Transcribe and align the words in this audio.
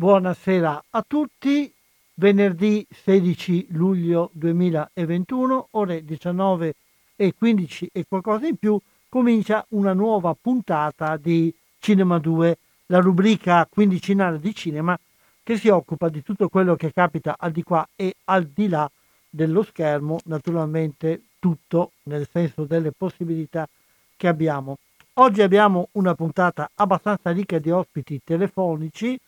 Buonasera 0.00 0.84
a 0.88 1.04
tutti, 1.06 1.70
venerdì 2.14 2.86
16 2.90 3.66
luglio 3.72 4.30
2021, 4.32 5.68
ore 5.72 6.02
19 6.06 6.74
e 7.16 7.34
15 7.36 7.90
e 7.92 8.06
qualcosa 8.08 8.46
in 8.46 8.56
più, 8.56 8.80
comincia 9.10 9.62
una 9.72 9.92
nuova 9.92 10.34
puntata 10.40 11.18
di 11.18 11.54
Cinema 11.78 12.18
2, 12.18 12.56
la 12.86 13.00
rubrica 13.00 13.68
quindicinale 13.70 14.40
di 14.40 14.54
cinema 14.54 14.98
che 15.42 15.58
si 15.58 15.68
occupa 15.68 16.08
di 16.08 16.22
tutto 16.22 16.48
quello 16.48 16.76
che 16.76 16.94
capita 16.94 17.36
al 17.38 17.52
di 17.52 17.62
qua 17.62 17.86
e 17.94 18.14
al 18.24 18.46
di 18.46 18.68
là 18.68 18.90
dello 19.28 19.62
schermo, 19.62 20.18
naturalmente 20.24 21.24
tutto 21.38 21.90
nel 22.04 22.26
senso 22.32 22.64
delle 22.64 22.92
possibilità 22.92 23.68
che 24.16 24.28
abbiamo. 24.28 24.78
Oggi 25.14 25.42
abbiamo 25.42 25.88
una 25.92 26.14
puntata 26.14 26.70
abbastanza 26.76 27.32
ricca 27.32 27.58
di 27.58 27.70
ospiti 27.70 28.18
telefonici. 28.24 29.20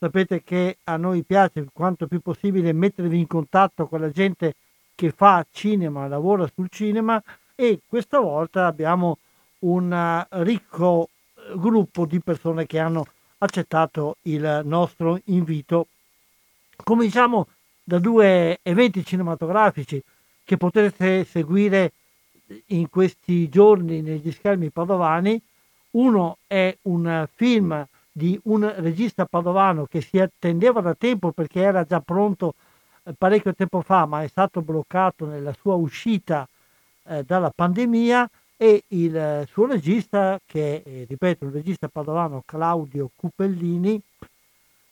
Sapete 0.00 0.44
che 0.44 0.78
a 0.84 0.96
noi 0.96 1.24
piace 1.24 1.66
quanto 1.72 2.06
più 2.06 2.20
possibile 2.20 2.72
mettervi 2.72 3.18
in 3.18 3.26
contatto 3.26 3.88
con 3.88 4.00
la 4.00 4.10
gente 4.10 4.54
che 4.94 5.10
fa 5.10 5.44
cinema, 5.50 6.06
lavora 6.06 6.48
sul 6.54 6.68
cinema 6.70 7.20
e 7.56 7.80
questa 7.84 8.20
volta 8.20 8.66
abbiamo 8.66 9.18
un 9.60 9.92
eh, 9.92 10.26
ricco 10.44 11.08
eh, 11.34 11.52
gruppo 11.56 12.06
di 12.06 12.20
persone 12.20 12.64
che 12.66 12.78
hanno 12.78 13.06
accettato 13.38 14.18
il 14.22 14.62
nostro 14.64 15.20
invito. 15.24 15.88
Cominciamo 16.84 17.48
da 17.82 17.98
due 17.98 18.60
eventi 18.62 19.04
cinematografici 19.04 20.00
che 20.44 20.56
potrete 20.56 21.24
seguire 21.24 21.92
in 22.66 22.88
questi 22.88 23.48
giorni 23.48 24.00
negli 24.00 24.30
schermi 24.30 24.70
padovani. 24.70 25.40
Uno 25.90 26.38
è 26.46 26.76
un 26.82 27.26
film 27.34 27.86
di 28.18 28.38
un 28.44 28.70
regista 28.78 29.26
padovano 29.26 29.86
che 29.86 30.00
si 30.00 30.18
attendeva 30.18 30.80
da 30.80 30.94
tempo 30.94 31.30
perché 31.30 31.60
era 31.60 31.84
già 31.84 32.00
pronto 32.00 32.54
parecchio 33.16 33.54
tempo 33.54 33.80
fa, 33.80 34.06
ma 34.06 34.24
è 34.24 34.26
stato 34.26 34.60
bloccato 34.60 35.24
nella 35.24 35.52
sua 35.52 35.74
uscita 35.74 36.46
eh, 37.04 37.22
dalla 37.22 37.52
pandemia 37.54 38.28
e 38.56 38.82
il 38.88 39.16
eh, 39.16 39.46
suo 39.48 39.66
regista, 39.66 40.40
che 40.44 40.82
è, 40.82 41.04
ripeto, 41.06 41.44
un 41.44 41.52
regista 41.52 41.86
padovano, 41.86 42.42
Claudio 42.44 43.08
Cupellini, 43.14 44.02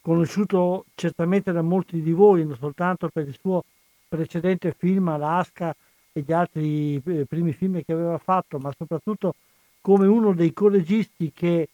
conosciuto 0.01 0.85
certamente 0.95 1.51
da 1.51 1.63
molti 1.63 2.01
di 2.01 2.13
voi, 2.13 2.47
non 2.47 2.57
soltanto 2.57 3.09
per 3.13 3.27
il 3.27 3.37
suo 3.39 3.65
precedente 4.09 4.73
film 4.79 5.09
Alaska 5.09 5.75
e 6.13 6.21
gli 6.25 6.33
altri 6.33 7.03
eh, 7.05 7.27
primi 7.27 7.53
film 7.53 7.83
che 7.83 7.93
aveva 7.93 8.19
fatto, 8.19 8.59
ma 8.61 8.73
soprattutto 8.79 9.35
come 9.81 10.07
uno 10.07 10.33
dei 10.33 10.53
coregisti 10.53 11.33
che 11.35 11.69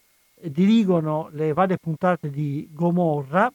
dirigono 0.51 1.29
le 1.33 1.53
varie 1.53 1.79
puntate 1.79 2.31
di 2.31 2.69
Gomorra, 2.73 3.53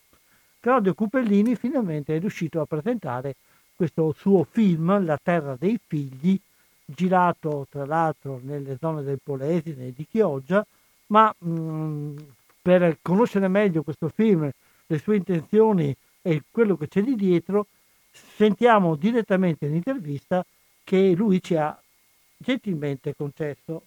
Claudio 0.59 0.93
Cupellini 0.93 1.55
finalmente 1.55 2.15
è 2.15 2.19
riuscito 2.19 2.59
a 2.61 2.65
presentare 2.65 3.35
questo 3.75 4.13
suo 4.17 4.43
film, 4.43 5.03
La 5.05 5.19
terra 5.21 5.55
dei 5.57 5.79
figli, 5.85 6.39
girato 6.83 7.67
tra 7.69 7.85
l'altro 7.85 8.39
nelle 8.43 8.77
zone 8.79 9.03
del 9.03 9.19
Polesine 9.23 9.87
e 9.87 9.93
di 9.95 10.07
Chioggia, 10.09 10.65
ma 11.07 11.33
mh, 11.37 12.13
per 12.61 12.97
conoscere 13.01 13.47
meglio 13.47 13.83
questo 13.83 14.09
film, 14.09 14.49
le 14.87 14.97
sue 14.99 15.17
intenzioni 15.17 15.95
e 16.21 16.43
quello 16.49 16.75
che 16.75 16.87
c'è 16.87 17.01
lì 17.01 17.15
dietro, 17.15 17.67
sentiamo 18.11 18.95
direttamente 18.95 19.67
l'intervista 19.67 20.45
che 20.83 21.13
lui 21.15 21.41
ci 21.41 21.55
ha 21.55 21.79
gentilmente 22.37 23.15
concesso 23.15 23.83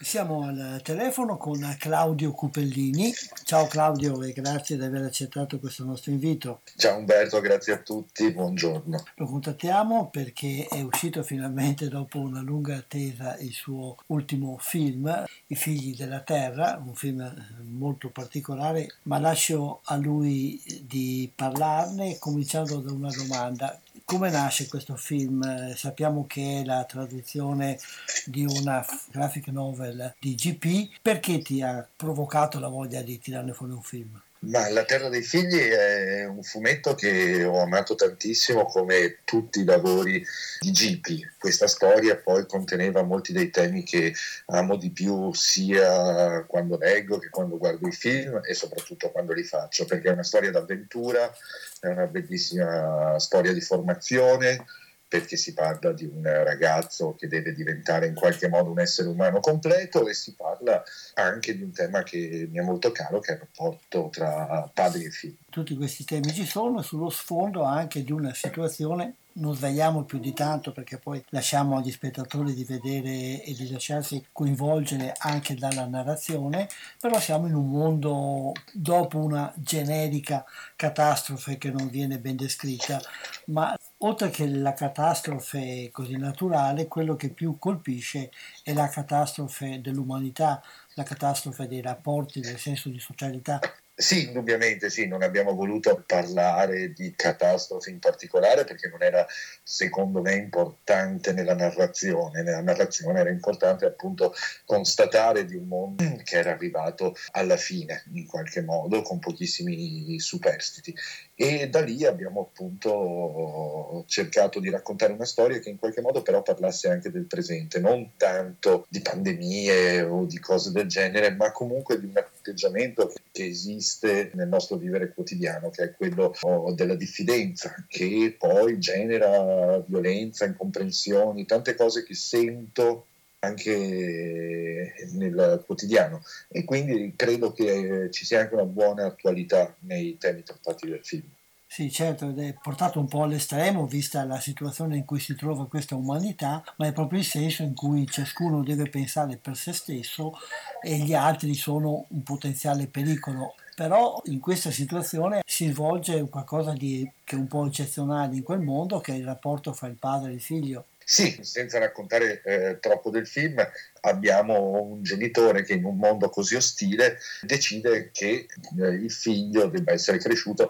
siamo 0.00 0.46
al 0.46 0.80
telefono 0.82 1.36
con 1.36 1.74
Claudio 1.78 2.30
Cupellini. 2.32 3.12
Ciao 3.44 3.66
Claudio 3.66 4.22
e 4.22 4.32
grazie 4.32 4.76
di 4.76 4.84
aver 4.84 5.02
accettato 5.02 5.58
questo 5.58 5.84
nostro 5.84 6.12
invito. 6.12 6.60
Ciao 6.76 6.98
Umberto, 6.98 7.40
grazie 7.40 7.72
a 7.72 7.78
tutti, 7.78 8.30
buongiorno. 8.30 9.02
Lo 9.16 9.26
contattiamo 9.26 10.08
perché 10.08 10.66
è 10.70 10.80
uscito 10.82 11.22
finalmente 11.22 11.88
dopo 11.88 12.20
una 12.20 12.40
lunga 12.40 12.76
attesa 12.76 13.36
il 13.38 13.52
suo 13.52 13.96
ultimo 14.06 14.56
film, 14.58 15.24
I 15.46 15.54
figli 15.56 15.96
della 15.96 16.20
terra, 16.20 16.80
un 16.84 16.94
film 16.94 17.34
molto 17.62 18.10
particolare, 18.10 18.94
ma 19.04 19.18
lascio 19.18 19.80
a 19.84 19.96
lui 19.96 20.62
di 20.86 21.30
parlarne 21.34 22.18
cominciando 22.18 22.78
da 22.78 22.92
una 22.92 23.10
domanda 23.10 23.80
come 24.04 24.30
nasce 24.30 24.68
questo 24.68 24.96
film? 24.96 25.74
Sappiamo 25.74 26.26
che 26.26 26.60
è 26.60 26.64
la 26.64 26.84
traduzione 26.84 27.78
di 28.26 28.44
una 28.44 28.84
graphic 29.10 29.48
novel 29.48 30.14
di 30.18 30.34
GP. 30.34 30.98
Perché 31.02 31.40
ti 31.40 31.62
ha 31.62 31.86
provocato 31.96 32.58
la 32.58 32.68
voglia 32.68 33.02
di 33.02 33.18
tirarne 33.18 33.52
fuori 33.52 33.72
un 33.72 33.82
film? 33.82 34.20
Ma 34.40 34.70
La 34.70 34.84
Terra 34.84 35.08
dei 35.08 35.22
Figli 35.22 35.58
è 35.58 36.24
un 36.24 36.44
fumetto 36.44 36.94
che 36.94 37.42
ho 37.42 37.60
amato 37.60 37.96
tantissimo 37.96 38.66
come 38.66 39.18
tutti 39.24 39.60
i 39.60 39.64
lavori 39.64 40.24
di 40.60 40.70
Gipi. 40.70 41.28
Questa 41.36 41.66
storia 41.66 42.16
poi 42.16 42.46
conteneva 42.46 43.02
molti 43.02 43.32
dei 43.32 43.50
temi 43.50 43.82
che 43.82 44.14
amo 44.46 44.76
di 44.76 44.90
più 44.90 45.34
sia 45.34 46.44
quando 46.44 46.78
leggo 46.78 47.18
che 47.18 47.30
quando 47.30 47.58
guardo 47.58 47.88
i 47.88 47.92
film 47.92 48.40
e 48.44 48.54
soprattutto 48.54 49.10
quando 49.10 49.32
li 49.32 49.42
faccio, 49.42 49.84
perché 49.86 50.08
è 50.08 50.12
una 50.12 50.22
storia 50.22 50.52
d'avventura, 50.52 51.34
è 51.80 51.88
una 51.88 52.06
bellissima 52.06 53.18
storia 53.18 53.52
di 53.52 53.60
formazione, 53.60 54.64
perché 55.08 55.36
si 55.36 55.54
parla 55.54 55.92
di 55.92 56.04
un 56.04 56.22
ragazzo 56.22 57.14
che 57.14 57.28
deve 57.28 57.54
diventare 57.54 58.06
in 58.06 58.14
qualche 58.14 58.48
modo 58.48 58.70
un 58.70 58.78
essere 58.78 59.08
umano 59.08 59.40
completo 59.40 60.06
e 60.06 60.12
si 60.12 60.34
parla 60.34 60.82
anche 61.14 61.56
di 61.56 61.62
un 61.62 61.72
tema 61.72 62.02
che 62.02 62.46
mi 62.50 62.58
è 62.58 62.62
molto 62.62 62.92
caro, 62.92 63.18
che 63.20 63.32
è 63.32 63.34
il 63.34 63.40
rapporto 63.40 64.10
tra 64.12 64.70
padri 64.72 65.04
e 65.04 65.10
figli. 65.10 65.38
Tutti 65.48 65.74
questi 65.74 66.04
temi 66.04 66.32
ci 66.32 66.44
sono 66.44 66.82
sullo 66.82 67.08
sfondo 67.08 67.62
anche 67.62 68.04
di 68.04 68.12
una 68.12 68.34
situazione 68.34 69.14
non 69.38 69.54
svegliamo 69.54 70.04
più 70.04 70.18
di 70.18 70.32
tanto 70.32 70.72
perché 70.72 70.98
poi 70.98 71.22
lasciamo 71.28 71.76
agli 71.76 71.90
spettatori 71.90 72.54
di 72.54 72.64
vedere 72.64 73.42
e 73.42 73.54
di 73.56 73.70
lasciarsi 73.70 74.24
coinvolgere 74.32 75.14
anche 75.18 75.54
dalla 75.54 75.86
narrazione, 75.86 76.68
però 77.00 77.18
siamo 77.18 77.46
in 77.46 77.54
un 77.54 77.68
mondo 77.68 78.52
dopo 78.72 79.18
una 79.18 79.52
generica 79.56 80.44
catastrofe 80.76 81.56
che 81.58 81.70
non 81.70 81.88
viene 81.88 82.18
ben 82.18 82.36
descritta, 82.36 83.00
ma 83.46 83.76
oltre 83.98 84.30
che 84.30 84.46
la 84.46 84.74
catastrofe 84.74 85.90
così 85.90 86.16
naturale, 86.16 86.86
quello 86.86 87.16
che 87.16 87.30
più 87.30 87.58
colpisce 87.58 88.30
è 88.62 88.72
la 88.72 88.88
catastrofe 88.88 89.80
dell'umanità, 89.80 90.62
la 90.94 91.02
catastrofe 91.02 91.66
dei 91.66 91.80
rapporti, 91.80 92.40
del 92.40 92.58
senso 92.58 92.88
di 92.88 92.98
socialità. 92.98 93.60
Sì, 94.00 94.28
indubbiamente 94.28 94.90
sì, 94.90 95.08
non 95.08 95.24
abbiamo 95.24 95.56
voluto 95.56 96.04
parlare 96.06 96.92
di 96.92 97.12
catastrofi 97.16 97.90
in 97.90 97.98
particolare 97.98 98.62
perché 98.62 98.88
non 98.88 99.02
era 99.02 99.26
secondo 99.64 100.20
me 100.20 100.34
importante 100.34 101.32
nella 101.32 101.56
narrazione, 101.56 102.44
nella 102.44 102.62
narrazione 102.62 103.18
era 103.18 103.30
importante 103.30 103.86
appunto 103.86 104.32
constatare 104.64 105.44
di 105.44 105.56
un 105.56 105.66
mondo 105.66 106.04
che 106.22 106.36
era 106.36 106.52
arrivato 106.52 107.16
alla 107.32 107.56
fine 107.56 108.04
in 108.12 108.24
qualche 108.24 108.62
modo 108.62 109.02
con 109.02 109.18
pochissimi 109.18 110.20
superstiti 110.20 110.94
e 111.40 111.68
da 111.68 111.82
lì 111.82 112.04
abbiamo 112.04 112.40
appunto 112.40 114.02
cercato 114.08 114.58
di 114.58 114.70
raccontare 114.70 115.12
una 115.12 115.24
storia 115.24 115.60
che 115.60 115.68
in 115.68 115.78
qualche 115.78 116.00
modo 116.00 116.20
però 116.20 116.42
parlasse 116.42 116.88
anche 116.88 117.12
del 117.12 117.26
presente, 117.26 117.78
non 117.78 118.14
tanto 118.16 118.86
di 118.88 119.00
pandemie 119.00 120.02
o 120.02 120.24
di 120.24 120.40
cose 120.40 120.72
del 120.72 120.88
genere, 120.88 121.30
ma 121.30 121.52
comunque 121.52 122.00
di 122.00 122.06
un 122.06 122.16
atteggiamento 122.16 123.12
che 123.30 123.46
esiste 123.46 124.32
nel 124.34 124.48
nostro 124.48 124.78
vivere 124.78 125.12
quotidiano, 125.14 125.70
che 125.70 125.84
è 125.84 125.94
quello 125.94 126.34
oh, 126.40 126.72
della 126.72 126.96
diffidenza, 126.96 127.72
che 127.86 128.34
poi 128.36 128.80
genera 128.80 129.78
violenza, 129.86 130.44
incomprensioni, 130.44 131.46
tante 131.46 131.76
cose 131.76 132.02
che 132.02 132.14
sento 132.14 133.06
anche 133.40 134.94
nel 135.12 135.62
quotidiano 135.64 136.22
e 136.48 136.64
quindi 136.64 137.14
credo 137.16 137.52
che 137.52 138.08
ci 138.10 138.24
sia 138.24 138.40
anche 138.40 138.54
una 138.54 138.64
buona 138.64 139.06
attualità 139.06 139.76
nei 139.80 140.16
temi 140.18 140.42
trattati 140.42 140.88
del 140.88 141.04
film. 141.04 141.28
Sì, 141.70 141.92
certo, 141.92 142.30
ed 142.30 142.38
è 142.38 142.56
portato 142.60 142.98
un 142.98 143.06
po' 143.06 143.24
all'estremo 143.24 143.86
vista 143.86 144.24
la 144.24 144.40
situazione 144.40 144.96
in 144.96 145.04
cui 145.04 145.20
si 145.20 145.34
trova 145.34 145.68
questa 145.68 145.94
umanità, 145.96 146.64
ma 146.78 146.86
è 146.86 146.92
proprio 146.94 147.18
il 147.18 147.26
senso 147.26 147.62
in 147.62 147.74
cui 147.74 148.06
ciascuno 148.06 148.62
deve 148.62 148.88
pensare 148.88 149.36
per 149.36 149.54
se 149.54 149.74
stesso 149.74 150.32
e 150.80 150.96
gli 150.96 151.12
altri 151.12 151.54
sono 151.54 152.06
un 152.08 152.22
potenziale 152.22 152.86
pericolo. 152.86 153.54
Però 153.76 154.20
in 154.24 154.40
questa 154.40 154.70
situazione 154.70 155.42
si 155.44 155.68
svolge 155.68 156.26
qualcosa 156.30 156.72
di, 156.72 157.08
che 157.22 157.36
è 157.36 157.38
un 157.38 157.46
po' 157.46 157.66
eccezionale 157.66 158.34
in 158.34 158.42
quel 158.42 158.60
mondo, 158.60 158.98
che 159.00 159.12
è 159.12 159.16
il 159.16 159.26
rapporto 159.26 159.74
fra 159.74 159.88
il 159.88 159.96
padre 159.96 160.30
e 160.30 160.34
il 160.34 160.40
figlio. 160.40 160.86
Sì, 161.10 161.38
senza 161.40 161.78
raccontare 161.78 162.42
eh, 162.44 162.78
troppo 162.80 163.08
del 163.08 163.26
film, 163.26 163.66
abbiamo 164.02 164.82
un 164.82 165.02
genitore 165.02 165.62
che 165.62 165.72
in 165.72 165.86
un 165.86 165.96
mondo 165.96 166.28
così 166.28 166.54
ostile 166.54 167.16
decide 167.40 168.10
che 168.12 168.46
eh, 168.78 168.88
il 168.88 169.10
figlio 169.10 169.68
debba 169.68 169.92
essere 169.92 170.18
cresciuto 170.18 170.68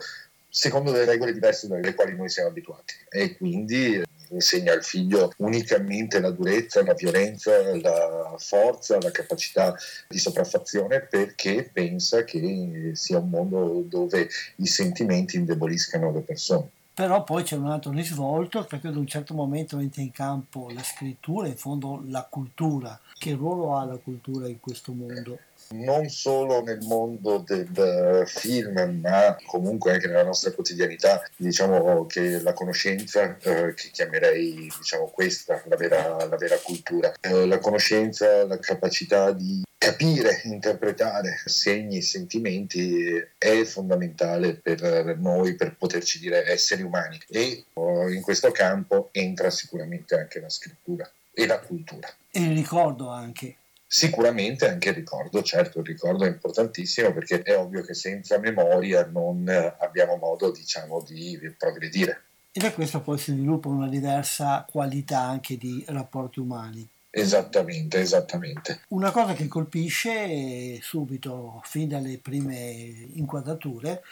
secondo 0.49 0.93
delle 0.93 1.07
regole 1.07 1.33
diverse 1.33 1.67
dalle 1.67 1.93
quali 1.93 2.15
noi 2.15 2.29
siamo 2.29 2.51
abituati 2.51 2.95
e 3.09 3.37
quindi 3.37 4.01
insegna 4.29 4.75
al 4.75 4.85
figlio 4.85 5.33
unicamente 5.39 6.21
la 6.21 6.31
durezza, 6.31 6.85
la 6.85 6.95
violenza, 6.95 7.75
la 7.77 8.37
forza, 8.39 8.97
la 9.01 9.11
capacità 9.11 9.75
di 10.07 10.21
sopraffazione 10.21 11.01
perché 11.01 11.69
pensa 11.73 12.23
che 12.23 12.93
sia 12.95 13.19
un 13.19 13.29
mondo 13.29 13.83
dove 13.85 14.29
i 14.59 14.67
sentimenti 14.67 15.35
indeboliscano 15.35 16.13
le 16.13 16.21
persone. 16.21 16.71
Però 16.99 17.23
poi 17.23 17.45
c'è 17.45 17.55
un 17.55 17.71
altro 17.71 17.93
risvolto 17.93 18.65
perché 18.65 18.89
ad 18.89 18.97
un 18.97 19.07
certo 19.07 19.33
momento 19.33 19.79
entra 19.79 20.03
in 20.03 20.11
campo 20.11 20.69
la 20.75 20.83
scrittura, 20.83 21.47
in 21.47 21.57
fondo 21.57 22.03
la 22.09 22.27
cultura. 22.29 22.99
Che 23.17 23.35
ruolo 23.35 23.77
ha 23.77 23.85
la 23.85 23.99
cultura 23.99 24.49
in 24.49 24.59
questo 24.59 24.93
mondo? 24.93 25.39
non 25.71 26.09
solo 26.09 26.63
nel 26.63 26.81
mondo 26.81 27.45
del 27.47 28.25
film, 28.27 29.01
ma 29.01 29.37
comunque 29.47 29.93
anche 29.93 30.07
nella 30.09 30.25
nostra 30.25 30.51
quotidianità, 30.51 31.23
diciamo 31.37 32.07
che 32.07 32.41
la 32.41 32.53
conoscenza, 32.53 33.37
eh, 33.39 33.75
che 33.75 33.91
chiamerei 33.93 34.73
diciamo, 34.77 35.05
questa 35.07 35.63
la 35.67 35.77
vera, 35.77 36.27
la 36.27 36.37
vera 36.37 36.57
cultura, 36.57 37.13
eh, 37.21 37.47
la 37.47 37.59
conoscenza, 37.59 38.45
la 38.45 38.59
capacità 38.59 39.31
di 39.31 39.63
capire, 39.89 40.43
interpretare 40.45 41.41
segni 41.47 41.97
e 41.97 42.03
sentimenti 42.03 43.27
è 43.39 43.65
fondamentale 43.65 44.55
per 44.55 45.17
noi 45.19 45.55
per 45.55 45.77
poterci 45.77 46.19
dire 46.19 46.45
esseri 46.47 46.83
umani 46.83 47.19
e 47.29 47.65
oh, 47.73 48.11
in 48.11 48.21
questo 48.21 48.51
campo 48.51 49.09
entra 49.13 49.49
sicuramente 49.49 50.15
anche 50.15 50.41
la 50.41 50.51
scrittura 50.51 51.11
e 51.33 51.47
la 51.47 51.59
cultura. 51.59 52.07
E 52.31 52.41
il 52.41 52.55
ricordo 52.55 53.09
anche. 53.09 53.57
Sicuramente 53.87 54.69
anche 54.69 54.91
il 54.91 54.97
ricordo, 54.97 55.43
certo 55.43 55.79
il 55.79 55.87
ricordo 55.87 56.25
è 56.25 56.29
importantissimo 56.29 57.15
perché 57.15 57.41
è 57.41 57.57
ovvio 57.57 57.83
che 57.83 57.95
senza 57.95 58.39
memoria 58.39 59.07
non 59.11 59.49
abbiamo 59.79 60.17
modo 60.17 60.51
diciamo 60.51 61.03
di 61.03 61.55
progredire. 61.57 62.25
E 62.53 62.61
da 62.61 62.73
questo 62.73 63.01
poi 63.01 63.17
si 63.17 63.33
sviluppa 63.33 63.69
una 63.69 63.89
diversa 63.89 64.67
qualità 64.71 65.21
anche 65.21 65.57
di 65.57 65.83
rapporti 65.89 66.41
umani. 66.41 66.87
Esattamente, 67.11 68.01
esattamente. 68.01 68.83
Una 68.89 69.11
cosa 69.11 69.33
che 69.33 69.49
colpisce 69.49 70.81
subito, 70.83 71.61
fin 71.65 71.89
dalle 71.89 72.19
prime 72.19 73.09
inquadrature, 73.15 74.03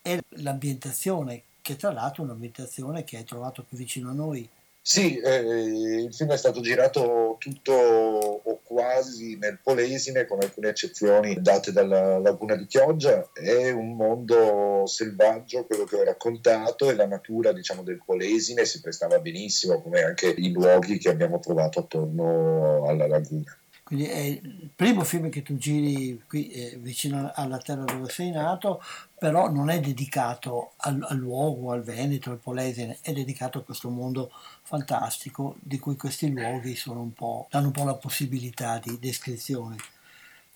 è 0.00 0.18
l'ambientazione, 0.36 1.42
che 1.60 1.76
tra 1.76 1.92
l'altro 1.92 2.22
è 2.22 2.26
un'ambientazione 2.26 3.04
che 3.04 3.16
hai 3.16 3.24
trovato 3.24 3.64
più 3.64 3.76
vicino 3.76 4.10
a 4.10 4.14
noi. 4.14 4.48
Sì, 4.86 5.16
eh, 5.16 5.38
il 5.38 6.12
film 6.12 6.32
è 6.32 6.36
stato 6.36 6.60
girato 6.60 7.36
tutto 7.38 7.72
o 7.72 8.60
quasi 8.62 9.38
nel 9.38 9.58
Polesine, 9.62 10.26
con 10.26 10.42
alcune 10.42 10.68
eccezioni 10.68 11.40
date 11.40 11.72
dalla 11.72 12.18
laguna 12.18 12.54
di 12.54 12.66
Chioggia. 12.66 13.30
È 13.32 13.70
un 13.70 13.96
mondo 13.96 14.84
selvaggio 14.84 15.64
quello 15.64 15.84
che 15.84 15.96
ho 15.96 16.04
raccontato 16.04 16.90
e 16.90 16.96
la 16.96 17.06
natura 17.06 17.52
diciamo, 17.52 17.82
del 17.82 18.02
Polesine 18.04 18.66
si 18.66 18.82
prestava 18.82 19.20
benissimo, 19.20 19.80
come 19.80 20.02
anche 20.02 20.28
i 20.28 20.52
luoghi 20.52 20.98
che 20.98 21.08
abbiamo 21.08 21.40
trovato 21.40 21.78
attorno 21.78 22.84
alla 22.86 23.06
laguna. 23.06 23.56
Quindi 23.84 24.06
è 24.06 24.18
il 24.18 24.70
primo 24.74 25.04
film 25.04 25.30
che 25.30 25.42
tu 25.42 25.56
giri 25.56 26.22
qui 26.26 26.50
eh, 26.50 26.78
vicino 26.78 27.30
alla 27.34 27.58
terra 27.58 27.84
dove 27.84 28.10
sei 28.10 28.30
nato, 28.30 28.82
però 29.24 29.50
non 29.50 29.70
è 29.70 29.80
dedicato 29.80 30.72
al, 30.76 31.02
al, 31.08 31.16
luogo, 31.16 31.72
al 31.72 31.82
Veneto, 31.82 32.30
al 32.30 32.36
Polesine, 32.36 32.98
è 33.00 33.10
dedicato 33.14 33.60
a 33.60 33.62
questo 33.62 33.88
mondo 33.88 34.30
fantastico 34.64 35.56
di 35.60 35.78
cui 35.78 35.96
questi 35.96 36.30
luoghi 36.30 36.78
un 36.88 37.10
danno 37.48 37.66
un 37.68 37.72
po' 37.72 37.84
la 37.84 37.94
possibilità 37.94 38.78
di 38.84 38.98
descrizione. 39.00 39.76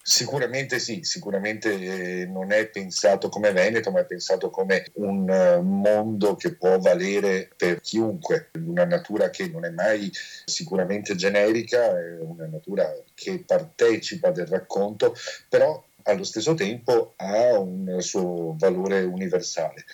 Sicuramente 0.03 0.79
sì, 0.81 1.01
sicuramente 1.03 2.21
eh, 2.21 2.27
non 2.27 2.53
è 2.53 2.67
pensato 2.67 3.31
come 3.31 3.53
Veneto, 3.53 3.91
ma 3.91 4.01
è 4.01 4.05
pensato 4.05 4.51
come 4.51 4.85
un 4.97 5.31
eh, 5.31 5.63
mondo 5.63 6.37
che 6.37 6.55
può 6.55 6.79
valere 6.79 7.49
per 7.57 7.81
chiunque, 7.81 8.51
una 8.67 8.85
natura 8.85 9.31
che 9.31 9.49
non 9.49 9.65
è 9.65 9.71
mai 9.71 10.13
sicuramente 10.45 11.15
generica, 11.15 11.99
è 11.99 12.19
una 12.21 12.47
natura 12.47 12.87
che 13.15 13.43
partecipa 13.47 14.31
del 14.31 14.47
racconto, 14.47 15.15
però 15.49 15.88
allo 16.11 16.25
stesso 16.25 16.55
tempo 16.55 17.15
ha 17.17 17.59
un 17.59 17.97
suo 18.01 18.55
valore 18.59 19.03
universale 19.03 19.85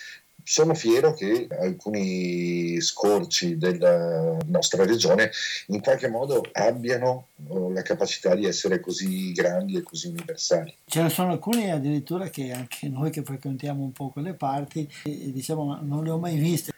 sono 0.44 0.75
fiero 0.75 1.14
che 1.14 1.49
alcuni 1.59 2.78
scorci 2.80 3.56
della 3.56 4.37
nostra 4.47 4.85
regione 4.85 5.30
in 5.68 5.80
qualche 5.80 6.09
modo 6.09 6.42
abbiano 6.52 7.28
oh, 7.49 7.71
la 7.71 7.80
capacità 7.80 8.35
di 8.35 8.44
essere 8.44 8.78
così 8.78 9.33
grandi 9.33 9.76
e 9.76 9.83
così 9.83 10.09
universali. 10.09 10.76
Ce 10.85 11.02
ne 11.02 11.09
sono 11.09 11.33
alcuni 11.33 11.71
addirittura 11.71 12.28
che 12.28 12.52
anche 12.52 12.88
noi 12.88 13.11
che 13.11 13.23
frequentiamo 13.23 13.83
un 13.83 13.92
po' 13.92 14.11
quelle 14.11 14.35
parti, 14.35 14.87
diciamo 15.02 15.80
non 15.83 16.04
le 16.04 16.11
ho 16.11 16.18
mai 16.18 16.37
viste. 16.37 16.73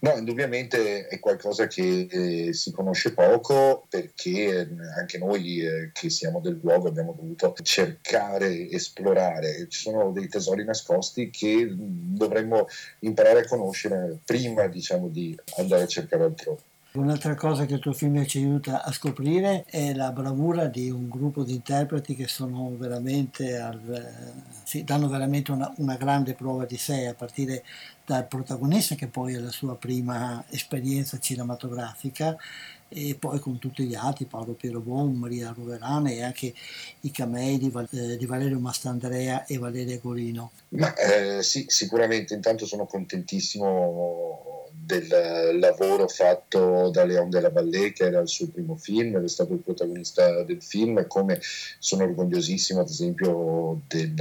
No, 0.00 0.16
indubbiamente 0.16 1.06
è 1.06 1.18
qualcosa 1.18 1.66
che 1.66 2.06
eh, 2.10 2.52
si 2.52 2.70
conosce 2.70 3.14
poco 3.14 3.86
perché 3.88 4.60
eh, 4.60 4.68
anche 4.98 5.18
noi 5.18 5.60
eh, 5.60 5.90
che 5.92 6.10
siamo 6.10 6.40
del 6.40 6.58
luogo 6.62 6.88
abbiamo 6.88 7.12
dovuto 7.12 7.54
cercare, 7.62 8.68
esplorare. 8.68 9.68
Ci 9.68 9.80
sono 9.80 10.12
dei 10.12 10.28
tesori 10.28 10.64
nascosti 10.64 11.30
che 11.30 11.66
dovremmo 11.70 12.66
imparare 13.00 13.40
a 13.40 13.48
conoscere 13.48 14.18
prima 14.24 14.66
diciamo, 14.66 15.08
di 15.08 15.36
andare 15.56 15.82
a 15.84 15.86
cercare 15.86 16.24
altrove. 16.24 16.60
Un'altra 16.96 17.34
cosa 17.34 17.66
che 17.66 17.74
il 17.74 17.80
tuo 17.80 17.92
film 17.92 18.24
ci 18.24 18.38
aiuta 18.38 18.82
a 18.82 18.90
scoprire 18.90 19.64
è 19.68 19.92
la 19.92 20.12
bravura 20.12 20.64
di 20.64 20.88
un 20.88 21.10
gruppo 21.10 21.44
di 21.44 21.52
interpreti 21.52 22.14
che 22.16 22.26
sono 22.26 22.74
veramente 22.74 23.58
al, 23.58 24.12
sì, 24.64 24.82
danno 24.82 25.06
veramente 25.06 25.52
una, 25.52 25.70
una, 25.76 25.96
grande 25.96 26.32
prova 26.32 26.64
di 26.64 26.78
sé, 26.78 27.06
a 27.06 27.12
partire 27.12 27.64
dal 28.06 28.26
protagonista 28.26 28.94
che 28.94 29.08
poi 29.08 29.34
è 29.34 29.38
la 29.38 29.50
sua 29.50 29.76
prima 29.76 30.42
esperienza 30.48 31.18
cinematografica 31.18 32.34
e 32.88 33.14
poi 33.18 33.40
con 33.40 33.58
tutti 33.58 33.84
gli 33.84 33.94
altri, 33.94 34.24
Paolo 34.24 34.52
Piero 34.52 34.80
Bon, 34.80 35.12
Maria 35.12 35.52
Roverana 35.54 36.08
e 36.08 36.22
anche 36.22 36.54
i 37.00 37.10
camei 37.10 37.58
di, 37.58 37.70
eh, 37.90 38.16
di 38.16 38.24
Valerio 38.24 38.58
Mastandrea 38.58 39.44
e 39.44 39.58
Valeria 39.58 39.98
Gorino. 39.98 40.52
Ma 40.68 40.94
eh, 40.94 41.42
sì, 41.42 41.66
sicuramente 41.68 42.32
intanto 42.32 42.64
sono 42.64 42.86
contentissimo 42.86 44.65
del 44.84 45.58
lavoro 45.58 46.06
fatto 46.06 46.90
da 46.90 47.04
Leon 47.04 47.30
della 47.30 47.50
Vallée 47.50 47.92
che 47.92 48.04
era 48.04 48.20
il 48.20 48.28
suo 48.28 48.48
primo 48.48 48.76
film 48.76 49.22
è 49.22 49.28
stato 49.28 49.54
il 49.54 49.60
protagonista 49.60 50.42
del 50.44 50.62
film 50.62 51.06
come 51.06 51.40
sono 51.40 52.04
orgogliosissimo 52.04 52.80
ad 52.80 52.88
esempio 52.88 53.80
del 53.88 54.14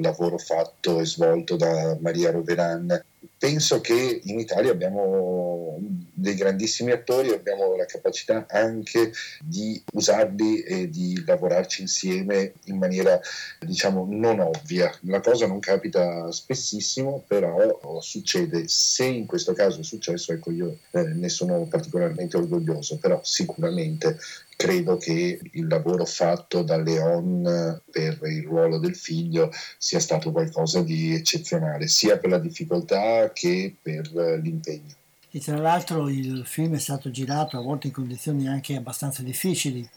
lavoro 0.00 0.38
fatto 0.38 1.00
e 1.00 1.06
svolto 1.06 1.56
da 1.56 1.96
Maria 2.00 2.30
Roveran 2.30 3.04
penso 3.38 3.80
che 3.80 4.20
in 4.24 4.38
Italia 4.38 4.70
abbiamo 4.70 5.78
dei 6.14 6.34
grandissimi 6.34 6.92
attori 6.92 7.30
e 7.30 7.34
abbiamo 7.34 7.74
la 7.74 7.86
capacità 7.86 8.46
anche 8.48 9.12
di 9.42 9.82
usarli 9.92 10.62
e 10.62 10.88
di 10.88 11.22
lavorarci 11.26 11.82
insieme 11.82 12.52
in 12.66 12.78
maniera 12.78 13.20
diciamo 13.58 14.06
non 14.08 14.38
ovvia. 14.40 14.92
La 15.02 15.20
cosa 15.20 15.46
non 15.46 15.58
capita 15.58 16.30
spessissimo, 16.30 17.24
però 17.26 18.00
succede. 18.00 18.68
Se 18.68 19.04
in 19.04 19.26
questo 19.26 19.52
caso 19.52 19.80
è 19.80 19.84
successo, 19.84 20.32
ecco 20.32 20.52
io 20.52 20.78
eh, 20.92 21.02
ne 21.02 21.28
sono 21.28 21.66
particolarmente 21.66 22.36
orgoglioso, 22.36 22.98
però 22.98 23.20
sicuramente 23.24 24.18
credo 24.56 24.96
che 24.96 25.40
il 25.52 25.66
lavoro 25.66 26.04
fatto 26.04 26.62
da 26.62 26.76
Leon 26.76 27.82
per 27.90 28.18
il 28.22 28.44
ruolo 28.44 28.78
del 28.78 28.94
figlio 28.94 29.50
sia 29.78 30.00
stato 30.00 30.30
qualcosa 30.32 30.82
di 30.82 31.14
eccezionale, 31.14 31.88
sia 31.88 32.18
per 32.18 32.30
la 32.30 32.38
difficoltà 32.38 33.30
che 33.32 33.74
per 33.80 34.10
l'impegno. 34.42 34.94
E 35.30 35.40
tra 35.40 35.56
l'altro 35.56 36.08
il 36.08 36.44
film 36.44 36.74
è 36.74 36.78
stato 36.78 37.10
girato 37.10 37.56
a 37.56 37.62
volte 37.62 37.86
in 37.86 37.92
condizioni 37.92 38.48
anche 38.48 38.76
abbastanza 38.76 39.22
difficili. 39.22 39.88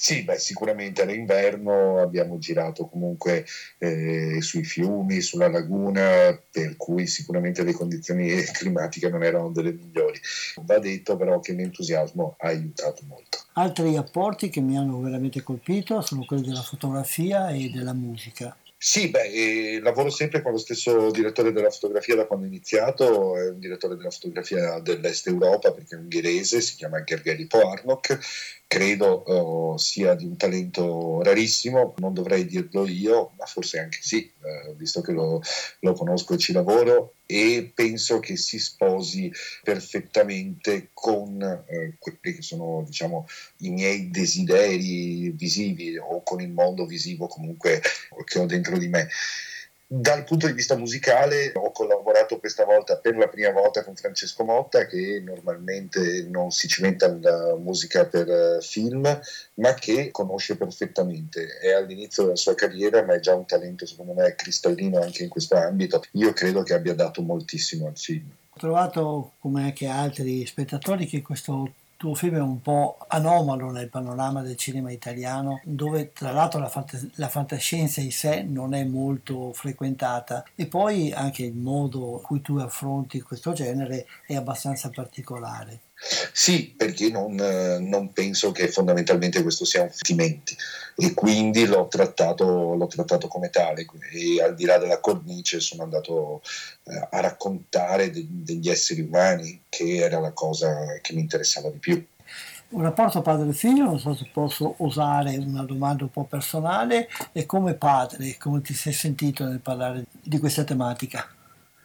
Sì, 0.00 0.22
beh, 0.22 0.38
sicuramente 0.38 1.02
all'inverno 1.02 2.00
abbiamo 2.00 2.38
girato 2.38 2.86
comunque 2.86 3.44
eh, 3.78 4.40
sui 4.40 4.62
fiumi, 4.62 5.20
sulla 5.20 5.48
laguna, 5.48 6.40
per 6.50 6.76
cui 6.76 7.08
sicuramente 7.08 7.64
le 7.64 7.72
condizioni 7.72 8.40
climatiche 8.54 9.08
non 9.08 9.24
erano 9.24 9.50
delle 9.50 9.72
migliori. 9.72 10.20
Va 10.62 10.78
detto 10.78 11.16
però 11.16 11.40
che 11.40 11.52
l'entusiasmo 11.52 12.36
ha 12.38 12.46
aiutato 12.46 13.02
molto. 13.08 13.38
Altri 13.54 13.96
apporti 13.96 14.50
che 14.50 14.60
mi 14.60 14.78
hanno 14.78 15.00
veramente 15.00 15.42
colpito 15.42 16.00
sono 16.00 16.24
quelli 16.24 16.46
della 16.46 16.62
fotografia 16.62 17.48
e 17.48 17.68
della 17.68 17.92
musica. 17.92 18.56
Sì, 18.80 19.10
beh, 19.10 19.32
eh, 19.32 19.80
lavoro 19.82 20.08
sempre 20.08 20.40
con 20.40 20.52
lo 20.52 20.58
stesso 20.58 21.10
direttore 21.10 21.50
della 21.50 21.68
fotografia 21.68 22.14
da 22.14 22.26
quando 22.26 22.44
ho 22.44 22.48
iniziato, 22.48 23.36
è 23.36 23.50
un 23.50 23.58
direttore 23.58 23.96
della 23.96 24.10
fotografia 24.10 24.78
dell'Est 24.78 25.26
Europa 25.26 25.72
perché 25.72 25.96
è 25.96 25.98
ungherese, 25.98 26.60
si 26.60 26.76
chiama 26.76 27.02
Gergely 27.02 27.48
Poarnok 27.48 28.20
credo 28.68 29.72
uh, 29.72 29.78
sia 29.78 30.14
di 30.14 30.26
un 30.26 30.36
talento 30.36 31.22
rarissimo, 31.22 31.94
non 31.96 32.12
dovrei 32.12 32.44
dirlo 32.44 32.86
io, 32.86 33.32
ma 33.38 33.46
forse 33.46 33.78
anche 33.78 33.98
sì, 34.02 34.30
uh, 34.40 34.76
visto 34.76 35.00
che 35.00 35.12
lo, 35.12 35.40
lo, 35.80 35.92
conosco 35.94 36.34
e 36.34 36.38
ci 36.38 36.52
lavoro 36.52 37.14
e 37.24 37.72
penso 37.74 38.20
che 38.20 38.36
si 38.36 38.58
sposi 38.58 39.32
perfettamente 39.62 40.90
con 40.92 41.40
uh, 41.40 41.94
quelli 41.98 42.36
che 42.36 42.42
sono 42.42 42.84
diciamo, 42.86 43.26
i 43.60 43.70
miei 43.70 44.10
desideri 44.10 45.30
visivi 45.30 45.96
o 45.96 46.22
con 46.22 46.42
il 46.42 46.50
mondo 46.50 46.84
visivo 46.84 47.26
comunque 47.26 47.80
che 48.24 48.38
ho 48.38 48.44
dentro 48.44 48.76
di 48.76 48.88
me. 48.88 49.08
Dal 49.90 50.24
punto 50.24 50.46
di 50.46 50.52
vista 50.52 50.76
musicale 50.76 51.50
ho 51.54 51.72
collaborato 51.72 52.38
questa 52.38 52.66
volta 52.66 52.98
per 52.98 53.16
la 53.16 53.26
prima 53.26 53.52
volta 53.52 53.82
con 53.82 53.96
Francesco 53.96 54.44
Motta 54.44 54.84
che 54.84 55.22
normalmente 55.24 56.26
non 56.28 56.50
si 56.50 56.68
cimenta 56.68 57.10
nella 57.10 57.56
musica 57.56 58.04
per 58.04 58.28
eh, 58.28 58.58
film 58.60 59.00
ma 59.54 59.72
che 59.72 60.10
conosce 60.10 60.58
perfettamente. 60.58 61.56
È 61.58 61.72
all'inizio 61.72 62.24
della 62.24 62.36
sua 62.36 62.54
carriera 62.54 63.02
ma 63.02 63.14
è 63.14 63.20
già 63.20 63.34
un 63.34 63.46
talento 63.46 63.86
secondo 63.86 64.12
me 64.12 64.34
cristallino 64.34 65.00
anche 65.00 65.22
in 65.22 65.30
questo 65.30 65.56
ambito. 65.56 66.02
Io 66.12 66.34
credo 66.34 66.62
che 66.62 66.74
abbia 66.74 66.94
dato 66.94 67.22
moltissimo 67.22 67.86
al 67.86 67.96
film. 67.96 68.28
Ho 68.50 68.58
trovato 68.58 69.36
come 69.38 69.62
anche 69.62 69.86
altri 69.86 70.44
spettatori 70.44 71.06
che 71.06 71.22
questo 71.22 71.72
tuo 71.98 72.14
film 72.14 72.36
è 72.36 72.40
un 72.40 72.62
po' 72.62 72.96
anomalo 73.08 73.72
nel 73.72 73.88
panorama 73.88 74.40
del 74.42 74.56
cinema 74.56 74.92
italiano, 74.92 75.60
dove 75.64 76.12
tra 76.12 76.30
l'altro 76.30 76.60
la, 76.60 76.68
fant- 76.68 77.10
la, 77.16 77.28
fantascienza 77.28 78.00
in 78.00 78.12
sé 78.12 78.42
non 78.42 78.72
è 78.72 78.84
molto 78.84 79.52
frequentata 79.52 80.44
e 80.54 80.66
poi 80.66 81.12
anche 81.12 81.42
il 81.42 81.56
modo 81.56 82.18
in 82.18 82.22
cui 82.22 82.40
tu 82.40 82.56
affronti 82.58 83.20
questo 83.20 83.52
genere 83.52 84.06
è 84.24 84.36
abbastanza 84.36 84.90
particolare. 84.90 85.80
Sì, 86.32 86.74
perché 86.76 87.10
non, 87.10 87.34
non, 87.34 88.12
penso 88.12 88.52
che 88.52 88.68
fondamentalmente 88.68 89.42
questo 89.42 89.64
sia 89.64 89.82
un 89.82 89.90
sentimento 89.90 90.54
e 90.96 91.12
quindi 91.12 91.66
l'ho 91.66 91.88
trattato, 91.88 92.74
l'ho 92.74 92.86
trattato, 92.86 93.26
come 93.26 93.50
tale 93.50 93.84
e 94.12 94.40
al 94.40 94.54
di 94.54 94.64
là 94.64 94.78
della 94.78 95.00
cornice 95.00 95.58
sono 95.58 95.82
andato 95.82 96.42
eh, 96.84 97.08
a 97.10 97.20
raccontare 97.20 98.10
de, 98.10 98.24
degli 98.28 98.68
esseri 98.68 99.00
umani 99.00 99.64
che 99.68 99.96
era 99.96 100.20
la 100.20 100.30
cosa 100.30 100.98
che 101.00 101.14
mi 101.14 101.20
interessava 101.20 101.68
di 101.68 101.78
più. 101.78 102.06
Un 102.70 102.82
rapporto 102.82 103.22
padre-figlio, 103.22 103.84
non 103.84 103.98
so 103.98 104.14
se 104.14 104.28
posso 104.30 104.74
usare 104.78 105.36
una 105.38 105.62
domanda 105.62 106.04
un 106.04 106.10
po' 106.10 106.24
personale, 106.24 107.08
e 107.32 107.46
come 107.46 107.74
padre, 107.74 108.36
come 108.36 108.60
ti 108.60 108.74
sei 108.74 108.92
sentito 108.92 109.44
nel 109.44 109.60
parlare 109.60 110.04
di 110.20 110.38
questa 110.38 110.64
tematica? 110.64 111.26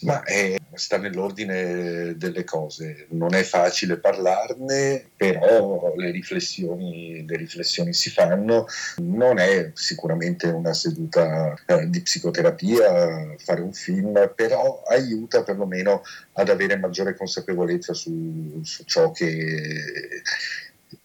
Ma 0.02 0.22
è, 0.24 0.58
sta 0.76 0.98
nell'ordine 0.98 2.16
delle 2.18 2.44
cose, 2.44 3.08
non 3.10 3.34
è 3.34 3.44
facile 3.44 3.98
parlarne, 3.98 5.10
però 5.16 5.94
le 5.96 6.12
riflessioni, 6.12 7.26
le 7.28 7.38
riflessioni 7.38 7.94
si 7.94 8.10
fanno, 8.10 8.66
non 8.98 9.40
è 9.40 9.72
sicuramente 9.74 10.48
una 10.48 10.74
seduta 10.74 11.54
eh, 11.66 11.90
di 11.90 12.02
psicoterapia 12.02 13.36
fare 13.38 13.62
un 13.62 13.74
film, 13.74 14.34
però 14.36 14.84
aiuta 14.88 15.44
perlomeno 15.44 16.04
ad 16.34 16.50
avere 16.50 16.78
maggiore 16.78 17.16
consapevolezza 17.16 17.94
su, 17.94 18.62
su 18.64 18.84
ciò 18.86 19.12
che 19.12 20.22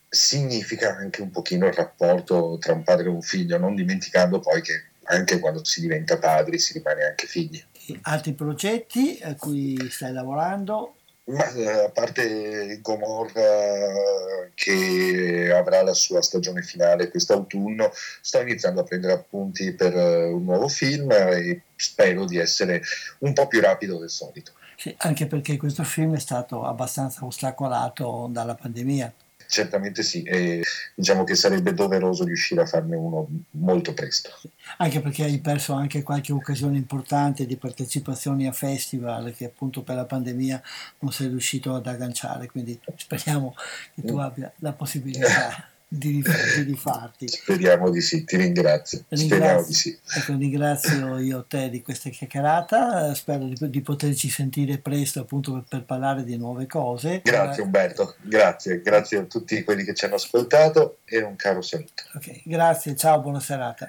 significa 0.09 0.97
anche 0.97 1.21
un 1.21 1.31
pochino 1.31 1.67
il 1.67 1.75
rapporto 1.75 2.57
tra 2.59 2.73
un 2.73 2.83
padre 2.83 3.07
e 3.07 3.11
un 3.11 3.23
figlio, 3.23 3.59
non 3.59 3.75
dimenticando 3.75 4.41
poi 4.41 4.63
che 4.63 4.85
anche 5.05 5.39
quando 5.39 5.65
si 5.65 5.81
diventa 5.81 6.19
padri 6.19 6.59
si 6.59 6.73
rimane 6.75 7.05
anche 7.05 7.27
figli. 7.27 7.63
Altri 8.03 8.33
progetti 8.33 9.19
a 9.23 9.35
cui 9.35 9.77
stai 9.91 10.13
lavorando? 10.13 10.95
Ma, 11.25 11.47
eh, 11.53 11.85
a 11.85 11.91
parte 11.91 12.81
Gomorra 12.81 14.49
che 14.55 15.53
avrà 15.55 15.83
la 15.83 15.93
sua 15.93 16.23
stagione 16.23 16.63
finale 16.63 17.11
quest'autunno, 17.11 17.91
sto 18.23 18.41
iniziando 18.41 18.81
a 18.81 18.85
prendere 18.85 19.13
appunti 19.13 19.73
per 19.75 19.95
eh, 19.95 20.25
un 20.27 20.45
nuovo 20.45 20.69
film 20.69 21.11
e 21.11 21.63
spero 21.77 22.25
di 22.25 22.39
essere 22.39 22.83
un 23.19 23.35
po' 23.35 23.47
più 23.47 23.61
rapido 23.61 23.99
del 23.99 24.11
solito. 24.11 24.53
Sì, 24.77 24.95
anche 24.99 25.27
perché 25.27 25.57
questo 25.57 25.85
film 25.85 26.15
è 26.15 26.21
stato 26.21 26.65
abbastanza 26.65 27.25
ostacolato 27.25 28.29
dalla 28.31 28.55
pandemia. 28.55 29.13
Certamente 29.51 30.03
sì, 30.03 30.23
e 30.25 30.63
diciamo 30.95 31.25
che 31.25 31.35
sarebbe 31.35 31.73
doveroso 31.73 32.23
riuscire 32.25 32.61
a 32.61 32.67
farne 32.67 32.97
uno 32.97 33.27
molto 33.53 33.95
presto. 33.95 34.39
Anche 34.77 35.01
perché 35.01 35.25
hai 35.25 35.41
perso 35.41 35.73
anche 35.73 36.03
qualche 36.03 36.33
occasione 36.33 36.77
importante 36.77 37.47
di 37.47 37.57
partecipazioni 37.57 38.47
a 38.47 38.53
festival 38.53 39.35
che 39.35 39.47
appunto 39.47 39.83
per 39.83 39.97
la 39.97 40.05
pandemia 40.05 40.63
non 40.99 41.13
sei 41.13 41.29
riuscito 41.29 41.75
ad 41.75 41.87
agganciare, 41.87 42.49
quindi 42.49 42.79
speriamo 42.97 43.55
che 43.95 44.03
tu 44.03 44.17
mm. 44.17 44.21
abbia 44.21 44.53
la 44.59 44.73
possibilità 44.75 45.67
di, 45.89 46.23
di 46.23 46.63
rifarti. 46.63 47.27
Speriamo 47.29 47.91
di 47.91 48.03
sì, 48.03 48.25
ti 48.25 48.37
ringrazio. 48.37 49.05
Speriamo 49.09 49.65
di 49.65 49.73
sì. 49.73 49.99
Ecco, 50.17 50.37
ringrazio 50.37 51.19
io 51.19 51.47
te 51.49 51.71
di 51.71 51.81
questa 51.81 52.11
chiacchierata, 52.11 53.15
spero 53.15 53.45
di, 53.45 53.57
di 53.71 53.81
poterci 53.81 54.29
sentire 54.29 54.79
presto 54.79 55.21
appunto 55.21 55.53
per, 55.53 55.65
per, 55.67 55.85
parlare 55.85 56.25
di 56.25 56.37
nuove 56.37 56.67
cose. 56.67 57.23
Grazie 57.25 57.63
Umberto, 57.63 58.17
grazie, 58.21 58.83
grazie 58.83 59.19
a 59.19 59.23
tutti 59.23 59.65
quelli 59.65 59.85
che 59.85 59.95
ci 59.95 60.05
hanno 60.05 60.17
ascoltato 60.17 60.99
e 61.05 61.23
un 61.23 61.37
caro 61.37 61.63
saluto. 61.63 62.03
Ok, 62.15 62.43
grazie, 62.45 62.95
ciao, 62.95 63.21
buona 63.21 63.41
serata. 63.41 63.89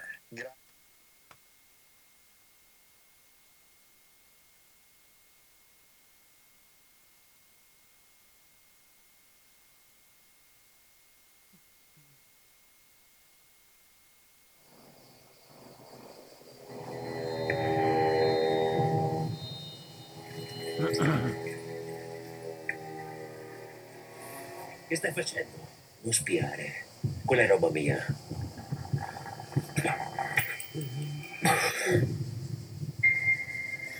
Stai 25.09 25.23
facendo? 25.23 25.67
Non 26.01 26.13
spiare. 26.13 26.85
Quella 27.25 27.43
è 27.43 27.47
roba 27.47 27.69
mia. 27.69 28.05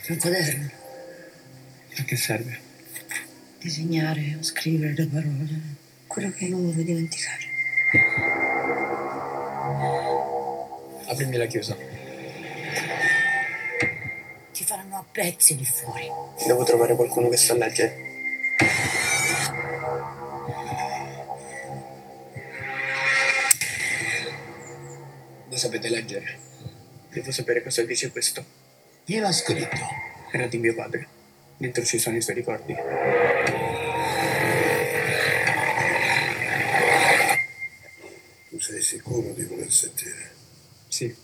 Un 0.07 0.17
quaderno. 0.17 0.69
A 1.97 2.03
che 2.03 2.15
serve? 2.15 2.59
Disegnare 3.59 4.37
o 4.39 4.43
scrivere 4.43 4.93
le 4.93 5.07
parole. 5.07 5.61
Quello 6.07 6.31
che 6.31 6.47
non 6.47 6.71
vuoi 6.71 6.83
dimenticare. 6.83 7.47
Aprimi 11.07 11.37
la 11.37 11.45
chiusa. 11.45 11.75
Ti 14.51 14.63
faranno 14.63 14.97
a 14.97 15.05
pezzi 15.11 15.57
lì 15.57 15.65
fuori. 15.65 16.07
Devo 16.45 16.63
trovare 16.63 16.95
qualcuno 16.95 17.29
che 17.29 17.37
sa 17.37 17.55
leggere. 17.55 18.07
Sapete 25.59 25.89
leggere. 25.89 26.39
Devo 27.09 27.31
sapere 27.31 27.61
cosa 27.61 27.83
dice 27.83 28.09
questo. 28.11 28.43
Chi 29.03 29.19
l'ha 29.19 29.31
scritto? 29.31 29.77
Era 30.31 30.47
di 30.47 30.57
mio 30.57 30.73
padre. 30.73 31.07
Dentro 31.57 31.83
ci 31.83 31.99
sono 31.99 32.15
i 32.17 32.21
suoi 32.21 32.35
ricordi. 32.35 32.73
Tu 38.49 38.59
sei 38.59 38.81
sicuro 38.81 39.33
di 39.33 39.43
voler 39.43 39.71
sentire? 39.71 40.31
Sì. 40.87 41.15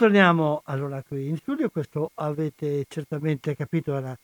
Ritorniamo 0.00 0.62
allora 0.64 1.02
qui 1.06 1.28
in 1.28 1.36
studio, 1.36 1.68
questo 1.68 2.12
avete 2.14 2.86
certamente 2.88 3.54
capito 3.54 3.94
era 3.94 4.16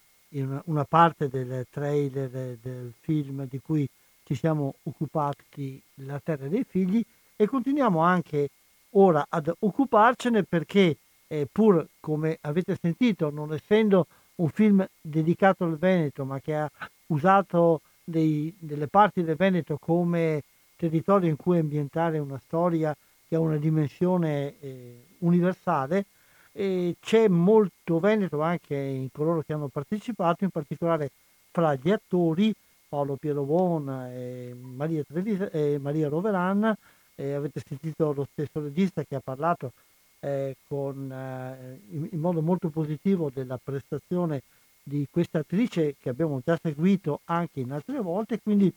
una 0.65 0.85
parte 0.85 1.29
del 1.29 1.67
trailer 1.69 2.57
del 2.63 2.95
film 2.99 3.47
di 3.47 3.61
cui 3.61 3.87
ci 4.25 4.35
siamo 4.35 4.77
occupati, 4.85 5.79
La 5.97 6.19
terra 6.25 6.49
dei 6.49 6.65
figli, 6.67 7.05
e 7.37 7.47
continuiamo 7.47 8.01
anche 8.01 8.49
ora 8.93 9.27
ad 9.29 9.53
occuparcene 9.59 10.45
perché 10.45 10.97
eh, 11.27 11.47
pur 11.53 11.87
come 12.01 12.39
avete 12.41 12.79
sentito, 12.81 13.29
non 13.29 13.53
essendo 13.53 14.07
un 14.37 14.49
film 14.49 14.89
dedicato 14.99 15.65
al 15.65 15.77
Veneto, 15.77 16.25
ma 16.25 16.41
che 16.41 16.57
ha 16.57 16.71
usato 17.09 17.83
dei- 18.03 18.51
delle 18.59 18.87
parti 18.87 19.23
del 19.23 19.37
Veneto 19.37 19.77
come 19.77 20.43
territorio 20.75 21.29
in 21.29 21.37
cui 21.37 21.59
ambientare 21.59 22.19
una 22.19 22.41
storia 22.47 22.97
che 23.29 23.37
ha 23.37 23.41
una 23.41 23.59
dimensione 23.59 24.55
eh, 24.61 25.06
universale, 25.21 26.07
e 26.53 26.97
c'è 27.01 27.29
molto 27.29 28.01
Veneto 28.01 28.41
anche 28.41 28.75
in 28.75 29.09
coloro 29.13 29.43
che 29.43 29.53
hanno 29.53 29.69
partecipato, 29.69 30.45
in 30.45 30.51
particolare 30.51 31.11
fra 31.51 31.75
gli 31.75 31.91
attori 31.91 32.55
Paolo 32.89 33.17
Piero 33.17 33.43
Bon 33.43 33.89
e 34.11 34.55
Maria, 34.59 35.03
Trevis- 35.03 35.51
e 35.53 35.79
Maria 35.79 36.09
Roveran, 36.09 36.75
e 37.15 37.33
avete 37.33 37.61
sentito 37.67 38.13
lo 38.13 38.27
stesso 38.33 38.61
regista 38.61 39.03
che 39.05 39.17
ha 39.17 39.21
parlato 39.21 39.73
eh, 40.21 40.57
con, 40.67 41.11
eh, 41.11 41.81
in, 41.91 42.09
in 42.13 42.21
modo 42.21 42.43
molto 42.43 42.69
positivo 42.69 43.31
della 43.33 43.59
prestazione 43.63 44.43
di 44.83 45.07
questa 45.11 45.41
attrice 45.41 45.97
che 46.01 46.09
abbiamo 46.09 46.41
già 46.45 46.59
seguito 46.63 47.21
anche 47.25 47.61
in 47.61 47.73
altre 47.73 48.01
volte, 48.01 48.41
quindi 48.41 48.73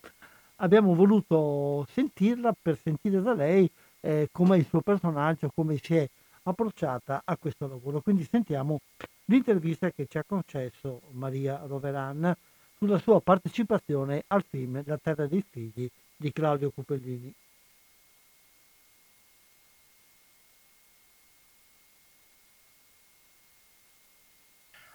abbiamo 0.57 0.95
voluto 0.95 1.85
sentirla 1.91 2.55
per 2.59 2.77
sentire 2.81 3.21
da 3.21 3.33
lei 3.33 3.69
eh, 4.01 4.27
come 4.31 4.57
il 4.57 4.65
suo 4.65 4.81
personaggio, 4.81 5.51
come 5.53 5.77
si 5.77 5.95
è 5.95 6.09
approcciata 6.49 7.21
a 7.25 7.37
questo 7.37 7.67
lavoro. 7.67 8.01
Quindi 8.01 8.27
sentiamo 8.29 8.79
l'intervista 9.25 9.91
che 9.91 10.07
ci 10.07 10.17
ha 10.17 10.23
concesso 10.25 11.01
Maria 11.11 11.61
Roveran 11.65 12.35
sulla 12.77 12.97
sua 12.99 13.21
partecipazione 13.21 14.23
al 14.27 14.43
film 14.47 14.81
La 14.85 14.97
terra 14.97 15.27
dei 15.27 15.43
figli 15.47 15.89
di 16.15 16.31
Claudio 16.31 16.71
Cupellini. 16.71 17.33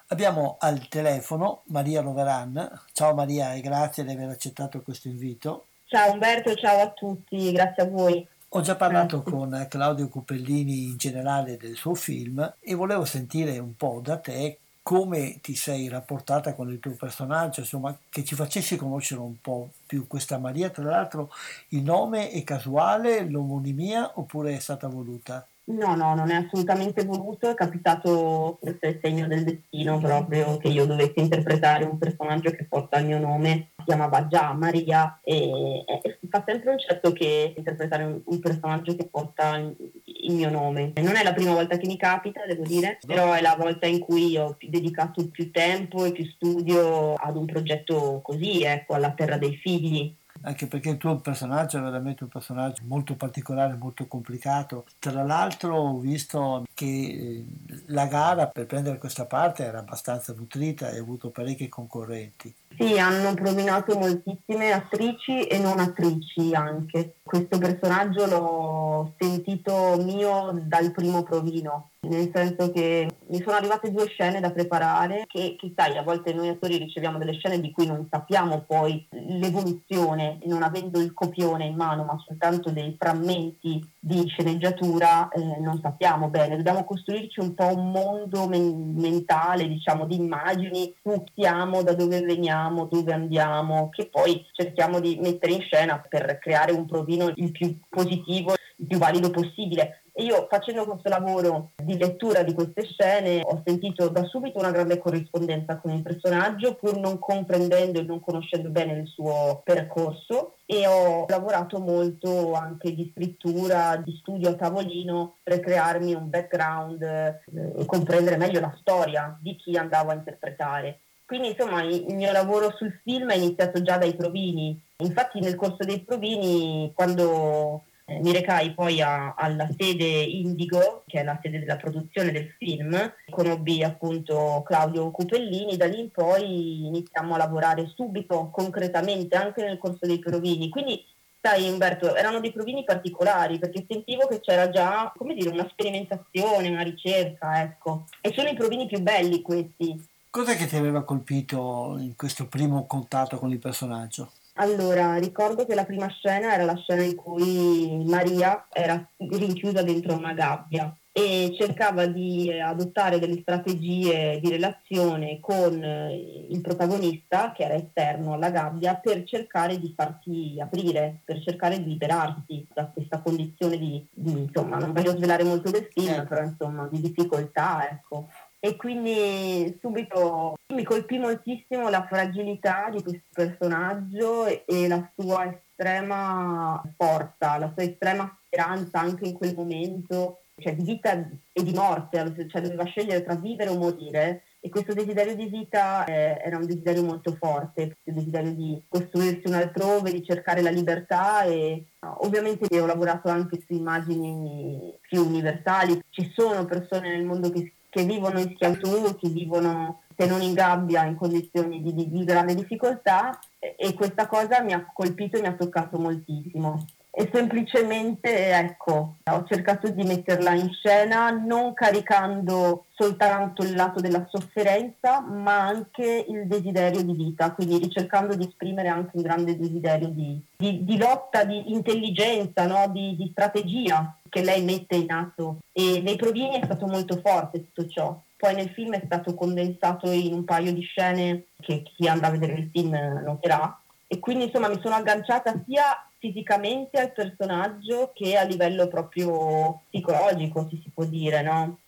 Abbiamo 0.09 0.57
al 0.61 0.87
telefono 0.89 1.63
Maria 1.67 2.01
Roveran. 2.03 2.83
Ciao 2.93 3.15
Maria 3.15 3.55
e 3.55 3.61
grazie 3.61 4.05
di 4.05 4.13
aver 4.13 4.29
accettato 4.29 4.83
questo 4.83 5.09
invito. 5.09 5.67
Ciao 5.87 6.13
Umberto, 6.13 6.55
ciao 6.55 6.81
a 6.81 6.91
tutti, 6.91 7.53
grazie 7.53 7.85
a 7.85 7.89
voi. 7.89 8.27
Ho 8.57 8.61
già 8.61 8.77
parlato 8.77 9.23
con 9.23 9.67
Claudio 9.69 10.09
Cupellini 10.09 10.85
in 10.85 10.97
generale 10.97 11.57
del 11.57 11.75
suo 11.75 11.97
film 11.97 12.55
e 12.61 12.75
volevo 12.75 13.05
sentire 13.05 13.59
un 13.59 13.77
po' 13.77 14.01
da 14.01 14.19
te 14.19 14.59
come 14.81 15.41
ti 15.43 15.57
sei 15.57 15.89
rapportata 15.89 16.55
con 16.55 16.71
il 16.71 16.79
tuo 16.79 16.93
personaggio, 16.93 17.59
insomma, 17.59 17.99
che 18.09 18.23
ci 18.23 18.37
facessi 18.37 18.77
conoscere 18.77 19.23
un 19.23 19.41
po' 19.41 19.71
più 19.85 20.07
questa 20.07 20.39
Maria. 20.39 20.71
Tra 20.71 20.85
l'altro, 20.85 21.31
il 21.71 21.83
nome 21.83 22.31
è 22.31 22.45
casuale, 22.45 23.29
l'omonimia 23.29 24.13
oppure 24.15 24.55
è 24.55 24.61
stata 24.61 24.87
voluta? 24.87 25.45
No, 25.65 25.97
no, 25.97 26.15
non 26.15 26.31
è 26.31 26.37
assolutamente 26.37 27.05
voluto, 27.05 27.51
è 27.51 27.55
capitato 27.55 28.59
forse 28.61 28.87
il 28.87 28.99
segno 29.03 29.27
del 29.27 29.43
destino 29.43 29.99
proprio 29.99 30.59
che 30.59 30.69
io 30.69 30.87
dovessi 30.87 31.19
interpretare 31.19 31.85
un 31.85 31.99
personaggio 31.99 32.51
che 32.51 32.67
porta 32.69 32.99
il 32.99 33.07
mio 33.07 33.19
nome, 33.19 33.71
chiamava 33.85 34.27
già 34.27 34.53
Maria 34.53 35.21
e, 35.23 35.85
e 35.87 36.19
fa 36.29 36.43
sempre 36.47 36.73
un 36.73 36.79
certo 36.79 37.13
che 37.13 37.55
interpretare 37.57 38.05
un, 38.05 38.21
un 38.25 38.41
personaggio 38.41 38.97
che 38.97 39.09
porta 39.09 39.57
il, 39.57 39.75
il 40.05 40.35
mio 40.35 40.51
nome. 40.51 40.93
Non 40.97 41.17
è 41.17 41.23
la 41.23 41.35
prima 41.35 41.53
volta 41.53 41.77
che 41.77 41.87
mi 41.87 41.97
capita, 41.97 42.45
devo 42.47 42.63
dire, 42.63 42.99
però 43.07 43.33
è 43.33 43.41
la 43.41 43.57
volta 43.59 43.87
in 43.87 44.01
cui 44.01 44.37
ho 44.37 44.57
dedicato 44.61 45.29
più 45.29 45.51
tempo 45.51 46.05
e 46.05 46.13
più 46.13 46.25
studio 46.25 47.15
ad 47.15 47.37
un 47.37 47.47
progetto 47.47 48.21
così, 48.23 48.63
ecco, 48.63 48.95
alla 48.95 49.13
terra 49.13 49.39
dei 49.39 49.57
figli 49.57 50.17
anche 50.45 50.67
perché 50.67 50.91
il 50.91 50.97
tuo 50.99 51.17
personaggio 51.21 51.79
è 51.79 51.81
veramente 51.81 52.25
un 52.25 52.29
personaggio 52.29 52.83
molto 52.87 53.15
particolare, 53.15 53.77
molto 53.77 54.07
complicato. 54.07 54.85
Tra 54.99 55.23
l'altro 55.23 55.75
ho 55.75 55.99
visto 55.99 56.65
che 56.75 56.85
eh, 56.87 57.45
la 57.87 58.07
gara 58.07 58.49
per 58.49 58.67
prendere 58.67 58.99
questa 58.99 59.25
parte 59.27 59.65
era 59.65 59.79
abbastanza 59.79 60.35
nutrita 60.35 60.91
e 60.91 60.99
ha 60.99 61.01
avuto 61.01 61.31
parecchi 61.31 61.69
concorrenti. 61.69 62.55
Sì, 62.77 62.99
hanno 62.99 63.35
prominato 63.35 63.97
moltissime 63.97 64.73
attrici 64.73 65.47
e 65.47 65.59
non 65.59 65.79
attrici 65.79 66.55
anche. 66.55 67.17
Questo 67.23 67.59
personaggio 67.59 68.27
l'ho 68.27 69.15
sentito 69.19 69.97
mio 70.03 70.51
dal 70.65 70.91
primo 70.91 71.23
provino, 71.23 71.91
nel 72.01 72.31
senso 72.35 72.73
che 72.73 73.09
mi 73.29 73.41
sono 73.43 73.57
arrivate 73.57 73.93
due 73.93 74.09
scene 74.09 74.41
da 74.41 74.51
preparare 74.51 75.25
che, 75.27 75.57
che 75.59 75.73
sai, 75.77 75.97
a 75.97 76.03
volte 76.03 76.33
noi 76.33 76.49
attori 76.49 76.77
riceviamo 76.79 77.19
delle 77.19 77.35
scene 77.35 77.61
di 77.61 77.71
cui 77.71 77.87
non 77.87 78.09
sappiamo 78.11 78.65
poi 78.67 79.07
l'evoluzione, 79.11 80.39
non 80.45 80.63
avendo 80.63 81.01
il 81.01 81.15
copione 81.15 81.67
in 81.67 81.77
mano, 81.77 82.05
ma 82.05 82.17
soltanto 82.27 82.71
dei 82.71 82.97
frammenti 82.99 83.81
di 84.07 84.29
sceneggiatura, 84.29 85.29
eh, 85.31 85.59
non 85.61 85.81
sappiamo 85.81 86.29
bene. 86.29 86.57
Dobbiamo 86.57 86.85
costruirci 86.85 87.41
un 87.41 87.55
po' 87.55 87.75
un 87.75 87.91
mondo 87.91 88.47
men- 88.47 88.93
mentale, 88.97 89.67
diciamo, 89.67 90.05
di 90.05 90.17
immagini, 90.17 90.95
su 91.03 91.25
siamo, 91.35 91.83
da 91.83 91.95
dove 91.95 92.21
veniamo, 92.21 92.85
dove 92.85 93.15
andiamo, 93.15 93.89
che 93.89 94.11
poi 94.11 94.45
cerchiamo 94.53 95.01
di 95.01 95.19
mettere 95.23 95.55
in 95.55 95.63
scena 95.63 96.05
per 96.07 96.39
creare 96.39 96.73
un 96.73 96.85
provino 96.85 97.33
il 97.35 97.51
più 97.51 97.79
positivo, 97.89 98.53
il 98.77 98.87
più 98.87 98.99
valido 98.99 99.31
possibile. 99.31 100.04
Io 100.19 100.47
facendo 100.49 100.85
questo 100.85 101.09
lavoro 101.09 101.73
di 101.83 101.99
lettura 101.99 102.45
di 102.45 102.55
queste 102.55 102.85
scene 102.85 103.41
ho 103.43 103.63
sentito 103.65 104.09
da 104.09 104.23
subito 104.25 104.61
una 104.61 104.71
grande 104.71 104.99
corrispondenza 104.99 105.79
con 105.79 105.91
il 105.91 106.03
personaggio, 106.03 106.77
pur 106.77 106.97
non 106.99 107.19
comprendendo 107.19 107.99
e 107.99 108.05
non 108.05 108.21
conoscendo 108.21 108.69
bene 108.69 108.93
il 108.93 109.09
suo 109.09 109.61
percorso 109.65 110.55
e 110.67 110.87
ho 110.87 111.25
lavorato 111.27 111.81
molto 111.81 112.53
anche 112.53 112.95
di 112.95 113.11
scrittura, 113.13 113.97
di 113.97 114.17
studio 114.21 114.51
a 114.51 114.55
tavolino 114.55 115.39
per 115.43 115.59
crearmi 115.59 116.15
un 116.15 116.31
background 116.31 117.03
eh, 117.03 117.41
e 117.77 117.85
comprendere 117.85 118.37
meglio 118.37 118.61
la 118.61 118.77
storia 118.79 119.37
di 119.41 119.57
chi 119.57 119.77
andavo 119.77 120.11
a 120.11 120.15
interpretare. 120.15 121.01
Quindi 121.27 121.49
insomma 121.49 121.83
il 121.83 122.15
mio 122.15 122.31
lavoro 122.31 122.73
sul 122.77 123.01
film 123.03 123.31
è 123.31 123.35
iniziato 123.35 123.83
già 123.83 123.97
dai 123.97 124.15
provini. 124.15 124.81
Infatti 124.99 125.41
nel 125.41 125.57
corso 125.57 125.79
dei 125.85 126.05
provini, 126.05 126.93
quando 126.95 127.87
eh, 128.07 128.21
mi 128.21 128.33
recai 128.33 128.75
poi 128.75 129.01
a, 129.01 129.35
alla 129.35 129.69
sede 129.79 130.05
Indigo, 130.05 131.05
che 131.07 131.21
è 131.21 131.25
la 131.25 131.39
sede 131.43 131.59
della 131.59 131.77
produzione 131.77 132.33
del 132.33 132.55
film, 132.59 133.15
conobbi 133.31 133.83
appunto 133.83 134.63
Claudio 134.67 135.11
Cupellini, 135.11 135.77
da 135.77 135.87
lì 135.87 136.01
in 136.01 136.11
poi 136.11 136.87
iniziamo 136.87 137.35
a 137.35 137.39
lavorare 137.39 137.91
subito, 137.95 138.51
concretamente, 138.51 139.37
anche 139.37 139.63
nel 139.65 139.79
corso 139.79 140.07
dei 140.07 140.19
provini. 140.19 140.69
Quindi 140.69 141.03
sai 141.41 141.69
Umberto, 141.69 142.15
erano 142.15 142.41
dei 142.41 142.53
provini 142.53 142.85
particolari 142.85 143.59
perché 143.59 143.85
sentivo 143.89 144.27
che 144.27 144.41
c'era 144.41 144.69
già, 144.69 145.13
come 145.17 145.35
dire, 145.35 145.51
una 145.51 145.69
sperimentazione, 145.71 146.69
una 146.69 146.83
ricerca, 146.83 147.63
ecco. 147.63 148.07
E 148.21 148.33
sono 148.35 148.49
i 148.49 148.55
provini 148.55 148.87
più 148.87 149.01
belli 149.01 149.41
questi. 149.41 150.13
Cos'è 150.29 150.57
che 150.57 150.67
ti 150.67 150.77
aveva 150.77 151.05
colpito 151.05 151.97
in 151.99 152.17
questo 152.17 152.49
primo 152.49 152.87
contatto 152.87 153.39
con 153.39 153.51
il 153.51 153.59
personaggio? 153.59 154.33
Allora, 154.57 155.17
ricordo 155.17 155.67
che 155.67 155.75
la 155.75 155.85
prima 155.85 156.09
scena 156.09 156.55
era 156.55 156.65
la 156.65 156.77
scena 156.77 157.03
in 157.03 157.17
cui 157.17 158.05
Maria 158.07 158.69
era 158.71 159.05
rinchiusa 159.17 159.83
dentro 159.83 160.15
una 160.15 160.33
gabbia 160.33 160.97
e 161.17 161.55
cercava 161.57 162.07
di 162.07 162.51
adottare 162.51 163.21
delle 163.21 163.41
strategie 163.41 164.41
di 164.41 164.51
relazione 164.51 165.39
con 165.39 165.81
eh, 165.81 166.47
il 166.51 166.61
protagonista 166.61 167.53
che 167.53 167.63
era 167.63 167.75
esterno 167.75 168.33
alla 168.33 168.51
gabbia 168.51 168.97
per 168.97 169.23
cercare 169.23 169.79
di 169.79 169.93
farsi 169.97 170.57
aprire, 170.61 171.21
per 171.25 171.41
cercare 171.41 171.79
di 171.79 171.91
liberarsi 171.91 172.67
da 172.73 172.87
questa 172.87 173.21
condizione 173.23 173.79
di, 173.79 174.05
di 174.11 174.33
insomma, 174.33 174.79
non 174.79 174.93
voglio 174.93 175.17
svelare 175.17 175.45
molto 175.45 175.71
del 175.71 175.89
film, 175.89 176.15
eh. 176.15 176.27
però 176.27 176.43
insomma 176.43 176.89
di 176.91 177.01
difficoltà, 177.01 177.89
ecco. 177.89 178.29
E 178.65 178.77
quindi 178.77 179.77
subito 179.79 180.55
mi 180.73 180.85
colpì 180.85 181.19
moltissimo 181.19 181.91
la 181.91 182.07
fragilità 182.07 182.89
di 182.91 183.03
questo 183.03 183.29
personaggio 183.31 184.47
e 184.47 184.89
la 184.89 185.07
sua 185.15 185.53
estrema 185.53 186.83
forza, 186.97 187.59
la 187.59 187.71
sua 187.75 187.83
estrema 187.83 188.35
speranza 188.47 189.01
anche 189.01 189.27
in 189.27 189.35
quel 189.35 189.55
momento 189.55 190.45
cioè 190.57 190.75
di 190.75 190.83
vita 190.83 191.13
e 191.53 191.63
di 191.63 191.75
morte, 191.75 192.49
cioè 192.49 192.63
doveva 192.63 192.85
scegliere 192.85 193.23
tra 193.23 193.35
vivere 193.35 193.69
o 193.69 193.77
morire. 193.77 194.45
E 194.61 194.71
questo 194.71 194.95
desiderio 194.95 195.37
di 195.37 195.45
vita 195.45 196.07
eh, 196.07 196.41
era 196.43 196.57
un 196.57 196.65
desiderio 196.65 197.05
molto 197.05 197.37
forte, 197.39 197.99
il 198.05 198.15
desiderio 198.15 198.53
di 198.53 198.83
costruirsi 198.89 199.47
un 199.47 199.55
altrove, 199.55 200.11
di 200.11 200.25
cercare 200.25 200.63
la 200.63 200.71
libertà 200.71 201.43
e 201.43 201.89
ovviamente 201.99 202.81
ho 202.81 202.87
lavorato 202.87 203.29
anche 203.29 203.61
su 203.61 203.75
immagini 203.75 204.97
più 205.03 205.23
universali, 205.23 206.01
ci 206.09 206.33
sono 206.35 206.65
persone 206.65 207.11
nel 207.11 207.27
mondo 207.27 207.51
che, 207.51 207.75
che 207.95 208.05
vivono 208.05 208.41
in 208.41 208.51
schiavitù, 208.53 209.15
che 209.15 209.29
vivono 209.29 210.03
se 210.17 210.27
non 210.27 210.43
in 210.43 210.53
gabbia 210.53 211.05
in 211.05 211.15
condizioni 211.15 211.81
di, 211.81 211.95
di, 211.95 212.11
di 212.11 212.25
grande 212.25 212.57
difficoltà 212.57 213.39
e 213.61 213.95
questa 213.95 214.27
cosa 214.27 214.61
mi 214.63 214.73
ha 214.73 214.85
colpito 214.93 215.37
e 215.37 215.41
mi 215.41 215.47
ha 215.47 215.55
toccato 215.55 215.97
moltissimo 215.97 216.87
e 217.17 217.31
semplicemente 217.33 218.51
ecco, 218.51 219.19
ho 219.23 219.45
cercato 219.47 219.89
di 219.89 220.03
metterla 220.03 220.53
in 220.53 220.73
scena 220.73 221.31
non 221.31 221.73
caricando 221.73 222.87
soltanto 222.93 223.63
il 223.63 223.77
lato 223.77 224.01
della 224.01 224.27
sofferenza, 224.29 225.21
ma 225.21 225.61
anche 225.61 226.27
il 226.29 226.49
desiderio 226.49 227.03
di 227.03 227.13
vita, 227.13 227.53
quindi 227.53 227.79
ricercando 227.79 228.35
di 228.35 228.49
esprimere 228.49 228.89
anche 228.89 229.11
un 229.15 229.23
grande 229.23 229.57
desiderio 229.57 230.09
di, 230.09 230.43
di, 230.57 230.83
di 230.85 230.97
lotta, 230.97 231.45
di 231.45 231.73
intelligenza, 231.73 232.67
no? 232.67 232.91
di, 232.91 233.15
di 233.15 233.29
strategia 233.31 234.17
che 234.29 234.43
lei 234.43 234.65
mette 234.65 234.97
in 234.97 235.13
atto. 235.13 235.59
E 235.73 236.01
nei 236.03 236.17
provini 236.17 236.59
è 236.59 236.65
stato 236.65 236.87
molto 236.87 237.21
forte 237.25 237.65
tutto 237.73 237.89
ciò. 237.89 238.21
Poi 238.37 238.57
nel 238.57 238.71
film 238.71 238.93
è 238.93 239.03
stato 239.05 239.35
condensato 239.35 240.11
in 240.11 240.33
un 240.33 240.45
paio 240.45 240.73
di 240.73 240.83
scene 240.83 241.45
che 241.61 241.85
chi 241.85 242.09
andrà 242.09 242.27
a 242.27 242.31
vedere 242.33 242.55
il 242.55 242.71
film 242.73 242.93
noterà. 243.25 243.79
E 244.09 244.19
quindi 244.19 244.45
insomma 244.45 244.69
mi 244.69 244.81
sono 244.83 244.97
agganciata 244.97 245.55
sia 245.65 245.85
fisicamente 246.25 246.99
al 246.99 247.13
personaggio 247.13 248.13
che 248.15 248.35
a 248.39 248.45
livello 248.45 248.89
proprio 248.89 249.83
psicologico, 249.91 250.67
si, 250.71 250.91
può 250.93 251.05
dire, 251.05 251.43
no? 251.43 251.81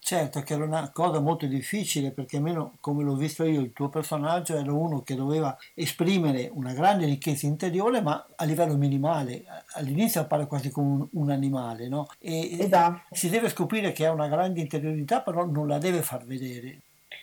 Certo, 0.00 0.40
che 0.40 0.54
era 0.54 0.64
una 0.64 0.90
cosa 0.90 1.20
molto 1.20 1.46
difficile 1.46 2.10
perché 2.10 2.36
almeno 2.36 2.76
come 2.80 3.04
l'ho 3.04 3.14
visto 3.14 3.44
io, 3.44 3.60
il 3.60 3.72
tuo 3.72 3.88
personaggio 3.88 4.56
era 4.56 4.72
uno 4.72 5.02
che 5.02 5.14
doveva 5.14 5.56
esprimere 5.74 6.48
una 6.52 6.72
grande 6.72 7.06
ricchezza 7.06 7.46
interiore 7.46 8.00
ma 8.00 8.26
a 8.34 8.44
livello 8.44 8.76
minimale. 8.76 9.44
All'inizio 9.74 10.20
appare 10.20 10.46
quasi 10.46 10.70
come 10.70 10.88
un, 10.88 11.06
un 11.12 11.30
animale, 11.30 11.88
no? 11.88 12.08
E 12.18 12.56
esatto. 12.60 13.02
si 13.12 13.28
deve 13.28 13.48
scoprire 13.48 13.92
che 13.92 14.06
ha 14.06 14.12
una 14.12 14.28
grande 14.28 14.60
interiorità 14.60 15.22
però 15.22 15.44
non 15.44 15.68
la 15.68 15.78
deve 15.78 16.02
far 16.02 16.24
vedere. 16.24 16.80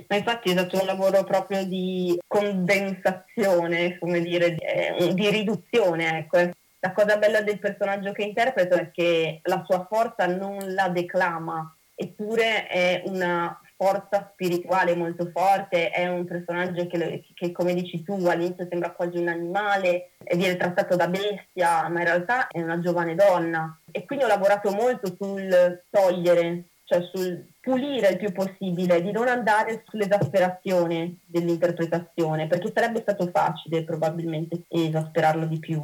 Ma 0.07 0.15
infatti 0.15 0.49
è 0.49 0.53
stato 0.53 0.79
un 0.79 0.85
lavoro 0.85 1.23
proprio 1.23 1.63
di 1.65 2.19
condensazione, 2.27 3.97
come 3.99 4.21
dire, 4.21 4.55
di, 4.97 5.13
di 5.13 5.29
riduzione, 5.29 6.19
ecco. 6.19 6.51
La 6.79 6.91
cosa 6.91 7.17
bella 7.17 7.41
del 7.41 7.59
personaggio 7.59 8.11
che 8.11 8.23
interpreto 8.23 8.75
è 8.75 8.91
che 8.91 9.39
la 9.43 9.63
sua 9.65 9.87
forza 9.89 10.27
non 10.27 10.73
la 10.73 10.89
declama, 10.89 11.73
eppure 11.95 12.67
è 12.67 13.03
una 13.05 13.57
forza 13.75 14.31
spirituale 14.33 14.95
molto 14.95 15.29
forte, 15.33 15.89
è 15.89 16.07
un 16.07 16.25
personaggio 16.25 16.87
che, 16.87 17.23
che, 17.33 17.51
come 17.51 17.73
dici 17.73 18.03
tu 18.03 18.13
all'inizio 18.25 18.67
sembra 18.69 18.91
quasi 18.91 19.17
un 19.17 19.27
animale 19.27 20.11
viene 20.35 20.55
trattato 20.55 20.95
da 20.95 21.07
bestia, 21.07 21.87
ma 21.89 21.99
in 21.99 22.05
realtà 22.05 22.47
è 22.47 22.61
una 22.61 22.79
giovane 22.79 23.15
donna. 23.15 23.77
E 23.91 24.05
quindi 24.05 24.25
ho 24.25 24.29
lavorato 24.29 24.71
molto 24.71 25.13
sul 25.19 25.83
togliere, 25.89 26.63
cioè 26.85 27.01
sul 27.11 27.45
pulire 27.63 28.09
il 28.09 28.17
più 28.17 28.33
possibile, 28.33 29.01
di 29.01 29.13
non 29.13 29.29
andare 29.29 29.85
sull'esasperazione 29.87 31.19
dell'interpretazione, 31.25 32.47
perché 32.47 32.69
sarebbe 32.75 32.99
stato 32.99 33.29
facile 33.33 33.85
probabilmente 33.85 34.63
esasperarlo 34.67 35.45
di 35.45 35.59
più. 35.59 35.79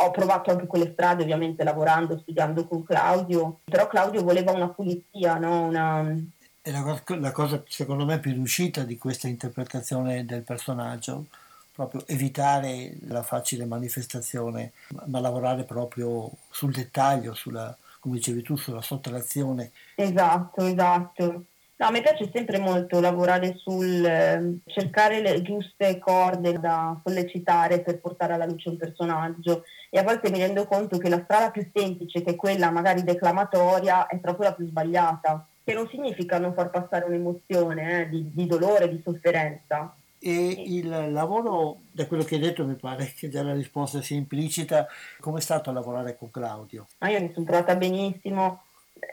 Ho 0.00 0.10
provato 0.10 0.50
anche 0.50 0.66
quelle 0.66 0.92
strade, 0.92 1.24
ovviamente 1.24 1.64
lavorando, 1.64 2.18
studiando 2.18 2.66
con 2.66 2.82
Claudio, 2.82 3.58
però 3.64 3.86
Claudio 3.88 4.22
voleva 4.22 4.52
una 4.52 4.70
pulizia, 4.70 5.36
no? 5.36 5.66
una, 5.66 6.16
è 6.62 6.70
la, 6.70 7.02
la, 7.18 7.32
cosa 7.32 7.62
secondo 7.68 8.06
me 8.06 8.20
più 8.20 8.32
riuscita 8.32 8.84
di 8.84 8.96
questa 8.96 9.28
interpretazione 9.28 10.24
del 10.24 10.42
personaggio, 10.42 11.26
proprio 11.74 12.04
evitare 12.06 12.94
la 13.06 13.22
facile 13.22 13.66
manifestazione, 13.66 14.72
ma, 14.94 15.02
ma 15.08 15.20
lavorare 15.20 15.64
proprio 15.64 16.30
sul 16.48 16.72
dettaglio, 16.72 17.34
sulla, 17.34 17.76
come 18.08 18.16
dicevi 18.16 18.42
tu, 18.42 18.56
sulla 18.56 18.82
sottrazione. 18.82 19.70
Esatto, 19.94 20.64
esatto. 20.64 21.44
No, 21.80 21.86
a 21.86 21.90
me 21.92 22.00
piace 22.00 22.28
sempre 22.32 22.58
molto 22.58 22.98
lavorare 22.98 23.54
sul 23.56 24.04
eh, 24.04 24.58
cercare 24.66 25.20
le 25.20 25.42
giuste 25.42 25.98
corde 25.98 26.58
da 26.58 27.00
sollecitare 27.04 27.82
per 27.82 28.00
portare 28.00 28.32
alla 28.32 28.46
luce 28.46 28.68
un 28.68 28.76
personaggio 28.76 29.62
e 29.88 30.00
a 30.00 30.02
volte 30.02 30.28
mi 30.28 30.38
rendo 30.38 30.66
conto 30.66 30.98
che 30.98 31.08
la 31.08 31.22
strada 31.22 31.52
più 31.52 31.64
semplice, 31.72 32.22
che 32.22 32.32
è 32.32 32.36
quella 32.36 32.72
magari 32.72 33.04
declamatoria, 33.04 34.08
è 34.08 34.18
proprio 34.18 34.48
la 34.48 34.54
più 34.56 34.66
sbagliata, 34.66 35.46
che 35.62 35.72
non 35.72 35.88
significa 35.88 36.38
non 36.38 36.52
far 36.52 36.70
passare 36.70 37.04
un'emozione 37.04 38.00
eh, 38.00 38.08
di, 38.08 38.28
di 38.32 38.46
dolore, 38.46 38.88
di 38.88 39.00
sofferenza, 39.04 39.94
e 40.20 40.64
il 40.66 40.88
lavoro, 41.12 41.82
da 41.92 42.06
quello 42.06 42.24
che 42.24 42.34
hai 42.36 42.40
detto, 42.40 42.66
mi 42.66 42.74
pare 42.74 43.12
che 43.16 43.28
già 43.28 43.42
la 43.42 43.54
risposta 43.54 44.02
sia 44.02 44.16
implicita. 44.16 44.86
Come 45.20 45.38
è 45.38 45.42
stato 45.42 45.72
lavorare 45.72 46.16
con 46.16 46.30
Claudio? 46.30 46.86
Ah, 46.98 47.10
io 47.10 47.20
mi 47.20 47.30
sono 47.32 47.46
trovata 47.46 47.76
benissimo. 47.76 48.62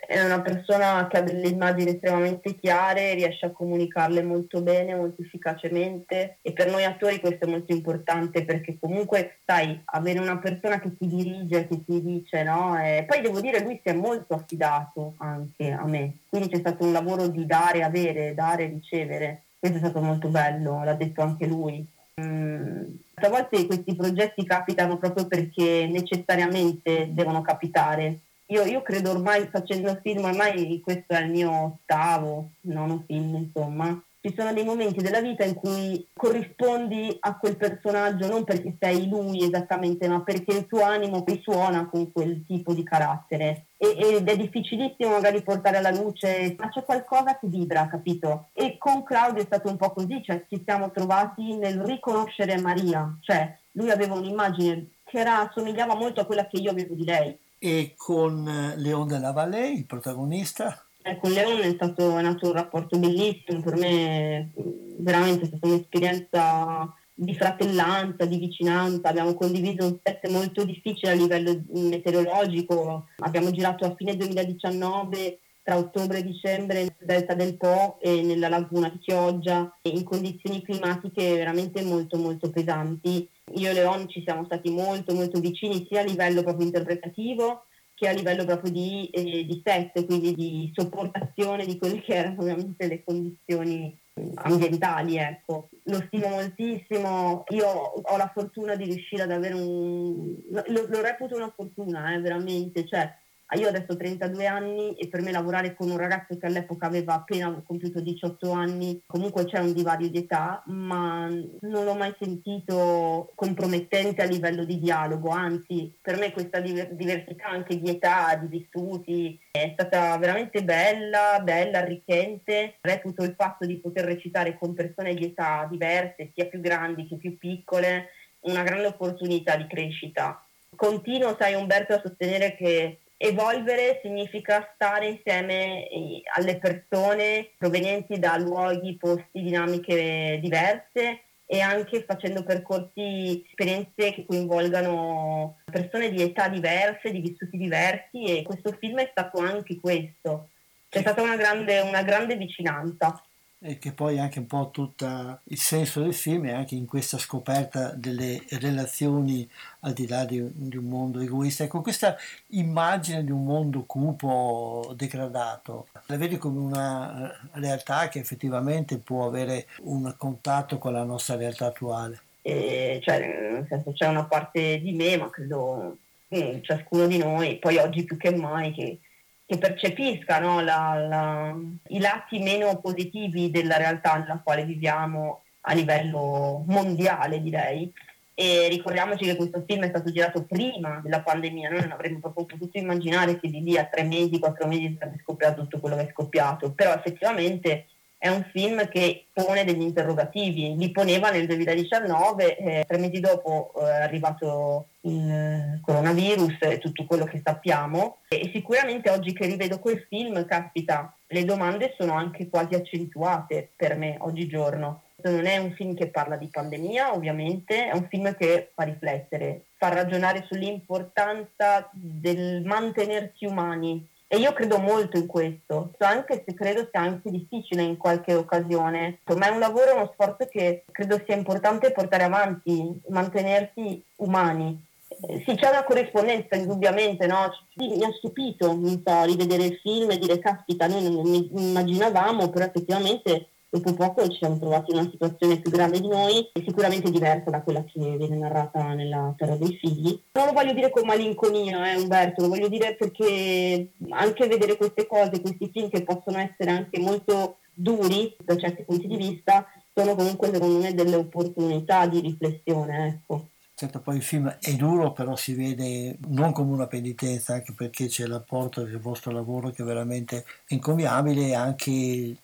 È 0.07 0.19
una 0.19 0.41
persona 0.41 1.05
che 1.07 1.17
ha 1.17 1.21
delle 1.21 1.47
immagini 1.47 1.91
estremamente 1.91 2.55
chiare, 2.55 3.13
riesce 3.13 3.45
a 3.45 3.51
comunicarle 3.51 4.23
molto 4.23 4.61
bene, 4.61 4.95
molto 4.95 5.21
efficacemente 5.21 6.37
e 6.41 6.53
per 6.53 6.71
noi 6.71 6.83
attori 6.85 7.19
questo 7.19 7.45
è 7.45 7.49
molto 7.49 7.71
importante 7.71 8.43
perché 8.45 8.77
comunque, 8.79 9.37
sai, 9.45 9.79
avere 9.85 10.17
una 10.17 10.39
persona 10.39 10.79
che 10.79 10.97
ti 10.97 11.05
dirige, 11.05 11.67
che 11.67 11.83
ti 11.85 12.01
dice, 12.01 12.41
no? 12.41 12.79
E 12.79 13.05
poi 13.07 13.21
devo 13.21 13.39
dire, 13.41 13.61
lui 13.61 13.79
si 13.83 13.89
è 13.89 13.93
molto 13.93 14.33
affidato 14.33 15.13
anche 15.17 15.71
a 15.71 15.85
me, 15.85 16.17
quindi 16.29 16.49
c'è 16.49 16.57
stato 16.57 16.83
un 16.83 16.91
lavoro 16.91 17.27
di 17.27 17.45
dare, 17.45 17.83
avere, 17.83 18.33
dare, 18.33 18.65
ricevere 18.65 19.44
questo 19.69 19.77
è 19.77 19.89
stato 19.89 20.05
molto 20.05 20.27
bello, 20.27 20.83
l'ha 20.83 20.93
detto 20.93 21.21
anche 21.21 21.47
lui. 21.47 21.83
Mm, 22.21 22.83
a 23.15 23.29
volte 23.29 23.65
questi 23.65 23.95
progetti 23.95 24.45
capitano 24.45 24.97
proprio 24.97 25.25
perché 25.25 25.87
necessariamente 25.87 27.09
devono 27.11 27.41
capitare. 27.41 28.19
Io, 28.47 28.63
io, 28.63 28.83
credo 28.83 29.09
ormai 29.09 29.47
facendo 29.47 29.97
film, 30.03 30.25
ormai 30.25 30.79
questo 30.83 31.13
è 31.13 31.21
il 31.21 31.31
mio 31.31 31.51
ottavo, 31.51 32.51
nono 32.61 33.03
film, 33.07 33.35
insomma, 33.37 33.99
ci 34.25 34.33
sono 34.35 34.51
dei 34.53 34.63
momenti 34.63 35.03
della 35.03 35.21
vita 35.21 35.43
in 35.43 35.53
cui 35.53 36.07
corrispondi 36.11 37.15
a 37.19 37.37
quel 37.37 37.57
personaggio 37.57 38.27
non 38.27 38.43
perché 38.43 38.75
sei 38.79 39.07
lui 39.07 39.43
esattamente, 39.43 40.07
ma 40.07 40.21
perché 40.21 40.57
il 40.57 40.65
tuo 40.65 40.81
animo 40.81 41.23
risuona 41.27 41.87
con 41.87 42.11
quel 42.11 42.43
tipo 42.47 42.73
di 42.73 42.81
carattere. 42.81 43.67
E, 43.77 43.95
ed 44.15 44.27
è 44.27 44.35
difficilissimo 44.35 45.11
magari 45.11 45.43
portare 45.43 45.77
alla 45.77 45.91
luce, 45.91 46.55
ma 46.57 46.69
c'è 46.69 46.83
qualcosa 46.83 47.37
che 47.37 47.45
vibra, 47.47 47.87
capito? 47.87 48.47
E 48.53 48.79
con 48.79 49.03
Claudio 49.03 49.43
è 49.43 49.45
stato 49.45 49.69
un 49.69 49.77
po' 49.77 49.91
così, 49.91 50.23
cioè 50.23 50.43
ci 50.49 50.59
siamo 50.65 50.89
trovati 50.89 51.55
nel 51.55 51.79
riconoscere 51.81 52.59
Maria, 52.59 53.15
cioè 53.21 53.55
lui 53.73 53.91
aveva 53.91 54.15
un'immagine 54.15 54.87
che 55.03 55.19
era, 55.19 55.51
somigliava 55.53 55.93
molto 55.93 56.21
a 56.21 56.25
quella 56.25 56.47
che 56.47 56.57
io 56.57 56.71
avevo 56.71 56.95
di 56.95 57.03
lei. 57.03 57.37
E 57.59 57.93
con 57.95 58.47
eh, 58.47 58.75
Leon 58.77 59.07
della 59.07 59.31
Valle, 59.31 59.67
il 59.67 59.85
protagonista? 59.85 60.84
Eh, 61.07 61.17
con 61.17 61.31
Leone 61.31 61.61
è 61.61 61.73
stato 61.75 62.17
è 62.17 62.21
nato 62.23 62.47
un 62.47 62.53
rapporto 62.53 62.97
bellissimo, 62.97 63.61
per 63.61 63.75
me 63.75 64.49
veramente 64.97 65.43
è 65.43 65.45
stata 65.45 65.67
un'esperienza 65.67 66.91
di 67.13 67.35
fratellanza, 67.35 68.25
di 68.25 68.39
vicinanza, 68.39 69.09
abbiamo 69.09 69.35
condiviso 69.35 69.85
un 69.85 69.99
set 70.01 70.27
molto 70.29 70.65
difficile 70.65 71.11
a 71.11 71.15
livello 71.15 71.61
meteorologico, 71.73 73.09
abbiamo 73.17 73.51
girato 73.51 73.85
a 73.85 73.93
fine 73.95 74.15
2019 74.15 75.41
tra 75.61 75.77
ottobre 75.77 76.17
e 76.19 76.23
dicembre 76.23 76.81
nel 76.81 76.95
delta 76.97 77.35
del 77.35 77.55
Po 77.55 77.99
e 78.01 78.23
nella 78.23 78.49
laguna 78.49 78.89
di 78.89 78.97
Chioggia 78.97 79.77
in 79.83 80.03
condizioni 80.03 80.63
climatiche 80.63 81.35
veramente 81.35 81.83
molto 81.83 82.17
molto 82.17 82.49
pesanti. 82.49 83.29
Io 83.53 83.69
e 83.69 83.73
Leon 83.73 84.09
ci 84.09 84.23
siamo 84.25 84.43
stati 84.45 84.71
molto 84.71 85.13
molto 85.13 85.39
vicini 85.39 85.85
sia 85.87 86.01
a 86.01 86.03
livello 86.03 86.41
proprio 86.41 86.65
interpretativo 86.65 87.65
che 87.95 88.07
a 88.07 88.11
livello 88.11 88.45
proprio 88.45 88.71
di, 88.71 89.09
eh, 89.09 89.45
di 89.45 89.61
set, 89.63 90.05
quindi 90.05 90.35
di 90.35 90.71
sopportazione 90.75 91.65
di 91.65 91.77
quelle 91.77 92.01
che 92.01 92.13
erano 92.13 92.41
ovviamente 92.41 92.87
le 92.87 93.03
condizioni 93.03 93.97
ambientali, 94.35 95.17
ecco. 95.17 95.69
Lo 95.83 96.03
stimo 96.07 96.27
moltissimo, 96.27 97.43
io 97.49 97.67
ho 97.67 98.17
la 98.17 98.31
fortuna 98.33 98.75
di 98.75 98.85
riuscire 98.85 99.23
ad 99.23 99.31
avere 99.31 99.53
un... 99.53 100.35
lo, 100.49 100.63
lo 100.87 101.01
reputo 101.01 101.35
una 101.35 101.53
fortuna, 101.55 102.13
eh, 102.13 102.19
veramente, 102.19 102.85
cioè 102.85 103.11
io 103.53 103.67
adesso 103.67 103.91
ho 103.91 103.95
32 103.95 104.47
anni 104.47 104.95
e 104.95 105.07
per 105.07 105.21
me 105.21 105.31
lavorare 105.31 105.75
con 105.75 105.89
un 105.89 105.97
ragazzo 105.97 106.37
che 106.37 106.47
all'epoca 106.47 106.87
aveva 106.87 107.13
appena 107.13 107.61
compiuto 107.63 108.01
18 108.01 108.51
anni, 108.51 109.01
comunque 109.05 109.45
c'è 109.45 109.59
un 109.59 109.71
divario 109.73 110.09
di 110.09 110.17
età, 110.17 110.63
ma 110.65 111.27
non 111.27 111.85
l'ho 111.85 111.93
mai 111.93 112.13
sentito 112.19 113.31
compromettente 113.35 114.23
a 114.23 114.25
livello 114.25 114.65
di 114.65 114.79
dialogo, 114.79 115.29
anzi 115.29 115.95
per 116.01 116.17
me 116.17 116.31
questa 116.31 116.59
diversità 116.59 117.45
anche 117.47 117.79
di 117.79 117.89
età, 117.89 118.35
di 118.35 118.47
vissuti, 118.47 119.39
è 119.51 119.71
stata 119.73 120.17
veramente 120.17 120.63
bella, 120.63 121.39
bella, 121.41 121.79
arricchente. 121.79 122.77
Reputo 122.81 123.23
il 123.23 123.35
fatto 123.37 123.65
di 123.65 123.77
poter 123.77 124.05
recitare 124.05 124.57
con 124.57 124.73
persone 124.73 125.13
di 125.13 125.25
età 125.25 125.67
diverse, 125.69 126.31
sia 126.33 126.47
più 126.47 126.59
grandi 126.59 127.07
che 127.07 127.15
più 127.15 127.37
piccole, 127.37 128.09
una 128.41 128.63
grande 128.63 128.87
opportunità 128.87 129.55
di 129.55 129.67
crescita. 129.67 130.43
Continuo, 130.75 131.35
sai 131.39 131.53
Umberto, 131.53 131.93
a 131.93 132.01
sostenere 132.03 132.55
che 132.55 132.99
Evolvere 133.17 133.99
significa 134.03 134.69
stare 134.75 135.07
insieme 135.07 135.87
eh, 135.87 136.21
alle 136.35 136.57
persone 136.59 137.51
provenienti 137.57 138.19
da 138.19 138.37
luoghi, 138.37 138.97
posti, 138.97 139.41
dinamiche 139.41 140.39
diverse 140.41 141.21
e 141.45 141.61
anche 141.61 142.03
facendo 142.03 142.43
percorsi, 142.43 143.43
esperienze 143.47 144.13
che 144.13 144.25
coinvolgano 144.25 145.59
persone 145.71 146.09
di 146.09 146.21
età 146.21 146.49
diverse, 146.49 147.11
di 147.11 147.21
vissuti 147.21 147.57
diversi 147.57 148.23
e 148.23 148.43
questo 148.43 148.75
film 148.79 148.99
è 148.99 149.07
stato 149.11 149.39
anche 149.39 149.79
questo. 149.79 150.49
C'è 150.89 150.99
stata 150.99 151.21
una 151.21 151.37
grande, 151.37 151.79
una 151.81 152.03
grande 152.03 152.35
vicinanza 152.35 153.21
e 153.65 153.79
che 153.79 153.93
poi 153.93 154.19
anche 154.19 154.37
un 154.37 154.45
po' 154.45 154.69
tutto 154.71 155.39
il 155.45 155.57
senso 155.57 156.01
del 156.01 156.13
film 156.13 156.45
è 156.45 156.51
anche 156.51 156.75
in 156.75 156.85
questa 156.85 157.17
scoperta 157.17 157.93
delle 157.95 158.43
relazioni 158.49 159.49
al 159.79 159.93
di 159.93 160.07
là 160.07 160.23
di, 160.23 160.47
di, 160.53 160.77
un 160.77 160.85
mondo 160.85 161.19
egoista. 161.19 161.63
Ecco, 161.63 161.81
questa 161.81 162.15
immagine 162.49 163.23
di 163.23 163.31
un 163.31 163.43
mondo 163.43 163.83
cupo, 163.87 164.93
degradato, 164.95 165.87
la 166.05 166.17
vedi 166.17 166.37
come 166.37 166.59
una 166.59 167.31
eh, 167.31 167.35
realtà 167.53 168.07
che 168.07 168.19
effettivamente 168.19 168.99
può 168.99 169.25
avere 169.25 169.65
un 169.81 170.13
contatto 170.15 170.77
con 170.77 170.93
la 170.93 171.03
nostra 171.03 171.35
realtà 171.35 171.65
attuale? 171.65 172.19
Eh, 172.43 172.99
cioè, 173.01 173.19
nel 173.19 173.65
senso, 173.67 173.93
c'è 173.93 174.05
una 174.05 174.25
parte 174.25 174.79
di 174.79 174.91
me, 174.91 175.17
ma 175.17 175.31
credo 175.31 175.97
eh, 176.27 176.59
ciascuno 176.63 177.07
di 177.07 177.17
noi, 177.17 177.57
poi 177.57 177.77
oggi 177.77 178.03
più 178.03 178.15
che 178.15 178.35
mai, 178.35 178.71
che 178.71 178.99
che 179.45 179.57
percepisca 179.57 180.39
no, 180.39 180.61
la, 180.61 181.05
la, 181.07 181.55
i 181.89 181.99
lati 181.99 182.39
meno 182.39 182.79
positivi 182.79 183.51
della 183.51 183.77
realtà 183.77 184.17
nella 184.17 184.41
quale 184.43 184.65
viviamo 184.65 185.43
a 185.61 185.73
livello 185.73 186.63
mondiale, 186.67 187.41
direi. 187.41 187.91
E 188.37 188.67
ricordiamoci 188.69 189.23
che 189.23 189.37
questo 189.37 189.63
film 189.65 189.83
è 189.83 189.87
stato 189.87 190.11
girato 190.11 190.43
prima 190.43 190.99
della 191.01 191.21
pandemia, 191.21 191.69
noi 191.69 191.81
non 191.81 191.93
avremmo 191.93 192.19
proprio 192.19 192.45
potuto 192.45 192.77
immaginare 192.77 193.39
che 193.39 193.49
di 193.49 193.61
lì 193.61 193.77
a 193.77 193.85
tre 193.85 194.03
mesi, 194.03 194.39
quattro 194.39 194.67
mesi 194.67 194.97
sarebbe 194.99 195.21
scoppiato 195.21 195.61
tutto 195.61 195.79
quello 195.79 195.95
che 195.95 196.07
è 196.07 196.11
scoppiato, 196.11 196.73
però 196.73 196.93
effettivamente 196.93 197.85
è 198.25 198.29
un 198.29 198.43
film 198.51 198.87
che 198.87 199.27
pone 199.31 199.63
degli 199.65 199.83
interrogativi, 199.83 200.75
li 200.75 200.89
poneva 200.89 201.29
nel 201.29 201.45
2019, 201.45 202.57
eh, 202.57 202.83
tre 202.87 202.97
mesi 202.97 203.19
dopo 203.19 203.71
eh, 203.77 203.83
è 203.83 204.01
arrivato 204.01 204.87
il 205.01 205.79
coronavirus 205.83 206.57
e 206.61 206.79
tutto 206.79 207.05
quello 207.05 207.25
che 207.25 207.43
sappiamo 207.45 208.21
e 208.27 208.49
sicuramente 208.51 209.11
oggi 209.11 209.31
che 209.31 209.45
rivedo 209.45 209.77
quel 209.77 210.03
film, 210.09 210.43
caspita, 210.47 211.15
le 211.27 211.45
domande 211.45 211.93
sono 211.99 212.13
anche 212.13 212.49
quasi 212.49 212.73
accentuate 212.73 213.69
per 213.75 213.95
me 213.95 214.15
oggigiorno. 214.17 215.03
Non 215.17 215.45
è 215.45 215.57
un 215.57 215.73
film 215.73 215.93
che 215.93 216.07
parla 216.07 216.35
di 216.35 216.47
pandemia, 216.47 217.13
ovviamente, 217.13 217.89
è 217.89 217.93
un 217.93 218.07
film 218.09 218.35
che 218.35 218.71
fa 218.73 218.83
riflettere, 218.85 219.65
fa 219.77 219.89
ragionare 219.89 220.45
sull'importanza 220.49 221.91
del 221.93 222.63
mantenersi 222.65 223.45
umani 223.45 224.13
e 224.27 224.37
io 224.37 224.53
credo 224.53 224.79
molto 224.79 225.17
in 225.17 225.27
questo, 225.27 225.91
anche 225.99 226.43
se 226.45 226.53
credo 226.53 226.87
sia 226.89 227.01
anche 227.01 227.29
difficile 227.29 227.83
in 227.83 227.97
qualche 227.97 228.33
occasione. 228.33 229.19
Ma 229.35 229.47
è 229.47 229.51
un 229.51 229.59
lavoro, 229.59 229.95
uno 229.95 230.11
sforzo 230.13 230.47
che 230.49 230.83
credo 230.91 231.21
sia 231.25 231.35
importante 231.35 231.91
portare 231.91 232.23
avanti, 232.23 233.01
mantenersi 233.09 234.03
umani. 234.17 234.83
Eh, 235.07 235.43
sì, 235.45 235.55
c'è 235.55 235.69
una 235.69 235.83
corrispondenza 235.83 236.55
indubbiamente, 236.55 237.27
no? 237.27 237.51
Mi 237.75 238.03
ha 238.03 238.11
stupito, 238.17 238.67
non 238.73 239.01
so, 239.05 239.23
rivedere 239.23 239.65
il 239.65 239.79
film 239.81 240.11
e 240.11 240.17
dire, 240.17 240.39
caspita, 240.39 240.87
noi 240.87 241.03
non 241.03 241.49
immaginavamo, 241.53 242.49
però 242.49 242.65
effettivamente 242.65 243.49
dopo 243.79 243.93
poco 243.93 244.27
ci 244.29 244.37
siamo 244.37 244.57
trovati 244.57 244.91
in 244.91 244.99
una 244.99 245.09
situazione 245.09 245.59
più 245.59 245.69
grande 245.69 245.99
di 245.99 246.07
noi 246.07 246.49
e 246.53 246.63
sicuramente 246.65 247.11
diversa 247.11 247.49
da 247.49 247.61
quella 247.61 247.83
che 247.83 247.99
viene 247.99 248.37
narrata 248.37 248.93
nella 248.93 249.33
Terra 249.37 249.55
dei 249.55 249.75
Figli. 249.75 250.19
Non 250.31 250.45
lo 250.45 250.53
voglio 250.53 250.73
dire 250.73 250.89
con 250.89 251.05
malinconia, 251.05 251.91
eh, 251.91 251.97
Umberto, 251.97 252.41
lo 252.41 252.47
voglio 252.47 252.69
dire 252.69 252.95
perché 252.95 253.91
anche 254.09 254.47
vedere 254.47 254.77
queste 254.77 255.05
cose, 255.05 255.41
questi 255.41 255.69
film 255.71 255.89
che 255.89 256.03
possono 256.03 256.37
essere 256.37 256.71
anche 256.71 256.99
molto 256.99 257.57
duri 257.73 258.33
da 258.41 258.55
certi 258.55 258.83
punti 258.83 259.07
di 259.07 259.17
vista, 259.17 259.67
sono 259.93 260.15
comunque 260.15 260.51
secondo 260.51 260.79
me 260.79 260.93
delle 260.93 261.17
opportunità 261.17 262.07
di 262.07 262.21
riflessione. 262.21 263.07
Ecco. 263.07 263.47
Certo, 263.77 263.99
poi 263.99 264.15
il 264.15 264.23
film 264.23 264.47
è 264.61 264.73
duro, 264.75 265.11
però 265.11 265.35
si 265.35 265.53
vede 265.53 266.17
non 266.27 266.53
come 266.53 266.71
una 266.71 266.87
penitenza, 266.87 267.53
anche 267.55 267.73
perché 267.73 268.07
c'è 268.07 268.25
l'apporto 268.25 268.83
del 268.83 268.99
vostro 268.99 269.31
lavoro 269.31 269.69
che 269.71 269.81
è 269.83 269.85
veramente 269.85 270.45
encomiabile 270.67 271.47
e 271.47 271.53
anche 271.55 272.37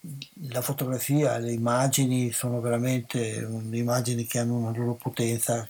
la 0.49 0.61
fotografia, 0.61 1.37
le 1.37 1.53
immagini 1.53 2.31
sono 2.33 2.59
veramente 2.59 3.47
immagini 3.71 4.25
che 4.25 4.39
hanno 4.39 4.57
una 4.57 4.71
loro 4.75 4.95
potenza 4.95 5.65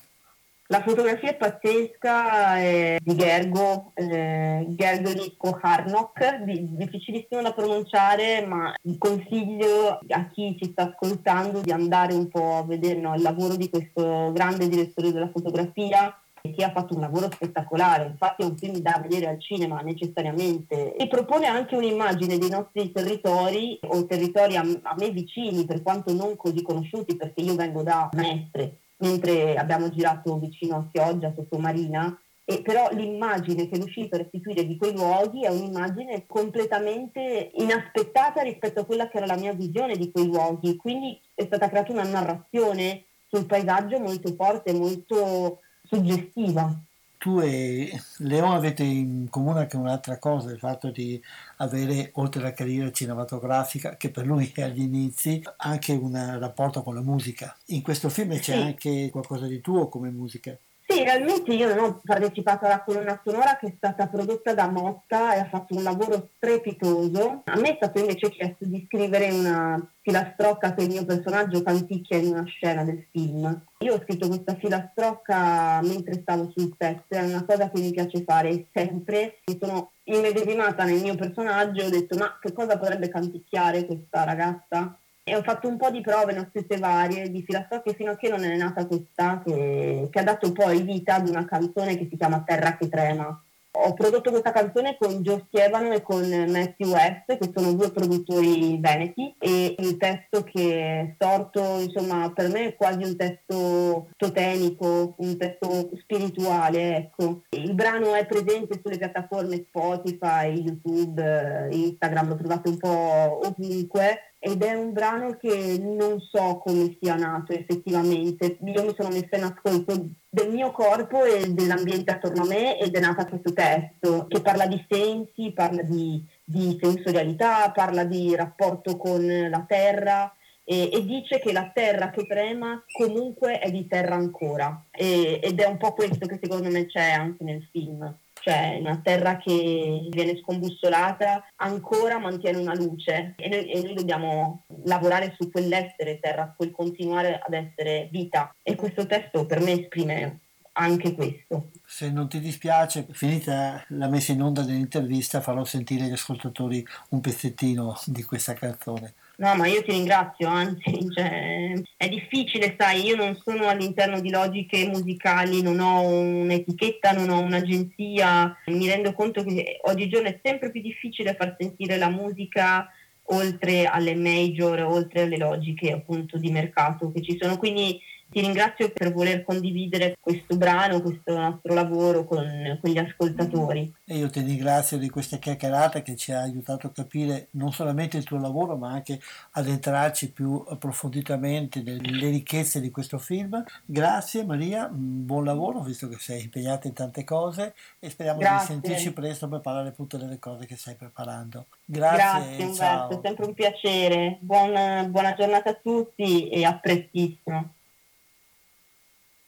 la 0.72 0.82
fotografia 0.82 1.32
è 1.32 1.36
pazzesca 1.36 2.58
è 2.58 2.98
di 3.04 3.16
Gergo, 3.18 3.92
eh, 3.94 4.66
Gergely 4.70 5.36
Koharnok, 5.36 6.44
di, 6.46 6.78
difficilissimo 6.78 7.42
da 7.42 7.52
pronunciare, 7.52 8.46
ma 8.46 8.74
consiglio 8.98 10.00
a 10.08 10.30
chi 10.32 10.56
ci 10.58 10.72
sta 10.72 10.84
ascoltando 10.84 11.60
di 11.60 11.72
andare 11.72 12.14
un 12.14 12.30
po' 12.30 12.56
a 12.56 12.64
vedere 12.64 13.02
no, 13.02 13.14
il 13.16 13.22
lavoro 13.22 13.58
di 13.58 13.70
questo 13.70 14.32
grande 14.32 14.70
direttore 14.70 15.12
della 15.12 15.30
fotografia 15.30 16.16
che 16.42 16.64
ha 16.64 16.72
fatto 16.72 16.96
un 16.96 17.02
lavoro 17.02 17.30
spettacolare, 17.30 18.06
infatti 18.06 18.42
è 18.42 18.46
un 18.46 18.58
film 18.58 18.78
da 18.78 18.98
vedere 19.00 19.28
al 19.28 19.42
cinema 19.42 19.82
necessariamente. 19.82 20.96
E 20.96 21.08
propone 21.08 21.48
anche 21.48 21.76
un'immagine 21.76 22.38
dei 22.38 22.50
nostri 22.50 22.94
territori 22.94 23.78
o 23.84 24.06
territori 24.06 24.56
a, 24.56 24.62
a 24.62 24.96
me 24.98 25.10
vicini 25.12 25.66
per 25.66 25.84
quanto 25.84 26.14
non 26.14 26.38
così 26.38 26.62
conosciuti 26.64 27.18
perché 27.18 27.42
io 27.42 27.56
vengo 27.56 27.84
da 27.84 28.10
Mestre 28.14 28.78
mentre 29.02 29.56
abbiamo 29.56 29.90
girato 29.90 30.38
vicino 30.40 30.78
a 30.78 30.88
Chioggia, 30.92 31.34
sotto 31.36 31.58
Marina, 31.58 32.18
e 32.44 32.62
però 32.62 32.90
l'immagine 32.92 33.68
che 33.70 33.78
riuscito 33.78 34.16
a 34.16 34.20
restituire 34.20 34.66
di 34.66 34.78
quei 34.78 34.94
luoghi 34.94 35.44
è 35.44 35.50
un'immagine 35.50 36.26
completamente 36.26 37.52
inaspettata 37.56 38.42
rispetto 38.42 38.82
a 38.82 38.86
quella 38.86 39.08
che 39.10 39.18
era 39.18 39.26
la 39.26 39.38
mia 39.38 39.54
visione 39.54 39.96
di 39.96 40.12
quei 40.12 40.26
luoghi, 40.26 40.76
quindi 40.76 41.20
è 41.36 41.46
stata 41.46 41.70
creata 41.70 41.92
una 41.92 42.04
narrazione 42.04 43.06
sul 43.28 43.46
paesaggio 43.46 44.00
molto 44.00 44.34
forte, 44.34 44.74
molto 44.74 45.60
suggestiva 45.84 46.76
tu 47.22 47.40
e 47.40 48.02
Leon 48.18 48.52
avete 48.56 48.82
in 48.82 49.30
comune 49.30 49.60
anche 49.60 49.78
un'altra 49.78 50.18
cosa, 50.18 50.50
il 50.50 50.58
fatto 50.58 50.90
di 50.90 51.22
avere, 51.58 52.10
oltre 52.16 52.42
alla 52.42 52.52
carriera 52.52 52.90
cinematografica, 52.90 53.96
che 53.96 54.10
per 54.10 54.26
lui 54.26 54.52
è 54.56 54.64
agli 54.64 54.82
inizi, 54.82 55.40
anche 55.58 55.94
un 55.94 56.40
rapporto 56.40 56.82
con 56.82 56.96
la 56.96 57.04
musica. 57.04 57.56
In 57.68 57.84
questo 57.84 58.10
film 58.10 58.32
c'è 58.32 58.40
sì. 58.40 58.52
anche 58.54 59.10
qualcosa 59.12 59.46
di 59.46 59.62
tuo 59.62 59.88
come 59.88 60.10
musica. 60.10 60.58
Sì, 60.92 61.06
realmente 61.06 61.54
io 61.54 61.74
non 61.74 61.86
ho 61.86 62.02
partecipato 62.04 62.66
alla 62.66 62.84
colonna 62.84 63.18
sonora 63.24 63.56
che 63.56 63.68
è 63.68 63.74
stata 63.78 64.08
prodotta 64.08 64.54
da 64.54 64.68
Motta 64.68 65.34
e 65.34 65.40
ha 65.40 65.48
fatto 65.48 65.74
un 65.74 65.84
lavoro 65.84 66.32
strepitoso. 66.36 67.44
A 67.46 67.58
me 67.58 67.70
è 67.70 67.76
stato 67.78 68.00
invece 68.00 68.30
chiesto 68.30 68.66
di 68.66 68.86
scrivere 68.88 69.32
una 69.32 69.82
filastrocca 70.02 70.74
che 70.74 70.84
il 70.84 70.90
mio 70.90 71.06
personaggio 71.06 71.64
canticchia 71.64 72.18
in 72.18 72.34
una 72.34 72.44
scena 72.44 72.84
del 72.84 73.06
film. 73.10 73.64
Io 73.80 73.94
ho 73.94 74.02
scritto 74.02 74.28
questa 74.28 74.56
filastrocca 74.56 75.80
mentre 75.82 76.20
stavo 76.24 76.52
sul 76.54 76.76
set, 76.78 77.06
è 77.08 77.24
una 77.24 77.46
cosa 77.46 77.70
che 77.70 77.80
mi 77.80 77.92
piace 77.92 78.24
fare 78.26 78.66
sempre. 78.74 79.40
Mi 79.46 79.58
sono 79.62 79.92
immedesimata 80.04 80.84
nel 80.84 81.00
mio 81.00 81.16
personaggio 81.16 81.84
e 81.84 81.86
ho 81.86 81.90
detto 81.90 82.18
ma 82.18 82.38
che 82.42 82.52
cosa 82.52 82.78
potrebbe 82.78 83.08
canticchiare 83.08 83.86
questa 83.86 84.26
ragazza? 84.26 84.94
E 85.24 85.36
ho 85.36 85.44
fatto 85.44 85.68
un 85.68 85.78
po' 85.78 85.92
di 85.92 86.02
prove, 86.02 86.34
ne 86.34 86.40
ho 86.40 86.48
scritte 86.50 86.78
varie, 86.78 87.30
di 87.30 87.44
filastrocche 87.44 87.94
fino 87.94 88.12
a 88.12 88.16
che 88.16 88.30
non 88.30 88.44
è 88.44 88.56
nata 88.56 88.86
questa, 88.86 89.42
che, 89.46 90.08
che 90.10 90.20
ha 90.20 90.24
dato 90.24 90.52
poi 90.52 90.82
vita 90.82 91.16
ad 91.16 91.30
una 91.30 91.46
canzone 91.46 91.98
che 91.98 92.08
si 92.10 92.18
chiama 92.18 92.44
Terra 92.46 92.76
che 92.76 92.90
trema. 92.90 93.44
Ho 93.74 93.94
prodotto 93.94 94.32
questa 94.32 94.52
canzone 94.52 94.98
con 95.00 95.22
Joe 95.22 95.46
Stievano 95.48 95.94
e 95.94 96.02
con 96.02 96.28
Matthew 96.28 96.90
West, 96.90 97.38
che 97.38 97.52
sono 97.56 97.72
due 97.72 97.90
produttori 97.90 98.78
veneti, 98.82 99.34
e 99.40 99.76
il 99.78 99.96
testo 99.96 100.44
che 100.44 100.76
è 100.76 101.16
sorto, 101.18 101.80
insomma, 101.80 102.30
per 102.36 102.50
me 102.50 102.68
è 102.68 102.76
quasi 102.76 103.04
un 103.04 103.16
testo 103.16 104.10
totemico, 104.18 105.16
un 105.20 105.38
testo 105.38 105.90
spirituale, 106.02 106.98
ecco. 106.98 107.44
Il 107.52 107.74
brano 107.74 108.14
è 108.14 108.26
presente 108.26 108.82
sulle 108.84 108.98
piattaforme 108.98 109.66
Spotify, 109.70 110.52
YouTube, 110.52 111.70
Instagram, 111.72 112.28
lo 112.28 112.36
trovate 112.36 112.68
un 112.68 112.78
po' 112.78 113.48
ovunque 113.48 114.31
ed 114.44 114.64
è 114.64 114.74
un 114.74 114.92
brano 114.92 115.38
che 115.38 115.78
non 115.80 116.20
so 116.20 116.60
come 116.64 116.98
sia 117.00 117.14
nato 117.16 117.54
effettivamente. 117.54 118.58
Io 118.66 118.84
mi 118.84 118.96
sono 118.98 119.10
messa 119.10 119.38
in 119.38 119.44
ascolto 119.44 120.10
del 120.28 120.50
mio 120.50 120.72
corpo 120.72 121.24
e 121.24 121.54
dell'ambiente 121.54 122.10
attorno 122.10 122.42
a 122.42 122.48
me 122.48 122.80
ed 122.80 122.96
è 122.96 123.00
nata 123.00 123.28
questo 123.28 123.54
testo 123.54 124.26
che 124.28 124.42
parla 124.42 124.66
di 124.66 124.84
sensi, 124.90 125.52
parla 125.52 125.84
di, 125.84 126.26
di 126.44 126.76
sensorialità, 126.82 127.70
parla 127.70 128.04
di 128.04 128.36
rapporto 128.36 128.98
con 128.98 129.24
la 129.48 129.64
terra 129.68 130.36
e, 130.64 130.90
e, 130.92 131.06
dice 131.06 131.40
che 131.40 131.52
la 131.52 131.70
terra 131.72 132.10
che 132.10 132.26
trema 132.26 132.84
comunque 132.92 133.60
è 133.60 133.70
di 133.70 133.86
terra 133.86 134.16
ancora 134.16 134.86
e, 134.90 135.40
ed 135.44 135.60
è 135.60 135.68
un 135.68 135.78
po' 135.78 135.94
questo 135.94 136.26
che 136.26 136.40
secondo 136.42 136.70
me 136.72 136.88
c'è 136.88 137.12
anche 137.12 137.44
nel 137.44 137.68
film 137.72 138.12
cioè 138.42 138.78
una 138.80 139.00
terra 139.02 139.38
che 139.38 140.08
viene 140.10 140.38
scombussolata 140.38 141.46
ancora 141.58 142.20
mantiene 142.20 142.60
una 142.60 142.76
luce 142.76 143.36
e 143.38 143.48
noi, 143.48 143.72
e 143.72 143.82
noi, 143.82 143.94
dobbiamo 143.94 144.66
lavorare 144.86 145.36
su 145.38 145.50
quell'essere 145.50 146.20
terra, 146.20 146.54
quel 146.56 146.72
continuare 146.72 147.40
ad 147.44 147.54
essere 147.54 148.10
vita 148.12 148.54
e 148.62 148.76
questo 148.76 149.06
testo 149.06 149.46
per 149.46 149.62
me 149.62 149.82
esprime 149.82 150.40
anche 150.74 151.14
questo. 151.14 151.72
Se 151.86 152.10
non 152.10 152.30
ti 152.30 152.40
dispiace, 152.40 153.06
finita 153.12 153.84
la 153.90 154.08
messa 154.08 154.32
in 154.32 154.42
onda 154.42 154.62
dell'intervista, 154.62 155.42
farò 155.42 155.64
sentire 155.66 156.06
agli 156.06 156.14
ascoltatori 156.14 156.86
un 157.10 157.20
pezzettino 157.20 158.00
di 158.06 158.24
questa 158.24 158.54
canzone. 158.54 159.14
No, 159.42 159.56
ma 159.56 159.66
io 159.66 159.82
ti 159.82 159.90
ringrazio, 159.90 160.48
anzi, 160.48 161.10
cioè, 161.12 161.74
è 161.98 162.08
difficile, 162.08 162.76
sai, 162.78 163.06
io 163.08 163.16
non 163.16 163.36
sono 163.44 163.68
all'interno 163.68 164.22
di 164.22 164.30
logiche 164.30 164.86
musicali, 164.86 165.64
non 165.64 165.80
ho 165.80 166.02
un'etichetta, 166.02 167.14
non 167.14 167.30
ho 167.30 167.40
un'agenzia, 167.40 168.56
mi 168.68 168.88
rendo 168.88 169.14
conto 169.14 169.44
che 169.44 169.80
oggigiorno 169.82 170.28
è 170.28 170.40
sempre 170.44 170.70
più 170.70 170.80
difficile 170.80 171.34
far 171.34 171.56
sentire 171.58 171.98
la 171.98 172.10
musica 172.10 172.88
oltre 173.34 173.86
alle 173.86 174.14
major, 174.14 174.82
oltre 174.82 175.22
alle 175.22 175.38
logiche 175.38 175.92
appunto 175.92 176.38
di 176.38 176.52
mercato 176.52 177.12
che 177.12 177.24
ci 177.24 177.36
sono, 177.42 177.58
quindi 177.58 178.00
ti 178.32 178.40
ringrazio 178.40 178.92
per 178.92 179.12
voler 179.12 179.44
condividere 179.44 180.18
questo 180.20 180.56
brano, 180.56 181.02
questo 181.02 181.38
nostro 181.38 181.74
lavoro 181.74 182.24
con, 182.24 182.80
con, 182.82 182.90
gli 182.90 182.98
ascoltatori. 182.98 183.94
E 184.06 184.18
io 184.18 184.30
ti 184.30 184.40
ringrazio 184.40 184.98
di 184.98 185.10
questa 185.10 185.38
chiacchierata 185.38 186.02
che 186.02 186.16
ci 186.16 186.32
ha 186.32 186.42
aiutato 186.42 186.88
a 186.88 186.92
capire 186.92 187.50
non 187.52 187.74
solamente 187.74 188.16
il 188.16 188.24
tuo 188.24 188.40
lavoro, 188.40 188.78
ma 188.78 188.92
anche 188.92 189.20
ad 189.52 189.68
entrarci 189.68 190.32
più 190.32 190.64
approfonditamente 190.68 191.82
nelle 191.82 192.30
ricchezze 192.30 192.80
di 192.80 192.90
questo 192.90 193.18
film. 193.18 193.62
Grazie 193.86 194.46
Maria, 194.46 194.88
buon 194.90 195.44
lavoro 195.44 195.82
visto 195.82 196.08
che 196.08 196.18
sei 196.18 196.44
impegnata 196.44 196.88
in 196.88 196.94
tante 196.94 197.26
cose 197.26 197.74
e 198.00 198.10
speriamo 198.10 198.40
Grazie. 198.40 198.60
di 198.60 198.82
sentirci 198.82 199.12
presto 199.12 199.50
per 199.50 199.60
parlare 199.60 199.90
appunto 199.90 200.16
delle 200.18 200.40
cose 200.40 200.66
che 200.66 200.78
stai 200.78 200.96
preparando. 200.96 201.66
Grazie. 201.84 202.16
Grazie 202.16 202.66
Umberto, 202.66 203.18
è 203.18 203.20
sempre 203.22 203.46
un 203.46 203.54
piacere. 203.54 204.38
Buona, 204.40 205.04
buona 205.04 205.34
giornata 205.34 205.72
a 205.72 205.80
tutti 205.82 206.48
e 206.48 206.64
a 206.64 206.78
prestissimo. 206.78 207.74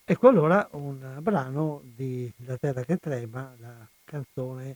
Ecco 0.06 0.28
allora 0.28 0.68
un 0.74 1.20
brano 1.22 1.82
di 1.82 2.30
La 2.46 2.58
terra 2.58 2.84
che 2.84 2.98
trema, 2.98 3.56
la 3.58 3.88
canzone 4.04 4.76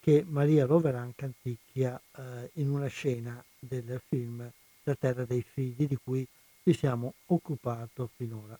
che 0.00 0.22
Maria 0.28 0.66
Roveran 0.66 1.14
canticchia 1.14 1.98
eh, 2.14 2.50
in 2.60 2.68
una 2.68 2.86
scena 2.86 3.42
del 3.58 3.98
film 4.06 4.46
La 4.82 4.94
terra 4.94 5.24
dei 5.24 5.40
figli 5.40 5.86
di 5.86 5.96
cui 5.96 6.26
ci 6.62 6.74
siamo 6.74 7.14
occupati 7.24 8.06
finora. 8.16 8.58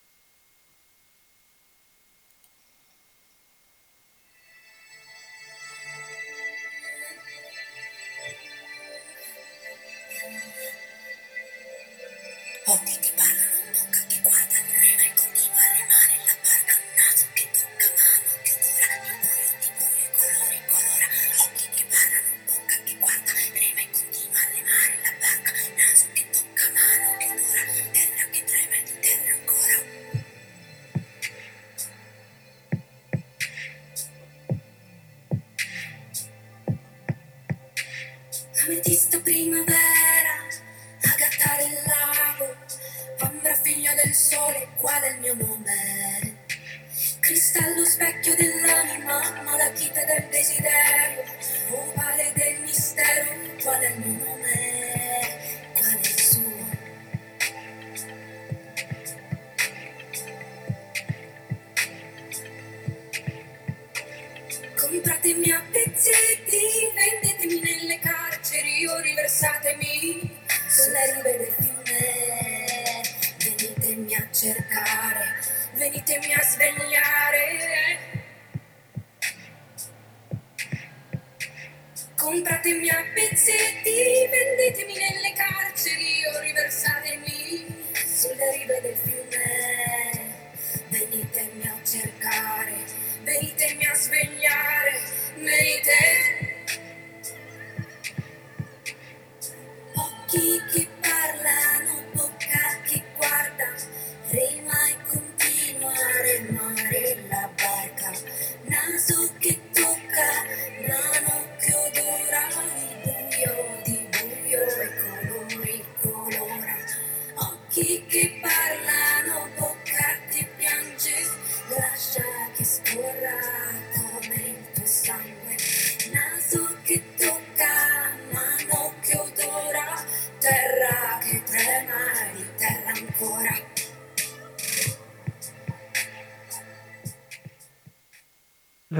Ametista 38.87 39.19
primavera, 39.19 40.47
agata 41.03 41.57
del 41.59 41.77
lago, 41.87 42.55
ombra 43.23 43.53
figlia 43.57 43.93
del 43.95 44.15
sole, 44.15 44.69
qual 44.77 45.03
è 45.03 45.11
il 45.11 45.19
mio 45.19 45.35
nome? 45.35 46.37
Cristallo 47.19 47.85
specchio 47.85 48.37
dell'anima, 48.37 49.43
malachite 49.43 50.05
del 50.05 50.29
desiderio, 50.31 51.25
ovale 51.71 52.33
del 52.37 52.61
mistero, 52.61 53.27
qual 53.61 53.81
è 53.81 53.89
il 53.89 53.99
mio 53.99 54.07
nome? 54.07 54.16
Venitemi 76.07 76.35
a 76.35 76.43
svegliare. 76.43 77.99
Compratemi 82.17 82.89
a 82.91 83.03
pezzetti, 83.13 83.76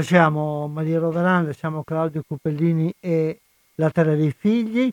Lasciamo 0.09 0.69
Maria 0.69 1.01
Roveran, 1.01 1.47
lasciamo 1.47 1.83
Claudio 1.83 2.23
Cupellini 2.25 2.95
e 3.01 3.41
La 3.75 3.91
terra 3.91 4.15
dei 4.15 4.31
figli, 4.31 4.89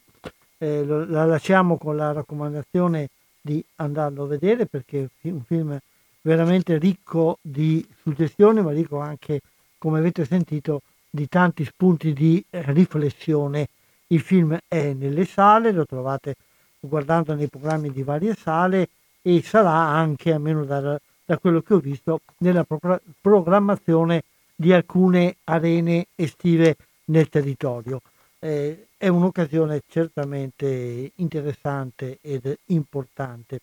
eh, 0.57 0.83
lo- 0.83 1.05
la 1.05 1.23
lasciamo 1.25 1.77
con 1.77 1.95
la 1.95 2.13
raccomandazione 2.13 3.09
di 3.39 3.63
andarlo 3.75 4.23
a 4.23 4.27
vedere 4.27 4.65
perché 4.65 5.09
è 5.21 5.27
un 5.29 5.43
film 5.43 5.77
veramente 6.21 6.79
ricco 6.79 7.37
di 7.43 7.87
suggestioni, 8.01 8.63
ma 8.63 8.71
ricco 8.71 8.97
anche, 8.97 9.41
come 9.77 9.99
avete 9.99 10.25
sentito, 10.25 10.81
di 11.11 11.27
tanti 11.27 11.63
spunti 11.63 12.11
di 12.11 12.43
riflessione. 12.49 13.67
Il 14.07 14.19
film 14.19 14.57
è 14.67 14.93
nelle 14.93 15.25
sale, 15.25 15.71
lo 15.71 15.85
trovate 15.85 16.37
guardando 16.79 17.35
nei 17.35 17.49
programmi 17.49 17.91
di 17.91 18.01
varie 18.01 18.33
sale 18.33 18.89
e 19.21 19.43
sarà 19.43 19.69
anche, 19.73 20.33
almeno 20.33 20.65
da, 20.65 20.99
da 21.23 21.37
quello 21.37 21.61
che 21.61 21.75
ho 21.75 21.79
visto, 21.79 22.21
nella 22.39 22.63
pro- 22.63 22.99
programmazione 23.21 24.23
di 24.55 24.73
alcune 24.73 25.37
arene 25.45 26.07
estive 26.15 26.77
nel 27.05 27.29
territorio. 27.29 28.01
Eh, 28.39 28.87
è 28.97 29.07
un'occasione 29.07 29.83
certamente 29.87 31.11
interessante 31.15 32.19
ed 32.21 32.57
importante. 32.67 33.59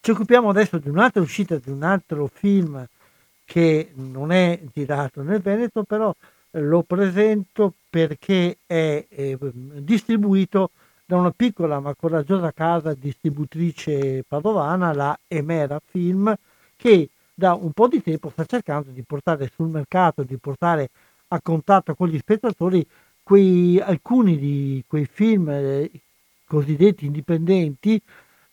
Ci 0.00 0.10
occupiamo 0.10 0.48
adesso 0.48 0.78
di 0.78 0.88
un'altra 0.88 1.20
uscita 1.20 1.56
di 1.56 1.70
un 1.70 1.82
altro 1.82 2.28
film 2.32 2.86
che 3.44 3.90
non 3.94 4.32
è 4.32 4.60
girato 4.72 5.22
nel 5.22 5.40
Veneto, 5.40 5.82
però 5.84 6.14
eh, 6.50 6.60
lo 6.60 6.82
presento 6.82 7.74
perché 7.88 8.56
è 8.66 9.04
eh, 9.08 9.38
distribuito 9.52 10.70
da 11.04 11.18
una 11.18 11.30
piccola 11.30 11.78
ma 11.78 11.94
coraggiosa 11.94 12.52
casa 12.52 12.94
distributrice 12.94 14.24
padovana, 14.26 14.94
la 14.94 15.18
Emera 15.28 15.80
Film, 15.84 16.34
che 16.76 17.08
da 17.34 17.54
un 17.54 17.72
po' 17.72 17.88
di 17.88 18.02
tempo 18.02 18.30
sta 18.30 18.44
cercando 18.44 18.90
di 18.90 19.02
portare 19.02 19.50
sul 19.54 19.68
mercato, 19.68 20.22
di 20.22 20.36
portare 20.36 20.90
a 21.28 21.40
contatto 21.40 21.94
con 21.94 22.08
gli 22.08 22.18
spettatori 22.18 22.86
quei, 23.22 23.80
alcuni 23.80 24.38
di 24.38 24.84
quei 24.86 25.06
film 25.06 25.48
eh, 25.48 25.90
cosiddetti 26.44 27.06
indipendenti 27.06 28.00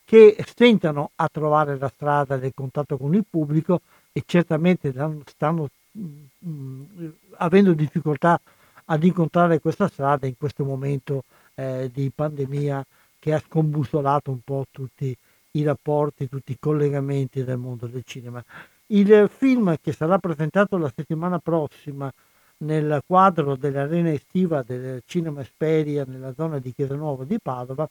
che 0.04 0.36
stentano 0.46 1.10
a 1.16 1.28
trovare 1.30 1.76
la 1.78 1.88
strada 1.88 2.36
del 2.36 2.52
contatto 2.54 2.96
con 2.96 3.14
il 3.14 3.24
pubblico 3.28 3.80
e 4.12 4.22
certamente 4.26 4.92
stanno 5.26 5.68
mh, 5.92 6.02
mm, 6.46 7.08
avendo 7.36 7.72
difficoltà 7.74 8.40
ad 8.86 9.04
incontrare 9.04 9.60
questa 9.60 9.86
strada 9.86 10.26
in 10.26 10.36
questo 10.36 10.64
momento 10.64 11.24
eh, 11.54 11.90
di 11.92 12.10
pandemia 12.12 12.84
che 13.18 13.34
ha 13.34 13.38
scombussolato 13.38 14.30
un 14.30 14.40
po' 14.42 14.66
tutti 14.70 15.16
rapporti, 15.62 16.28
tutti 16.28 16.52
i 16.52 16.58
collegamenti 16.58 17.44
del 17.44 17.56
mondo 17.56 17.86
del 17.86 18.02
cinema. 18.04 18.42
Il 18.86 19.30
film 19.34 19.76
che 19.80 19.92
sarà 19.92 20.18
presentato 20.18 20.76
la 20.78 20.90
settimana 20.94 21.38
prossima 21.38 22.12
nel 22.58 23.02
quadro 23.06 23.56
dell'arena 23.56 24.12
estiva 24.12 24.62
del 24.62 25.02
Cinema 25.06 25.40
Esperia 25.40 26.04
nella 26.06 26.32
zona 26.34 26.58
di 26.58 26.72
Chiesa 26.74 26.94
Nuova 26.94 27.24
di 27.24 27.38
Padova 27.40 27.88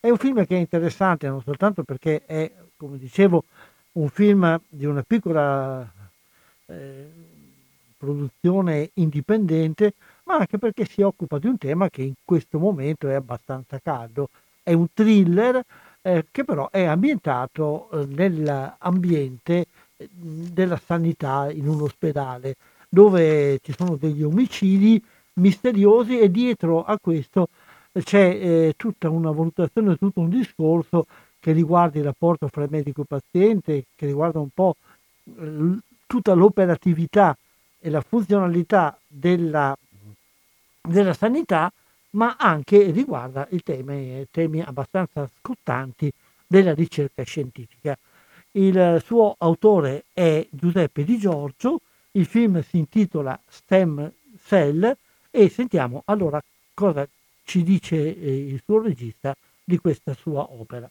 è 0.00 0.10
un 0.10 0.16
film 0.16 0.46
che 0.46 0.54
è 0.54 0.58
interessante 0.58 1.26
non 1.28 1.42
soltanto 1.42 1.82
perché 1.82 2.22
è, 2.24 2.50
come 2.76 2.98
dicevo, 2.98 3.44
un 3.92 4.08
film 4.08 4.60
di 4.68 4.86
una 4.86 5.02
piccola 5.02 5.92
eh, 6.66 7.10
produzione 7.96 8.90
indipendente, 8.94 9.94
ma 10.24 10.36
anche 10.36 10.56
perché 10.56 10.84
si 10.84 11.02
occupa 11.02 11.38
di 11.38 11.48
un 11.48 11.58
tema 11.58 11.90
che 11.90 12.02
in 12.02 12.14
questo 12.24 12.60
momento 12.60 13.08
è 13.08 13.14
abbastanza 13.14 13.80
caldo. 13.82 14.28
È 14.62 14.72
un 14.72 14.86
thriller 14.94 15.60
eh, 16.08 16.26
che 16.30 16.44
però 16.44 16.70
è 16.70 16.84
ambientato 16.84 17.90
eh, 17.90 18.06
nell'ambiente 18.06 19.66
eh, 19.96 20.08
della 20.10 20.80
sanità 20.82 21.50
in 21.50 21.68
un 21.68 21.82
ospedale 21.82 22.56
dove 22.88 23.58
ci 23.62 23.74
sono 23.76 23.96
degli 23.96 24.22
omicidi 24.22 25.02
misteriosi 25.34 26.18
e 26.18 26.30
dietro 26.30 26.84
a 26.84 26.98
questo 26.98 27.48
c'è 27.92 28.38
eh, 28.40 28.74
tutta 28.76 29.10
una 29.10 29.30
valutazione, 29.30 29.96
tutto 29.96 30.20
un 30.20 30.30
discorso 30.30 31.06
che 31.40 31.52
riguarda 31.52 31.98
il 31.98 32.04
rapporto 32.04 32.48
fra 32.48 32.66
medico 32.68 33.02
e 33.02 33.04
paziente, 33.06 33.84
che 33.94 34.06
riguarda 34.06 34.38
un 34.38 34.48
po' 34.52 34.76
eh, 35.24 35.76
tutta 36.06 36.32
l'operatività 36.32 37.36
e 37.80 37.90
la 37.90 38.00
funzionalità 38.00 38.98
della, 39.06 39.76
della 40.80 41.12
sanità, 41.12 41.70
ma 42.10 42.36
anche 42.36 42.90
riguarda 42.90 43.46
i 43.50 43.62
temi, 43.62 44.26
temi 44.30 44.60
abbastanza 44.60 45.28
scottanti 45.38 46.12
della 46.46 46.74
ricerca 46.74 47.22
scientifica. 47.22 47.98
Il 48.52 49.02
suo 49.04 49.34
autore 49.38 50.04
è 50.12 50.46
Giuseppe 50.50 51.04
Di 51.04 51.18
Giorgio, 51.18 51.80
il 52.12 52.26
film 52.26 52.62
si 52.62 52.78
intitola 52.78 53.38
Stem 53.46 54.10
Cell 54.42 54.96
e 55.30 55.48
sentiamo 55.50 56.02
allora 56.06 56.42
cosa 56.74 57.06
ci 57.44 57.62
dice 57.62 57.96
eh, 57.96 58.46
il 58.48 58.62
suo 58.64 58.82
regista 58.82 59.36
di 59.62 59.78
questa 59.78 60.14
sua 60.14 60.50
opera. 60.50 60.90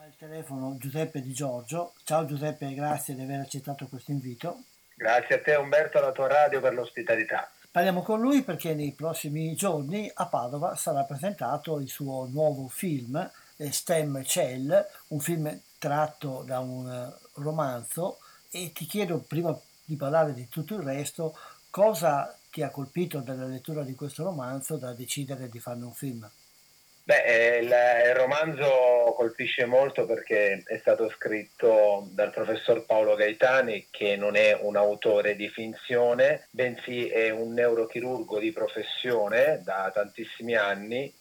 Al 0.00 0.16
telefono 0.16 0.76
Giuseppe 0.78 1.20
Di 1.20 1.32
Giorgio. 1.32 1.94
Ciao 2.04 2.24
Giuseppe, 2.24 2.72
grazie 2.74 3.14
di 3.14 3.22
aver 3.22 3.40
accettato 3.40 3.86
questo 3.88 4.12
invito. 4.12 4.62
Grazie 4.98 5.34
a 5.34 5.40
te 5.42 5.54
Umberto 5.56 5.98
alla 5.98 6.10
tua 6.10 6.26
radio 6.26 6.58
per 6.58 6.72
l'ospitalità. 6.72 7.50
Parliamo 7.70 8.00
con 8.00 8.18
lui 8.18 8.42
perché 8.42 8.74
nei 8.74 8.92
prossimi 8.92 9.54
giorni 9.54 10.10
a 10.14 10.24
Padova 10.24 10.74
sarà 10.74 11.04
presentato 11.04 11.78
il 11.80 11.88
suo 11.90 12.26
nuovo 12.32 12.66
film 12.68 13.30
Stem 13.58 14.24
Cell, 14.24 14.86
un 15.08 15.20
film 15.20 15.60
tratto 15.78 16.42
da 16.46 16.60
un 16.60 16.90
eh, 16.90 17.14
romanzo 17.34 18.20
e 18.50 18.72
ti 18.72 18.86
chiedo 18.86 19.18
prima 19.18 19.54
di 19.84 19.96
parlare 19.96 20.32
di 20.32 20.48
tutto 20.48 20.76
il 20.76 20.82
resto 20.82 21.36
cosa 21.68 22.34
ti 22.50 22.62
ha 22.62 22.70
colpito 22.70 23.20
dalla 23.20 23.44
lettura 23.44 23.82
di 23.82 23.94
questo 23.94 24.24
romanzo 24.24 24.78
da 24.78 24.94
decidere 24.94 25.50
di 25.50 25.60
farne 25.60 25.84
un 25.84 25.92
film. 25.92 26.26
Beh, 27.06 27.22
eh, 27.22 27.58
il, 27.58 28.14
romanzo 28.16 29.14
colpisce 29.16 29.64
molto 29.64 30.06
perché 30.06 30.64
è 30.66 30.76
stato 30.78 31.08
scritto 31.10 32.08
dal 32.10 32.32
professor 32.32 32.84
Paolo 32.84 33.14
Gaetani, 33.14 33.86
che 33.92 34.16
non 34.16 34.34
è 34.34 34.58
un 34.60 34.74
autore 34.74 35.36
di 35.36 35.48
finzione, 35.48 36.48
bensì 36.50 37.06
è 37.06 37.30
un 37.30 37.52
neurochirurgo 37.52 38.40
di 38.40 38.50
professione 38.50 39.60
da 39.62 39.88
tantissimi 39.94 40.56
anni 40.56 41.14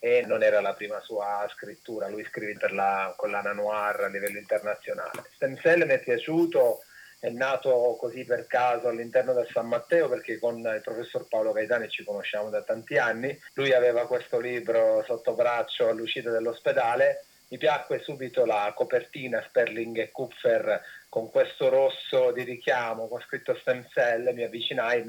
e 0.00 0.24
non 0.26 0.42
era 0.42 0.60
la 0.60 0.74
prima 0.74 0.98
sua 1.02 1.48
scrittura, 1.54 2.08
lui 2.08 2.24
scrive 2.24 2.54
per 2.54 2.72
la 2.72 3.14
collana 3.16 3.52
noir 3.52 4.00
a 4.00 4.08
livello 4.08 4.38
internazionale. 4.38 5.22
Stem 5.36 5.56
Cell 5.58 5.84
mi 5.86 5.92
è 5.92 6.00
piaciuto, 6.00 6.80
è 7.20 7.30
nato 7.30 7.96
così 7.98 8.24
per 8.24 8.46
caso 8.46 8.88
all'interno 8.88 9.32
del 9.32 9.48
San 9.52 9.66
Matteo 9.66 10.08
perché 10.08 10.38
con 10.38 10.58
il 10.58 10.80
professor 10.82 11.26
Paolo 11.28 11.52
Gaetani 11.52 11.88
ci 11.88 12.04
conosciamo 12.04 12.48
da 12.48 12.62
tanti 12.62 12.96
anni, 12.96 13.36
lui 13.54 13.72
aveva 13.72 14.06
questo 14.06 14.38
libro 14.38 15.02
sotto 15.04 15.34
braccio 15.34 15.88
all'uscita 15.88 16.30
dell'ospedale, 16.30 17.24
mi 17.48 17.58
piacque 17.58 18.00
subito 18.00 18.44
la 18.44 18.72
copertina 18.76 19.44
Sperling 19.48 19.98
e 19.98 20.10
Kupfer 20.10 20.80
con 21.08 21.30
questo 21.30 21.68
rosso 21.68 22.30
di 22.30 22.44
richiamo 22.44 23.08
con 23.08 23.20
scritto 23.20 23.56
Stem 23.56 23.86
Cell, 23.88 24.32
mi 24.34 24.44
avvicinai, 24.44 25.04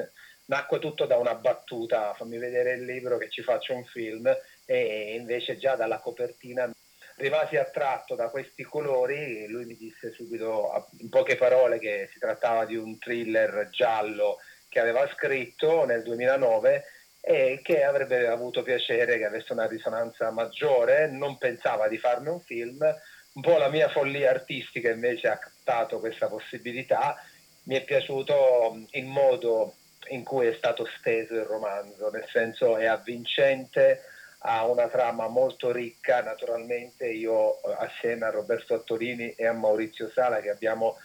nacque 0.46 0.80
tutto 0.80 1.06
da 1.06 1.18
una 1.18 1.36
battuta, 1.36 2.14
fammi 2.16 2.38
vedere 2.38 2.74
il 2.74 2.86
libro 2.86 3.18
che 3.18 3.30
ci 3.30 3.44
faccio 3.44 3.76
un 3.76 3.86
film 3.86 4.28
e 4.66 5.16
invece 5.16 5.58
già 5.58 5.76
dalla 5.76 6.00
copertina 6.00 6.72
rimasi 7.20 7.58
attratto 7.58 8.16
da 8.16 8.30
questi 8.30 8.64
colori, 8.64 9.46
lui 9.48 9.66
mi 9.66 9.76
disse 9.76 10.12
subito 10.12 10.88
in 11.00 11.10
poche 11.10 11.36
parole 11.36 11.78
che 11.78 12.10
si 12.12 12.18
trattava 12.18 12.66
di 12.66 12.76
un 12.76 12.98
thriller 12.98 13.70
giallo 13.70 14.38
che 14.70 14.80
aveva 14.80 15.08
scritto 15.14 15.84
nel 15.86 16.02
2009 16.04 16.84
e 17.22 17.60
che 17.62 17.84
avrebbe 17.84 18.28
avuto 18.28 18.64
piacere 18.64 19.18
che 19.18 19.26
avesse 19.26 19.52
una 19.52 19.68
risonanza 19.68 20.32
maggiore, 20.32 21.08
non 21.08 21.38
pensava 21.38 21.90
di 21.90 21.98
farne 21.98 22.30
un 22.30 22.40
film, 22.40 22.80
un 23.34 23.42
po' 23.42 23.58
la 23.58 23.70
mia 23.70 23.90
follia 23.90 24.30
artistica 24.30 24.90
invece 24.90 25.28
ha 25.28 25.38
captato 25.38 26.00
questa 26.00 26.28
possibilità, 26.28 27.22
mi 27.64 27.76
è 27.76 27.84
piaciuto 27.84 28.86
il 28.92 29.06
modo 29.06 29.76
in 30.08 30.24
cui 30.24 30.48
è 30.48 30.54
stato 30.54 30.88
steso 30.98 31.34
il 31.34 31.44
romanzo, 31.44 32.10
nel 32.10 32.26
senso 32.32 32.78
è 32.78 32.86
avvincente, 32.86 34.04
ha 34.40 34.66
una 34.66 34.88
trama 34.88 35.28
molto 35.28 35.72
ricca, 35.72 36.22
naturalmente 36.22 37.08
io 37.08 37.60
assieme 37.78 38.26
a 38.26 38.32
Roberto 38.32 38.74
Attorini 38.74 39.32
e 39.32 39.46
a 39.46 39.54
Maurizio 39.54 40.10
Sala 40.10 40.40
che 40.40 40.50
abbiamo 40.50 40.98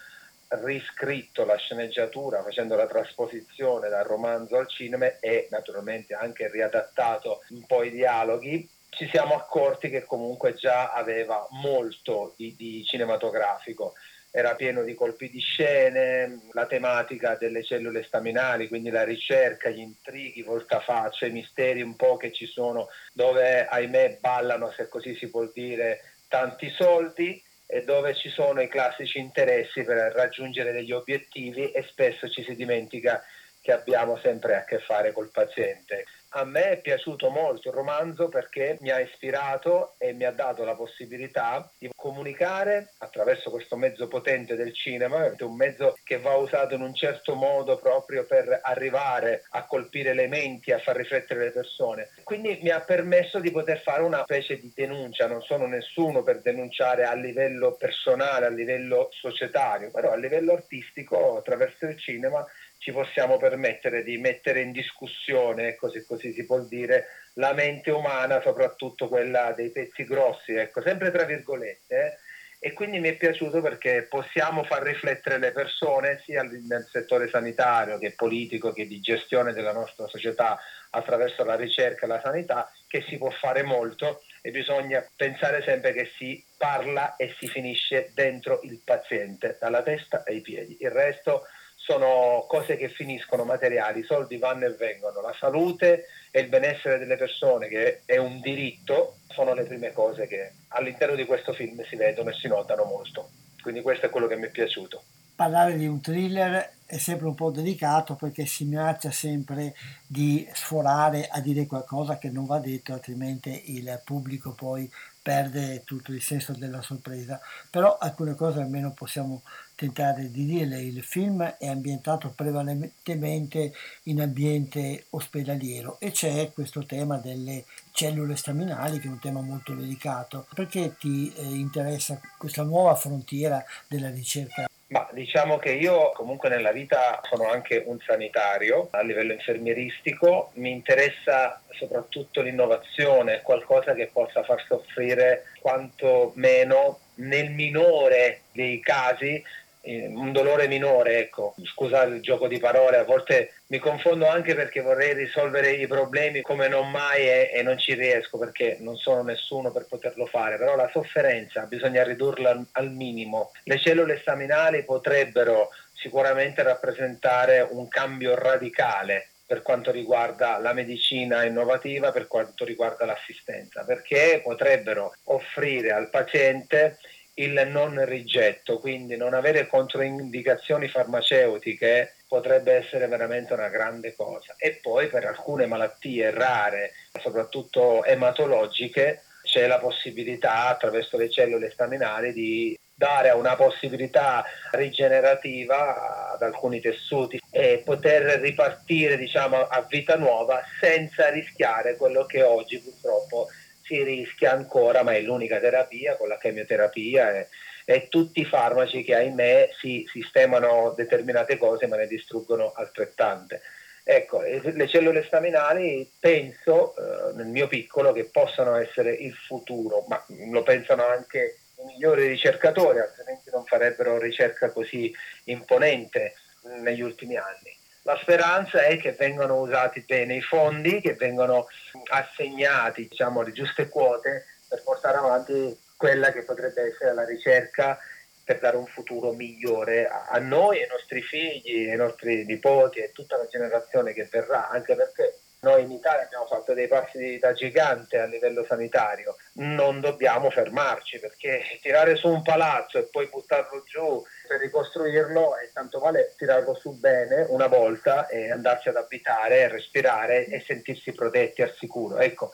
riscritto 0.47 1.43
la 1.43 1.55
sceneggiatura 1.55 2.43
facendo 2.43 2.75
la 2.75 2.87
trasposizione 2.87 3.89
dal 3.89 4.05
romanzo 4.05 4.57
al 4.57 4.67
cinema 4.67 5.19
e 5.19 5.47
naturalmente 5.49 6.13
anche 6.13 6.49
riadattato 6.49 7.41
un 7.49 7.65
po' 7.65 7.83
i 7.83 7.91
dialoghi, 7.91 8.69
ci 8.89 9.09
siamo 9.09 9.35
accorti 9.35 9.89
che 9.89 10.03
comunque 10.03 10.53
già 10.53 10.93
aveva 10.93 11.45
molto 11.49 12.33
di, 12.37 12.55
di 12.55 12.85
cinematografico 12.85 13.95
era 14.35 14.53
pieno 14.55 14.83
di 14.83 14.93
colpi 14.95 15.29
di 15.29 15.39
scene, 15.39 16.41
la 16.51 16.65
tematica 16.65 17.37
delle 17.39 17.63
cellule 17.63 18.03
staminali, 18.03 18.67
quindi 18.67 18.89
la 18.89 19.05
ricerca, 19.05 19.69
gli 19.69 19.79
intrighi, 19.79 20.41
voltafaccia, 20.41 21.25
i 21.25 21.31
misteri 21.31 21.81
un 21.81 21.95
po' 21.95 22.17
che 22.17 22.33
ci 22.33 22.45
sono, 22.45 22.89
dove 23.13 23.65
ahimè 23.65 24.17
ballano, 24.19 24.71
se 24.71 24.89
così 24.89 25.15
si 25.15 25.29
può 25.29 25.49
dire, 25.53 26.01
tanti 26.27 26.69
soldi 26.69 27.41
e 27.65 27.85
dove 27.85 28.13
ci 28.13 28.27
sono 28.27 28.59
i 28.59 28.67
classici 28.67 29.19
interessi 29.19 29.83
per 29.83 30.11
raggiungere 30.11 30.73
degli 30.73 30.91
obiettivi 30.91 31.71
e 31.71 31.83
spesso 31.83 32.27
ci 32.27 32.43
si 32.43 32.55
dimentica 32.55 33.23
che 33.61 33.71
abbiamo 33.71 34.17
sempre 34.17 34.57
a 34.57 34.65
che 34.65 34.79
fare 34.79 35.13
col 35.13 35.31
paziente. 35.31 36.03
A 36.37 36.43
me 36.43 36.71
è 36.71 36.81
piaciuto 36.81 37.29
molto 37.29 37.69
il 37.69 37.73
romanzo 37.73 38.27
perché 38.27 38.77
mi 38.81 38.91
ha 38.91 38.99
ispirato 38.99 39.95
e 39.97 40.11
mi 40.11 40.25
ha 40.25 40.31
dato 40.31 40.65
la 40.65 40.75
possibilità 40.75 41.71
di 41.77 41.89
comunicare 41.95 42.91
attraverso 42.97 43.49
questo 43.49 43.77
mezzo 43.77 44.09
potente 44.09 44.55
del 44.55 44.73
cinema, 44.73 45.33
un 45.39 45.55
mezzo 45.55 45.95
che 46.03 46.19
va 46.19 46.35
usato 46.35 46.75
in 46.75 46.81
un 46.81 46.93
certo 46.93 47.35
modo 47.35 47.77
proprio 47.77 48.25
per 48.25 48.59
arrivare 48.63 49.45
a 49.51 49.65
colpire 49.65 50.13
le 50.13 50.27
menti, 50.27 50.73
a 50.73 50.79
far 50.79 50.97
riflettere 50.97 51.45
le 51.45 51.51
persone. 51.51 52.09
Quindi 52.25 52.59
mi 52.61 52.69
ha 52.69 52.81
permesso 52.81 53.39
di 53.39 53.51
poter 53.51 53.79
fare 53.79 54.01
una 54.01 54.23
specie 54.23 54.59
di 54.59 54.73
denuncia, 54.75 55.27
non 55.27 55.41
sono 55.41 55.67
nessuno 55.67 56.21
per 56.21 56.41
denunciare 56.41 57.05
a 57.05 57.13
livello 57.13 57.75
personale, 57.75 58.47
a 58.47 58.49
livello 58.49 59.07
societario, 59.11 59.89
però 59.89 60.11
a 60.11 60.17
livello 60.17 60.51
artistico 60.51 61.37
attraverso 61.37 61.85
il 61.85 61.97
cinema 61.97 62.45
ci 62.85 62.91
possiamo 62.91 63.37
permettere 63.37 64.03
di 64.03 64.19
mettere 64.19 64.61
in 64.61 64.71
discussione, 64.71 65.69
ecco 65.69 65.89
se 65.89 66.05
così 66.05 66.31
si 66.33 66.45
può 66.45 66.59
dire, 66.59 67.07
la 67.33 67.51
mente 67.51 67.89
umana, 67.89 68.41
soprattutto 68.41 69.07
quella 69.07 69.53
dei 69.53 69.71
pezzi 69.71 70.05
grossi, 70.05 70.53
ecco, 70.53 70.83
sempre 70.83 71.09
tra 71.09 71.23
virgolette, 71.23 71.95
eh? 71.95 72.17
e 72.59 72.73
quindi 72.73 72.99
mi 72.99 73.09
è 73.09 73.15
piaciuto 73.15 73.59
perché 73.59 74.05
possiamo 74.07 74.63
far 74.65 74.83
riflettere 74.83 75.39
le 75.39 75.51
persone 75.51 76.21
sia 76.23 76.43
nel 76.43 76.87
settore 76.87 77.27
sanitario 77.27 77.97
che 77.97 78.11
politico 78.11 78.71
che 78.71 78.85
di 78.85 78.99
gestione 78.99 79.53
della 79.53 79.73
nostra 79.73 80.05
società 80.07 80.59
attraverso 80.91 81.43
la 81.43 81.55
ricerca 81.55 82.05
e 82.05 82.09
la 82.09 82.21
sanità 82.21 82.71
che 82.87 83.03
si 83.07 83.17
può 83.17 83.31
fare 83.31 83.63
molto 83.63 84.21
e 84.43 84.51
bisogna 84.51 85.03
pensare 85.15 85.63
sempre 85.63 85.91
che 85.91 86.11
si 86.17 86.43
parla 86.55 87.15
e 87.15 87.33
si 87.39 87.47
finisce 87.47 88.11
dentro 88.13 88.59
il 88.61 88.79
paziente, 88.85 89.57
dalla 89.59 89.81
testa 89.81 90.23
ai 90.27 90.41
piedi. 90.41 90.77
Il 90.81 90.91
resto 90.91 91.47
sono 91.85 92.45
cose 92.47 92.77
che 92.77 92.89
finiscono 92.89 93.43
materiali, 93.43 93.99
i 93.99 94.05
soldi 94.05 94.37
vanno 94.37 94.65
e 94.65 94.71
vengono, 94.71 95.21
la 95.21 95.35
salute 95.39 96.07
e 96.31 96.39
il 96.39 96.47
benessere 96.47 96.97
delle 96.97 97.15
persone, 97.15 97.67
che 97.67 98.01
è 98.05 98.17
un 98.17 98.39
diritto, 98.41 99.17
sono 99.29 99.53
le 99.53 99.65
prime 99.65 99.93
cose 99.93 100.25
che 100.25 100.53
all'interno 100.69 101.15
di 101.15 101.25
questo 101.25 101.53
film 101.53 101.85
si 101.85 101.95
vedono 101.95 102.31
e 102.31 102.33
si 102.33 102.47
notano 102.47 102.85
molto. 102.85 103.29
Quindi 103.61 103.81
questo 103.81 104.07
è 104.07 104.09
quello 104.09 104.25
che 104.25 104.35
mi 104.35 104.47
è 104.47 104.49
piaciuto. 104.49 105.03
Parlare 105.35 105.77
di 105.77 105.85
un 105.85 106.01
thriller 106.01 106.71
è 106.87 106.97
sempre 106.97 107.27
un 107.27 107.35
po' 107.35 107.51
delicato 107.51 108.15
perché 108.15 108.45
si 108.45 108.63
minaccia 108.63 109.11
sempre 109.11 109.75
di 110.07 110.47
sforare 110.53 111.27
a 111.27 111.39
dire 111.39 111.67
qualcosa 111.67 112.17
che 112.17 112.29
non 112.29 112.45
va 112.45 112.57
detto, 112.57 112.93
altrimenti 112.93 113.75
il 113.75 114.01
pubblico 114.03 114.51
poi 114.51 114.89
perde 115.21 115.83
tutto 115.83 116.11
il 116.11 116.21
senso 116.21 116.53
della 116.53 116.81
sorpresa. 116.81 117.39
Però 117.69 117.97
alcune 117.99 118.33
cose 118.35 118.61
almeno 118.61 118.91
possiamo 118.91 119.41
tentare 119.75 120.31
di 120.31 120.45
dirle. 120.45 120.79
Il 120.81 121.03
film 121.03 121.43
è 121.43 121.67
ambientato 121.67 122.33
prevalentemente 122.35 123.73
in 124.03 124.21
ambiente 124.21 125.05
ospedaliero 125.11 125.97
e 125.99 126.11
c'è 126.11 126.51
questo 126.53 126.85
tema 126.85 127.17
delle 127.17 127.65
cellule 127.91 128.35
staminali 128.35 128.99
che 128.99 129.07
è 129.07 129.11
un 129.11 129.19
tema 129.19 129.41
molto 129.41 129.73
delicato. 129.73 130.47
Perché 130.53 130.95
ti 130.97 131.31
eh, 131.35 131.43
interessa 131.43 132.19
questa 132.37 132.63
nuova 132.63 132.95
frontiera 132.95 133.63
della 133.87 134.09
ricerca? 134.09 134.67
Ma 134.87 135.07
diciamo 135.11 135.57
che 135.57 135.71
io 135.71 136.11
comunque 136.11 136.47
nella 136.47 136.71
vita 136.71 137.19
sono 137.23 137.49
anche 137.49 137.81
un 137.85 137.99
sanitario 138.05 138.89
a 138.91 139.01
livello 139.01 139.33
infermieristico, 139.33 140.51
mi 140.55 140.69
interessa 140.69 141.59
soprattutto 141.71 142.41
l'innovazione, 142.41 143.41
qualcosa 143.41 143.95
che 143.95 144.11
possa 144.13 144.43
far 144.43 144.63
soffrire 144.67 145.45
quanto 145.59 146.33
meno 146.35 146.99
nel 147.15 147.49
minore 147.49 148.41
dei 148.51 148.79
casi 148.79 149.43
un 149.85 150.31
dolore 150.31 150.67
minore, 150.67 151.19
ecco, 151.19 151.53
scusate 151.63 152.15
il 152.15 152.21
gioco 152.21 152.47
di 152.47 152.57
parole, 152.57 152.97
a 152.97 153.03
volte 153.03 153.53
mi 153.67 153.77
confondo 153.77 154.27
anche 154.27 154.55
perché 154.55 154.81
vorrei 154.81 155.13
risolvere 155.13 155.71
i 155.71 155.87
problemi 155.87 156.41
come 156.41 156.67
non 156.67 156.89
mai 156.89 157.27
e, 157.27 157.51
e, 157.53 157.61
non 157.61 157.77
ci 157.77 157.93
riesco 157.93 158.37
perché 158.37 158.77
non 158.79 158.95
sono 158.97 159.21
nessuno 159.21 159.71
per 159.71 159.85
poterlo 159.87 160.25
fare, 160.25 160.57
però 160.57 160.75
la 160.75 160.89
sofferenza 160.91 161.65
bisogna 161.65 162.03
ridurla 162.03 162.65
al 162.71 162.91
minimo. 162.91 163.51
Le 163.63 163.79
cellule 163.79 164.19
staminali 164.19 164.83
potrebbero 164.83 165.69
sicuramente 165.93 166.63
rappresentare 166.63 167.67
un 167.69 167.87
cambio 167.87 168.35
radicale 168.35 169.29
per 169.47 169.61
quanto 169.61 169.91
riguarda 169.91 170.57
la 170.57 170.73
medicina 170.73 171.43
innovativa, 171.45 172.11
per 172.11 172.25
quanto 172.27 172.65
riguarda 172.65 173.05
l'assistenza, 173.05 173.83
perché 173.83 174.41
potrebbero 174.43 175.13
offrire 175.25 175.91
al 175.91 176.09
paziente 176.09 176.97
il 177.35 177.67
non 177.67 178.03
rigetto, 178.05 178.79
quindi 178.79 179.17
non 179.17 179.33
avere 179.33 179.67
controindicazioni 179.67 180.87
farmaceutiche 180.87 182.15
potrebbe 182.27 182.73
essere 182.73 183.07
veramente 183.07 183.53
una 183.53 183.69
grande 183.69 184.15
cosa. 184.15 184.55
E 184.57 184.79
poi 184.81 185.07
per 185.07 185.25
alcune 185.25 185.65
malattie 185.65 186.31
rare, 186.31 186.91
soprattutto 187.21 188.03
ematologiche, 188.03 189.21
c'è 189.43 189.67
la 189.67 189.79
possibilità 189.79 190.67
attraverso 190.67 191.17
le 191.17 191.29
cellule 191.29 191.71
staminali 191.71 192.33
di 192.33 192.77
dare 192.97 193.31
una 193.31 193.55
possibilità 193.55 194.45
rigenerativa 194.71 196.31
ad 196.31 196.41
alcuni 196.41 196.79
tessuti 196.79 197.39
e 197.51 197.81
poter 197.83 198.39
ripartire 198.39 199.17
diciamo, 199.17 199.67
a 199.67 199.85
vita 199.87 200.15
nuova 200.15 200.61
senza 200.79 201.29
rischiare 201.29 201.97
quello 201.97 202.25
che 202.25 202.41
oggi 202.41 202.79
purtroppo 202.79 203.47
si 203.85 204.03
rischia 204.03 204.51
ancora, 204.51 205.03
ma 205.03 205.13
è 205.13 205.21
l'unica 205.21 205.59
terapia 205.59 206.17
con 206.17 206.27
la 206.27 206.37
chemioterapia 206.37 207.37
e, 207.37 207.47
e 207.85 208.07
tutti 208.09 208.41
i 208.41 208.45
farmaci 208.45 209.03
che 209.03 209.15
ahimè 209.15 209.69
si 209.79 210.05
sistemano 210.11 210.93
determinate 210.95 211.57
cose 211.57 211.87
ma 211.87 211.95
ne 211.95 212.07
distruggono 212.07 212.73
altrettante. 212.75 213.61
Ecco, 214.07 214.41
le 214.41 214.87
cellule 214.87 215.23
staminali 215.23 216.07
penso, 216.19 216.95
eh, 216.95 217.33
nel 217.33 217.47
mio 217.47 217.67
piccolo, 217.67 218.11
che 218.11 218.25
possano 218.25 218.75
essere 218.75 219.11
il 219.11 219.33
futuro, 219.33 220.05
ma 220.07 220.23
lo 220.51 220.61
pensano 220.61 221.07
anche 221.07 221.57
i 221.77 221.85
migliori 221.85 222.27
ricercatori, 222.27 222.99
altrimenti 222.99 223.49
non 223.51 223.65
farebbero 223.65 224.19
ricerca 224.19 224.69
così 224.69 225.11
imponente 225.45 226.35
negli 226.81 227.01
ultimi 227.01 227.35
anni. 227.35 227.75
La 228.07 228.19
speranza 228.21 228.83
è 228.83 228.97
che 228.97 229.13
vengano 229.13 229.59
usati 229.59 230.01
bene 230.01 230.35
i 230.35 230.41
fondi, 230.41 231.01
che 231.01 231.15
vengano 231.15 231.65
assegnati 232.11 233.07
diciamo, 233.07 233.41
le 233.41 233.51
giuste 233.51 233.89
quote 233.89 234.45
per 234.69 234.83
portare 234.83 235.17
avanti 235.17 235.75
quella 235.97 236.31
che 236.31 236.43
potrebbe 236.43 236.83
essere 236.83 237.15
la 237.15 237.25
ricerca 237.25 237.97
per 238.43 238.59
dare 238.59 238.77
un 238.77 238.85
futuro 238.85 239.31
migliore 239.31 240.07
a 240.07 240.37
noi, 240.37 240.83
ai 240.83 240.87
nostri 240.87 241.23
figli, 241.23 241.89
ai 241.89 241.97
nostri 241.97 242.45
nipoti 242.45 242.99
e 242.99 243.11
tutta 243.11 243.37
la 243.37 243.47
generazione 243.47 244.13
che 244.13 244.27
verrà, 244.29 244.69
anche 244.69 244.95
perché 244.95 245.39
noi 245.61 245.83
in 245.83 245.91
Italia 245.91 246.25
abbiamo 246.25 246.45
fatto 246.45 246.73
dei 246.73 246.87
passi 246.87 247.37
da 247.39 247.53
gigante 247.53 248.19
a 248.19 248.25
livello 248.25 248.63
sanitario, 248.65 249.35
non 249.53 249.99
dobbiamo 249.99 250.49
fermarci 250.49 251.19
perché 251.19 251.61
tirare 251.81 252.15
su 252.15 252.27
un 252.27 252.41
palazzo 252.43 252.99
e 252.99 253.07
poi 253.11 253.27
buttarlo 253.27 253.83
giù 253.85 254.23
per 254.47 254.59
ricostruirlo 254.59 255.57
è 255.57 255.69
tanto 255.73 255.99
vale 255.99 256.33
tirarlo 256.37 256.75
su 256.75 256.99
bene 256.99 257.45
una 257.49 257.67
volta 257.67 258.27
e 258.27 258.51
andarci 258.51 258.89
ad 258.89 258.97
abitare, 258.97 259.67
respirare 259.67 260.45
e 260.45 260.63
sentirsi 260.65 261.13
protetti 261.13 261.61
al 261.63 261.73
sicuro. 261.77 262.19
Ecco, 262.19 262.51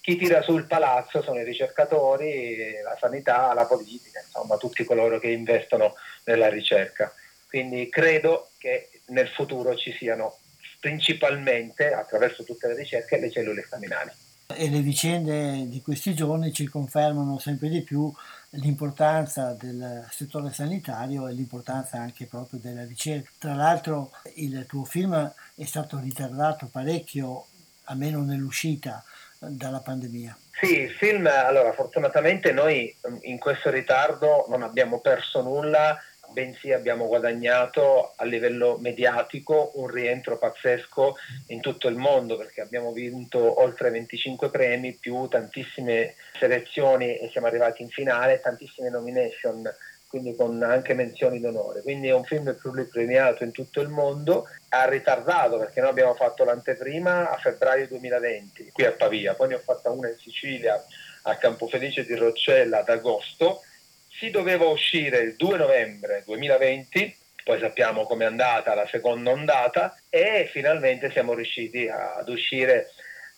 chi 0.00 0.16
tira 0.16 0.42
su 0.42 0.56
il 0.56 0.66
palazzo 0.66 1.22
sono 1.22 1.38
i 1.38 1.44
ricercatori, 1.44 2.80
la 2.82 2.96
sanità, 2.98 3.52
la 3.52 3.66
politica, 3.66 4.20
insomma 4.20 4.56
tutti 4.56 4.82
coloro 4.82 5.18
che 5.18 5.28
investono 5.28 5.94
nella 6.24 6.48
ricerca. 6.48 7.12
Quindi 7.46 7.88
credo 7.88 8.50
che 8.58 8.88
nel 9.08 9.28
futuro 9.28 9.74
ci 9.76 9.92
siano 9.92 10.38
principalmente 10.80 11.92
attraverso 11.92 12.44
tutte 12.44 12.68
le 12.68 12.74
ricerche 12.74 13.18
le 13.18 13.30
cellule 13.30 13.62
staminali. 13.62 14.10
E 14.54 14.70
le 14.70 14.80
vicende 14.80 15.68
di 15.68 15.82
questi 15.82 16.14
giorni 16.14 16.52
ci 16.52 16.66
confermano 16.66 17.38
sempre 17.38 17.68
di 17.68 17.82
più 17.82 18.10
l'importanza 18.52 19.52
del 19.52 20.06
settore 20.10 20.52
sanitario 20.52 21.28
e 21.28 21.34
l'importanza 21.34 21.98
anche 21.98 22.24
proprio 22.24 22.58
della 22.58 22.84
ricerca. 22.84 23.30
Tra 23.38 23.54
l'altro 23.54 24.12
il 24.36 24.64
tuo 24.66 24.84
film 24.84 25.32
è 25.54 25.64
stato 25.64 25.98
ritardato 25.98 26.68
parecchio, 26.72 27.46
almeno 27.84 28.22
nell'uscita 28.22 29.04
dalla 29.38 29.80
pandemia. 29.80 30.36
Sì, 30.60 30.80
il 30.80 30.90
film, 30.90 31.26
allora 31.26 31.72
fortunatamente 31.72 32.50
noi 32.50 32.92
in 33.22 33.38
questo 33.38 33.70
ritardo 33.70 34.46
non 34.48 34.62
abbiamo 34.62 35.00
perso 35.00 35.42
nulla 35.42 35.96
bensì 36.32 36.72
abbiamo 36.72 37.06
guadagnato 37.06 38.12
a 38.16 38.24
livello 38.24 38.78
mediatico 38.80 39.72
un 39.74 39.88
rientro 39.88 40.38
pazzesco 40.38 41.16
in 41.48 41.60
tutto 41.60 41.88
il 41.88 41.96
mondo 41.96 42.36
perché 42.36 42.60
abbiamo 42.60 42.92
vinto 42.92 43.60
oltre 43.60 43.90
25 43.90 44.50
premi 44.50 44.94
più 44.94 45.26
tantissime 45.28 46.14
selezioni 46.38 47.16
e 47.16 47.28
siamo 47.30 47.46
arrivati 47.46 47.82
in 47.82 47.88
finale, 47.88 48.40
tantissime 48.40 48.90
nomination 48.90 49.68
quindi 50.08 50.34
con 50.34 50.62
anche 50.62 50.94
menzioni 50.94 51.38
d'onore. 51.38 51.82
Quindi 51.82 52.08
è 52.08 52.14
un 52.14 52.24
film 52.24 52.56
pluripremiato 52.58 53.44
in 53.44 53.52
tutto 53.52 53.80
il 53.80 53.88
mondo, 53.88 54.48
ha 54.70 54.88
ritardato 54.88 55.58
perché 55.58 55.80
noi 55.80 55.90
abbiamo 55.90 56.14
fatto 56.14 56.44
l'anteprima 56.44 57.30
a 57.30 57.36
febbraio 57.36 57.86
2020 57.88 58.70
qui 58.72 58.84
a 58.86 58.92
Pavia, 58.92 59.34
poi 59.34 59.48
ne 59.48 59.54
ho 59.56 59.58
fatta 59.58 59.90
una 59.90 60.08
in 60.08 60.16
Sicilia 60.16 60.82
a 61.22 61.36
Campofelice 61.36 62.06
di 62.06 62.14
Roccella 62.14 62.78
ad 62.78 62.88
agosto 62.88 63.62
si 64.08 64.30
doveva 64.30 64.66
uscire 64.66 65.18
il 65.18 65.36
2 65.36 65.56
novembre 65.56 66.22
2020, 66.24 67.16
poi 67.44 67.58
sappiamo 67.60 68.04
com'è 68.04 68.24
andata 68.24 68.74
la 68.74 68.86
seconda 68.86 69.30
ondata 69.30 69.96
e 70.08 70.48
finalmente 70.50 71.10
siamo 71.10 71.34
riusciti 71.34 71.88
ad 71.88 72.28
uscire 72.28 72.90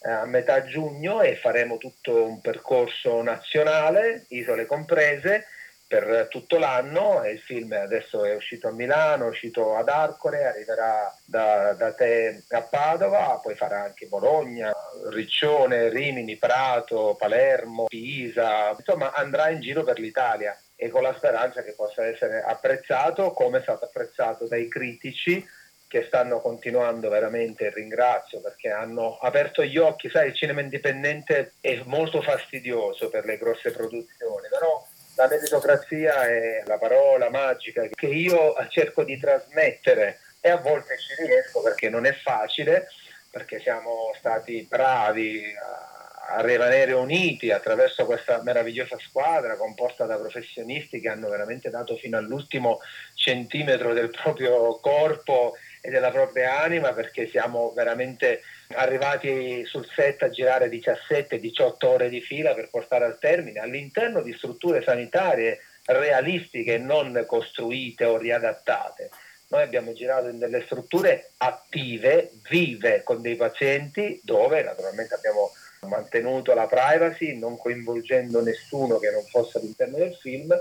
eh, 0.03 0.11
a 0.11 0.25
metà 0.25 0.65
giugno 0.65 1.21
e 1.21 1.37
faremo 1.37 1.77
tutto 1.77 2.25
un 2.25 2.41
percorso 2.41 3.23
nazionale, 3.23 4.25
isole 4.29 4.67
comprese, 4.67 5.47
per 5.91 6.29
tutto 6.31 6.57
l'anno. 6.57 7.27
Il 7.27 7.41
film 7.41 7.73
adesso 7.73 8.25
è 8.25 8.37
uscito 8.37 8.69
a 8.69 8.71
Milano, 8.71 9.27
è 9.27 9.29
uscito 9.29 9.75
ad 9.75 9.89
Arcore, 9.89 10.45
arriverà 10.45 11.13
da, 11.25 11.73
da 11.73 11.93
te 11.95 12.45
a 12.51 12.63
Padova, 12.63 13.41
poi 13.43 13.57
farà 13.57 13.83
anche 13.83 14.07
Bologna, 14.07 14.73
Riccione, 15.09 15.89
Rimini, 15.89 16.37
Prato, 16.37 17.17
Palermo, 17.19 17.87
Pisa, 17.89 18.71
insomma 18.79 19.13
andrà 19.13 19.49
in 19.49 19.61
giro 19.61 19.83
per 19.83 19.99
l'Italia 19.99 20.57
e 20.77 20.91
con 20.91 21.03
la 21.03 21.15
speranza 21.17 21.65
che 21.65 21.73
possa 21.73 22.07
essere 22.07 22.41
apprezzato 22.41 23.33
come 23.33 23.59
è 23.59 23.63
stato 23.63 23.87
apprezzato 23.87 24.47
dai 24.47 24.69
critici 24.69 25.45
che 25.89 26.05
stanno 26.07 26.41
continuando 26.41 27.09
veramente, 27.09 27.73
ringrazio 27.75 28.41
perché 28.41 28.71
hanno 28.71 29.19
aperto 29.21 29.65
gli 29.65 29.77
occhi, 29.77 30.09
sai 30.09 30.29
il 30.29 30.37
cinema 30.37 30.61
indipendente 30.61 31.55
è 31.61 31.83
molto 31.85 32.23
fastidioso 32.23 33.09
per 33.09 33.25
le 33.25 33.37
grosse 33.39 33.73
produzioni, 33.73 34.47
però 34.49 34.87
La 35.21 35.29
meritocrazia 35.29 36.27
è 36.27 36.63
la 36.65 36.79
parola 36.79 37.29
magica 37.29 37.87
che 37.91 38.07
io 38.07 38.55
cerco 38.71 39.05
di 39.05 39.21
trasmettere. 39.21 40.21
E 40.41 40.49
a 40.49 40.57
volte 40.57 40.97
ci 40.97 41.23
riesco 41.23 41.61
perché 41.61 41.91
non 41.91 42.07
è 42.07 42.15
facile, 42.15 42.89
perché 43.31 43.61
siamo 43.61 44.15
stati 44.17 44.67
bravi 44.67 45.43
a, 45.55 46.41
rimanere 46.41 46.93
uniti 46.93 47.51
attraverso 47.51 48.07
questa 48.07 48.41
meravigliosa 48.43 48.97
squadra 48.99 49.57
composta 49.57 50.07
da 50.07 50.17
professionisti 50.17 51.01
che 51.01 51.11
hanno 51.11 51.29
veramente 51.29 51.69
dato 51.69 51.97
fino 51.97 52.17
all'ultimo 52.17 52.79
centimetro 53.15 53.93
del 53.93 54.09
proprio 54.09 54.79
corpo 54.81 55.57
e 55.83 55.91
della 55.91 56.11
propria 56.11 56.61
anima 56.61 56.95
perché 56.95 57.29
siamo 57.29 57.73
veramente 57.73 58.41
arrivati 58.75 59.65
sul 59.65 59.87
set 59.95 60.23
a 60.23 60.31
girare 60.31 60.69
17-18 60.69 61.87
ore 61.87 62.09
di 62.09 62.21
fila 62.21 62.55
per 62.55 62.71
portare 62.71 63.05
al 63.05 63.19
termine 63.19 63.61
all'interno 63.61 64.23
di 64.23 64.33
strutture 64.35 64.83
sanitarie 64.83 65.61
realistiche, 65.85 66.79
non 66.79 67.25
costruite 67.27 68.05
o 68.05 68.17
riadattate. 68.17 69.11
Noi 69.49 69.63
abbiamo 69.63 69.93
girato 69.93 70.29
in 70.29 70.39
delle 70.39 70.63
strutture 70.65 71.33
attive, 71.39 72.31
vive, 72.49 73.03
con 73.03 73.21
dei 73.21 73.35
pazienti 73.35 74.21
dove 74.23 74.63
naturalmente 74.63 75.15
abbiamo 75.15 75.51
mantenuto 75.89 76.55
la 76.55 76.67
privacy, 76.67 77.37
non 77.37 77.57
coinvolgendo 77.57 78.43
nessuno 78.43 78.99
che 78.99 79.11
non 79.11 79.25
fosse 79.25 79.59
all'interno 79.59 79.97
del 79.97 80.15
film, 80.15 80.57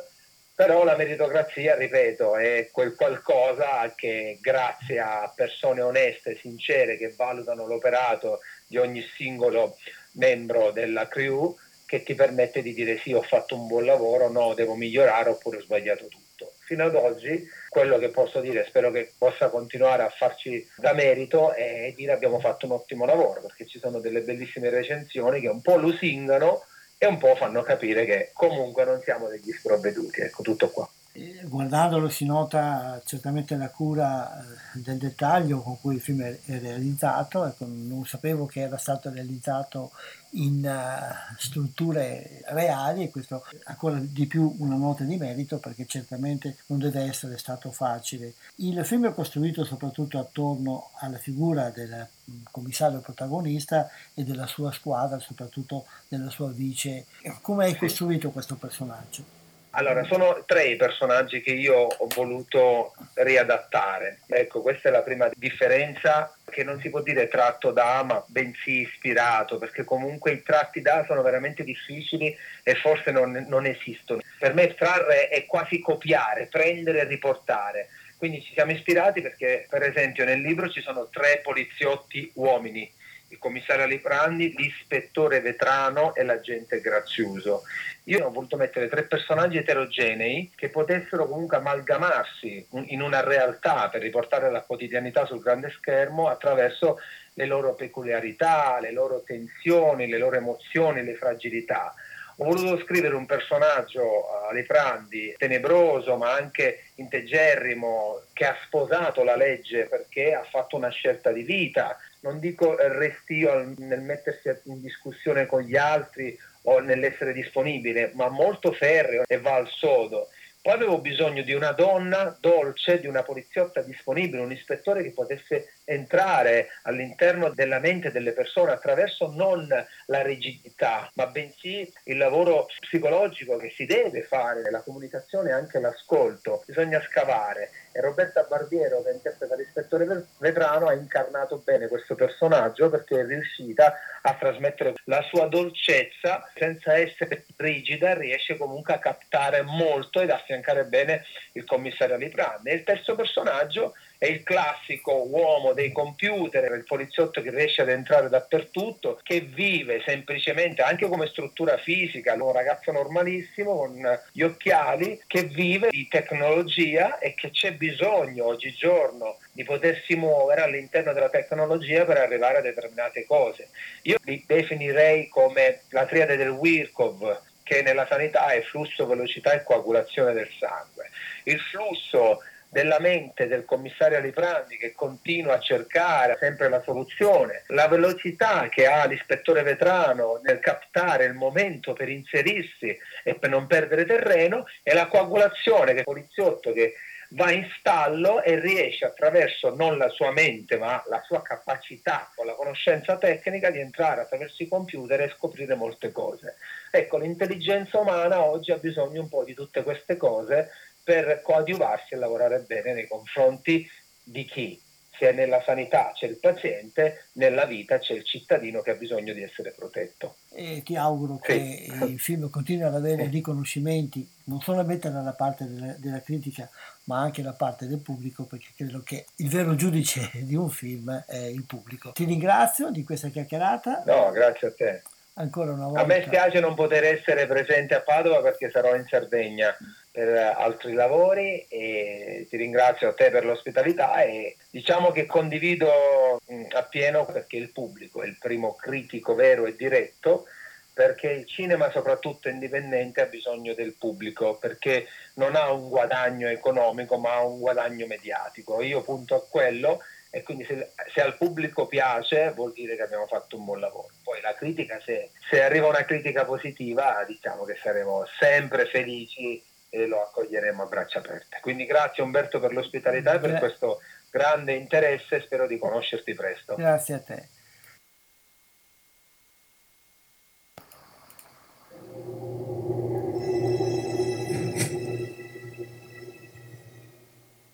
però 0.59 0.83
la 0.83 0.97
meritocrazia, 0.97 1.77
ripeto, 1.77 2.35
è 2.35 2.67
quel 2.69 2.93
qualcosa 2.93 3.93
che 3.95 4.39
grazie 4.41 4.99
a 4.99 5.31
persone 5.33 5.79
oneste, 5.79 6.37
sincere, 6.37 6.97
che 6.97 7.13
valutano 7.15 7.65
l'operato 7.65 8.41
di 8.67 8.75
ogni 8.75 9.01
singolo 9.15 9.77
membro 10.15 10.71
della 10.71 11.07
crew, 11.07 11.55
che 11.85 12.03
ti 12.03 12.13
permette 12.13 12.61
di 12.61 12.73
dire 12.73 12.97
sì, 12.97 13.13
ho 13.13 13.21
fatto 13.21 13.55
un 13.55 13.67
buon 13.67 13.85
lavoro, 13.85 14.29
no, 14.29 14.53
devo 14.53 14.75
migliorare 14.75 15.29
oppure 15.29 15.59
ho 15.59 15.61
sbagliato 15.61 16.07
tutto. 16.07 16.51
Fino 16.65 16.83
ad 16.83 16.95
oggi 16.95 17.47
quello 17.69 17.97
che 17.97 18.09
posso 18.09 18.41
dire, 18.41 18.65
spero 18.67 18.91
che 18.91 19.13
possa 19.17 19.47
continuare 19.47 20.03
a 20.03 20.09
farci 20.09 20.69
da 20.75 20.91
merito, 20.91 21.53
è 21.53 21.93
dire 21.95 22.11
abbiamo 22.11 22.41
fatto 22.41 22.65
un 22.65 22.73
ottimo 22.73 23.05
lavoro, 23.05 23.39
perché 23.39 23.65
ci 23.65 23.79
sono 23.79 24.01
delle 24.01 24.23
bellissime 24.23 24.69
recensioni 24.69 25.39
che 25.39 25.47
un 25.47 25.61
po' 25.61 25.77
lusingano 25.77 26.65
e 27.01 27.07
un 27.07 27.17
po' 27.17 27.33
fanno 27.35 27.63
capire 27.63 28.05
che 28.05 28.31
comunque 28.33 28.83
non 28.83 29.01
siamo 29.01 29.29
degli 29.29 29.51
sprovveduti. 29.53 30.19
Ecco, 30.19 30.43
tutto 30.43 30.69
qua. 30.69 30.87
Guardandolo 31.11 32.07
si 32.07 32.23
nota 32.23 33.01
certamente 33.03 33.55
la 33.55 33.69
cura 33.69 34.39
eh, 34.39 34.79
del 34.79 34.99
dettaglio 34.99 35.61
con 35.61 35.79
cui 35.81 35.95
il 35.95 36.01
film 36.01 36.21
è 36.21 36.39
realizzato, 36.59 37.45
ecco, 37.45 37.65
non 37.67 38.05
sapevo 38.05 38.45
che 38.45 38.61
era 38.61 38.77
stato 38.77 39.09
realizzato 39.09 39.91
in 40.33 40.63
uh, 40.63 41.35
strutture 41.39 42.43
reali 42.49 43.03
e 43.03 43.09
questo 43.09 43.43
ancora 43.63 43.97
di 43.99 44.27
più 44.27 44.55
una 44.59 44.75
nota 44.75 45.03
di 45.03 45.17
merito 45.17 45.57
perché 45.57 45.87
certamente 45.87 46.57
non 46.67 46.77
deve 46.77 47.01
essere 47.01 47.39
stato 47.39 47.71
facile. 47.71 48.35
Il 48.55 48.85
film 48.85 49.07
è 49.07 49.13
costruito 49.13 49.65
soprattutto 49.65 50.19
attorno 50.19 50.91
alla 50.99 51.17
figura 51.17 51.71
del 51.71 52.07
mm, 52.29 52.43
commissario 52.51 52.99
protagonista 52.99 53.89
e 54.13 54.23
della 54.23 54.45
sua 54.45 54.71
squadra, 54.71 55.17
soprattutto 55.19 55.85
della 56.07 56.29
sua 56.29 56.51
vice. 56.51 57.07
Come 57.41 57.65
hai 57.65 57.75
costruito 57.75 58.29
questo 58.29 58.55
personaggio? 58.55 59.38
Allora, 59.71 60.03
sono 60.05 60.43
tre 60.47 60.65
i 60.65 60.75
personaggi 60.75 61.41
che 61.41 61.51
io 61.51 61.75
ho 61.75 62.07
voluto 62.15 62.93
riadattare. 63.13 64.19
Ecco, 64.27 64.61
questa 64.61 64.89
è 64.89 64.91
la 64.91 65.03
prima 65.03 65.29
differenza 65.35 66.35
che 66.49 66.63
non 66.63 66.79
si 66.79 66.89
può 66.89 67.01
dire 67.01 67.27
tratto 67.27 67.71
da 67.71 68.01
ma 68.03 68.23
bensì 68.27 68.81
ispirato, 68.81 69.59
perché 69.59 69.83
comunque 69.83 70.31
i 70.31 70.41
tratti 70.41 70.81
da 70.81 71.05
sono 71.05 71.21
veramente 71.21 71.63
difficili 71.63 72.35
e 72.63 72.75
forse 72.75 73.11
non, 73.11 73.45
non 73.47 73.67
esistono. 73.67 74.21
Per 74.39 74.55
me 74.55 74.73
trarre 74.73 75.27
è 75.27 75.45
quasi 75.45 75.79
copiare, 75.79 76.47
prendere 76.47 77.01
e 77.01 77.03
riportare. 77.03 77.89
Quindi 78.17 78.41
ci 78.41 78.53
siamo 78.53 78.71
ispirati 78.71 79.21
perché, 79.21 79.67
per 79.69 79.83
esempio, 79.83 80.25
nel 80.25 80.41
libro 80.41 80.67
ci 80.69 80.81
sono 80.81 81.07
tre 81.09 81.41
poliziotti 81.43 82.29
uomini 82.35 82.91
il 83.29 83.37
commissario 83.37 83.83
Aliprandi, 83.83 84.53
l'ispettore 84.55 85.41
Vetrano 85.41 86.13
e 86.15 86.23
l'agente 86.23 86.81
Graziuso. 86.81 87.63
Io 88.05 88.25
ho 88.25 88.31
voluto 88.31 88.57
mettere 88.57 88.87
tre 88.87 89.03
personaggi 89.03 89.57
eterogenei 89.57 90.51
che 90.55 90.69
potessero 90.69 91.27
comunque 91.27 91.57
amalgamarsi 91.57 92.65
in 92.87 93.01
una 93.01 93.21
realtà 93.21 93.89
per 93.89 94.01
riportare 94.01 94.49
la 94.49 94.61
quotidianità 94.61 95.25
sul 95.25 95.41
grande 95.41 95.69
schermo 95.69 96.27
attraverso 96.27 96.97
le 97.33 97.45
loro 97.45 97.75
peculiarità, 97.75 98.79
le 98.81 98.91
loro 98.91 99.21
tensioni, 99.21 100.07
le 100.07 100.17
loro 100.17 100.35
emozioni, 100.35 101.03
le 101.03 101.15
fragilità. 101.15 101.93
Ho 102.41 102.45
voluto 102.45 102.81
scrivere 102.83 103.15
un 103.15 103.25
personaggio 103.25 104.47
Aliprandi 104.49 105.35
tenebroso 105.37 106.15
ma 106.15 106.33
anche 106.33 106.85
integerrimo 106.95 108.21
che 108.33 108.45
ha 108.45 108.57
sposato 108.65 109.23
la 109.23 109.35
legge 109.35 109.87
perché 109.87 110.33
ha 110.33 110.43
fatto 110.43 110.77
una 110.77 110.89
scelta 110.89 111.31
di 111.31 111.43
vita, 111.43 111.97
non 112.21 112.39
dico 112.39 112.75
restio 112.77 113.73
nel 113.77 114.01
mettersi 114.01 114.49
in 114.63 114.81
discussione 114.81 115.45
con 115.45 115.61
gli 115.61 115.77
altri 115.77 116.37
o 116.63 116.79
nell'essere 116.79 117.33
disponibile, 117.33 118.11
ma 118.15 118.29
molto 118.29 118.71
ferreo 118.71 119.23
e 119.25 119.39
va 119.39 119.55
al 119.55 119.67
sodo. 119.67 120.27
Poi 120.61 120.73
avevo 120.73 120.99
bisogno 120.99 121.41
di 121.41 121.53
una 121.53 121.71
donna 121.71 122.37
dolce, 122.37 122.99
di 122.99 123.07
una 123.07 123.23
poliziotta 123.23 123.81
disponibile, 123.81 124.41
un 124.41 124.51
ispettore 124.51 125.03
che 125.03 125.11
potesse 125.11 125.75
entrare 125.85 126.67
all'interno 126.83 127.49
della 127.49 127.79
mente 127.79 128.11
delle 128.11 128.33
persone 128.33 128.73
attraverso 128.73 129.31
non 129.31 129.67
la 130.07 130.21
rigidità, 130.21 131.09
ma 131.13 131.27
bensì 131.27 131.89
il 132.03 132.17
lavoro 132.17 132.67
psicologico 132.81 133.55
che 133.55 133.69
si 133.69 133.85
deve 133.85 134.23
fare 134.23 134.61
nella 134.61 134.81
comunicazione 134.81 135.51
e 135.51 135.53
anche 135.53 135.79
l'ascolto. 135.79 136.61
Bisogna 136.65 137.01
scavare 137.09 137.69
e 137.99 138.01
Roberta 138.01 138.43
Barbiero, 138.43 139.03
che 139.03 139.11
interpreta 139.11 139.55
l'ispettore 139.55 140.25
Vetrano, 140.37 140.87
ha 140.87 140.93
incarnato 140.93 141.61
bene 141.63 141.87
questo 141.87 142.15
personaggio 142.15 142.89
perché 142.89 143.19
è 143.19 143.25
riuscita 143.25 143.93
a 144.21 144.33
trasmettere 144.35 144.93
la 145.03 145.21
sua 145.23 145.47
dolcezza 145.47 146.49
senza 146.55 146.97
essere 146.97 147.45
rigida, 147.57 148.13
riesce 148.13 148.55
comunque 148.55 148.93
a 148.93 148.99
captare 148.99 149.63
molto 149.63 150.21
ed 150.21 150.29
affiancare 150.29 150.85
bene 150.85 151.23
il 151.53 151.65
commissario 151.65 152.15
Liprande. 152.15 152.71
E 152.71 152.75
il 152.75 152.83
terzo 152.83 153.15
personaggio 153.15 153.95
è 154.19 154.27
il 154.27 154.43
classico 154.43 155.25
uomo 155.29 155.71
dei 155.71 155.93
computer, 155.93 156.69
il 156.73 156.83
poliziotto 156.83 157.41
che 157.41 157.51
riesce 157.51 157.81
ad 157.81 157.89
entrare 157.89 158.27
dappertutto, 158.27 159.17
che 159.23 159.39
vive 159.39 160.03
semplicemente 160.05 160.81
anche 160.81 161.07
come 161.07 161.27
struttura 161.27 161.77
fisica, 161.77 162.33
un 162.33 162.51
ragazzo 162.51 162.91
normalissimo 162.91 163.77
con 163.77 164.19
gli 164.33 164.41
occhiali, 164.41 165.21
che 165.25 165.43
vive 165.43 165.87
di 165.89 166.05
tecnologia 166.09 167.17
e 167.19 167.33
che 167.33 167.49
c'è 167.51 167.71
bisogno 167.75 168.45
oggigiorno 168.47 169.37
di 169.53 169.63
potersi 169.63 170.15
muovere 170.15 170.63
all'interno 170.63 171.13
della 171.13 171.29
tecnologia 171.29 172.03
per 172.03 172.17
arrivare 172.17 172.57
a 172.57 172.61
determinate 172.61 173.25
cose. 173.25 173.69
Io 174.01 174.17
li 174.23 174.43
definirei 174.45 175.29
come 175.29 175.83
la 175.91 176.05
triade 176.05 176.35
del 176.35 176.49
Wirkov, 176.49 177.41
che 177.63 177.81
nella 177.83 178.05
sanità 178.05 178.49
è 178.49 178.61
flusso, 178.63 179.07
velocità 179.07 179.53
e 179.53 179.63
coagulazione 179.63 180.33
del 180.33 180.49
sangue. 180.59 181.09
Il 181.43 181.59
flusso 181.61 182.39
della 182.69 182.99
mente 182.99 183.47
del 183.47 183.65
commissario 183.65 184.17
Aliprandi 184.17 184.77
che 184.77 184.93
continua 184.93 185.55
a 185.55 185.59
cercare 185.59 186.37
sempre 186.39 186.69
la 186.69 186.81
soluzione, 186.83 187.63
la 187.67 187.87
velocità 187.87 188.69
che 188.69 188.85
ha 188.85 189.05
l'ispettore 189.05 189.63
Vetrano 189.63 190.39
nel 190.43 190.59
captare 190.59 191.25
il 191.25 191.33
momento 191.33 191.93
per 191.93 192.09
inserirsi 192.09 192.95
e 193.23 193.35
per 193.35 193.49
non 193.49 193.65
perdere 193.65 194.05
terreno 194.05 194.65
e 194.83 194.93
la 194.93 195.07
coagulazione 195.07 195.95
che 195.95 196.03
poliziotto 196.03 196.71
che 196.71 196.93
va 197.33 197.51
in 197.51 197.67
stallo 197.77 198.41
e 198.41 198.59
riesce 198.59 199.05
attraverso 199.05 199.75
non 199.75 199.97
la 199.97 200.09
sua 200.09 200.31
mente 200.31 200.77
ma 200.77 201.03
la 201.09 201.21
sua 201.25 201.41
capacità 201.41 202.31
con 202.35 202.45
la 202.47 202.53
conoscenza 202.53 203.17
tecnica 203.17 203.69
di 203.69 203.79
entrare 203.79 204.21
attraverso 204.21 204.63
i 204.63 204.67
computer 204.67 205.21
e 205.21 205.33
scoprire 205.35 205.75
molte 205.75 206.11
cose. 206.11 206.55
Ecco, 206.91 207.17
l'intelligenza 207.17 207.99
umana 207.99 208.43
oggi 208.43 208.71
ha 208.71 208.77
bisogno 208.77 209.21
un 209.21 209.29
po' 209.29 209.43
di 209.43 209.53
tutte 209.53 209.83
queste 209.83 210.17
cose 210.17 210.71
per 211.03 211.41
coadiuvarsi 211.41 212.13
e 212.13 212.17
lavorare 212.17 212.59
bene 212.67 212.93
nei 212.93 213.07
confronti 213.07 213.87
di 214.23 214.45
chi? 214.45 214.81
Se 215.17 215.33
nella 215.33 215.61
sanità 215.65 216.11
c'è 216.13 216.27
il 216.27 216.37
paziente, 216.37 217.25
nella 217.33 217.65
vita 217.65 217.99
c'è 217.99 218.13
il 218.13 218.23
cittadino 218.23 218.81
che 218.81 218.91
ha 218.91 218.95
bisogno 218.95 219.33
di 219.33 219.43
essere 219.43 219.71
protetto. 219.71 220.37
E 220.53 220.81
ti 220.81 220.95
auguro 220.95 221.41
sì. 221.43 221.51
che 221.51 222.05
il 222.05 222.19
film 222.19 222.49
continui 222.49 222.83
ad 222.83 222.95
avere 222.95 223.25
sì. 223.25 223.29
riconoscimenti 223.29 224.25
non 224.45 224.61
solamente 224.61 225.11
dalla 225.11 225.33
parte 225.33 225.65
della, 225.67 225.93
della, 225.97 226.21
critica, 226.21 226.69
ma 227.03 227.19
anche 227.19 227.41
da 227.41 227.51
parte 227.51 227.85
del 227.85 227.99
pubblico, 227.99 228.45
perché 228.45 228.69
credo 228.73 229.01
che 229.03 229.25
il 229.37 229.49
vero 229.49 229.75
giudice 229.75 230.31
di 230.33 230.55
un 230.55 230.69
film 230.69 231.25
è 231.27 231.37
il 231.37 231.65
pubblico. 231.65 232.13
Ti 232.13 232.23
ringrazio 232.23 232.89
di 232.89 233.03
questa 233.03 233.27
chiacchierata. 233.27 234.03
No, 234.05 234.31
grazie 234.31 234.67
a 234.69 234.71
te 234.71 235.01
ancora 235.39 235.71
una 235.71 235.85
volta. 235.85 236.01
A 236.01 236.05
me 236.05 236.23
spiace 236.25 236.59
non 236.59 236.75
poter 236.75 237.03
essere 237.03 237.47
presente 237.47 237.95
a 237.95 238.01
Padova 238.01 238.41
perché 238.41 238.69
sarò 238.69 238.95
in 238.95 239.05
Sardegna 239.07 239.75
per 240.11 240.27
altri 240.57 240.93
lavori 240.93 241.65
e 241.69 242.45
ti 242.49 242.57
ringrazio 242.57 243.09
a 243.09 243.13
te 243.13 243.29
per 243.29 243.45
l'ospitalità 243.45 244.21
e 244.21 244.57
diciamo 244.69 245.11
che 245.11 245.25
condivido 245.25 246.39
appieno 246.73 247.25
perché 247.25 247.57
il 247.57 247.71
pubblico 247.71 248.21
è 248.21 248.27
il 248.27 248.37
primo 248.39 248.75
critico 248.75 249.35
vero 249.35 249.65
e 249.65 249.75
diretto 249.75 250.45
perché 250.93 251.29
il 251.29 251.47
cinema 251.47 251.89
soprattutto 251.91 252.49
indipendente 252.49 253.21
ha 253.21 253.27
bisogno 253.27 253.73
del 253.73 253.95
pubblico 253.97 254.57
perché 254.57 255.05
non 255.35 255.55
ha 255.55 255.71
un 255.71 255.87
guadagno 255.87 256.49
economico 256.49 257.17
ma 257.17 257.35
ha 257.35 257.45
un 257.45 257.59
guadagno 257.59 258.05
mediatico. 258.05 258.81
Io 258.81 259.01
punto 259.01 259.35
a 259.35 259.45
quello 259.47 260.01
e 260.31 260.43
quindi 260.43 260.63
se, 260.65 260.91
se, 261.11 261.21
al 261.21 261.37
pubblico 261.37 261.87
piace 261.87 262.51
vuol 262.51 262.71
dire 262.73 262.95
che 262.95 263.01
abbiamo 263.01 263.25
fatto 263.25 263.57
un 263.57 263.65
buon 263.65 263.79
lavoro. 263.79 264.09
Poi 264.23 264.39
la 264.41 264.53
critica, 264.53 264.99
se, 265.03 265.31
se 265.49 265.63
arriva 265.63 265.87
una 265.87 266.05
critica 266.05 266.45
positiva, 266.45 267.23
diciamo 267.27 267.63
che 267.63 267.77
saremo 267.81 268.25
sempre 268.39 268.85
felici 268.85 269.61
e 269.89 270.05
lo 270.05 270.21
accoglieremo 270.21 270.83
a 270.83 270.85
braccia 270.85 271.19
aperte. 271.19 271.57
Quindi 271.61 271.85
grazie 271.85 272.21
Umberto 272.21 272.59
per 272.59 272.73
l'ospitalità 272.73 273.33
e 273.33 273.39
per 273.39 273.57
questo 273.57 273.99
grande 274.29 274.73
interesse, 274.73 275.41
spero 275.41 275.65
di 275.65 275.79
conoscerti 275.79 276.33
presto. 276.35 276.75
Grazie 276.75 277.13
a 277.15 277.19
te. 277.21 277.49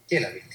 Chi 0.06 0.16
è 0.16 0.20
la 0.20 0.30
vittima? 0.30 0.55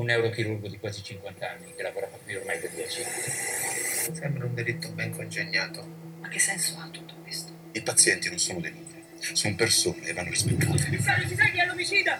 Un 0.00 0.06
neurochirurgo 0.06 0.66
di 0.66 0.78
quasi 0.78 1.02
50 1.02 1.50
anni 1.50 1.74
che 1.74 1.82
lavora 1.82 2.06
qui 2.06 2.34
ormai 2.34 2.58
da 2.58 2.68
10 2.68 3.02
anni. 3.02 4.16
Sembra 4.16 4.46
un 4.46 4.54
delitto 4.54 4.88
ben 4.92 5.10
congegnato. 5.14 5.86
Ma 6.20 6.28
che 6.28 6.38
senso 6.38 6.78
ha 6.78 6.88
tutto 6.88 7.16
questo? 7.20 7.52
I 7.72 7.82
pazienti 7.82 8.30
non 8.30 8.38
sono 8.38 8.60
dei 8.60 8.70
numeri, 8.70 9.04
sono 9.34 9.54
persone 9.56 10.06
e 10.06 10.14
vanno 10.14 10.30
rispettate. 10.30 10.84
Commissario, 10.84 11.28
ci 11.28 11.36
sei? 11.36 11.50
È 11.50 11.66
l'omicida! 11.66 12.18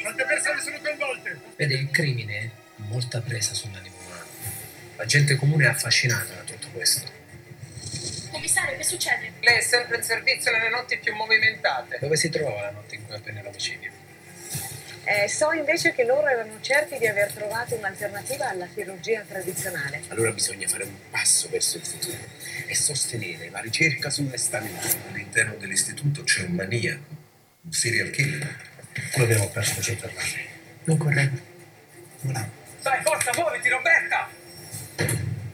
Quante 0.00 0.24
persone 0.24 0.60
sono 0.62 0.78
coinvolte? 0.80 1.40
Vede, 1.56 1.74
il 1.74 1.90
crimine 1.90 2.50
ha 2.78 2.84
molta 2.88 3.20
presa 3.20 3.52
sull'animo 3.52 3.96
umano. 4.06 4.24
La 4.96 5.04
gente 5.04 5.36
comune 5.36 5.64
è 5.64 5.68
affascinata 5.68 6.32
da 6.32 6.42
tutto 6.44 6.68
questo. 6.72 7.10
Commissario, 8.30 8.74
che 8.74 8.84
succede? 8.84 9.32
Lei 9.40 9.58
è 9.58 9.60
sempre 9.60 9.98
in 9.98 10.02
servizio 10.02 10.50
nelle 10.50 10.70
notti 10.70 10.96
più 10.96 11.14
movimentate. 11.14 11.98
Dove 12.00 12.16
si 12.16 12.30
trova 12.30 12.62
la 12.62 12.70
notte 12.70 12.94
in 12.94 13.04
cui 13.04 13.14
avvenne 13.14 13.42
l'omicidio? 13.42 13.97
Eh, 15.10 15.26
so 15.26 15.52
invece 15.52 15.94
che 15.94 16.04
loro 16.04 16.26
erano 16.26 16.60
certi 16.60 16.98
di 16.98 17.06
aver 17.06 17.32
trovato 17.32 17.74
un'alternativa 17.74 18.50
alla 18.50 18.66
chirurgia 18.66 19.24
tradizionale. 19.26 20.02
Allora 20.08 20.32
bisogna 20.32 20.68
fare 20.68 20.84
un 20.84 20.94
passo 21.08 21.48
verso 21.48 21.78
il 21.78 21.86
futuro 21.86 22.18
e 22.66 22.74
sostenere 22.74 23.48
la 23.48 23.60
ricerca 23.60 24.10
sulle 24.10 24.36
staminali. 24.36 25.00
All'interno 25.10 25.54
dell'istituto 25.54 26.24
c'è 26.24 26.42
un 26.42 26.52
maniaco, 26.52 27.04
un 27.62 27.72
serial 27.72 28.10
killer. 28.10 28.54
Lo 29.16 29.24
abbiamo 29.24 29.48
perso 29.48 29.80
già 29.80 29.94
per 29.94 30.12
Non 30.84 30.98
correndo. 30.98 31.40
Voilà. 32.20 32.46
Dai, 32.82 33.02
forza, 33.02 33.30
muoviti, 33.34 33.68
Roberta! 33.70 34.28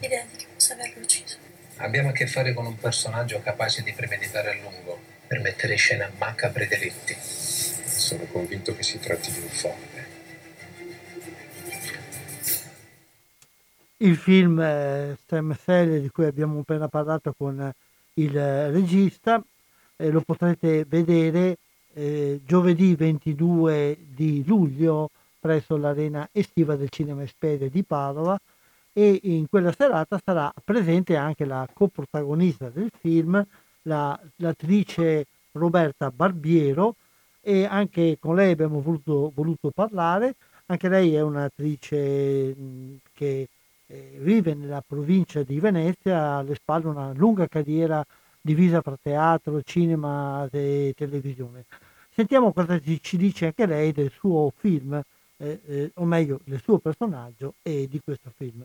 Idea 0.00 0.24
di 0.32 0.36
chi 0.36 0.46
possa 0.52 0.72
averlo 0.72 1.00
ucciso. 1.00 1.36
Abbiamo 1.76 2.08
a 2.08 2.12
che 2.12 2.26
fare 2.26 2.52
con 2.54 2.66
un 2.66 2.76
personaggio 2.76 3.40
capace 3.40 3.84
di 3.84 3.92
premeditare 3.92 4.50
a 4.50 4.54
lungo 4.54 5.00
per 5.28 5.38
mettere 5.38 5.74
in 5.74 5.78
scena 5.78 6.10
macabri 6.18 6.66
delitti. 6.66 7.73
Sono 8.04 8.26
convinto 8.30 8.76
che 8.76 8.82
si 8.82 8.98
tratti 8.98 9.32
di 9.32 9.38
un 9.40 9.48
folle. 9.48 10.06
Il 13.96 14.16
film 14.16 14.60
eh, 14.60 15.16
Stem 15.22 15.56
di 16.00 16.10
cui 16.10 16.26
abbiamo 16.26 16.60
appena 16.60 16.88
parlato 16.88 17.32
con 17.34 17.72
il 18.14 18.70
regista 18.70 19.42
eh, 19.96 20.10
lo 20.10 20.20
potrete 20.20 20.84
vedere 20.84 21.56
eh, 21.94 22.42
giovedì 22.44 22.94
22 22.94 23.96
di 24.14 24.44
luglio 24.46 25.08
presso 25.40 25.78
l'arena 25.78 26.28
estiva 26.30 26.76
del 26.76 26.90
Cinema 26.90 27.22
Espede 27.22 27.70
di 27.70 27.84
Padova 27.84 28.38
e 28.92 29.18
in 29.22 29.48
quella 29.48 29.72
serata 29.72 30.20
sarà 30.22 30.52
presente 30.62 31.16
anche 31.16 31.46
la 31.46 31.66
coprotagonista 31.72 32.68
del 32.68 32.90
film, 33.00 33.42
la, 33.82 34.20
l'attrice 34.36 35.24
Roberta 35.52 36.10
Barbiero, 36.10 36.96
e 37.44 37.66
anche 37.66 38.16
con 38.18 38.34
lei 38.34 38.52
abbiamo 38.52 38.80
voluto, 38.80 39.30
voluto 39.34 39.70
parlare. 39.70 40.34
Anche 40.66 40.88
lei 40.88 41.14
è 41.14 41.20
un'attrice 41.20 42.54
che 43.12 43.48
eh, 43.86 44.16
vive 44.18 44.54
nella 44.54 44.82
provincia 44.86 45.42
di 45.42 45.60
Venezia, 45.60 46.36
alle 46.36 46.54
spalle 46.54 46.86
una 46.86 47.12
lunga 47.12 47.46
carriera 47.46 48.04
divisa 48.40 48.80
tra 48.80 48.96
teatro, 49.00 49.62
cinema 49.62 50.48
e 50.50 50.94
televisione. 50.96 51.66
Sentiamo 52.10 52.52
cosa 52.52 52.80
ci 52.80 53.16
dice 53.16 53.46
anche 53.46 53.66
lei 53.66 53.92
del 53.92 54.10
suo 54.10 54.52
film, 54.56 55.00
eh, 55.36 55.60
eh, 55.66 55.90
o 55.94 56.04
meglio 56.04 56.40
del 56.44 56.60
suo 56.62 56.78
personaggio 56.78 57.54
e 57.62 57.86
di 57.88 58.00
questo 58.02 58.30
film. 58.36 58.64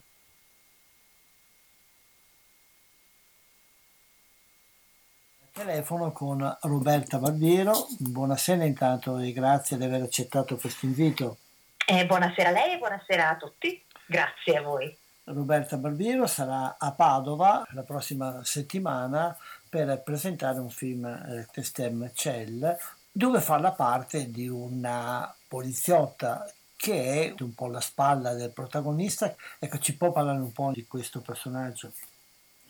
Telefono 5.60 6.14
con 6.14 6.58
Roberta 6.62 7.18
Barbiero. 7.18 7.88
Buonasera 7.98 8.64
intanto 8.64 9.18
e 9.18 9.34
grazie 9.34 9.76
di 9.76 9.84
aver 9.84 10.04
accettato 10.04 10.56
questo 10.56 10.86
invito. 10.86 11.38
Eh, 11.86 12.06
buonasera 12.06 12.48
a 12.48 12.52
lei 12.54 12.76
e 12.76 12.78
buonasera 12.78 13.30
a 13.30 13.36
tutti. 13.36 13.84
Grazie 14.06 14.56
a 14.56 14.62
voi. 14.62 14.98
Roberta 15.26 15.76
Barbiero 15.76 16.28
sarà 16.28 16.78
a 16.80 16.94
Padova 16.94 17.68
la 17.72 17.84
prossima 17.84 18.40
settimana 18.46 19.38
per 19.68 20.02
presentare 20.02 20.60
un 20.60 20.70
film 20.70 21.06
eh, 21.06 21.46
Testem 21.52 22.10
Cell 22.14 22.78
dove 23.12 23.42
fa 23.42 23.60
la 23.60 23.74
parte 23.74 24.32
di 24.32 24.48
una 24.48 25.36
poliziotta 25.46 26.50
che 26.78 27.36
è 27.36 27.44
un 27.44 27.54
po' 27.54 27.68
la 27.68 27.82
spalla 27.82 28.34
del 28.34 28.52
protagonista. 28.52 29.36
Ecco, 29.60 29.78
ci 29.80 29.98
può 29.98 30.14
parlare 30.14 30.40
un 30.40 30.54
po' 30.54 30.72
di 30.74 30.88
questo 30.88 31.20
personaggio? 31.20 31.92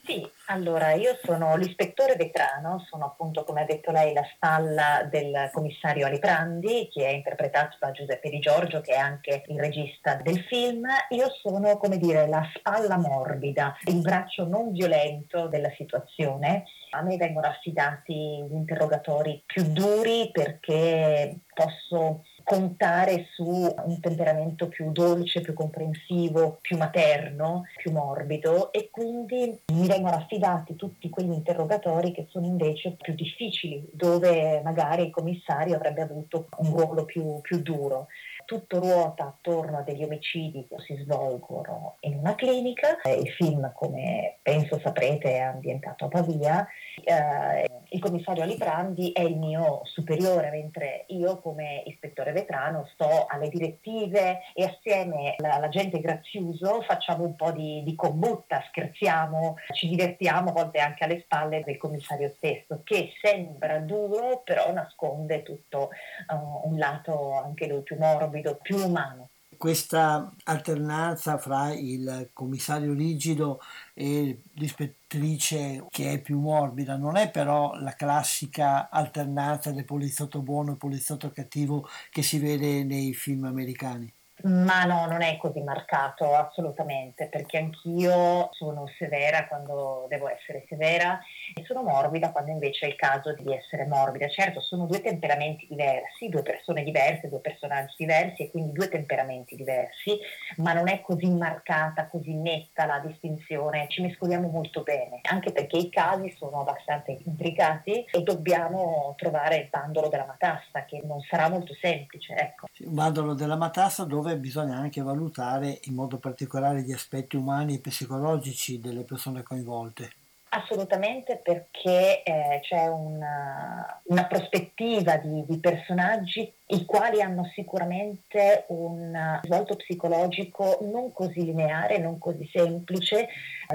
Sì, 0.09 0.27
allora 0.47 0.93
io 0.93 1.19
sono 1.23 1.55
l'ispettore 1.55 2.15
vetrano, 2.15 2.83
sono 2.89 3.05
appunto 3.05 3.43
come 3.43 3.61
ha 3.61 3.65
detto 3.65 3.91
lei 3.91 4.11
la 4.11 4.27
spalla 4.33 5.07
del 5.07 5.51
commissario 5.53 6.07
Aliprandi 6.07 6.89
che 6.91 7.05
è 7.05 7.11
interpretato 7.11 7.77
da 7.79 7.91
Giuseppe 7.91 8.31
Di 8.31 8.39
Giorgio 8.39 8.81
che 8.81 8.93
è 8.93 8.97
anche 8.97 9.43
il 9.45 9.59
regista 9.59 10.15
del 10.15 10.39
film. 10.45 10.87
Io 11.09 11.29
sono 11.43 11.77
come 11.77 11.99
dire 11.99 12.27
la 12.27 12.43
spalla 12.55 12.97
morbida, 12.97 13.77
il 13.83 14.01
braccio 14.01 14.47
non 14.47 14.71
violento 14.71 15.47
della 15.47 15.71
situazione. 15.77 16.63
A 16.89 17.03
me 17.03 17.15
vengono 17.17 17.45
affidati 17.45 18.47
gli 18.49 18.55
interrogatori 18.55 19.43
più 19.45 19.61
duri 19.71 20.31
perché 20.31 21.41
posso 21.53 22.23
contare 22.49 23.27
su 23.35 23.43
un 23.45 23.99
temperamento 24.01 24.69
più 24.69 24.91
dolce, 24.91 25.41
più 25.41 25.53
comprensivo, 25.53 26.57
più 26.61 26.77
materno, 26.77 27.65
più 27.77 27.91
morbido 27.91 28.71
e 28.71 28.89
quindi 28.89 29.55
mi 29.71 29.85
vengono 29.85 30.15
affidati 30.15 30.75
tutti 30.75 31.11
quegli 31.11 31.31
interrogatori 31.31 32.11
che 32.11 32.25
sono 32.31 32.47
invece 32.47 32.97
più 32.99 33.13
difficili, 33.13 33.87
dove 33.93 34.61
magari 34.63 35.03
il 35.03 35.11
commissario 35.11 35.75
avrebbe 35.75 36.01
avuto 36.01 36.47
un 36.57 36.71
ruolo 36.71 37.05
più, 37.05 37.39
più 37.41 37.61
duro 37.61 38.07
tutto 38.49 38.79
ruota 38.79 39.25
attorno 39.25 39.77
a 39.77 39.81
degli 39.83 40.03
omicidi 40.03 40.65
che 40.67 40.77
si 40.79 40.95
svolgono 41.03 41.97
in 41.99 42.17
una 42.17 42.33
clinica. 42.33 42.97
Il 43.03 43.29
film, 43.29 43.71
come 43.75 44.39
penso 44.41 44.79
saprete, 44.79 45.33
è 45.33 45.39
ambientato 45.41 46.05
a 46.05 46.07
Pavia. 46.07 46.67
Eh, 47.03 47.69
il 47.89 47.99
commissario 47.99 48.41
Aliprandi 48.41 49.11
è 49.11 49.21
il 49.21 49.37
mio 49.37 49.81
superiore, 49.83 50.49
mentre 50.49 51.05
io 51.09 51.39
come 51.41 51.83
ispettore 51.85 52.31
vetrano 52.31 52.87
sto 52.93 53.27
alle 53.27 53.49
direttive 53.49 54.39
e 54.55 54.63
assieme 54.63 55.35
all'agente 55.37 55.99
Graziuso 55.99 56.81
facciamo 56.81 57.25
un 57.25 57.35
po' 57.35 57.51
di, 57.51 57.83
di 57.83 57.93
combutta, 57.93 58.63
scherziamo, 58.69 59.57
ci 59.73 59.87
divertiamo 59.87 60.49
a 60.49 60.53
volte 60.53 60.79
anche 60.79 61.03
alle 61.03 61.21
spalle 61.21 61.63
del 61.63 61.77
commissario 61.77 62.33
stesso, 62.37 62.81
che 62.83 63.11
sembra 63.21 63.77
duro, 63.77 64.41
però 64.43 64.73
nasconde 64.73 65.43
tutto 65.43 65.89
uh, 66.29 66.67
un 66.67 66.79
lato 66.79 67.33
anche 67.33 67.67
lui 67.67 67.83
più 67.83 67.95
morbido 67.99 68.37
morbido, 68.39 68.57
più 68.61 68.77
umano. 68.77 69.29
Questa 69.57 70.33
alternanza 70.45 71.37
fra 71.37 71.73
il 71.73 72.29
commissario 72.31 72.93
rigido 72.93 73.59
e 73.93 74.43
l'ispettrice 74.53 75.85
che 75.89 76.13
è 76.13 76.21
più 76.21 76.39
morbida 76.39 76.95
non 76.95 77.17
è 77.17 77.29
però 77.29 77.73
la 77.75 77.93
classica 77.93 78.89
alternanza 78.89 79.71
del 79.71 79.83
poliziotto 79.83 80.41
buono 80.41 80.73
e 80.73 80.77
poliziotto 80.77 81.31
cattivo 81.31 81.89
che 82.09 82.21
si 82.21 82.39
vede 82.39 82.85
nei 82.85 83.13
film 83.13 83.43
americani. 83.43 84.13
Ma 84.43 84.85
no, 84.85 85.05
non 85.05 85.21
è 85.21 85.35
così 85.35 85.59
marcato 85.61 86.33
assolutamente, 86.33 87.27
perché 87.27 87.57
anch'io 87.57 88.47
sono 88.53 88.85
severa 88.97 89.45
quando 89.47 90.05
devo 90.07 90.29
essere 90.29 90.63
severa 90.69 91.19
e 91.55 91.63
sono 91.65 91.83
morbida 91.83 92.31
quando 92.31 92.51
invece 92.51 92.85
è 92.85 92.89
il 92.89 92.95
caso 92.95 93.33
di 93.33 93.53
essere 93.53 93.85
morbida. 93.85 94.27
Certo, 94.29 94.61
sono 94.61 94.85
due 94.85 95.01
temperamenti 95.01 95.67
diversi, 95.69 96.29
due 96.29 96.43
persone 96.43 96.83
diverse, 96.83 97.27
due 97.27 97.39
personaggi 97.39 97.95
diversi 97.97 98.43
e 98.43 98.51
quindi 98.51 98.71
due 98.71 98.87
temperamenti 98.87 99.55
diversi, 99.55 100.17
ma 100.57 100.73
non 100.73 100.87
è 100.87 101.01
così 101.01 101.29
marcata, 101.29 102.07
così 102.07 102.35
netta 102.35 102.85
la 102.85 102.99
distinzione, 102.99 103.87
ci 103.89 104.01
mescoliamo 104.01 104.47
molto 104.47 104.83
bene, 104.83 105.19
anche 105.23 105.51
perché 105.51 105.77
i 105.77 105.89
casi 105.89 106.33
sono 106.37 106.61
abbastanza 106.61 107.11
intricati 107.11 108.05
e 108.05 108.21
dobbiamo 108.21 109.13
trovare 109.17 109.57
il 109.57 109.67
bandolo 109.69 110.07
della 110.07 110.25
matassa, 110.25 110.85
che 110.85 111.01
non 111.03 111.19
sarà 111.21 111.49
molto 111.49 111.73
semplice. 111.81 112.33
Ecco. 112.35 112.67
Un 112.79 112.93
bandolo 112.93 113.33
della 113.33 113.57
matassa 113.57 114.05
dove 114.05 114.19
dove 114.19 114.37
bisogna 114.37 114.75
anche 114.75 115.01
valutare 115.01 115.79
in 115.83 115.95
modo 115.95 116.17
particolare 116.17 116.83
gli 116.83 116.91
aspetti 116.91 117.35
umani 117.35 117.75
e 117.75 117.79
psicologici 117.79 118.79
delle 118.79 119.03
persone 119.03 119.43
coinvolte. 119.43 120.18
Assolutamente 120.51 121.39
perché 121.43 122.23
eh, 122.23 122.59
c'è 122.63 122.87
una, 122.87 124.01
una 124.05 124.25
prospettiva 124.25 125.17
di, 125.17 125.45
di, 125.47 125.59
personaggi 125.59 126.51
i 126.67 126.85
quali 126.85 127.21
hanno 127.21 127.51
sicuramente 127.53 128.65
un 128.69 129.39
svolto 129.43 129.75
psicologico 129.75 130.79
non 130.81 131.13
così 131.13 131.45
lineare, 131.45 131.99
non 131.99 132.17
così 132.17 132.49
semplice, 132.51 133.27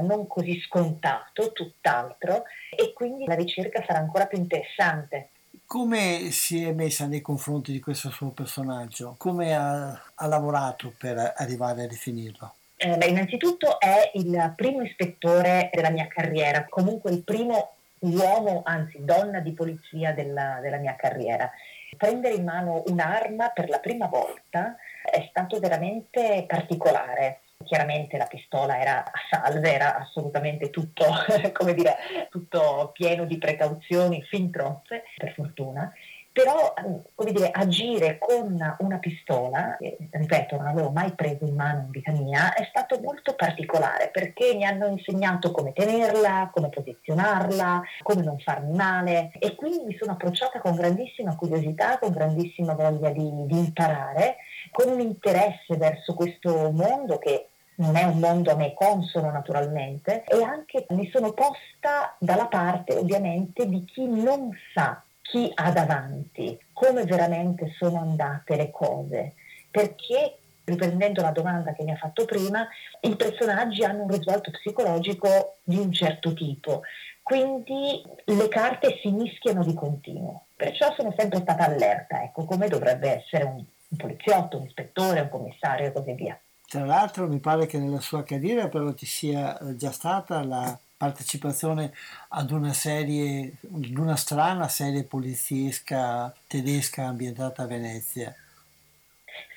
non 0.03 0.27
così 0.27 0.61
scontato, 0.61 1.53
tutt'altro, 1.53 2.43
e 2.77 2.93
quindi 2.93 3.25
la 3.27 3.37
ricerca 3.37 3.85
sarà 3.87 4.01
ancora 4.01 4.27
più 4.27 4.39
interessante. 4.39 5.29
Come 5.66 6.31
si 6.33 6.64
è 6.64 6.72
messa 6.72 7.07
nei 7.07 7.20
confronti 7.20 7.70
di 7.70 7.81
questo 7.81 8.11
suo 8.11 8.31
personaggio? 8.31 9.14
Come 9.16 9.55
ha, 9.55 9.91
ha 10.14 10.27
lavorato 10.27 10.93
per 10.99 11.35
arrivare 11.37 11.85
a 11.85 11.87
definirlo? 11.87 12.55
Eh, 12.77 12.97
beh, 12.97 13.07
innanzitutto 13.07 13.79
è 13.79 14.11
il 14.14 14.53
primo 14.57 14.83
ispettore 14.83 15.70
della 15.72 15.91
mia 15.91 16.07
carriera, 16.09 16.66
comunque 16.68 17.11
il 17.12 17.22
primo 17.22 17.77
uomo, 18.01 18.62
anzi 18.64 19.05
donna 19.05 19.41
di 19.41 19.53
polizia 19.53 20.12
della, 20.12 20.59
della 20.61 20.79
mia 20.79 20.97
carriera. 20.97 21.51
Prendere 21.97 22.35
in 22.35 22.45
mano 22.45 22.83
un'arma 22.87 23.51
per 23.51 23.68
la 23.68 23.79
prima 23.79 24.07
volta 24.07 24.77
è 25.03 25.27
stato 25.31 25.59
veramente 25.61 26.45
particolare. 26.47 27.41
Chiaramente 27.64 28.18
la 28.18 28.27
pistola 28.27 28.79
era 28.79 29.05
a 29.05 29.12
salve, 29.31 29.72
era 29.72 29.97
assolutamente 29.97 30.70
tutto, 30.70 31.05
come 31.55 31.72
dire, 31.72 31.97
tutto 32.31 32.91
pieno 32.93 33.25
di 33.25 33.39
precauzioni 33.39 34.22
fin 34.25 34.51
troppe, 34.51 35.05
per 35.16 35.33
fortuna 35.33 35.91
però 36.35 36.74
come 37.14 37.30
dire, 37.30 37.53
agire 37.53 38.18
con 38.18 38.59
una 38.78 38.99
pistola, 38.99 39.78
ripeto 39.78 40.57
non 40.57 40.66
avevo 40.66 40.91
mai 40.91 41.12
preso 41.12 41.45
in 41.45 41.55
mano 41.55 41.82
in 41.85 41.91
vita 41.91 42.11
mia, 42.11 42.53
è 42.55 42.66
stato 42.68 42.99
molto 43.01 43.37
particolare 43.37 44.11
perché 44.12 44.53
mi 44.55 44.64
hanno 44.64 44.89
insegnato 44.89 45.53
come 45.53 45.72
tenerla, 45.72 46.51
come 46.53 46.70
posizionarla, 46.70 47.82
come 48.03 48.24
non 48.24 48.37
farmi 48.41 48.74
male. 48.74 49.30
E 49.39 49.55
quindi 49.55 49.85
mi 49.85 49.97
sono 49.97 50.12
approcciata 50.12 50.59
con 50.59 50.74
grandissima 50.74 51.37
curiosità, 51.37 52.01
con 52.01 52.11
grandissima 52.11 52.74
voglia 52.74 53.11
di, 53.11 53.30
di 53.47 53.59
imparare, 53.59 54.39
con 54.72 54.89
un 54.89 54.99
interesse 54.99 55.76
verso 55.76 56.14
questo 56.14 56.72
mondo 56.72 57.16
che 57.18 57.51
non 57.76 57.95
è 57.95 58.03
un 58.03 58.18
mondo 58.18 58.51
a 58.51 58.57
me 58.57 58.74
consono 58.74 59.30
naturalmente 59.30 60.24
e 60.24 60.43
anche 60.43 60.87
mi 60.91 61.09
sono 61.12 61.32
posta 61.32 62.16
dalla 62.18 62.47
parte 62.47 62.97
ovviamente 62.97 63.68
di 63.68 63.85
chi 63.85 64.05
non 64.07 64.51
sa 64.74 65.01
chi 65.25 65.51
ha 65.55 65.72
davanti, 65.72 66.59
come 66.72 67.05
veramente 67.05 67.72
sono 67.79 67.99
andate 67.99 68.57
le 68.57 68.70
cose, 68.70 69.35
perché 69.70 70.37
riprendendo 70.64 71.22
la 71.22 71.31
domanda 71.31 71.72
che 71.72 71.83
mi 71.83 71.93
ha 71.93 71.97
fatto 71.97 72.25
prima, 72.25 72.66
i 73.01 73.16
personaggi 73.16 73.83
hanno 73.83 74.03
un 74.03 74.09
risvolto 74.09 74.51
psicologico 74.51 75.57
di 75.62 75.77
un 75.77 75.93
certo 75.93 76.33
tipo, 76.35 76.83
quindi 77.22 78.03
le 78.25 78.49
carte 78.49 78.99
si 79.03 79.11
mischiano 79.11 79.64
di 79.64 79.75
continuo, 79.75 80.47
perciò 80.55 80.93
sono 80.95 81.12
sempre 81.16 81.41
stata 81.41 81.64
allerta, 81.64 82.22
ecco, 82.22 82.45
come 82.45 82.68
dovrebbe 82.68 83.22
essere 83.22 83.45
un, 83.45 83.57
un 83.57 83.97
poliziotto, 83.97 84.59
un 84.59 84.66
ispettore, 84.66 85.20
un 85.20 85.31
commissario 85.31 85.87
e 85.87 85.93
così 85.93 86.12
via. 86.12 86.39
Tra 86.66 86.85
l'altro 86.85 87.27
mi 87.27 87.41
pare 87.41 87.66
che 87.66 87.79
nella 87.79 88.01
sua 88.01 88.25
carriera 88.25 88.68
però 88.68 88.93
ci 88.93 89.07
sia 89.07 89.59
già 89.77 89.91
stata 89.91 90.45
la 90.45 90.79
partecipazione 91.05 91.92
ad 92.28 92.50
una 92.50 92.72
serie, 92.72 93.57
ad 93.72 93.96
una 93.96 94.16
strana 94.16 94.68
serie 94.68 95.05
poliziesca 95.05 96.34
tedesca 96.46 97.05
ambientata 97.05 97.64
a 97.64 97.66
Venezia. 97.66 98.34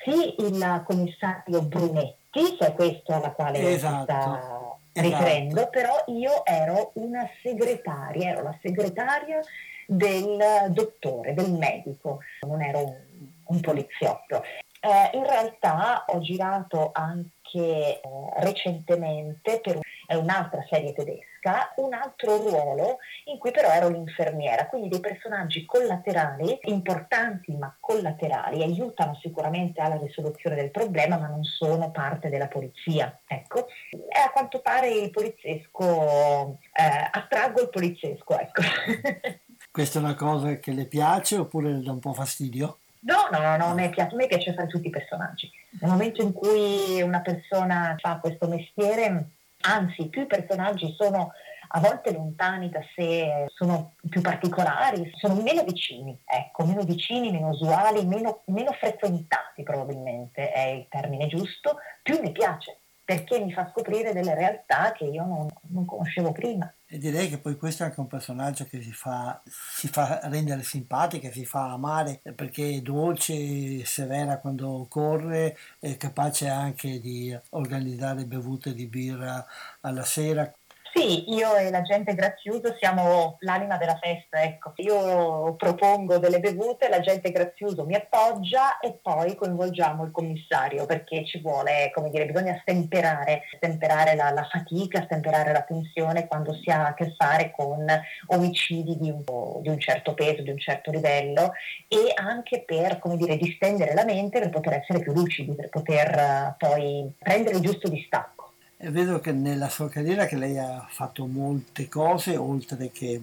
Sì, 0.04 0.34
il 0.38 0.82
commissario 0.84 1.62
Brunetti, 1.62 2.56
che 2.58 2.66
è 2.66 2.74
questo 2.74 3.14
alla 3.14 3.30
quale 3.30 3.72
esatto, 3.72 4.04
sta 4.04 4.76
riprendo, 4.92 5.56
esatto. 5.56 5.70
però 5.70 6.04
io 6.08 6.44
ero 6.44 6.90
una 6.94 7.28
segretaria, 7.42 8.30
ero 8.30 8.42
la 8.42 8.58
segretaria 8.60 9.40
del 9.86 10.38
dottore, 10.70 11.32
del 11.34 11.52
medico, 11.52 12.20
non 12.46 12.62
ero 12.62 12.84
un, 12.84 12.96
un 13.44 13.60
poliziotto. 13.60 14.42
Eh, 14.80 15.16
in 15.16 15.24
realtà 15.24 16.04
ho 16.06 16.20
girato 16.20 16.90
anche 16.92 17.37
eh, 17.52 18.00
recentemente 18.36 19.60
per 19.60 19.78
un'altra 20.16 20.64
serie 20.68 20.92
tedesca 20.94 21.72
un 21.76 21.92
altro 21.92 22.36
ruolo 22.38 22.98
in 23.24 23.38
cui 23.38 23.50
però 23.50 23.70
ero 23.70 23.88
l'infermiera, 23.88 24.66
quindi 24.66 24.88
dei 24.88 25.00
personaggi 25.00 25.64
collaterali, 25.64 26.58
importanti 26.62 27.54
ma 27.56 27.74
collaterali, 27.78 28.62
aiutano 28.62 29.16
sicuramente 29.20 29.80
alla 29.80 29.98
risoluzione 29.98 30.56
del 30.56 30.70
problema 30.70 31.18
ma 31.18 31.28
non 31.28 31.44
sono 31.44 31.90
parte 31.90 32.28
della 32.28 32.48
polizia. 32.48 33.18
Ecco. 33.26 33.66
E 33.90 34.18
a 34.18 34.30
quanto 34.30 34.60
pare 34.60 34.90
il 34.90 35.10
poliziesco, 35.10 36.58
eh, 36.72 37.08
attraggo 37.10 37.62
il 37.62 37.70
poliziesco. 37.70 38.38
Ecco. 38.38 38.62
Questa 39.70 39.98
è 39.98 40.02
una 40.02 40.14
cosa 40.14 40.56
che 40.56 40.72
le 40.72 40.86
piace 40.86 41.36
oppure 41.36 41.70
le 41.70 41.82
dà 41.82 41.92
un 41.92 42.00
po' 42.00 42.12
fastidio? 42.12 42.78
No, 43.00 43.28
no, 43.30 43.56
no, 43.56 43.66
a 43.66 43.74
me 43.74 43.90
piace, 43.90 44.14
a 44.14 44.16
me 44.16 44.26
piace 44.26 44.54
fare 44.54 44.66
tutti 44.66 44.88
i 44.88 44.90
personaggi. 44.90 45.50
Nel 45.80 45.90
momento 45.90 46.22
in 46.22 46.32
cui 46.32 47.00
una 47.02 47.20
persona 47.20 47.96
fa 47.98 48.18
questo 48.18 48.48
mestiere, 48.48 49.30
anzi, 49.62 50.08
più 50.08 50.22
i 50.22 50.26
personaggi 50.26 50.94
sono 50.96 51.32
a 51.70 51.80
volte 51.80 52.12
lontani 52.12 52.70
da 52.70 52.80
sé, 52.94 53.46
sono 53.54 53.94
più 54.08 54.20
particolari, 54.20 55.10
sono 55.16 55.34
meno 55.34 55.62
vicini, 55.64 56.18
ecco, 56.24 56.64
meno 56.64 56.82
vicini, 56.82 57.30
meno 57.30 57.50
usuali, 57.50 58.06
meno, 58.06 58.42
meno 58.46 58.72
frequentati 58.72 59.62
probabilmente 59.62 60.50
è 60.50 60.66
il 60.68 60.86
termine 60.88 61.26
giusto, 61.26 61.76
più 62.02 62.18
mi 62.20 62.32
piace 62.32 62.78
perché 63.08 63.40
mi 63.42 63.50
fa 63.50 63.70
scoprire 63.70 64.12
delle 64.12 64.34
realtà 64.34 64.92
che 64.92 65.04
io 65.04 65.24
non, 65.24 65.48
non, 65.68 65.86
conoscevo 65.86 66.30
prima. 66.32 66.70
E 66.86 66.98
direi 66.98 67.30
che 67.30 67.38
poi 67.38 67.56
questo 67.56 67.82
è 67.82 67.86
anche 67.86 68.00
un 68.00 68.06
personaggio 68.06 68.66
che 68.66 68.82
si 68.82 68.92
fa, 68.92 69.40
si 69.46 69.88
fa 69.88 70.20
rendere 70.24 70.62
simpatica, 70.62 71.32
si 71.32 71.46
fa 71.46 71.72
amare 71.72 72.20
perché 72.34 72.68
è 72.68 72.80
dolce, 72.82 73.82
severa 73.86 74.38
quando 74.40 74.84
corre, 74.90 75.56
è 75.78 75.96
capace 75.96 76.48
anche 76.48 77.00
di 77.00 77.34
organizzare 77.52 78.26
bevute 78.26 78.74
di 78.74 78.86
birra 78.86 79.42
alla 79.80 80.04
sera, 80.04 80.52
sì, 80.98 81.32
io 81.32 81.54
e 81.54 81.70
l'agente 81.70 82.14
Graziuso 82.14 82.74
siamo 82.76 83.36
l'anima 83.40 83.76
della 83.76 83.96
festa, 84.00 84.42
ecco. 84.42 84.72
Io 84.76 85.54
propongo 85.54 86.18
delle 86.18 86.40
bevute, 86.40 86.88
l'agente 86.88 87.30
Graziuso 87.30 87.84
mi 87.84 87.94
appoggia 87.94 88.80
e 88.80 88.98
poi 89.00 89.36
coinvolgiamo 89.36 90.04
il 90.04 90.10
commissario 90.10 90.86
perché 90.86 91.24
ci 91.24 91.40
vuole, 91.40 91.92
come 91.94 92.10
dire, 92.10 92.26
bisogna 92.26 92.58
stemperare, 92.62 93.42
stemperare 93.56 94.16
la, 94.16 94.30
la 94.30 94.44
fatica, 94.50 95.04
stemperare 95.04 95.52
la 95.52 95.62
tensione 95.62 96.26
quando 96.26 96.52
si 96.54 96.68
ha 96.68 96.86
a 96.88 96.94
che 96.94 97.14
fare 97.16 97.52
con 97.52 97.86
omicidi 98.26 98.96
di 98.98 99.10
un, 99.10 99.22
di 99.62 99.68
un 99.68 99.78
certo 99.78 100.14
peso, 100.14 100.42
di 100.42 100.50
un 100.50 100.58
certo 100.58 100.90
livello 100.90 101.52
e 101.86 102.12
anche 102.16 102.64
per, 102.66 102.98
come 102.98 103.16
dire, 103.16 103.36
distendere 103.36 103.94
la 103.94 104.04
mente 104.04 104.40
per 104.40 104.50
poter 104.50 104.72
essere 104.74 104.98
più 104.98 105.12
lucidi, 105.12 105.54
per 105.54 105.68
poter 105.68 106.16
uh, 106.16 106.54
poi 106.56 107.12
prendere 107.18 107.56
il 107.56 107.62
giusto 107.62 107.88
distacco. 107.88 108.37
È 108.80 108.90
vero 108.92 109.18
che 109.18 109.32
nella 109.32 109.68
sua 109.68 109.88
carriera 109.88 110.26
che 110.26 110.36
lei 110.36 110.56
ha 110.56 110.86
fatto 110.88 111.26
molte 111.26 111.88
cose, 111.88 112.36
oltre 112.36 112.92
che 112.92 113.20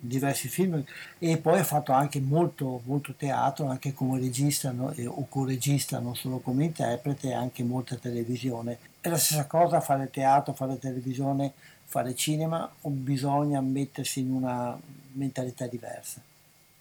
diversi 0.00 0.48
film, 0.48 0.82
e 1.18 1.36
poi 1.36 1.58
ha 1.58 1.64
fatto 1.64 1.92
anche 1.92 2.20
molto, 2.20 2.80
molto 2.86 3.12
teatro, 3.14 3.66
anche 3.66 3.92
come 3.92 4.18
regista 4.18 4.70
no? 4.70 4.94
o 5.08 5.26
co-regista, 5.28 5.98
non 5.98 6.16
solo 6.16 6.38
come 6.38 6.64
interprete, 6.64 7.34
anche 7.34 7.62
molta 7.62 7.96
televisione. 7.96 8.78
È 8.98 9.10
la 9.10 9.18
stessa 9.18 9.44
cosa 9.46 9.80
fare 9.80 10.08
teatro, 10.08 10.54
fare 10.54 10.78
televisione, 10.78 11.52
fare 11.84 12.14
cinema, 12.14 12.66
o 12.80 12.88
bisogna 12.88 13.60
mettersi 13.60 14.20
in 14.20 14.32
una 14.32 14.74
mentalità 15.12 15.66
diversa? 15.66 16.22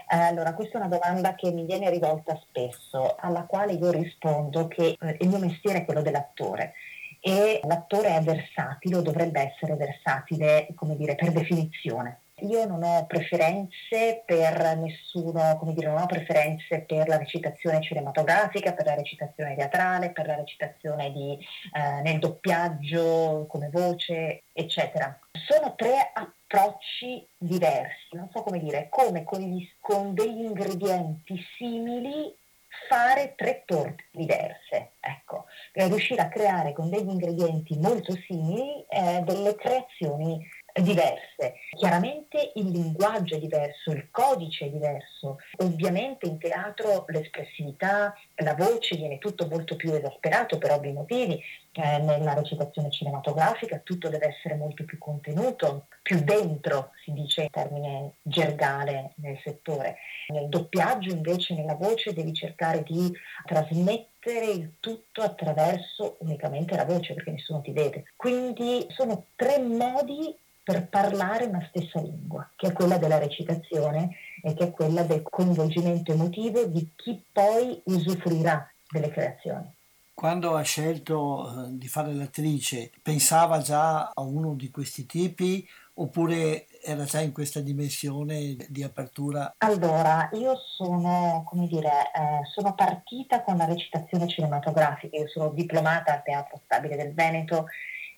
Eh, 0.09 0.15
allora, 0.15 0.53
questa 0.53 0.77
è 0.77 0.85
una 0.85 0.97
domanda 0.97 1.35
che 1.35 1.51
mi 1.51 1.65
viene 1.65 1.89
rivolta 1.89 2.39
spesso, 2.41 3.17
alla 3.17 3.41
quale 3.41 3.73
io 3.73 3.91
rispondo 3.91 4.69
che 4.69 4.95
eh, 4.97 5.17
il 5.19 5.27
mio 5.27 5.39
mestiere 5.39 5.79
è 5.79 5.85
quello 5.85 6.01
dell'attore 6.01 6.73
e 7.25 7.61
l'attore 7.63 8.17
è 8.17 8.21
versatile 8.21 8.97
o 8.97 9.01
dovrebbe 9.01 9.39
essere 9.39 9.75
versatile, 9.75 10.67
come 10.75 10.97
dire, 10.97 11.15
per 11.15 11.31
definizione. 11.31 12.23
Io 12.39 12.65
non 12.65 12.83
ho 12.83 13.05
preferenze 13.05 14.23
per 14.25 14.75
nessuno, 14.75 15.55
come 15.57 15.73
dire, 15.73 15.87
non 15.87 16.01
ho 16.01 16.05
preferenze 16.05 16.81
per 16.81 17.07
la 17.07 17.15
recitazione 17.15 17.81
cinematografica, 17.81 18.73
per 18.73 18.87
la 18.87 18.95
recitazione 18.95 19.55
teatrale, 19.55 20.11
per 20.11 20.27
la 20.27 20.35
recitazione 20.35 21.13
di, 21.13 21.37
eh, 21.73 22.01
nel 22.01 22.19
doppiaggio, 22.19 23.45
come 23.47 23.69
voce, 23.71 24.43
eccetera. 24.51 25.17
Sono 25.31 25.75
tre 25.75 26.11
approcci 26.11 27.25
diversi, 27.37 28.17
non 28.17 28.29
so 28.33 28.41
come 28.41 28.59
dire, 28.59 28.87
come 28.89 29.23
con, 29.23 29.39
gli, 29.39 29.65
con 29.79 30.13
degli 30.13 30.43
ingredienti 30.43 31.41
simili 31.55 32.35
fare 32.87 33.33
tre 33.35 33.63
torte 33.65 34.05
diverse, 34.11 34.93
ecco, 34.99 35.45
riuscire 35.73 36.21
a 36.21 36.29
creare 36.29 36.73
con 36.73 36.89
degli 36.89 37.09
ingredienti 37.09 37.77
molto 37.77 38.13
simili 38.27 38.85
eh, 38.89 39.21
delle 39.25 39.55
creazioni 39.55 40.45
diverse. 40.81 41.55
Chiaramente 41.77 42.51
il 42.55 42.69
linguaggio 42.69 43.35
è 43.35 43.39
diverso, 43.39 43.91
il 43.91 44.09
codice 44.09 44.65
è 44.65 44.69
diverso. 44.69 45.37
Ovviamente 45.57 46.25
in 46.25 46.39
teatro 46.39 47.05
l'espressività, 47.07 48.13
la 48.35 48.55
voce 48.55 48.95
viene 48.95 49.19
tutto 49.19 49.47
molto 49.47 49.75
più 49.75 49.93
esasperato 49.93 50.57
per 50.57 50.71
ovvi 50.71 50.91
motivi. 50.91 51.41
Eh, 51.75 51.97
nella 51.99 52.33
recitazione 52.33 52.91
cinematografica 52.91 53.79
tutto 53.79 54.07
deve 54.07 54.27
essere 54.27 54.55
molto 54.55 54.83
più 54.83 54.99
contenuto, 54.99 55.87
più 56.03 56.23
dentro, 56.23 56.91
si 57.03 57.11
dice 57.13 57.43
in 57.43 57.49
termine 57.49 58.13
gergale 58.21 59.13
nel 59.15 59.39
settore. 59.43 59.97
Nel 60.27 60.49
doppiaggio 60.49 61.09
invece 61.09 61.55
nella 61.55 61.75
voce 61.75 62.13
devi 62.13 62.33
cercare 62.33 62.83
di 62.83 63.11
trasmettere 63.45 64.45
il 64.45 64.73
tutto 64.79 65.21
attraverso 65.21 66.17
unicamente 66.19 66.75
la 66.75 66.85
voce 66.85 67.13
perché 67.13 67.31
nessuno 67.31 67.61
ti 67.61 67.71
vede. 67.71 68.05
Quindi 68.15 68.85
sono 68.89 69.25
tre 69.35 69.59
modi 69.59 70.35
per 70.63 70.87
parlare 70.87 71.45
una 71.45 71.65
stessa 71.67 71.99
lingua, 71.99 72.49
che 72.55 72.67
è 72.67 72.71
quella 72.71 72.97
della 72.97 73.17
recitazione 73.17 74.15
e 74.41 74.53
che 74.53 74.65
è 74.65 74.71
quella 74.71 75.03
del 75.03 75.21
coinvolgimento 75.21 76.13
emotivo 76.13 76.63
di 76.65 76.89
chi 76.95 77.21
poi 77.31 77.81
usufruirà 77.85 78.71
delle 78.89 79.09
creazioni. 79.09 79.75
Quando 80.13 80.55
ha 80.55 80.61
scelto 80.61 81.49
eh, 81.49 81.77
di 81.77 81.87
fare 81.87 82.13
l'attrice, 82.13 82.91
pensava 83.01 83.59
già 83.59 84.11
a 84.13 84.21
uno 84.21 84.53
di 84.53 84.69
questi 84.71 85.05
tipi 85.05 85.67
oppure 85.95 86.67
era 86.83 87.03
già 87.03 87.19
in 87.19 87.31
questa 87.31 87.59
dimensione 87.59 88.55
di 88.69 88.83
apertura? 88.83 89.55
Allora, 89.57 90.29
io 90.33 90.55
sono, 90.55 91.43
come 91.45 91.67
dire, 91.67 91.89
eh, 91.89 92.45
sono 92.53 92.73
partita 92.73 93.41
con 93.43 93.57
la 93.57 93.65
recitazione 93.65 94.27
cinematografica, 94.27 95.17
io 95.17 95.27
sono 95.27 95.49
diplomata 95.49 96.13
al 96.13 96.23
Teatro 96.23 96.61
Stabile 96.63 96.95
del 96.95 97.13
Veneto 97.13 97.67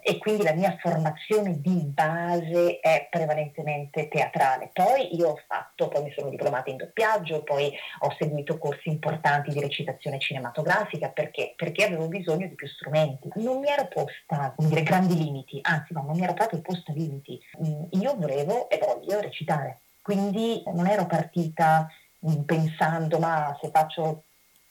e 0.08 0.20
quindi 0.20 0.44
la 0.44 0.54
mia 0.54 0.78
formazione 0.80 1.60
di 1.60 1.82
base 1.84 2.80
è 2.80 3.08
prevalentemente 3.10 4.08
teatrale. 4.08 4.70
Poi 4.72 5.16
io 5.16 5.30
ho 5.30 5.40
fatto, 5.48 5.88
poi 5.88 6.04
mi 6.04 6.14
sono 6.16 6.30
diplomata 6.30 6.70
in 6.70 6.78
doppiaggio, 6.78 7.42
poi 7.42 7.74
ho 8.02 8.16
seguito 8.20 8.60
corsi 8.60 8.90
importanti 8.90 9.50
di 9.50 9.60
recitazione 9.60 10.20
cinematografica 10.20 11.10
perché? 11.10 11.56
Perché 11.56 11.86
avevo 11.86 12.08
bisogno 12.08 12.46
di 12.48 12.54
più 12.54 12.68
strumenti. 12.68 13.30
Non 13.38 13.58
mi 13.58 13.68
ero 13.68 13.88
posta, 13.88 14.54
come 14.56 14.70
dire, 14.70 14.84
grandi 14.84 15.18
limiti, 15.18 15.58
anzi 15.64 15.92
no, 15.94 16.04
non 16.04 16.16
mi 16.16 16.24
ero 16.24 16.36
proprio 16.36 16.62
posta 16.62 16.92
limiti. 16.94 17.42
Mm, 17.66 17.86
io 18.00 18.16
volevo 18.16 18.70
e 18.70 18.78
voglio 18.78 19.20
recitare, 19.20 19.80
quindi 20.04 20.62
non 20.68 20.86
ero 20.86 21.08
partita 21.08 21.90
mm, 22.24 22.42
pensando 22.42 23.18
ma 23.18 23.58
se 23.60 23.72
faccio 23.72 24.22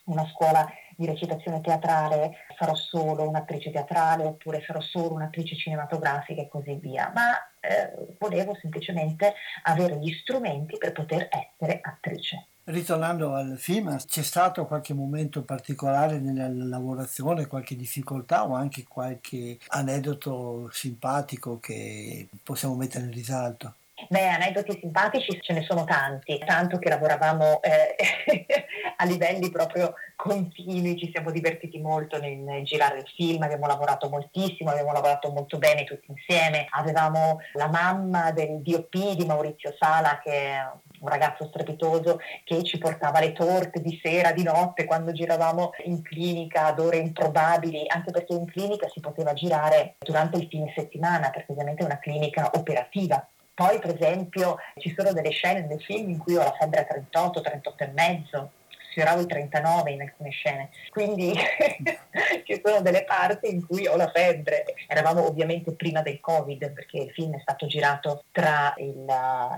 una 0.04 0.24
scuola 0.28 0.64
di 0.96 1.06
recitazione 1.06 1.60
teatrale 1.60 2.32
sarò 2.58 2.74
solo 2.74 3.28
un'attrice 3.28 3.70
teatrale 3.70 4.24
oppure 4.24 4.62
sarò 4.66 4.80
solo 4.80 5.14
un'attrice 5.14 5.56
cinematografica 5.56 6.42
e 6.42 6.48
così 6.48 6.74
via, 6.74 7.10
ma 7.14 7.32
eh, 7.60 8.14
volevo 8.18 8.56
semplicemente 8.60 9.34
avere 9.62 9.98
gli 9.98 10.12
strumenti 10.12 10.76
per 10.78 10.92
poter 10.92 11.28
essere 11.30 11.80
attrice. 11.82 12.46
Ritornando 12.66 13.34
al 13.34 13.58
film, 13.58 13.94
c'è 14.06 14.22
stato 14.22 14.64
qualche 14.64 14.94
momento 14.94 15.42
particolare 15.42 16.18
nella 16.18 16.48
lavorazione, 16.48 17.46
qualche 17.46 17.76
difficoltà 17.76 18.48
o 18.48 18.54
anche 18.54 18.84
qualche 18.88 19.58
aneddoto 19.68 20.70
simpatico 20.72 21.58
che 21.58 22.26
possiamo 22.42 22.74
mettere 22.74 23.04
in 23.04 23.12
risalto? 23.12 23.74
Beh, 24.08 24.26
aneddoti 24.26 24.76
simpatici 24.80 25.40
ce 25.40 25.52
ne 25.52 25.62
sono 25.62 25.84
tanti, 25.84 26.36
tanto 26.44 26.78
che 26.78 26.88
lavoravamo 26.88 27.62
eh, 27.62 27.94
a 28.96 29.04
livelli 29.04 29.50
proprio 29.52 29.94
continui, 30.16 30.98
ci 30.98 31.10
siamo 31.12 31.30
divertiti 31.30 31.80
molto 31.80 32.18
nel, 32.18 32.38
nel, 32.38 32.64
girare 32.64 32.98
il 32.98 33.08
film, 33.14 33.42
abbiamo 33.42 33.66
lavorato 33.66 34.08
moltissimo, 34.08 34.70
abbiamo 34.70 34.90
lavorato 34.90 35.30
molto 35.30 35.58
bene 35.58 35.84
tutti 35.84 36.10
insieme, 36.10 36.66
avevamo 36.70 37.38
la 37.52 37.68
mamma 37.68 38.32
del 38.32 38.62
DOP 38.62 39.14
di 39.14 39.24
Maurizio 39.26 39.72
Sala 39.78 40.20
che 40.20 40.32
è 40.32 40.58
un 40.98 41.08
ragazzo 41.08 41.46
strepitoso 41.46 42.18
che 42.42 42.64
ci 42.64 42.78
portava 42.78 43.20
le 43.20 43.32
torte 43.32 43.80
di 43.80 44.00
sera, 44.02 44.32
di 44.32 44.42
notte, 44.42 44.86
quando 44.86 45.12
giravamo 45.12 45.70
in 45.84 46.02
clinica 46.02 46.66
ad 46.66 46.80
ore 46.80 46.96
improbabili, 46.96 47.84
anche 47.86 48.10
perché 48.10 48.32
in 48.34 48.50
clinica 48.50 48.88
si 48.88 48.98
poteva 48.98 49.34
girare 49.34 49.94
durante 49.98 50.38
il 50.38 50.48
fine 50.48 50.72
settimana, 50.74 51.30
perché 51.30 51.52
ovviamente 51.52 51.82
è 51.82 51.86
una 51.86 52.00
clinica 52.00 52.50
operativa 52.54 53.24
poi, 53.54 53.78
per 53.78 53.94
esempio, 53.94 54.56
ci 54.78 54.92
sono 54.96 55.12
delle 55.12 55.30
scene 55.30 55.66
nel 55.66 55.80
film 55.80 56.10
in 56.10 56.18
cui 56.18 56.34
ho 56.36 56.42
la 56.42 56.56
febbre 56.58 56.80
a 56.80 56.84
38, 56.84 57.40
38 57.40 57.84
e 57.84 57.90
mezzo, 57.94 58.50
sfioravo 58.94 59.22
i 59.22 59.26
39 59.26 59.90
in 59.90 60.00
alcune 60.02 60.30
scene, 60.30 60.70
quindi 60.90 61.34
ci 62.46 62.60
sono 62.64 62.80
delle 62.80 63.04
parti 63.04 63.50
in 63.50 63.66
cui 63.66 63.88
ho 63.88 63.96
la 63.96 64.10
febbre. 64.10 64.64
Eravamo 64.86 65.26
ovviamente 65.26 65.72
prima 65.72 66.00
del 66.00 66.20
Covid 66.20 66.72
perché 66.72 66.98
il 66.98 67.10
film 67.10 67.34
è 67.34 67.40
stato 67.40 67.66
girato 67.66 68.22
tra 68.30 68.72
il, 68.78 69.04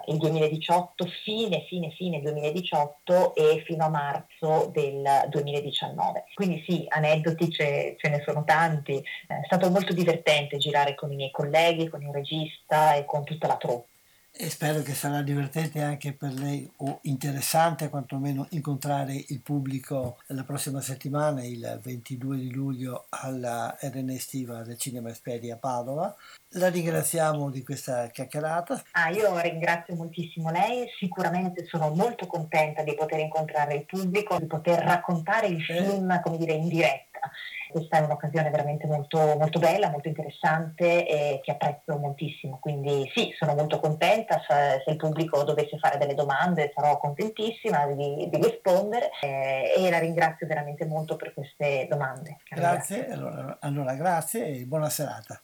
il 0.07 0.17
2018, 0.17 1.07
fine, 1.23 1.65
fine, 1.69 1.91
fine 1.91 2.23
2018 2.23 3.35
e 3.35 3.63
fino 3.67 3.85
a 3.85 3.91
marzo 3.91 4.71
del 4.73 5.27
2019. 5.29 6.25
Quindi 6.35 6.65
sì, 6.67 6.87
aneddoti 6.89 7.51
ce, 7.51 7.97
ce 7.99 8.09
ne 8.09 8.23
sono 8.25 8.45
tanti. 8.45 8.97
È 9.27 9.43
stato 9.45 9.71
molto 9.71 9.93
divertente 9.93 10.57
girare 10.57 10.95
con 10.95 11.13
i 11.13 11.17
miei 11.17 11.31
colleghi, 11.31 11.89
con 11.89 12.03
il 12.03 12.13
regista 12.13 12.95
e 12.95 13.05
con 13.05 13.23
tutta 13.25 13.47
la 13.47 13.57
troupe 13.57 13.95
e 14.39 14.51
spero 14.51 14.83
che 14.83 14.93
sarà 14.93 15.23
divertente 15.23 15.81
anche 15.81 16.13
per 16.13 16.35
lei 16.35 16.71
o 16.79 16.99
interessante 17.03 17.89
quantomeno 17.89 18.47
incontrare 18.51 19.25
il 19.29 19.41
pubblico 19.41 20.19
la 20.27 20.45
prossima 20.45 20.83
settimana, 20.83 21.43
il 21.43 21.81
22 21.83 22.37
di 22.37 22.53
luglio 22.53 23.07
alla 23.09 23.75
RN 23.81 24.11
estiva 24.11 24.63
del 24.63 24.77
Cinema 24.77 25.09
Esperi 25.09 25.51
a 25.51 25.57
Padova. 25.57 26.15
La 26.51 26.69
ringraziamo 26.69 27.51
di 27.51 27.63
questa 27.63 28.09
chiacchierata. 28.09 28.83
Ah, 28.93 29.09
io 29.09 29.39
ringrazio 29.41 29.95
moltissimo 29.95 30.51
lei, 30.51 30.87
sicuramente 30.99 31.65
sono 31.67 31.89
molto 31.95 32.27
contenta 32.27 32.83
di 32.83 32.95
poter 32.95 33.21
incontrare 33.21 33.75
il 33.75 33.85
pubblico, 33.87 34.39
di 34.39 34.47
poter 34.47 34.85
raccontare 34.85 35.47
il 35.47 35.61
eh. 35.61 35.83
film, 35.83 36.21
come 36.21 36.37
dire, 36.37 36.53
in 36.53 36.69
diretta 36.69 37.31
questa 37.77 37.99
è 37.99 38.01
un'occasione 38.01 38.49
veramente 38.49 38.87
molto, 38.87 39.19
molto 39.19 39.59
bella, 39.59 39.91
molto 39.91 40.09
interessante 40.09 41.07
e 41.07 41.41
che 41.43 41.51
apprezzo 41.51 41.99
moltissimo. 41.99 42.59
Quindi 42.59 43.11
sì, 43.15 43.35
sono 43.37 43.55
molto 43.55 43.79
contenta, 43.81 44.41
se, 44.49 44.83
se 44.83 44.91
il 44.91 44.97
pubblico 44.97 45.43
dovesse 45.43 45.77
fare 45.77 45.99
delle 45.99 46.15
domande 46.15 46.73
sarò 46.75 46.97
contentissima 46.99 47.87
di, 47.89 48.31
di 48.31 48.37
rispondere 48.41 49.11
eh, 49.21 49.75
e 49.77 49.91
la 49.91 49.99
ringrazio 49.99 50.47
veramente 50.47 50.87
molto 50.87 51.17
per 51.17 51.35
queste 51.35 51.87
domande. 51.89 52.39
Grazie, 52.49 53.09
allora, 53.09 53.59
allora 53.61 53.95
grazie 53.95 54.47
e 54.47 54.65
buona 54.65 54.89
serata. 54.89 55.39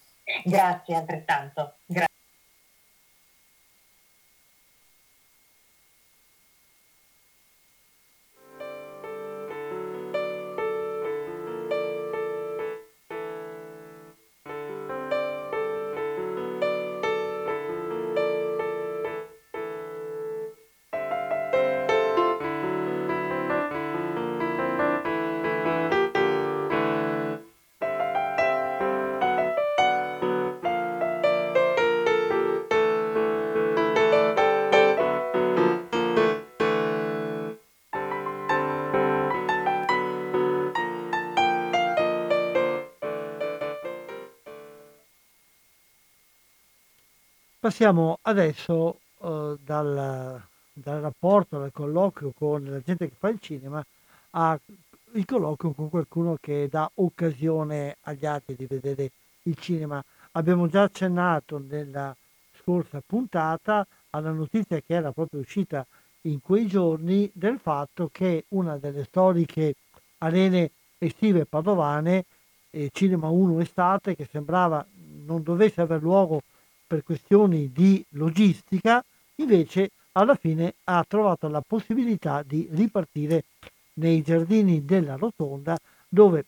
Grazie 0.45 0.95
altrettanto. 0.95 1.75
Grazie. 1.85 2.12
Passiamo 47.63 48.19
adesso 48.23 48.99
uh, 49.19 49.57
dal, 49.65 50.43
dal, 50.73 51.01
rapporto, 51.01 51.61
dal 51.61 51.71
colloquio 51.71 52.33
con 52.37 52.65
la 52.65 52.81
gente 52.81 53.09
che 53.09 53.15
fa 53.17 53.29
il 53.29 53.39
cinema 53.39 53.81
al 54.31 54.59
colloquio 55.25 55.71
con 55.71 55.89
qualcuno 55.89 56.37
che 56.41 56.67
dà 56.69 56.91
occasione 56.93 57.99
agli 58.01 58.27
altri 58.27 58.57
di 58.57 58.67
vedere 58.67 59.13
il 59.43 59.57
cinema. 59.59 60.03
Abbiamo 60.33 60.67
già 60.67 60.83
accennato 60.83 61.63
nella 61.65 62.13
scorsa 62.61 63.01
puntata 63.07 63.87
alla 64.11 64.33
notizia 64.33 64.81
che 64.81 64.95
era 64.95 65.13
proprio 65.13 65.39
uscita 65.39 65.87
in 66.23 66.41
quei 66.41 66.67
giorni 66.67 67.31
del 67.33 67.61
fatto 67.61 68.09
che 68.11 68.47
una 68.49 68.77
delle 68.77 69.05
storiche 69.05 69.75
arene 70.19 70.69
estive 70.99 71.45
padovane, 71.45 72.25
eh, 72.71 72.91
Cinema 72.93 73.29
1 73.29 73.61
Estate, 73.61 74.17
che 74.17 74.27
sembrava 74.29 74.85
non 75.25 75.45
dovesse 75.45 75.81
aver 75.81 76.03
luogo 76.03 76.43
per 76.93 77.05
questioni 77.05 77.73
di 77.73 78.05
logistica, 78.11 79.03
invece 79.37 79.93
alla 80.13 80.35
fine 80.35 80.75
ha 80.85 81.03
trovato 81.09 81.49
la 81.49 81.63
possibilità 81.67 82.43
di 82.43 82.69
ripartire 82.71 83.45
nei 83.95 84.21
giardini 84.21 84.85
della 84.85 85.17
rotonda 85.17 85.79
dove 86.07 86.45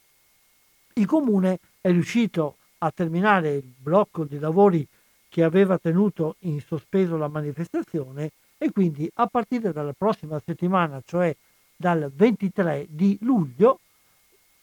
il 0.97 1.07
comune 1.07 1.61
è 1.81 1.91
riuscito 1.91 2.57
a 2.79 2.91
terminare 2.91 3.55
il 3.55 3.73
blocco 3.75 4.25
di 4.25 4.39
lavori 4.39 4.87
che 5.31 5.43
aveva 5.43 5.79
tenuto 5.79 6.37
in 6.41 6.61
sospeso 6.61 7.17
la 7.17 7.29
manifestazione 7.29 8.33
e 8.59 8.71
quindi 8.71 9.11
a 9.15 9.27
partire 9.27 9.73
dalla 9.73 9.95
prossima 9.97 10.39
settimana, 10.45 11.01
cioè 11.07 11.35
dal 11.75 12.13
23 12.15 12.87
di 12.91 13.17
luglio, 13.23 13.81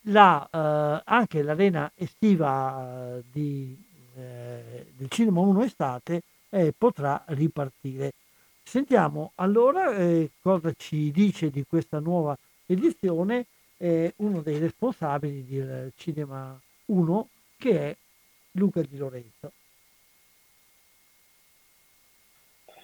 la, 0.01 0.47
eh, 0.47 1.01
anche 1.05 1.41
l'arena 1.41 1.91
estiva 1.95 3.15
eh, 3.17 3.23
di, 3.31 3.75
eh, 4.15 4.85
del 4.95 5.09
Cinema 5.09 5.41
1 5.41 5.63
Estate 5.63 6.21
eh, 6.49 6.73
potrà 6.77 7.23
ripartire. 7.27 8.13
Sentiamo 8.63 9.31
allora 9.35 9.95
eh, 9.95 10.31
cosa 10.41 10.71
ci 10.77 11.11
dice 11.11 11.49
di 11.49 11.65
questa 11.67 11.99
nuova 11.99 12.37
edizione 12.65 13.45
uno 14.17 14.41
dei 14.41 14.59
responsabili 14.59 15.43
del 15.43 15.91
Cinema 15.95 16.55
1 16.85 17.27
che 17.57 17.79
è 17.79 17.95
Luca 18.51 18.81
Di 18.81 18.95
Lorenzo. 18.95 19.51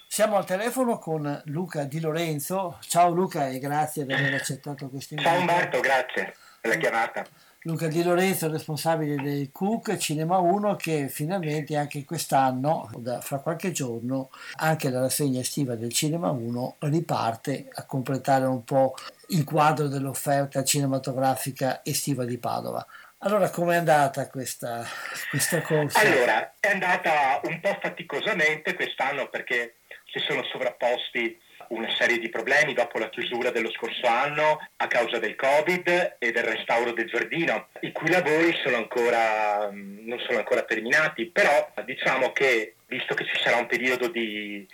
Siamo 0.07 0.37
al 0.37 0.45
telefono 0.45 0.97
con 0.97 1.41
Luca 1.45 1.83
Di 1.83 1.99
Lorenzo. 1.99 2.79
Ciao 2.81 3.11
Luca 3.11 3.49
e 3.49 3.59
grazie 3.59 4.05
di 4.05 4.13
aver 4.13 4.33
accettato 4.33 4.89
questo 4.89 5.13
invito. 5.13 5.29
Ciao 5.29 5.39
Umberto, 5.41 5.79
grazie 5.79 6.35
per 6.59 6.71
la 6.71 6.77
chiamata. 6.77 7.25
Luca 7.67 7.87
Di 7.87 8.01
Lorenzo, 8.01 8.49
responsabile 8.49 9.15
del 9.15 9.51
CUC 9.51 9.97
Cinema 9.97 10.37
1, 10.37 10.77
che 10.77 11.09
finalmente 11.09 11.75
anche 11.75 12.05
quest'anno, 12.05 12.89
da, 12.95 13.19
fra 13.19 13.39
qualche 13.39 13.71
giorno, 13.71 14.29
anche 14.55 14.89
la 14.89 15.01
rassegna 15.01 15.41
estiva 15.41 15.75
del 15.75 15.91
Cinema 15.91 16.29
1 16.29 16.77
riparte 16.79 17.67
a 17.73 17.85
completare 17.85 18.45
un 18.45 18.63
po' 18.63 18.95
il 19.31 19.43
quadro 19.43 19.89
dell'offerta 19.89 20.63
cinematografica 20.63 21.81
estiva 21.83 22.23
di 22.23 22.37
Padova. 22.37 22.87
Allora, 23.17 23.49
com'è 23.49 23.75
andata 23.75 24.29
questa, 24.29 24.85
questa 25.29 25.61
corsa? 25.61 25.99
Allora, 25.99 26.53
è 26.61 26.69
andata 26.69 27.41
un 27.43 27.59
po' 27.59 27.77
faticosamente 27.81 28.75
quest'anno 28.75 29.27
perché 29.27 29.79
si 30.05 30.19
sono 30.19 30.41
sovrapposti 30.43 31.37
una 31.69 31.93
serie 31.95 32.19
di 32.19 32.29
problemi 32.29 32.73
dopo 32.73 32.99
la 32.99 33.09
chiusura 33.09 33.51
dello 33.51 33.71
scorso 33.71 34.05
anno 34.07 34.59
a 34.77 34.87
causa 34.87 35.19
del 35.19 35.35
Covid 35.35 36.15
e 36.19 36.31
del 36.31 36.43
restauro 36.43 36.91
del 36.91 37.07
giardino, 37.07 37.67
i 37.81 37.91
cui 37.91 38.09
lavori 38.09 38.57
sono 38.63 38.77
ancora, 38.77 39.69
non 39.71 40.19
sono 40.19 40.37
ancora 40.37 40.63
terminati, 40.63 41.25
però 41.25 41.71
diciamo 41.85 42.31
che 42.31 42.75
visto 42.87 43.13
che 43.13 43.25
ci 43.25 43.37
sarà 43.41 43.57
un 43.57 43.67
periodo 43.67 44.07
di, 44.07 44.65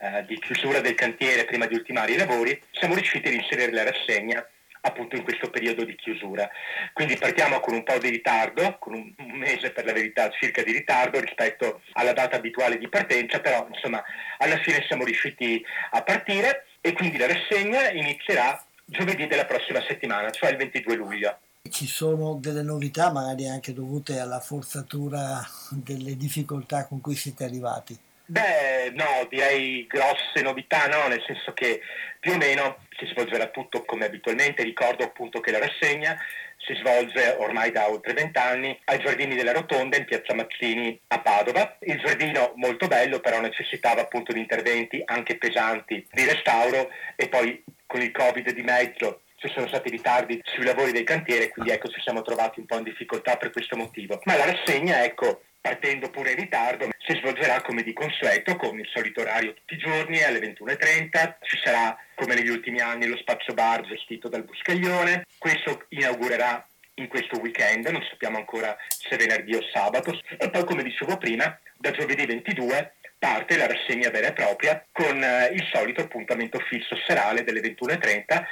eh, 0.00 0.24
di 0.26 0.38
chiusura 0.38 0.80
del 0.80 0.94
cantiere 0.94 1.44
prima 1.44 1.66
di 1.66 1.74
ultimare 1.74 2.12
i 2.12 2.16
lavori, 2.16 2.60
siamo 2.72 2.94
riusciti 2.94 3.28
ad 3.28 3.34
inserire 3.34 3.72
la 3.72 3.84
rassegna 3.84 4.46
appunto 4.82 5.16
in 5.16 5.22
questo 5.22 5.50
periodo 5.50 5.84
di 5.84 5.94
chiusura. 5.94 6.48
Quindi 6.92 7.16
partiamo 7.16 7.60
con 7.60 7.74
un 7.74 7.82
po' 7.82 7.98
di 7.98 8.08
ritardo, 8.08 8.76
con 8.78 8.94
un, 8.94 9.12
mese 9.16 9.70
per 9.70 9.84
la 9.84 9.92
verità 9.92 10.30
circa 10.30 10.62
di 10.62 10.72
ritardo 10.72 11.20
rispetto 11.20 11.82
alla 11.92 12.12
data 12.12 12.36
abituale 12.36 12.78
di 12.78 12.88
partenza, 12.88 13.40
però 13.40 13.66
insomma 13.72 14.02
alla 14.38 14.58
fine 14.58 14.84
siamo 14.86 15.04
riusciti 15.04 15.64
a 15.90 16.02
partire 16.02 16.66
e 16.80 16.92
quindi 16.92 17.18
la 17.18 17.26
rassegna 17.26 17.90
inizierà 17.90 18.62
giovedì 18.84 19.26
della 19.26 19.46
prossima 19.46 19.80
settimana, 19.86 20.30
cioè 20.30 20.50
il 20.50 20.56
22 20.56 20.94
luglio. 20.96 21.38
Ci 21.68 21.86
sono 21.86 22.34
delle 22.34 22.62
novità 22.62 23.12
magari 23.12 23.48
anche 23.48 23.72
dovute 23.72 24.18
alla 24.18 24.40
forzatura 24.40 25.40
delle 25.70 26.16
difficoltà 26.16 26.86
con 26.86 27.00
cui 27.00 27.14
siete 27.14 27.44
arrivati? 27.44 27.96
Beh, 28.32 28.92
no, 28.94 29.26
direi 29.28 29.86
grosse 29.86 30.40
novità, 30.40 30.86
no, 30.86 31.06
nel 31.06 31.22
senso 31.26 31.52
che 31.52 31.82
più 32.18 32.32
o 32.32 32.36
meno 32.38 32.78
si 32.96 33.04
svolgerà 33.04 33.48
tutto 33.48 33.84
come 33.84 34.06
abitualmente. 34.06 34.62
Ricordo 34.62 35.04
appunto 35.04 35.40
che 35.40 35.50
la 35.50 35.58
rassegna 35.58 36.16
si 36.56 36.74
svolge 36.76 37.36
ormai 37.38 37.70
da 37.72 37.90
oltre 37.90 38.14
vent'anni 38.14 38.80
ai 38.84 39.00
Giardini 39.00 39.34
della 39.34 39.52
Rotonda 39.52 39.98
in 39.98 40.06
Piazza 40.06 40.32
Mazzini 40.32 40.98
a 41.08 41.20
Padova. 41.20 41.76
Il 41.80 42.00
giardino 42.00 42.54
molto 42.56 42.86
bello, 42.86 43.20
però 43.20 43.38
necessitava 43.42 44.00
appunto 44.00 44.32
di 44.32 44.40
interventi 44.40 45.02
anche 45.04 45.36
pesanti 45.36 46.06
di 46.10 46.24
restauro 46.24 46.88
e 47.16 47.28
poi 47.28 47.62
con 47.86 48.00
il 48.00 48.12
Covid 48.12 48.50
di 48.50 48.62
mezzo 48.62 49.24
ci 49.36 49.50
sono 49.52 49.68
stati 49.68 49.90
ritardi 49.90 50.40
sui 50.42 50.64
lavori 50.64 50.92
del 50.92 51.04
cantiere, 51.04 51.50
quindi 51.50 51.72
ecco 51.72 51.88
ci 51.88 52.00
siamo 52.00 52.22
trovati 52.22 52.60
un 52.60 52.66
po' 52.66 52.78
in 52.78 52.84
difficoltà 52.84 53.36
per 53.36 53.50
questo 53.50 53.76
motivo. 53.76 54.22
Ma 54.24 54.38
la 54.38 54.46
rassegna, 54.46 55.04
ecco, 55.04 55.42
partendo 55.60 56.08
pure 56.10 56.30
in 56.30 56.36
ritardo, 56.36 56.88
si 57.04 57.16
svolgerà 57.16 57.60
come 57.62 57.82
di 57.82 57.92
consueto 57.92 58.56
con 58.56 58.78
il 58.78 58.88
solito 58.92 59.20
orario 59.20 59.54
tutti 59.54 59.74
i 59.74 59.78
giorni 59.78 60.22
alle 60.22 60.38
21.30. 60.38 61.34
Ci 61.42 61.60
sarà 61.62 61.96
come 62.14 62.34
negli 62.34 62.48
ultimi 62.48 62.80
anni 62.80 63.06
lo 63.06 63.16
spazio 63.16 63.54
bar 63.54 63.82
gestito 63.82 64.28
dal 64.28 64.44
Buscaglione. 64.44 65.26
Questo 65.38 65.84
inaugurerà 65.88 66.64
in 66.94 67.08
questo 67.08 67.40
weekend, 67.40 67.86
non 67.86 68.04
sappiamo 68.08 68.36
ancora 68.36 68.76
se 68.88 69.16
venerdì 69.16 69.54
o 69.54 69.62
sabato. 69.72 70.18
E 70.38 70.50
poi 70.50 70.64
come 70.64 70.82
dicevo 70.82 71.16
prima, 71.16 71.58
da 71.76 71.90
giovedì 71.90 72.24
22 72.26 72.94
parte 73.18 73.56
la 73.56 73.66
rassegna 73.66 74.10
vera 74.10 74.28
e 74.28 74.32
propria 74.32 74.84
con 74.90 75.22
eh, 75.22 75.50
il 75.52 75.64
solito 75.72 76.02
appuntamento 76.02 76.58
fisso 76.58 76.96
serale 77.06 77.44
delle 77.44 77.60
21.30 77.60 78.44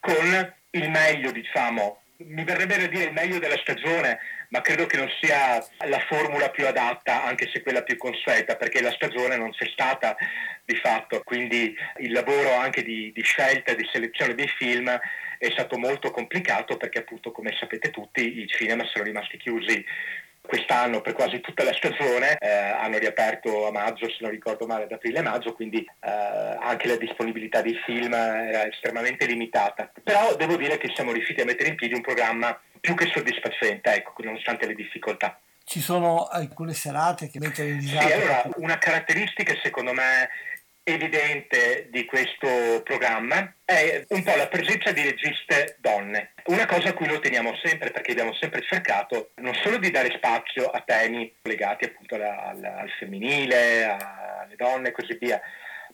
con 0.00 0.54
il 0.70 0.90
meglio, 0.90 1.30
diciamo, 1.30 2.02
mi 2.18 2.44
verrebbe 2.44 2.78
da 2.78 2.86
dire 2.86 3.04
il 3.04 3.12
meglio 3.12 3.38
della 3.38 3.58
stagione, 3.58 4.18
ma 4.48 4.60
credo 4.60 4.86
che 4.86 4.96
non 4.96 5.08
sia 5.20 5.64
la 5.86 5.98
formula 6.08 6.50
più 6.50 6.66
adatta, 6.66 7.24
anche 7.24 7.48
se 7.52 7.62
quella 7.62 7.82
più 7.82 7.96
consueta, 7.96 8.56
perché 8.56 8.80
la 8.80 8.92
stagione 8.92 9.36
non 9.36 9.50
c'è 9.50 9.66
stata 9.66 10.16
di 10.64 10.76
fatto, 10.76 11.20
quindi 11.24 11.76
il 11.98 12.12
lavoro 12.12 12.54
anche 12.54 12.82
di, 12.82 13.12
di 13.12 13.22
scelta 13.22 13.72
e 13.72 13.76
di 13.76 13.88
selezione 13.92 14.34
dei 14.34 14.48
film 14.48 14.88
è 15.38 15.50
stato 15.50 15.76
molto 15.76 16.10
complicato 16.10 16.76
perché 16.76 17.00
appunto 17.00 17.30
come 17.30 17.54
sapete 17.58 17.90
tutti 17.90 18.40
i 18.40 18.46
cinema 18.46 18.84
sono 18.86 19.04
rimasti 19.04 19.36
chiusi 19.36 19.84
quest'anno 20.46 21.00
per 21.00 21.12
quasi 21.12 21.40
tutta 21.40 21.64
la 21.64 21.72
stagione, 21.74 22.36
eh, 22.38 22.48
hanno 22.48 22.98
riaperto 22.98 23.66
a 23.66 23.72
maggio, 23.72 24.08
se 24.08 24.18
non 24.20 24.30
ricordo 24.30 24.66
male, 24.66 24.84
ad 24.84 24.92
aprile 24.92 25.18
e 25.18 25.22
maggio, 25.22 25.52
quindi 25.52 25.78
eh, 25.78 26.10
anche 26.10 26.86
la 26.88 26.96
disponibilità 26.96 27.60
dei 27.62 27.78
film 27.84 28.14
era 28.14 28.66
estremamente 28.66 29.26
limitata. 29.26 29.90
Però 30.02 30.34
devo 30.36 30.56
dire 30.56 30.78
che 30.78 30.90
siamo 30.94 31.12
riusciti 31.12 31.40
a 31.40 31.44
mettere 31.44 31.70
in 31.70 31.76
piedi 31.76 31.94
un 31.94 32.00
programma 32.00 32.58
più 32.80 32.94
che 32.94 33.10
soddisfacente, 33.12 33.92
ecco, 33.92 34.12
nonostante 34.22 34.66
le 34.66 34.74
difficoltà. 34.74 35.38
Ci 35.64 35.80
sono 35.80 36.26
alcune 36.26 36.74
serate 36.74 37.28
che 37.28 37.40
mettono 37.40 37.68
in 37.68 37.78
disagio? 37.78 38.06
Sì, 38.06 38.12
allora, 38.12 38.48
una 38.58 38.78
caratteristica 38.78 39.52
secondo 39.60 39.92
me 39.92 40.28
evidente 40.88 41.88
di 41.90 42.04
questo 42.04 42.80
programma 42.84 43.54
è 43.64 44.04
un 44.10 44.22
po' 44.22 44.36
la 44.36 44.46
presenza 44.46 44.92
di 44.92 45.02
registe 45.02 45.76
donne. 45.80 46.34
Una 46.44 46.64
cosa 46.64 46.90
a 46.90 46.92
cui 46.92 47.06
noi 47.06 47.18
teniamo 47.18 47.56
sempre, 47.60 47.90
perché 47.90 48.12
abbiamo 48.12 48.32
sempre 48.34 48.62
cercato 48.62 49.32
non 49.36 49.52
solo 49.54 49.78
di 49.78 49.90
dare 49.90 50.14
spazio 50.16 50.70
a 50.70 50.80
temi 50.86 51.34
legati 51.42 51.86
appunto 51.86 52.14
alla, 52.14 52.54
al 52.78 52.90
femminile, 53.00 53.84
alle 53.84 54.54
donne 54.56 54.88
e 54.88 54.92
così 54.92 55.16
via, 55.18 55.40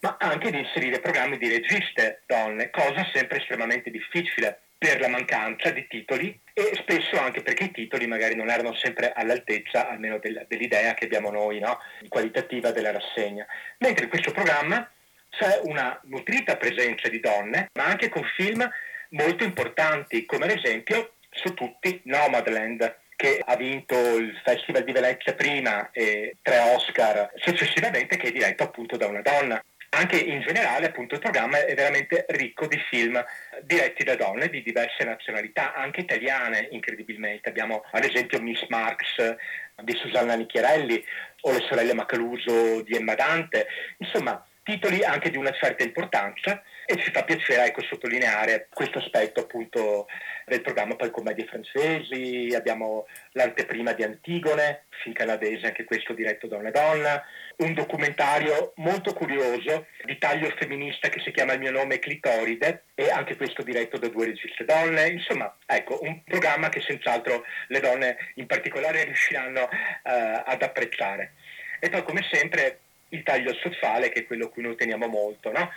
ma 0.00 0.16
anche 0.20 0.50
di 0.50 0.58
inserire 0.58 1.00
programmi 1.00 1.38
di 1.38 1.48
registe 1.48 2.22
donne, 2.26 2.68
cosa 2.68 3.08
sempre 3.14 3.38
estremamente 3.38 3.90
difficile 3.90 4.60
per 4.82 4.98
la 4.98 5.06
mancanza 5.06 5.70
di 5.70 5.86
titoli 5.86 6.36
e 6.52 6.72
spesso 6.74 7.16
anche 7.16 7.40
perché 7.40 7.64
i 7.64 7.70
titoli 7.70 8.08
magari 8.08 8.34
non 8.34 8.50
erano 8.50 8.74
sempre 8.74 9.12
all'altezza 9.12 9.88
almeno 9.88 10.18
del, 10.18 10.44
dell'idea 10.48 10.92
che 10.94 11.04
abbiamo 11.04 11.30
noi, 11.30 11.60
no? 11.60 11.78
qualitativa 12.08 12.72
della 12.72 12.90
rassegna. 12.90 13.46
Mentre 13.78 14.04
in 14.04 14.10
questo 14.10 14.32
programma 14.32 14.90
c'è 15.30 15.60
una 15.62 16.00
nutrita 16.06 16.56
presenza 16.56 17.08
di 17.08 17.20
donne, 17.20 17.70
ma 17.74 17.84
anche 17.84 18.08
con 18.08 18.24
film 18.34 18.68
molto 19.10 19.44
importanti, 19.44 20.26
come 20.26 20.46
ad 20.46 20.58
esempio 20.58 21.12
su 21.30 21.54
tutti 21.54 22.00
Nomadland, 22.06 22.96
che 23.14 23.40
ha 23.40 23.54
vinto 23.54 24.16
il 24.16 24.36
Festival 24.42 24.82
di 24.82 24.90
Venezia 24.90 25.34
prima 25.34 25.92
e 25.92 26.34
tre 26.42 26.58
Oscar 26.58 27.30
successivamente, 27.36 28.16
che 28.16 28.28
è 28.28 28.32
diretto 28.32 28.64
appunto 28.64 28.96
da 28.96 29.06
una 29.06 29.22
donna 29.22 29.62
anche 29.94 30.16
in 30.16 30.40
generale 30.40 30.86
appunto 30.86 31.14
il 31.14 31.20
programma 31.20 31.64
è 31.64 31.74
veramente 31.74 32.24
ricco 32.28 32.66
di 32.66 32.78
film 32.88 33.22
diretti 33.62 34.04
da 34.04 34.16
donne 34.16 34.48
di 34.48 34.62
diverse 34.62 35.04
nazionalità, 35.04 35.74
anche 35.74 36.00
italiane 36.00 36.68
incredibilmente. 36.70 37.48
Abbiamo 37.48 37.84
ad 37.90 38.04
esempio 38.04 38.40
Miss 38.40 38.64
Marx 38.68 39.36
di 39.82 39.92
Susanna 39.94 40.34
Nicchierelli 40.34 41.04
o 41.42 41.52
Le 41.52 41.60
sorelle 41.68 41.94
Macaluso 41.94 42.82
di 42.82 42.94
Emma 42.94 43.14
Dante, 43.14 43.66
insomma 43.98 44.44
titoli 44.62 45.02
anche 45.04 45.30
di 45.30 45.36
una 45.36 45.52
certa 45.52 45.82
importanza 45.82 46.62
e 46.84 46.96
ci 46.96 47.10
fa 47.10 47.24
piacere 47.24 47.66
ecco, 47.66 47.82
sottolineare 47.82 48.68
questo 48.72 48.98
aspetto 48.98 49.40
appunto 49.40 50.06
del 50.46 50.60
programma, 50.60 50.96
poi 50.96 51.10
commedie 51.10 51.46
francesi, 51.46 52.52
abbiamo 52.54 53.06
l'anteprima 53.32 53.92
di 53.92 54.02
Antigone, 54.02 54.84
film 55.02 55.14
canadese, 55.14 55.66
anche 55.66 55.84
questo 55.84 56.12
diretto 56.12 56.46
da 56.46 56.56
una 56.56 56.70
donna, 56.70 57.22
un 57.58 57.74
documentario 57.74 58.72
molto 58.76 59.12
curioso 59.12 59.86
di 60.04 60.18
taglio 60.18 60.52
femminista 60.56 61.08
che 61.08 61.20
si 61.20 61.30
chiama 61.30 61.52
Il 61.52 61.60
mio 61.60 61.70
nome 61.70 61.96
è 61.96 61.98
Clitoride 61.98 62.84
e 62.94 63.10
anche 63.10 63.36
questo 63.36 63.62
diretto 63.62 63.98
da 63.98 64.08
due 64.08 64.26
registe 64.26 64.64
donne, 64.64 65.08
insomma 65.08 65.54
ecco 65.66 66.00
un 66.02 66.22
programma 66.24 66.68
che 66.68 66.80
senz'altro 66.80 67.44
le 67.68 67.80
donne 67.80 68.16
in 68.34 68.46
particolare 68.46 69.04
riusciranno 69.04 69.68
eh, 69.70 70.42
ad 70.44 70.62
apprezzare. 70.62 71.34
E 71.78 71.88
poi 71.88 72.02
come 72.02 72.26
sempre 72.30 72.80
il 73.12 73.22
taglio 73.22 73.54
sessuale 73.54 74.08
che 74.08 74.20
è 74.20 74.26
quello 74.26 74.46
a 74.46 74.48
cui 74.50 74.62
noi 74.62 74.76
teniamo 74.76 75.06
molto, 75.06 75.52
no? 75.52 75.70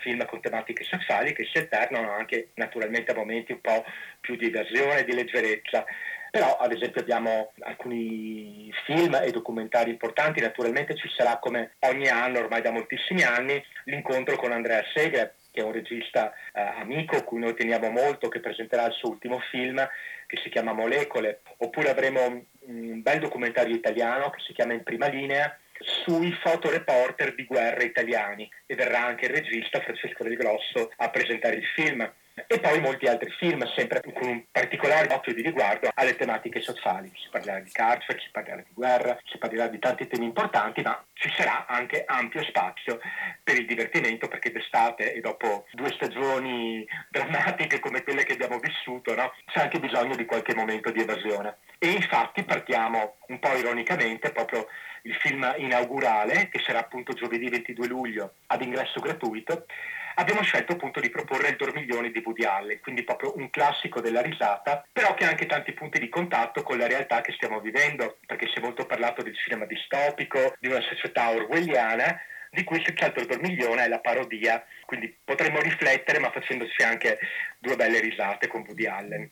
Film 0.00 0.24
con 0.26 0.40
tematiche 0.40 0.84
sessuali 0.84 1.32
che 1.32 1.48
si 1.50 1.58
alternano 1.58 2.10
anche 2.12 2.50
naturalmente 2.54 3.12
a 3.12 3.16
momenti 3.16 3.52
un 3.52 3.60
po' 3.60 3.84
più 4.20 4.36
di 4.36 4.46
evasione, 4.46 5.04
di 5.04 5.14
leggerezza. 5.14 5.84
Però 6.30 6.56
ad 6.56 6.72
esempio 6.72 7.00
abbiamo 7.00 7.52
alcuni 7.60 8.70
film 8.84 9.14
e 9.22 9.30
documentari 9.30 9.90
importanti, 9.90 10.40
naturalmente 10.40 10.94
ci 10.94 11.08
sarà 11.16 11.38
come 11.38 11.76
ogni 11.80 12.08
anno, 12.08 12.40
ormai 12.40 12.60
da 12.60 12.70
moltissimi 12.72 13.22
anni, 13.22 13.62
l'incontro 13.84 14.36
con 14.36 14.52
Andrea 14.52 14.82
Segre, 14.92 15.36
che 15.50 15.60
è 15.60 15.64
un 15.64 15.72
regista 15.72 16.34
eh, 16.52 16.60
amico 16.60 17.22
cui 17.24 17.38
noi 17.38 17.54
teniamo 17.54 17.88
molto, 17.90 18.28
che 18.28 18.40
presenterà 18.40 18.86
il 18.86 18.92
suo 18.92 19.10
ultimo 19.10 19.38
film 19.50 19.76
che 20.26 20.36
si 20.42 20.50
chiama 20.50 20.72
Molecole, 20.72 21.40
oppure 21.58 21.88
avremo 21.88 22.44
un 22.66 23.00
bel 23.00 23.20
documentario 23.20 23.74
italiano 23.74 24.28
che 24.30 24.40
si 24.40 24.52
chiama 24.52 24.74
In 24.74 24.82
prima 24.82 25.06
linea, 25.06 25.56
sui 25.80 26.32
fotoreporter 26.32 27.34
di 27.34 27.44
guerra 27.44 27.82
italiani. 27.82 28.48
E 28.66 28.74
verrà 28.74 29.04
anche 29.04 29.26
il 29.26 29.32
regista 29.32 29.80
Francesco 29.80 30.24
Del 30.24 30.36
Grosso 30.36 30.90
a 30.96 31.10
presentare 31.10 31.56
il 31.56 31.66
film 31.74 32.10
e 32.46 32.60
poi 32.60 32.80
molti 32.80 33.06
altri 33.06 33.30
film, 33.38 33.64
sempre 33.74 34.02
con 34.02 34.28
un 34.28 34.44
particolare 34.50 35.12
occhio 35.12 35.32
di 35.32 35.40
riguardo 35.40 35.88
alle 35.94 36.16
tematiche 36.16 36.60
sociali. 36.60 37.10
Si 37.14 37.28
parlerà 37.30 37.60
di 37.60 37.70
carcere, 37.70 38.20
si 38.20 38.28
parlerà 38.30 38.58
di 38.58 38.72
guerra, 38.74 39.18
si 39.24 39.38
parlerà 39.38 39.68
di 39.68 39.78
tanti 39.78 40.06
temi 40.06 40.26
importanti, 40.26 40.82
ma 40.82 41.02
ci 41.14 41.32
sarà 41.34 41.64
anche 41.66 42.04
ampio 42.06 42.44
spazio 42.44 43.00
per 43.42 43.58
il 43.58 43.66
divertimento 43.66 44.28
perché 44.28 44.52
d'estate 44.52 45.14
e 45.14 45.20
dopo 45.20 45.64
due 45.72 45.90
stagioni 45.92 46.86
drammatiche 47.08 47.80
come 47.80 48.02
quelle 48.02 48.24
che 48.24 48.34
abbiamo 48.34 48.58
vissuto, 48.58 49.14
no? 49.14 49.32
c'è 49.46 49.62
anche 49.62 49.80
bisogno 49.80 50.14
di 50.14 50.26
qualche 50.26 50.54
momento 50.54 50.90
di 50.90 51.00
evasione. 51.00 51.56
E 51.78 51.88
infatti 51.88 52.44
partiamo 52.44 53.16
un 53.28 53.38
po' 53.38 53.56
ironicamente 53.56 54.30
proprio 54.30 54.66
il 55.02 55.14
film 55.14 55.54
inaugurale, 55.56 56.48
che 56.50 56.58
sarà 56.58 56.80
appunto 56.80 57.14
giovedì 57.14 57.48
22 57.48 57.86
luglio 57.86 58.34
ad 58.48 58.60
ingresso 58.60 59.00
gratuito, 59.00 59.64
abbiamo 60.16 60.42
scelto 60.42 60.72
appunto 60.72 61.00
di 61.00 61.10
proporre 61.10 61.48
il 61.48 61.56
Dormiglione 61.56 62.10
di 62.10 62.22
Woody 62.24 62.44
Allen, 62.44 62.80
quindi 62.80 63.02
proprio 63.04 63.36
un 63.36 63.50
classico 63.50 64.00
della 64.00 64.20
risata, 64.20 64.86
però 64.92 65.14
che 65.14 65.24
ha 65.24 65.28
anche 65.28 65.46
tanti 65.46 65.72
punti 65.72 65.98
di 65.98 66.08
contatto 66.08 66.62
con 66.62 66.78
la 66.78 66.86
realtà 66.86 67.20
che 67.20 67.32
stiamo 67.32 67.60
vivendo, 67.60 68.18
perché 68.26 68.46
si 68.48 68.58
è 68.58 68.60
molto 68.60 68.86
parlato 68.86 69.22
del 69.22 69.36
cinema 69.36 69.64
distopico, 69.64 70.54
di 70.58 70.68
una 70.68 70.80
società 70.80 71.30
orwelliana, 71.30 72.20
di 72.50 72.64
cui 72.64 72.82
senz'altro 72.84 73.20
il 73.20 73.26
Dormiglione 73.26 73.84
è 73.84 73.88
la 73.88 74.00
parodia, 74.00 74.64
quindi 74.86 75.14
potremmo 75.22 75.60
riflettere 75.60 76.18
ma 76.18 76.30
facendoci 76.30 76.82
anche 76.82 77.18
due 77.58 77.76
belle 77.76 78.00
risate 78.00 78.46
con 78.46 78.64
Woody 78.66 78.86
Allen. 78.86 79.28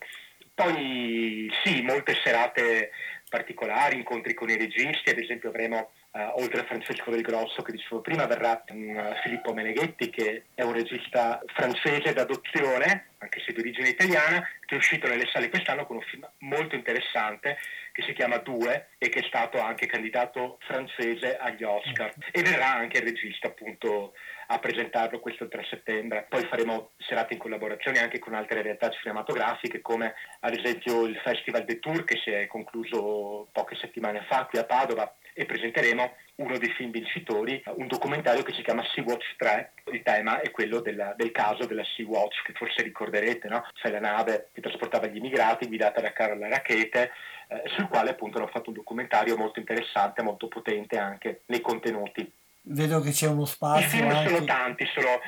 Poi 0.55 1.51
sì, 1.65 1.83
molte 1.83 2.15
serate 2.23 2.91
particolari, 3.29 3.97
incontri 3.97 4.35
con 4.35 4.51
i 4.51 4.57
registi, 4.57 5.11
ad 5.11 5.19
esempio 5.19 5.49
avremo 5.49 5.93
Uh, 6.15 6.41
oltre 6.41 6.61
a 6.61 6.65
Francesco 6.65 7.11
Del 7.11 7.23
Grosso 7.23 7.61
che 7.63 7.73
dicevo 7.73 8.01
prima 8.01 8.25
verrà 8.27 8.63
um, 8.69 9.17
Filippo 9.25 9.53
Meneghetti 9.53 10.11
che 10.11 10.45
è 10.55 10.63
un 10.63 10.73
regista 10.73 11.43
francese 11.47 12.13
d'adozione 12.13 13.15
anche 13.19 13.41
se 13.41 13.53
di 13.53 13.59
origine 13.59 13.89
italiana 13.89 14.49
che 14.65 14.77
è 14.77 14.79
uscito 14.79 15.09
nelle 15.09 15.29
sale 15.33 15.49
quest'anno 15.49 15.87
con 15.87 15.97
un 15.97 16.03
film 16.03 16.25
molto 16.39 16.77
interessante 16.77 17.59
che 17.95 18.03
si 18.03 18.13
chiama 18.13 18.39
Due 18.39 18.89
e 18.99 19.09
che 19.09 19.21
è 19.21 19.25
stato 19.25 19.61
anche 19.61 19.87
candidato 19.87 20.59
francese 20.63 21.37
agli 21.37 21.63
Oscar. 21.63 22.13
E 22.33 22.43
verrà 22.43 22.75
anche 22.75 22.99
il 22.99 23.05
regista 23.05 23.47
appunto 23.47 24.15
a 24.47 24.59
presentarlo 24.59 25.21
questo 25.21 25.49
3 25.49 25.65
settembre. 25.69 26.27
Poi 26.29 26.45
faremo 26.47 26.91
serate 26.99 27.35
in 27.35 27.41
collaborazione 27.41 28.01
anche 28.01 28.19
con 28.19 28.35
altre 28.35 28.63
realtà 28.63 28.91
cinematografiche 28.91 29.81
come 29.81 30.15
ad 30.41 30.55
esempio 30.55 31.05
il 31.05 31.17
Festival 31.17 31.65
de 31.65 31.79
Tour 31.79 32.05
che 32.05 32.19
si 32.23 32.31
è 32.31 32.47
concluso 32.47 33.49
poche 33.53 33.77
settimane 33.77 34.25
fa 34.29 34.47
qui 34.47 34.59
a 34.59 34.65
Padova 34.65 35.15
e 35.35 35.47
presenteremo 35.47 36.15
uno 36.37 36.59
dei 36.59 36.71
film 36.71 36.91
vincitori, 36.91 37.63
un 37.77 37.87
documentario 37.87 38.43
che 38.43 38.53
si 38.55 38.63
chiama 38.63 38.85
Sea-Watch 38.93 39.37
3. 39.37 39.73
Il 39.93 40.03
tema 40.03 40.41
è 40.41 40.51
quello 40.51 40.81
della, 40.81 41.13
del 41.17 41.33
caso 41.33 41.67
della 41.67 41.85
Sea-Watch, 41.85 42.43
che 42.45 42.53
forse 42.55 42.83
ricorderete, 42.83 43.49
no? 43.49 43.65
cioè 43.75 43.91
la 43.91 44.01
nave 44.01 44.49
che 44.53 44.61
trasportava 44.61 45.07
gli 45.07 45.17
immigrati 45.17 45.67
guidata 45.67 46.01
da 46.01 46.13
Carla 46.13 46.49
Rachete, 46.49 47.11
eh, 47.49 47.63
sul 47.77 47.89
quale 47.89 48.11
appunto 48.11 48.39
hanno 48.39 48.47
fatto 48.47 48.71
un 48.71 48.77
documentario 48.77 49.37
molto 49.37 49.59
interessante, 49.59 50.23
molto 50.23 50.49
potente 50.49 50.99
anche 50.99 51.43
nei 51.47 51.61
contenuti. 51.61 52.33
Vedo 52.67 53.01
che 53.01 53.11
c'è 53.11 53.29
uno 53.29 53.45
spazio. 53.45 53.87
I 53.87 53.89
film 53.91 54.09
anche... 54.09 54.29
sono 54.29 54.45
tanti, 54.45 54.87
sono 54.95 55.21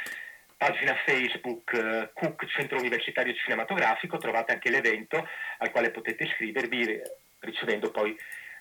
pagina 0.57 0.95
Facebook 1.05 1.73
eh, 1.73 2.11
Cook 2.15 2.47
Centro 2.47 2.79
Universitario 2.79 3.35
Cinematografico 3.35 4.19
trovate 4.19 4.53
anche 4.53 4.71
l'evento 4.71 5.27
al 5.59 5.71
quale 5.71 5.91
potete 5.91 6.25
iscrivervi 6.25 7.01
ricevendo 7.41 7.91
poi 7.91 8.17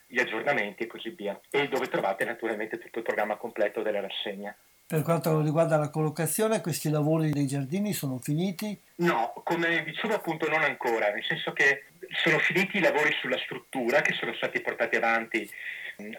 gli 0.06 0.20
aggiornamenti 0.20 0.84
e 0.84 0.86
così 0.86 1.10
via 1.10 1.38
e 1.50 1.68
dove 1.68 1.88
trovate 1.88 2.24
naturalmente 2.24 2.78
tutto 2.78 2.98
il 2.98 3.04
programma 3.04 3.36
completo 3.36 3.82
della 3.82 4.00
rassegna. 4.00 4.54
Per 4.86 5.02
quanto 5.02 5.40
riguarda 5.40 5.78
la 5.78 5.88
collocazione, 5.88 6.60
questi 6.60 6.90
lavori 6.90 7.30
dei 7.30 7.46
giardini 7.46 7.94
sono 7.94 8.18
finiti? 8.18 8.78
No, 8.96 9.32
come 9.42 9.82
dicevo 9.82 10.14
appunto 10.14 10.46
non 10.46 10.62
ancora, 10.62 11.10
nel 11.10 11.24
senso 11.24 11.54
che 11.54 11.86
sono 12.22 12.38
finiti 12.38 12.76
i 12.76 12.80
lavori 12.80 13.10
sulla 13.18 13.38
struttura 13.38 14.02
che 14.02 14.12
sono 14.12 14.34
stati 14.34 14.60
portati 14.60 14.96
avanti 14.96 15.50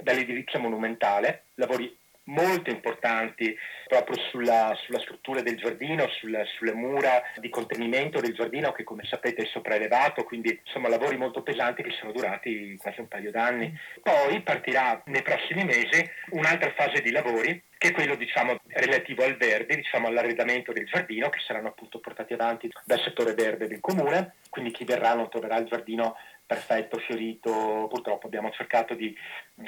dall'edilizia 0.02 0.57
monumentale, 0.60 1.45
lavori 1.56 1.95
molto 2.26 2.69
importanti 2.69 3.56
proprio 3.88 4.18
sulla, 4.30 4.76
sulla 4.84 4.99
struttura 4.99 5.41
del 5.41 5.57
giardino, 5.57 6.07
sulla, 6.19 6.43
sulle 6.57 6.73
mura 6.73 7.22
di 7.38 7.49
contenimento 7.49 8.19
del 8.19 8.34
giardino 8.34 8.72
che 8.72 8.84
come 8.84 9.03
sapete 9.06 9.43
è 9.43 9.45
sopraelevato, 9.45 10.23
quindi 10.23 10.60
insomma 10.65 10.89
lavori 10.89 11.18
molto 11.18 11.41
pesanti 11.41 11.84
che 11.84 11.91
sono 11.99 12.11
durati 12.11 12.76
quasi 12.77 12.99
un 12.99 13.07
paio 13.07 13.31
d'anni. 13.31 13.77
Poi 14.02 14.41
partirà 14.41 15.02
nei 15.06 15.22
prossimi 15.22 15.64
mesi 15.64 16.10
un'altra 16.31 16.72
fase 16.72 17.02
di 17.02 17.11
lavori 17.11 17.61
che 17.77 17.89
è 17.89 17.93
quello 17.93 18.15
diciamo, 18.15 18.57
relativo 18.68 19.23
al 19.23 19.38
verde, 19.38 19.76
diciamo, 19.76 20.07
all'arredamento 20.07 20.72
del 20.72 20.85
giardino 20.85 21.30
che 21.30 21.39
saranno 21.45 21.68
appunto 21.68 21.99
portati 21.99 22.34
avanti 22.34 22.72
dal 22.85 23.02
settore 23.02 23.34
verde 23.34 23.68
del 23.68 23.80
comune, 23.80 24.35
quindi 24.49 24.72
chi 24.72 24.85
verrà 24.85 25.14
non 25.14 25.30
troverà 25.30 25.57
il 25.57 25.68
giardino 25.68 26.15
perfetto, 26.45 26.99
fiorito, 26.99 27.88
purtroppo 27.89 28.27
abbiamo 28.27 28.51
cercato 28.51 28.93
di, 28.93 29.15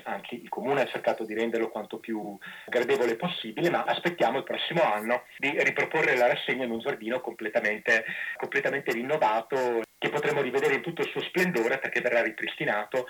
anzi 0.04 0.42
il 0.42 0.50
comune 0.50 0.82
ha 0.82 0.88
cercato 0.88 1.26
di 1.26 1.34
renderlo 1.34 1.70
quanto 1.70 1.98
più 1.98 2.38
gradevole 2.68 3.16
possibile, 3.16 3.70
ma 3.70 3.84
aspettiamo 3.84 4.38
il 4.38 4.44
prossimo 4.44 4.84
anno 4.84 5.24
di 5.38 5.52
riproporre 5.64 6.16
la 6.16 6.28
rassegna 6.28 6.66
in 6.66 6.72
un 6.72 6.80
giardino 6.80 7.20
completamente, 7.20 8.06
completamente 8.38 8.92
rinnovato 8.92 9.82
che 9.98 10.10
potremo 10.10 10.42
rivedere 10.42 10.76
in 10.76 10.82
tutto 10.82 11.02
il 11.02 11.10
suo 11.10 11.22
splendore 11.22 11.80
perché 11.80 12.02
verrà 12.02 12.22
ripristinato, 12.22 13.08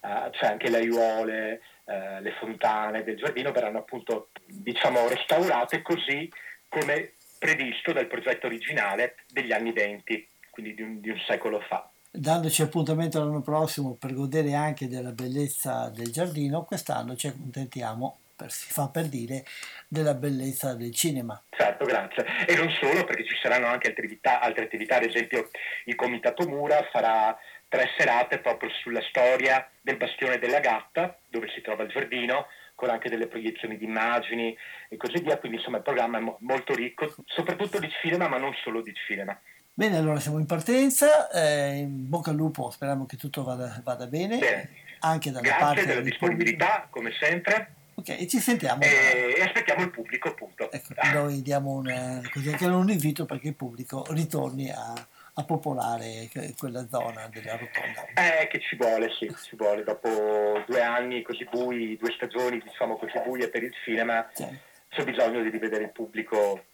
uh, 0.00 0.30
c'è 0.30 0.46
anche 0.46 0.68
le 0.68 0.78
aiuole, 0.78 1.60
uh, 1.84 2.20
le 2.20 2.32
fontane 2.38 3.04
del 3.04 3.16
giardino 3.16 3.52
verranno 3.52 3.78
appunto 3.78 4.30
diciamo 4.44 5.06
restaurate 5.06 5.82
così 5.82 6.28
come 6.68 7.12
previsto 7.38 7.92
dal 7.92 8.08
progetto 8.08 8.46
originale 8.46 9.18
degli 9.28 9.52
anni 9.52 9.70
20, 9.70 10.28
quindi 10.50 10.74
di 10.74 10.82
un, 10.82 11.00
di 11.00 11.10
un 11.10 11.18
secolo 11.20 11.60
fa 11.60 11.88
dandoci 12.18 12.62
appuntamento 12.62 13.18
l'anno 13.18 13.40
prossimo 13.40 13.94
per 13.94 14.12
godere 14.12 14.54
anche 14.54 14.88
della 14.88 15.12
bellezza 15.12 15.88
del 15.90 16.10
giardino, 16.10 16.64
quest'anno 16.64 17.14
ci 17.14 17.28
accontentiamo, 17.28 18.18
per, 18.34 18.50
si 18.50 18.72
fa 18.72 18.88
per 18.88 19.06
dire, 19.06 19.44
della 19.86 20.14
bellezza 20.14 20.74
del 20.74 20.92
cinema. 20.92 21.40
Certo, 21.50 21.84
grazie. 21.84 22.24
E 22.46 22.56
non 22.56 22.70
solo, 22.80 23.04
perché 23.04 23.24
ci 23.24 23.36
saranno 23.40 23.66
anche 23.66 23.88
altre 23.88 24.04
attività, 24.04 24.40
altre 24.40 24.64
attività 24.64 24.96
ad 24.96 25.04
esempio 25.04 25.48
il 25.84 25.94
Comitato 25.94 26.48
Mura 26.48 26.86
farà 26.90 27.36
tre 27.68 27.88
serate 27.96 28.38
proprio 28.38 28.70
sulla 28.82 29.02
storia 29.08 29.68
del 29.80 29.96
bastione 29.96 30.38
della 30.38 30.60
gatta, 30.60 31.16
dove 31.28 31.48
si 31.54 31.60
trova 31.60 31.84
il 31.84 31.90
giardino, 31.90 32.46
con 32.74 32.90
anche 32.90 33.08
delle 33.08 33.26
proiezioni 33.26 33.76
di 33.76 33.84
immagini 33.84 34.56
e 34.88 34.96
così 34.96 35.20
via, 35.20 35.36
quindi 35.38 35.58
insomma 35.58 35.78
il 35.78 35.82
programma 35.82 36.18
è 36.18 36.20
mo- 36.20 36.38
molto 36.42 36.74
ricco, 36.74 37.12
soprattutto 37.26 37.80
di 37.80 37.90
cinema, 38.00 38.28
ma 38.28 38.38
non 38.38 38.54
solo 38.62 38.82
di 38.82 38.92
cinema. 39.06 39.36
Bene, 39.78 39.96
allora 39.96 40.18
siamo 40.18 40.40
in 40.40 40.46
partenza, 40.46 41.30
eh, 41.30 41.76
in 41.76 42.08
bocca 42.08 42.30
al 42.30 42.36
lupo, 42.36 42.68
speriamo 42.68 43.06
che 43.06 43.16
tutto 43.16 43.44
vada, 43.44 43.80
vada 43.84 44.08
bene, 44.08 44.36
Bene. 44.38 44.70
anche 44.98 45.30
dalla 45.30 45.40
Grazie 45.46 45.64
parte 45.64 45.80
della 45.86 46.00
del 46.00 46.02
disponibilità, 46.02 46.88
come 46.90 47.12
sempre, 47.12 47.74
Ok, 47.94 48.08
e 48.08 48.26
ci 48.26 48.40
sentiamo. 48.40 48.82
e, 48.82 49.34
e 49.36 49.40
aspettiamo 49.40 49.82
il 49.82 49.90
pubblico 49.92 50.30
appunto. 50.30 50.68
Ecco, 50.72 50.94
noi 51.12 51.42
diamo 51.42 51.70
un, 51.74 52.28
così, 52.32 52.48
anche 52.50 52.66
un 52.66 52.90
invito 52.90 53.24
perché 53.24 53.46
il 53.46 53.54
pubblico 53.54 54.04
ritorni 54.10 54.68
a, 54.68 54.94
a 55.34 55.44
popolare 55.44 56.28
que- 56.32 56.54
quella 56.58 56.84
zona 56.90 57.28
della 57.28 57.56
rotonda. 57.56 58.04
Eh, 58.14 58.48
che 58.48 58.58
ci 58.58 58.74
vuole, 58.74 59.10
sì, 59.16 59.32
ci 59.44 59.54
vuole. 59.54 59.84
Dopo 59.84 60.60
due 60.66 60.82
anni 60.82 61.22
così 61.22 61.46
bui, 61.48 61.96
due 61.96 62.10
stagioni 62.16 62.60
diciamo 62.60 62.96
così 62.96 63.12
buie 63.24 63.48
per 63.48 63.62
il 63.62 63.72
cinema, 63.84 64.28
c'è 64.34 65.04
bisogno 65.04 65.40
di 65.40 65.50
rivedere 65.50 65.84
il 65.84 65.92
pubblico 65.92 66.64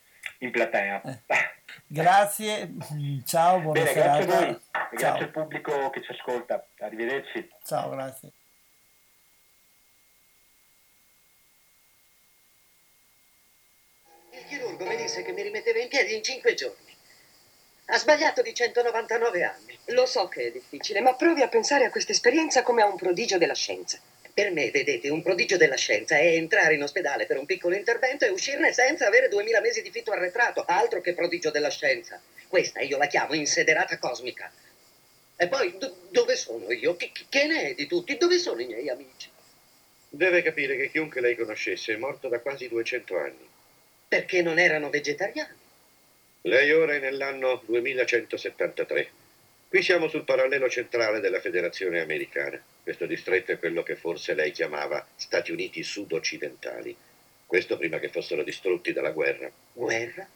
in 0.45 0.51
platea. 0.51 1.03
Grazie, 1.87 2.71
ciao, 3.25 3.61
buona 3.61 3.81
Bene, 3.81 3.93
serata. 3.93 4.25
grazie 4.25 4.37
a 4.37 4.41
voi, 4.41 4.51
e 4.51 4.61
Ciao. 4.73 4.89
grazie 4.91 5.25
al 5.25 5.31
pubblico 5.31 5.91
che 5.91 6.03
ci 6.03 6.11
ascolta. 6.13 6.67
Arrivederci. 6.79 7.49
Ciao, 7.65 7.91
grazie. 7.91 8.31
Il 14.31 14.45
chirurgo 14.49 14.85
mi 14.85 14.97
disse 14.97 15.23
che 15.23 15.33
mi 15.33 15.43
rimetteva 15.43 15.79
in 15.81 15.89
piedi 15.89 16.15
in 16.17 16.23
cinque 16.23 16.55
giorni. 16.55 16.93
Ha 17.87 17.99
sbagliato 17.99 18.43
di 18.43 18.55
199 18.55 19.45
anni. 19.45 19.79
Lo 19.87 20.07
so 20.07 20.27
che 20.29 20.47
è 20.47 20.51
difficile, 20.51 21.01
ma 21.01 21.15
provi 21.15 21.43
a 21.43 21.49
pensare 21.49 21.85
a 21.85 21.91
questa 21.91 22.13
esperienza 22.13 22.63
come 22.63 22.83
a 22.83 22.87
un 22.87 22.97
prodigio 22.97 23.39
della 23.39 23.55
scienza. 23.55 23.99
Per 24.35 24.51
me, 24.51 24.73
vedete, 24.73 25.11
un 25.11 25.23
prodigio 25.23 25.57
della 25.57 25.77
scienza 25.77 26.17
è 26.17 26.35
entrare 26.35 26.75
in 26.75 26.83
ospedale 26.83 27.25
per 27.25 27.39
un 27.39 27.47
piccolo 27.47 27.77
intervento 27.77 28.25
e 28.25 28.31
uscirne 28.31 28.73
senza 28.73 29.07
avere 29.07 29.29
duemila 29.29 29.61
mesi 29.61 29.81
di 29.81 29.93
fitto 29.93 30.11
arretrato. 30.11 30.65
Altro 30.67 31.01
che 31.01 31.15
prodigio 31.15 31.53
della 31.53 31.71
scienza. 31.71 32.21
Questa 32.49 32.81
io 32.81 32.99
la 32.99 33.07
chiamo 33.07 33.35
insederata 33.35 33.97
cosmica. 33.99 34.51
E 35.37 35.47
poi, 35.47 35.79
do- 35.79 36.09
dove 36.11 36.35
sono 36.35 36.73
io? 36.73 36.97
Che, 36.97 37.13
che 37.29 37.47
ne 37.47 37.69
è 37.69 37.75
di 37.75 37.87
tutti? 37.87 38.17
Dove 38.17 38.39
sono 38.39 38.61
i 38.61 38.67
miei 38.67 38.89
amici? 38.89 39.31
Deve 40.09 40.43
capire 40.43 40.77
che 40.77 40.91
chiunque 40.91 41.21
lei 41.21 41.37
conoscesse 41.37 41.95
è 41.95 41.97
morto 41.97 42.27
da 42.27 42.41
quasi 42.41 42.69
200 42.69 43.17
anni. 43.17 43.49
Perché 44.09 44.43
non 44.43 44.59
erano 44.59 44.91
vegetariani? 44.91 45.63
Lei 46.43 46.73
ora 46.73 46.95
è 46.95 46.99
nell'anno 46.99 47.63
2173. 47.67 49.11
Qui 49.75 49.83
siamo 49.83 50.07
sul 50.07 50.23
parallelo 50.23 50.69
centrale 50.69 51.19
della 51.19 51.41
Federazione 51.41 52.01
Americana. 52.01 52.63
Questo 52.81 53.07
distretto 53.07 53.51
è 53.51 53.59
quello 53.59 53.83
che 53.83 53.97
forse 53.97 54.33
lei 54.33 54.53
chiamava 54.53 55.05
Stati 55.17 55.51
Uniti 55.51 55.83
sud-occidentali. 55.83 56.97
Questo 57.45 57.77
prima 57.77 57.99
che 57.99 58.09
fossero 58.09 58.45
distrutti 58.45 58.93
dalla 58.93 59.11
guerra. 59.11 59.51
Guerra? 59.73 60.29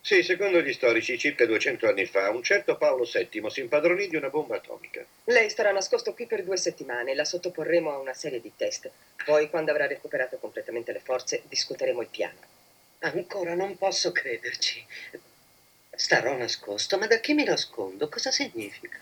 Sì, 0.00 0.22
secondo 0.22 0.62
gli 0.62 0.72
storici, 0.72 1.18
circa 1.18 1.44
200 1.44 1.88
anni 1.88 2.06
fa, 2.06 2.30
un 2.30 2.42
certo 2.42 2.78
Paolo 2.78 3.04
VII 3.04 3.50
si 3.50 3.60
impadronì 3.60 4.08
di 4.08 4.16
una 4.16 4.30
bomba 4.30 4.56
atomica. 4.56 5.04
Lei 5.24 5.50
starà 5.50 5.72
nascosto 5.72 6.14
qui 6.14 6.24
per 6.24 6.42
due 6.42 6.56
settimane, 6.56 7.14
la 7.14 7.26
sottoporremo 7.26 7.92
a 7.92 7.98
una 7.98 8.14
serie 8.14 8.40
di 8.40 8.52
test. 8.56 8.90
Poi, 9.26 9.50
quando 9.50 9.72
avrà 9.72 9.86
recuperato 9.88 10.38
completamente 10.38 10.92
le 10.92 11.00
forze, 11.00 11.42
discuteremo 11.50 12.00
il 12.00 12.08
piano. 12.08 12.38
Ancora 13.00 13.52
non 13.52 13.76
posso 13.76 14.10
crederci. 14.10 14.82
Starò 16.00 16.34
nascosto, 16.34 16.96
ma 16.96 17.06
da 17.06 17.18
chi 17.18 17.34
mi 17.34 17.44
nascondo? 17.44 18.08
Cosa 18.08 18.30
significa? 18.30 18.98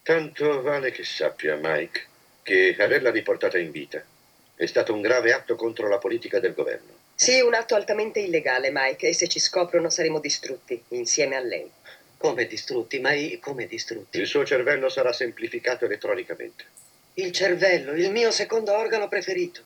Tanto 0.00 0.62
vale 0.62 0.92
che 0.92 1.02
sappia, 1.02 1.58
Mike, 1.60 2.06
che 2.44 2.76
averla 2.78 3.10
riportata 3.10 3.58
in 3.58 3.72
vita 3.72 4.00
è 4.54 4.64
stato 4.66 4.94
un 4.94 5.00
grave 5.00 5.32
atto 5.32 5.56
contro 5.56 5.88
la 5.88 5.98
politica 5.98 6.38
del 6.38 6.54
governo. 6.54 6.92
Sì, 7.16 7.40
un 7.40 7.52
atto 7.52 7.74
altamente 7.74 8.20
illegale, 8.20 8.70
Mike, 8.72 9.08
e 9.08 9.12
se 9.12 9.26
ci 9.26 9.40
scoprono 9.40 9.90
saremo 9.90 10.20
distrutti, 10.20 10.80
insieme 10.90 11.34
a 11.34 11.40
lei. 11.40 11.68
Come 12.16 12.46
distrutti? 12.46 13.00
Ma 13.00 13.12
i- 13.12 13.40
come 13.40 13.66
distrutti? 13.66 14.20
Il 14.20 14.28
suo 14.28 14.44
cervello 14.44 14.88
sarà 14.88 15.12
semplificato 15.12 15.84
elettronicamente. 15.84 16.64
Il 17.14 17.32
cervello, 17.32 17.90
il 17.90 18.12
mio 18.12 18.30
secondo 18.30 18.72
organo 18.72 19.08
preferito. 19.08 19.62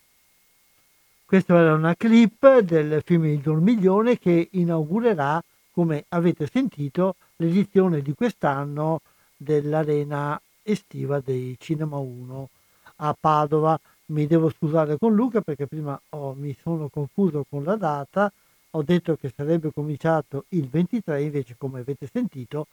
Questa 1.26 1.54
era 1.60 1.74
una 1.74 1.94
clip 1.94 2.60
del 2.60 3.02
film 3.04 3.26
Il 3.26 3.40
Dormiglione 3.40 4.18
che 4.18 4.48
inaugurerà, 4.52 5.44
come 5.78 6.06
avete 6.08 6.48
sentito, 6.48 7.14
l'edizione 7.36 8.02
di 8.02 8.12
quest'anno 8.12 9.00
dell'arena 9.36 10.40
estiva 10.60 11.20
dei 11.20 11.54
Cinema 11.56 11.98
1 11.98 12.48
a 12.96 13.16
Padova. 13.16 13.78
Mi 14.06 14.26
devo 14.26 14.50
scusare 14.50 14.98
con 14.98 15.14
Luca 15.14 15.40
perché 15.40 15.68
prima 15.68 15.96
ho- 16.08 16.34
mi 16.34 16.52
sono 16.60 16.88
confuso 16.88 17.44
con 17.48 17.62
la 17.62 17.76
data, 17.76 18.32
ho 18.70 18.82
detto 18.82 19.16
che 19.18 19.32
sarebbe 19.32 19.70
cominciato 19.72 20.46
il 20.48 20.66
23, 20.68 21.22
invece 21.22 21.54
come 21.56 21.78
avete 21.78 22.08
sentito, 22.10 22.66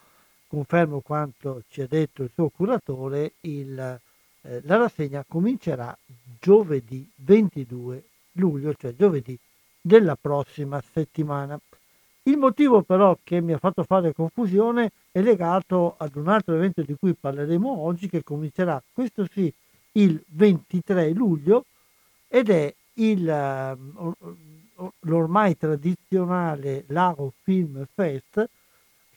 confermo 0.47 1.01
quanto 1.01 1.61
ci 1.69 1.81
ha 1.81 1.87
detto 1.87 2.23
il 2.23 2.31
suo 2.33 2.49
curatore, 2.49 3.33
il, 3.41 3.99
eh, 4.41 4.61
la 4.63 4.77
rassegna 4.77 5.23
comincerà 5.27 5.95
giovedì 6.39 7.07
22 7.17 8.03
luglio, 8.31 8.73
cioè 8.73 8.95
giovedì 8.95 9.37
della 9.79 10.17
prossima 10.19 10.81
settimana. 10.91 11.59
Il 12.27 12.37
motivo 12.37 12.81
però 12.81 13.15
che 13.23 13.39
mi 13.39 13.53
ha 13.53 13.59
fatto 13.59 13.83
fare 13.83 14.11
confusione 14.13 14.91
è 15.11 15.21
legato 15.21 15.93
ad 15.97 16.15
un 16.15 16.27
altro 16.27 16.55
evento 16.55 16.81
di 16.81 16.95
cui 16.95 17.13
parleremo 17.13 17.81
oggi 17.81 18.09
che 18.09 18.23
comincerà, 18.23 18.81
questo 18.93 19.27
sì, 19.31 19.53
il 19.91 20.19
23 20.29 21.11
luglio 21.11 21.65
ed 22.27 22.49
è 22.49 22.73
il, 22.93 23.29
ehm, 23.29 23.91
or- 23.95 24.15
or- 24.75 24.91
l'ormai 25.01 25.55
tradizionale 25.55 26.85
Lago 26.87 27.31
Film 27.43 27.85
Fest 27.93 28.49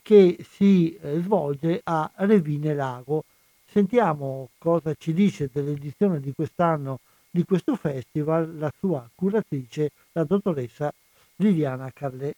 che 0.03 0.37
si 0.47 0.95
eh, 0.95 1.19
svolge 1.21 1.81
a 1.83 2.09
Revine 2.17 2.75
Lago. 2.75 3.23
Sentiamo 3.65 4.49
cosa 4.59 4.93
ci 4.93 5.13
dice 5.13 5.49
dell'edizione 5.51 6.19
di 6.19 6.31
quest'anno 6.33 6.99
di 7.29 7.43
questo 7.43 7.75
festival 7.75 8.55
la 8.57 8.71
sua 8.77 9.07
curatrice, 9.15 9.91
la 10.11 10.23
dottoressa 10.23 10.93
Liliana 11.37 11.91
Carlè. 11.91 12.31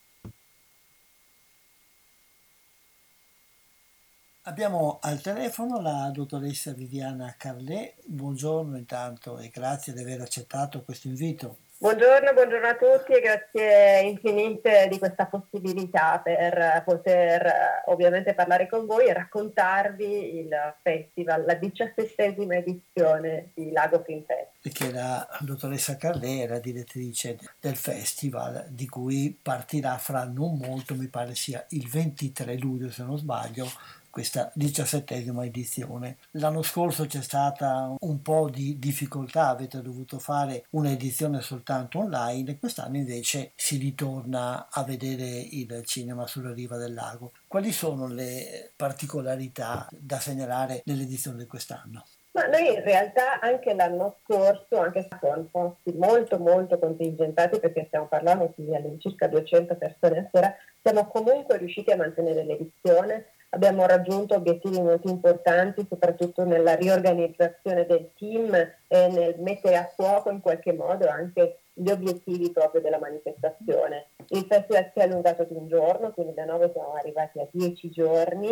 Abbiamo 4.45 4.97
al 5.03 5.21
telefono 5.21 5.79
la 5.79 6.09
dottoressa 6.11 6.73
Viviana 6.73 7.35
Carlè. 7.37 7.93
Buongiorno 8.03 8.75
intanto 8.75 9.37
e 9.37 9.49
grazie 9.49 9.93
di 9.93 10.01
aver 10.01 10.21
accettato 10.21 10.81
questo 10.81 11.09
invito. 11.09 11.57
Buongiorno, 11.77 12.33
buongiorno 12.33 12.67
a 12.67 12.75
tutti 12.75 13.11
e 13.11 13.21
grazie 13.21 14.01
infinite 14.01 14.87
di 14.89 14.97
questa 14.97 15.25
possibilità 15.27 16.19
per 16.23 16.83
poter 16.85 17.45
eh, 17.45 17.53
ovviamente 17.85 18.33
parlare 18.33 18.67
con 18.67 18.85
voi 18.87 19.07
e 19.07 19.13
raccontarvi 19.13 20.37
il 20.37 20.49
festival, 20.81 21.43
la 21.45 21.55
diciassettesima 21.55 22.55
edizione 22.55 23.51
di 23.53 23.71
Lago 23.71 24.03
Film 24.03 24.23
Fest. 24.25 24.49
perché 24.61 24.91
la 24.91 25.27
dottoressa 25.39 25.97
Carlè 25.97 26.43
è 26.43 26.47
la 26.47 26.59
direttrice 26.59 27.37
del 27.59 27.75
festival 27.75 28.67
di 28.69 28.87
cui 28.87 29.35
partirà 29.39 29.97
fra 29.97 30.23
non 30.23 30.57
molto, 30.57 30.93
mi 30.93 31.07
pare 31.07 31.33
sia 31.33 31.65
il 31.69 31.87
23 31.87 32.57
luglio 32.57 32.91
se 32.91 33.03
non 33.03 33.17
sbaglio, 33.17 33.67
questa 34.11 34.51
diciassettesima 34.53 35.43
edizione. 35.45 36.17
L'anno 36.31 36.61
scorso 36.61 37.07
c'è 37.07 37.21
stata 37.21 37.95
un 37.97 38.21
po' 38.21 38.49
di 38.49 38.77
difficoltà, 38.77 39.47
avete 39.47 39.81
dovuto 39.81 40.19
fare 40.19 40.65
un'edizione 40.71 41.41
soltanto 41.41 41.99
online, 41.99 42.59
quest'anno 42.59 42.97
invece 42.97 43.53
si 43.55 43.77
ritorna 43.77 44.67
a 44.69 44.83
vedere 44.83 45.25
il 45.25 45.81
cinema 45.85 46.27
sulla 46.27 46.53
riva 46.53 46.77
del 46.77 46.93
lago. 46.93 47.31
Quali 47.47 47.71
sono 47.71 48.07
le 48.07 48.71
particolarità 48.75 49.87
da 49.89 50.19
segnalare 50.19 50.83
nell'edizione 50.85 51.37
di 51.39 51.47
quest'anno? 51.47 52.05
Ma 52.33 52.45
noi 52.47 52.73
in 52.73 52.81
realtà 52.81 53.41
anche 53.41 53.73
l'anno 53.73 54.19
scorso, 54.23 54.79
anche 54.79 55.05
con 55.19 55.49
posti 55.51 55.91
molto 55.97 56.37
molto 56.39 56.79
contingentati, 56.79 57.59
perché 57.59 57.85
stiamo 57.87 58.07
parlando 58.07 58.53
di 58.55 58.73
all'incirca 58.73 59.27
200 59.27 59.75
persone 59.75 60.19
a 60.19 60.29
sera, 60.31 60.55
siamo 60.81 61.07
comunque 61.07 61.57
riusciti 61.57 61.91
a 61.91 61.97
mantenere 61.97 62.45
l'edizione. 62.45 63.33
Abbiamo 63.53 63.85
raggiunto 63.85 64.35
obiettivi 64.35 64.81
molto 64.81 65.09
importanti, 65.09 65.85
soprattutto 65.87 66.45
nella 66.45 66.75
riorganizzazione 66.75 67.85
del 67.85 68.11
team 68.17 68.53
e 68.53 69.07
nel 69.09 69.35
mettere 69.39 69.75
a 69.75 69.91
fuoco 69.93 70.29
in 70.29 70.39
qualche 70.39 70.71
modo 70.71 71.09
anche 71.09 71.59
gli 71.73 71.89
obiettivi 71.89 72.49
proprio 72.51 72.79
della 72.79 72.97
manifestazione. 72.97 74.11
Il 74.29 74.45
festival 74.47 74.89
si 74.93 74.99
è 74.99 75.03
allungato 75.03 75.43
di 75.43 75.53
un 75.53 75.67
giorno, 75.67 76.11
quindi 76.11 76.33
da 76.33 76.45
9 76.45 76.71
siamo 76.71 76.93
arrivati 76.93 77.39
a 77.39 77.47
10 77.51 77.89
giorni 77.89 78.51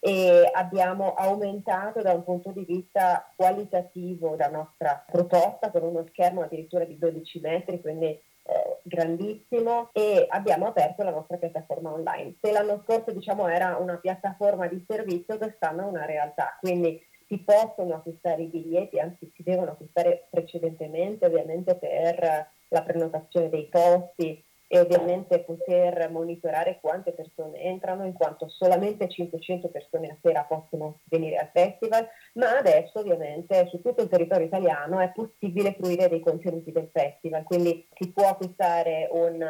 e 0.00 0.50
abbiamo 0.52 1.14
aumentato 1.14 2.02
da 2.02 2.12
un 2.12 2.22
punto 2.22 2.50
di 2.50 2.64
vista 2.66 3.32
qualitativo 3.34 4.36
la 4.36 4.48
nostra 4.48 5.04
proposta 5.10 5.70
con 5.70 5.82
uno 5.82 6.04
schermo 6.08 6.42
addirittura 6.42 6.84
di 6.84 6.98
12 6.98 7.40
metri, 7.40 7.80
quindi 7.80 8.20
eh, 8.48 8.80
grandissimo 8.82 9.90
e 9.92 10.26
abbiamo 10.28 10.66
aperto 10.66 11.02
la 11.02 11.10
nostra 11.10 11.36
piattaforma 11.36 11.92
online. 11.92 12.36
Se 12.40 12.50
l'anno 12.50 12.82
scorso 12.84 13.12
diciamo 13.12 13.46
era 13.46 13.76
una 13.76 13.98
piattaforma 13.98 14.66
di 14.66 14.82
servizio, 14.88 15.36
quest'anno 15.36 15.82
è 15.82 15.88
una 15.88 16.06
realtà, 16.06 16.56
quindi 16.60 16.98
si 17.26 17.38
possono 17.44 17.96
acquistare 17.96 18.42
i 18.42 18.46
biglietti, 18.46 18.98
anzi 18.98 19.30
si 19.34 19.42
devono 19.42 19.72
acquistare 19.72 20.28
precedentemente 20.30 21.26
ovviamente 21.26 21.76
per 21.76 22.50
la 22.68 22.82
prenotazione 22.82 23.50
dei 23.50 23.68
posti 23.68 24.42
e 24.70 24.78
ovviamente 24.78 25.40
poter 25.40 26.10
monitorare 26.10 26.78
quante 26.80 27.12
persone 27.12 27.58
entrano, 27.62 28.04
in 28.04 28.12
quanto 28.12 28.48
solamente 28.48 29.08
500 29.08 29.68
persone 29.68 30.08
a 30.08 30.16
sera 30.22 30.44
possono 30.44 31.00
venire 31.04 31.36
al 31.36 31.48
festival, 31.52 32.06
ma 32.34 32.58
adesso 32.58 32.98
ovviamente 32.98 33.66
su 33.70 33.80
tutto 33.80 34.02
il 34.02 34.08
territorio 34.08 34.46
italiano 34.46 35.00
è 35.00 35.10
possibile 35.10 35.74
fruire 35.74 36.08
dei 36.08 36.20
contenuti 36.20 36.70
del 36.70 36.90
festival, 36.92 37.44
quindi 37.44 37.88
si 37.94 38.12
può 38.12 38.28
acquistare 38.28 39.08
un, 39.10 39.42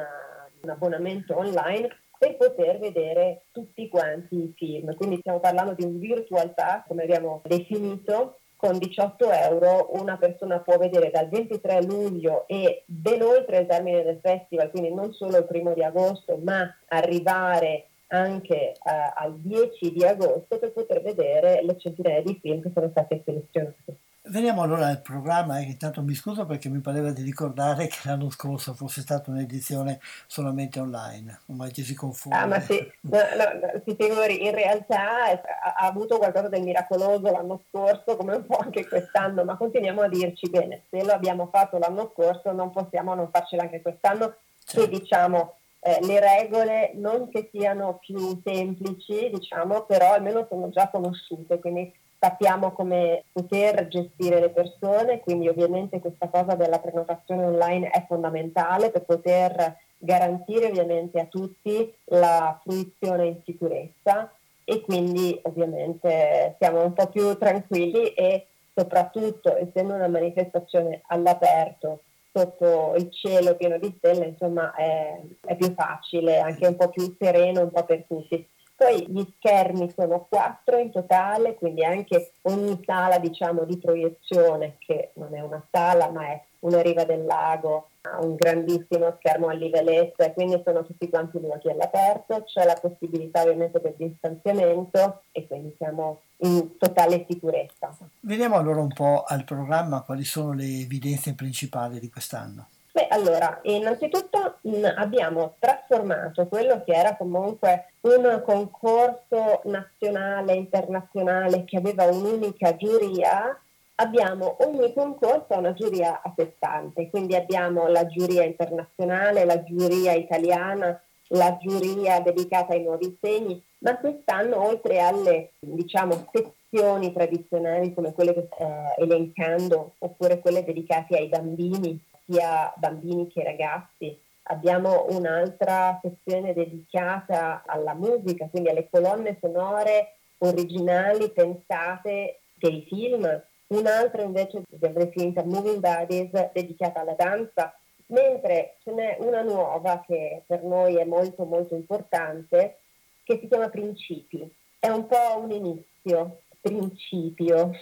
un 0.63 0.71
abbonamento 0.71 1.37
online 1.37 1.89
per 2.19 2.37
poter 2.37 2.79
vedere 2.79 3.47
tutti 3.53 3.89
quanti 3.89 4.37
i 4.37 4.53
film. 4.57 4.95
Quindi 4.97 5.19
stiamo 5.19 5.39
parlando 5.39 5.75
di 5.75 5.85
un 5.85 5.99
virtual 5.99 6.53
pass, 6.53 6.85
come 6.87 7.05
abbiamo 7.05 7.43
definito, 7.45 8.38
con 8.59 8.77
18 8.77 9.31
euro 9.31 9.91
una 9.93 10.17
persona 10.17 10.59
può 10.59 10.77
vedere 10.79 11.13
dal 11.13 11.29
23 11.29 11.85
luglio 11.85 12.45
e 12.49 12.83
ben 12.87 13.23
oltre 13.23 13.61
il 13.61 13.67
termine 13.69 14.03
del 14.03 14.19
festival, 14.21 14.71
quindi 14.71 14.93
non 14.93 15.13
solo 15.13 15.37
il 15.37 15.47
primo 15.47 15.75
di 15.75 15.85
agosto, 15.85 16.37
ma 16.43 16.69
arrivare 16.89 17.91
anche 18.09 18.73
uh, 18.83 18.91
al 19.15 19.39
10 19.39 19.93
di 19.93 20.05
agosto 20.05 20.59
per 20.59 20.73
poter 20.73 21.03
vedere 21.03 21.63
le 21.63 21.79
centinaia 21.79 22.21
di 22.21 22.37
film 22.43 22.61
che 22.61 22.73
sono 22.75 22.89
stati 22.91 23.23
selezionati. 23.25 23.97
Veniamo 24.31 24.63
allora 24.63 24.89
al 24.89 25.01
programma, 25.01 25.59
eh, 25.59 25.63
intanto 25.63 26.03
mi 26.03 26.13
scuso 26.13 26.45
perché 26.45 26.69
mi 26.69 26.81
pareva 26.81 27.13
di 27.13 27.23
ricordare 27.23 27.87
che 27.87 27.97
l'anno 28.05 28.29
scorso 28.29 28.75
fosse 28.75 29.01
stata 29.01 29.31
un'edizione 29.31 30.01
solamente 30.27 30.79
online, 30.81 31.41
ormai 31.47 31.73
ci 31.73 31.83
si 31.83 31.95
confonde. 31.95 32.37
Ah, 32.39 32.47
ma 32.47 32.61
sì, 32.61 32.77
no, 33.09 33.19
no, 33.19 33.83
si 33.87 33.97
figuri, 33.99 34.45
in 34.45 34.55
realtà 34.55 35.25
ha, 35.25 35.31
ha, 35.77 35.87
avuto 35.87 36.19
qualcosa 36.19 36.49
del 36.49 36.63
miracoloso 36.63 37.31
l'anno 37.31 37.63
scorso, 37.69 38.17
come 38.17 38.37
un 38.37 38.45
po' 38.45 38.59
anche 38.59 38.87
quest'anno, 38.87 39.45
ma 39.45 39.57
continuiamo 39.57 40.03
a 40.03 40.09
dirci 40.09 40.51
bene, 40.51 40.83
se 40.91 41.03
lo 41.03 41.13
abbiamo 41.13 41.49
fatto 41.51 41.79
l'anno 41.79 42.13
scorso 42.13 42.53
non 42.53 42.71
possiamo 42.71 43.15
non 43.15 43.31
farcela 43.31 43.63
anche 43.63 43.81
quest'anno, 43.81 44.35
certo. 44.63 44.91
che 44.91 44.99
diciamo 44.99 45.55
eh, 45.81 46.05
le 46.05 46.21
regole 46.21 46.93
non 46.97 47.31
che 47.31 47.49
siano 47.51 47.99
più 47.99 48.43
semplici, 48.45 49.31
diciamo, 49.33 49.85
però 49.85 50.13
almeno 50.13 50.47
sono 50.51 50.69
già 50.69 50.91
conosciute, 50.91 51.59
quindi 51.61 51.91
sappiamo 52.19 52.73
come 52.73 53.25
poter 53.33 53.87
gestire 53.89 54.41
le 54.41 54.51
persone, 54.51 55.21
quindi 55.21 55.49
ovviamente 55.49 56.01
questa 56.01 56.29
cosa 56.29 56.55
della 56.55 56.81
prenotazione 56.81 57.45
online 57.45 57.91
è 57.91 58.05
fondamentale 58.07 58.91
per 58.91 59.05
poter 59.05 59.77
garantire 59.99 60.67
ovviamente 60.67 61.21
a 61.21 61.27
tutti 61.27 61.93
la 62.07 62.59
fruizione 62.63 63.27
in 63.27 63.41
sicurezza 63.45 64.33
e 64.65 64.81
quindi 64.83 65.39
ovviamente 65.45 66.57
siamo 66.59 66.85
un 66.85 66.93
po' 66.93 67.09
più 67.09 67.37
tranquilli 67.37 68.09
e 68.13 68.47
soprattutto 68.75 69.57
essendo 69.57 69.95
una 69.95 70.09
manifestazione 70.09 71.03
all'aperto 71.07 72.03
sotto 72.33 72.95
il 72.97 73.11
cielo 73.11 73.57
pieno 73.57 73.79
di 73.79 73.93
stelle 73.97 74.27
insomma 74.27 74.75
è, 74.75 75.21
è 75.41 75.57
più 75.57 75.73
facile, 75.75 76.39
anche 76.39 76.67
un 76.67 76.77
po' 76.77 76.89
più 76.89 77.17
sereno 77.19 77.63
un 77.63 77.71
po' 77.71 77.85
per 77.85 78.05
tutti. 78.07 78.47
Poi 78.79 79.11
gli 79.11 79.27
schermi 79.39 79.93
sono 79.93 80.27
quattro 80.29 80.77
in 80.77 80.93
totale, 80.93 81.57
quindi 81.57 81.85
anche 81.85 82.31
ogni 82.43 82.81
sala 82.87 83.19
diciamo, 83.19 83.65
di 83.65 83.77
proiezione, 83.77 84.77
che 84.79 85.11
non 85.15 85.35
è 85.35 85.41
una 85.41 85.61
sala 85.69 86.09
ma 86.11 86.29
è 86.29 86.41
una 86.61 86.81
riva 86.81 87.03
del 87.03 87.25
lago, 87.25 87.89
ha 88.03 88.21
un 88.21 88.37
grandissimo 88.37 89.17
schermo 89.19 89.49
a 89.49 89.53
livelletto 89.53 90.23
e 90.23 90.33
quindi 90.33 90.63
sono 90.65 90.85
tutti 90.85 91.09
quanti 91.09 91.41
luoghi 91.41 91.69
all'aperto, 91.69 92.45
c'è 92.45 92.65
la 92.65 92.79
possibilità 92.81 93.43
ovviamente 93.43 93.81
del 93.81 93.95
distanziamento 93.97 95.23
e 95.33 95.49
quindi 95.49 95.75
siamo 95.77 96.21
in 96.43 96.77
totale 96.79 97.27
sicurezza. 97.29 97.93
Vediamo 98.21 98.59
allora 98.59 98.81
un 98.81 98.93
po' 98.93 99.25
al 99.27 99.43
programma 99.43 100.03
quali 100.03 100.23
sono 100.23 100.53
le 100.53 100.83
evidenze 100.83 101.35
principali 101.35 101.99
di 101.99 102.11
quest'anno. 102.11 102.69
Beh, 102.99 103.07
allora, 103.11 103.61
innanzitutto 103.63 104.59
mh, 104.63 104.95
abbiamo 104.97 105.55
trasformato 105.61 106.49
quello 106.49 106.83
che 106.85 106.95
era 106.95 107.15
comunque 107.15 107.93
un 108.01 108.43
concorso 108.45 109.61
nazionale, 109.67 110.55
internazionale 110.55 111.63
che 111.63 111.77
aveva 111.77 112.07
un'unica 112.07 112.75
giuria, 112.75 113.57
abbiamo 113.95 114.57
ogni 114.67 114.93
concorso 114.93 115.57
una 115.57 115.75
giuria 115.75 116.21
a 116.21 116.33
sé 116.35 116.55
stante, 116.57 117.09
quindi 117.09 117.37
abbiamo 117.37 117.87
la 117.87 118.05
giuria 118.09 118.43
internazionale, 118.43 119.45
la 119.45 119.63
giuria 119.63 120.15
italiana, 120.15 121.01
la 121.29 121.57
giuria 121.61 122.19
dedicata 122.19 122.73
ai 122.73 122.83
nuovi 122.83 123.17
segni, 123.21 123.63
ma 123.79 123.97
quest'anno 123.97 124.61
oltre 124.61 124.99
alle 124.99 125.53
diciamo, 125.61 126.27
sezioni 126.33 127.13
tradizionali 127.13 127.95
come 127.95 128.13
quelle 128.13 128.35
che 128.35 128.49
eh, 128.59 129.03
elencando 129.05 129.93
oppure 129.99 130.41
quelle 130.41 130.65
dedicate 130.65 131.17
ai 131.17 131.29
bambini, 131.29 132.07
sia 132.29 132.73
bambini 132.77 133.29
che 133.29 133.43
ragazzi. 133.43 134.21
Abbiamo 134.51 135.07
un'altra 135.11 135.99
sezione 136.03 136.53
dedicata 136.53 137.63
alla 137.67 137.95
musica, 137.95 138.47
quindi 138.49 138.69
alle 138.69 138.89
colonne 138.89 139.39
sonore 139.41 140.17
originali 140.39 141.31
pensate 141.31 142.41
per 142.59 142.73
i 142.73 142.85
film, 142.89 143.43
un'altra 143.69 144.23
invece 144.23 144.63
definita 144.69 145.43
Moving 145.45 145.81
Bodies 145.81 146.51
dedicata 146.53 147.01
alla 147.01 147.15
danza, 147.15 147.75
mentre 148.07 148.77
ce 148.83 148.93
n'è 148.93 149.17
una 149.21 149.43
nuova 149.43 150.03
che 150.07 150.43
per 150.47 150.63
noi 150.63 150.97
è 150.97 151.05
molto 151.05 151.45
molto 151.45 151.75
importante 151.75 152.79
che 153.25 153.39
si 153.41 153.49
chiama 153.49 153.69
Principi. 153.69 154.51
È 154.79 154.89
un 154.89 155.07
po' 155.07 155.39
un 155.43 155.51
inizio, 155.51 156.43
principio, 156.61 157.73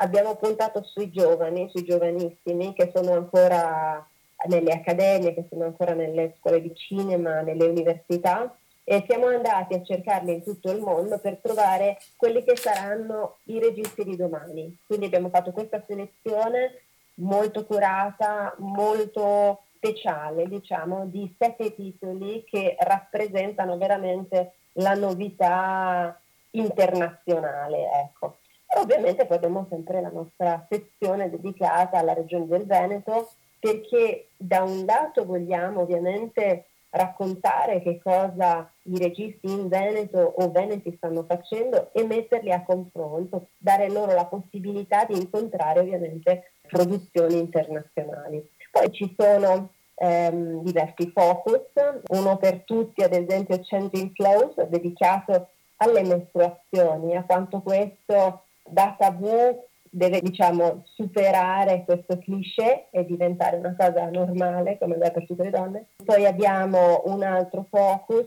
abbiamo 0.00 0.36
puntato 0.36 0.82
sui 0.82 1.10
giovani, 1.10 1.68
sui 1.70 1.84
giovanissimi 1.84 2.72
che 2.74 2.90
sono 2.94 3.12
ancora 3.12 4.06
nelle 4.46 4.72
accademie, 4.72 5.34
che 5.34 5.46
sono 5.48 5.64
ancora 5.64 5.92
nelle 5.92 6.34
scuole 6.38 6.60
di 6.60 6.74
cinema, 6.74 7.40
nelle 7.40 7.66
università 7.66 8.54
e 8.82 9.04
siamo 9.06 9.26
andati 9.26 9.74
a 9.74 9.82
cercarli 9.82 10.32
in 10.32 10.42
tutto 10.42 10.70
il 10.72 10.80
mondo 10.80 11.18
per 11.18 11.38
trovare 11.40 11.98
quelli 12.16 12.42
che 12.42 12.56
saranno 12.56 13.36
i 13.44 13.60
registi 13.60 14.02
di 14.04 14.16
domani. 14.16 14.76
Quindi 14.86 15.06
abbiamo 15.06 15.28
fatto 15.28 15.52
questa 15.52 15.82
selezione 15.86 16.80
molto 17.16 17.64
curata, 17.66 18.54
molto 18.58 19.62
speciale, 19.76 20.48
diciamo, 20.48 21.06
di 21.06 21.32
sette 21.38 21.74
titoli 21.74 22.44
che 22.44 22.76
rappresentano 22.80 23.76
veramente 23.76 24.54
la 24.72 24.94
novità 24.94 26.18
internazionale. 26.50 27.88
Ecco. 27.92 28.38
Ovviamente 28.76 29.26
poi 29.26 29.36
abbiamo 29.36 29.66
sempre 29.68 30.00
la 30.00 30.10
nostra 30.10 30.66
sezione 30.70 31.28
dedicata 31.28 31.98
alla 31.98 32.12
regione 32.12 32.46
del 32.46 32.66
Veneto 32.66 33.30
perché 33.58 34.28
da 34.36 34.62
un 34.62 34.84
lato 34.84 35.24
vogliamo 35.24 35.80
ovviamente 35.80 36.66
raccontare 36.90 37.82
che 37.82 38.00
cosa 38.02 38.70
i 38.84 38.98
registi 38.98 39.50
in 39.50 39.68
Veneto 39.68 40.18
o 40.18 40.50
Veneti 40.50 40.94
stanno 40.96 41.24
facendo 41.24 41.90
e 41.92 42.04
metterli 42.04 42.52
a 42.52 42.62
confronto, 42.62 43.48
dare 43.56 43.88
loro 43.88 44.12
la 44.12 44.26
possibilità 44.26 45.04
di 45.04 45.16
incontrare 45.16 45.80
ovviamente 45.80 46.52
produzioni 46.66 47.38
internazionali. 47.38 48.48
Poi 48.70 48.90
ci 48.92 49.14
sono 49.16 49.70
ehm, 49.94 50.62
diversi 50.62 51.10
focus, 51.12 51.62
uno 52.08 52.36
per 52.38 52.62
tutti 52.64 53.02
ad 53.02 53.14
esempio 53.14 53.60
Changing 53.62 54.12
Flows 54.14 54.60
dedicato 54.68 55.48
alle 55.76 56.02
mestruazioni, 56.02 57.16
a 57.16 57.24
quanto 57.24 57.60
questo 57.62 58.44
da 58.70 58.94
tabù 58.98 59.68
deve 59.90 60.20
diciamo 60.20 60.82
superare 60.84 61.84
questo 61.84 62.18
cliché 62.18 62.86
e 62.90 63.04
diventare 63.04 63.56
una 63.56 63.74
cosa 63.76 64.08
normale 64.08 64.78
come 64.78 64.96
è 64.96 65.10
per 65.10 65.26
tutte 65.26 65.44
le 65.44 65.50
donne. 65.50 65.86
Poi 66.04 66.24
abbiamo 66.26 67.02
un 67.06 67.22
altro 67.22 67.66
focus 67.68 68.26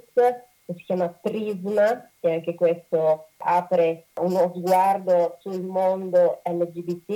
che 0.65 0.73
si 0.75 0.83
chiama 0.83 1.09
Prisma, 1.09 2.09
che 2.19 2.31
anche 2.31 2.55
questo 2.55 3.27
apre 3.37 4.07
uno 4.21 4.51
sguardo 4.55 5.37
sul 5.39 5.61
mondo 5.61 6.41
LGBT. 6.43 7.09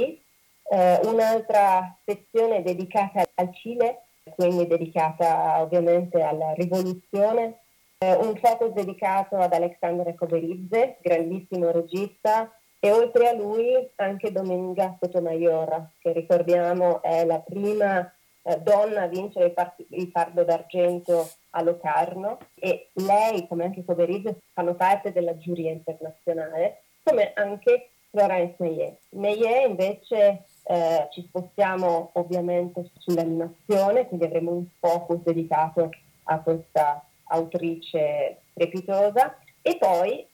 Eh, 0.70 0.99
un'altra 1.04 1.98
sezione 2.04 2.62
dedicata 2.62 3.24
al 3.36 3.54
Cile, 3.54 4.02
quindi 4.36 4.68
dedicata 4.68 5.62
ovviamente 5.62 6.22
alla 6.22 6.54
rivoluzione. 6.54 7.60
Eh, 7.99 8.14
un 8.14 8.36
focus 8.36 8.74
dedicato 8.74 9.38
ad 9.38 9.54
Alexandre 9.54 10.14
Coverizze, 10.14 10.98
grandissimo 11.02 11.72
regista, 11.72 12.52
e 12.80 12.91
oltre 12.91 13.28
a 13.28 13.34
lui 13.34 13.90
anche 13.95 14.32
Domenica 14.32 14.98
Sotomayor, 14.99 15.90
che 15.99 16.12
ricordiamo 16.12 17.02
è 17.02 17.26
la 17.26 17.40
prima 17.40 18.12
eh, 18.44 18.60
donna 18.60 19.04
a 19.04 19.08
vincere 19.08 19.48
il, 19.48 19.54
part- 19.54 19.84
il 19.90 20.12
Pardo 20.12 20.44
d'Argento 20.44 21.30
a 21.52 21.62
Locarno 21.62 22.38
e 22.56 22.90
lei, 22.94 23.48
come 23.48 23.66
anche 23.66 23.84
Coverizzo, 23.84 24.38
fanno 24.54 24.76
parte 24.76 25.12
della 25.12 25.38
giuria 25.38 25.72
internazionale, 25.72 26.84
come 27.04 27.34
anche 27.34 27.90
Florence 28.10 28.56
Meillet. 28.60 28.98
Meillet 29.10 29.68
invece 29.68 30.45
eh, 30.64 31.08
ci 31.12 31.24
spostiamo 31.28 32.12
ovviamente 32.14 32.90
sull'animazione, 32.99 34.08
quindi 34.08 34.26
avremo 34.26 34.52
un 34.52 34.66
focus 34.80 35.20
dedicato 35.24 35.90
a 36.24 36.40
questa 36.40 37.04
autrice 37.30 38.41
strepitosa 38.52 39.38
e 39.62 39.78
poi 39.78 40.26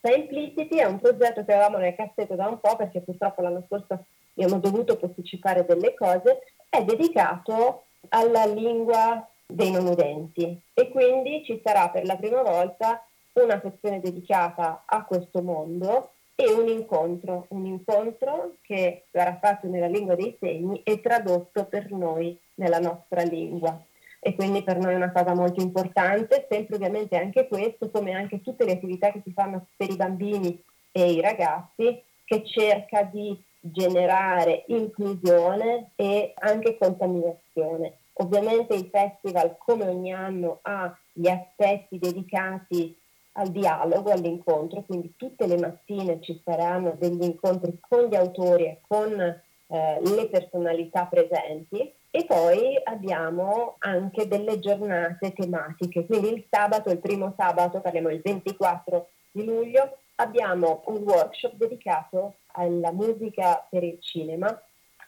Simplicity. 0.00 0.50
Simplicity 0.60 0.76
è 0.76 0.84
un 0.84 0.98
progetto 0.98 1.44
che 1.44 1.52
avevamo 1.52 1.78
nel 1.78 1.94
cassetto 1.94 2.34
da 2.34 2.48
un 2.48 2.58
po' 2.60 2.76
perché 2.76 3.00
purtroppo 3.00 3.42
l'anno 3.42 3.64
scorso 3.66 4.06
abbiamo 4.34 4.58
dovuto 4.58 4.96
posticipare 4.96 5.64
delle 5.64 5.94
cose, 5.94 6.40
è 6.68 6.82
dedicato 6.84 7.84
alla 8.08 8.46
lingua 8.46 9.26
dei 9.46 9.70
non 9.70 9.86
udenti 9.86 10.60
e 10.72 10.88
quindi 10.90 11.44
ci 11.44 11.60
sarà 11.62 11.90
per 11.90 12.06
la 12.06 12.16
prima 12.16 12.42
volta 12.42 13.04
una 13.32 13.60
sezione 13.62 14.00
dedicata 14.00 14.84
a 14.86 15.04
questo 15.04 15.42
mondo 15.42 16.12
e 16.34 16.50
un 16.50 16.68
incontro, 16.68 17.46
un 17.50 17.66
incontro 17.66 18.56
che 18.62 19.04
sarà 19.10 19.38
fatto 19.40 19.66
nella 19.66 19.86
lingua 19.86 20.14
dei 20.14 20.36
segni 20.40 20.80
e 20.82 21.00
tradotto 21.00 21.66
per 21.66 21.90
noi 21.92 22.38
nella 22.54 22.78
nostra 22.78 23.22
lingua. 23.22 23.78
E 24.22 24.34
quindi 24.34 24.62
per 24.62 24.76
noi 24.76 24.92
è 24.92 24.96
una 24.96 25.12
cosa 25.12 25.34
molto 25.34 25.62
importante, 25.62 26.46
sempre 26.48 26.76
ovviamente 26.76 27.16
anche 27.16 27.48
questo, 27.48 27.90
come 27.90 28.12
anche 28.12 28.42
tutte 28.42 28.66
le 28.66 28.72
attività 28.72 29.10
che 29.10 29.22
si 29.24 29.32
fanno 29.32 29.68
per 29.74 29.90
i 29.90 29.96
bambini 29.96 30.62
e 30.92 31.12
i 31.12 31.20
ragazzi, 31.22 32.02
che 32.24 32.44
cerca 32.44 33.02
di 33.02 33.42
generare 33.58 34.64
inclusione 34.68 35.92
e 35.96 36.34
anche 36.36 36.76
contaminazione. 36.76 37.96
Ovviamente 38.14 38.74
il 38.74 38.90
festival, 38.92 39.56
come 39.58 39.88
ogni 39.88 40.12
anno, 40.12 40.58
ha 40.62 40.94
gli 41.12 41.28
aspetti 41.28 41.98
dedicati 41.98 42.94
al 43.32 43.48
dialogo, 43.48 44.10
all'incontro, 44.10 44.82
quindi 44.82 45.14
tutte 45.16 45.46
le 45.46 45.56
mattine 45.56 46.20
ci 46.20 46.40
saranno 46.44 46.94
degli 46.98 47.22
incontri 47.22 47.78
con 47.80 48.04
gli 48.04 48.14
autori 48.14 48.64
e 48.64 48.80
con 48.86 49.18
eh, 49.18 50.00
le 50.02 50.28
personalità 50.28 51.06
presenti 51.06 51.94
e 52.10 52.24
poi 52.24 52.80
abbiamo 52.84 53.76
anche 53.78 54.26
delle 54.26 54.58
giornate 54.58 55.32
tematiche, 55.32 56.06
quindi 56.06 56.32
il 56.32 56.46
sabato, 56.50 56.90
il 56.90 56.98
primo 56.98 57.34
sabato, 57.36 57.80
parliamo 57.80 58.08
il 58.08 58.20
24 58.22 59.10
di 59.30 59.44
luglio, 59.44 59.98
abbiamo 60.16 60.82
un 60.86 60.96
workshop 60.96 61.54
dedicato 61.54 62.34
alla 62.52 62.92
musica 62.92 63.64
per 63.68 63.84
il 63.84 63.98
cinema 64.00 64.60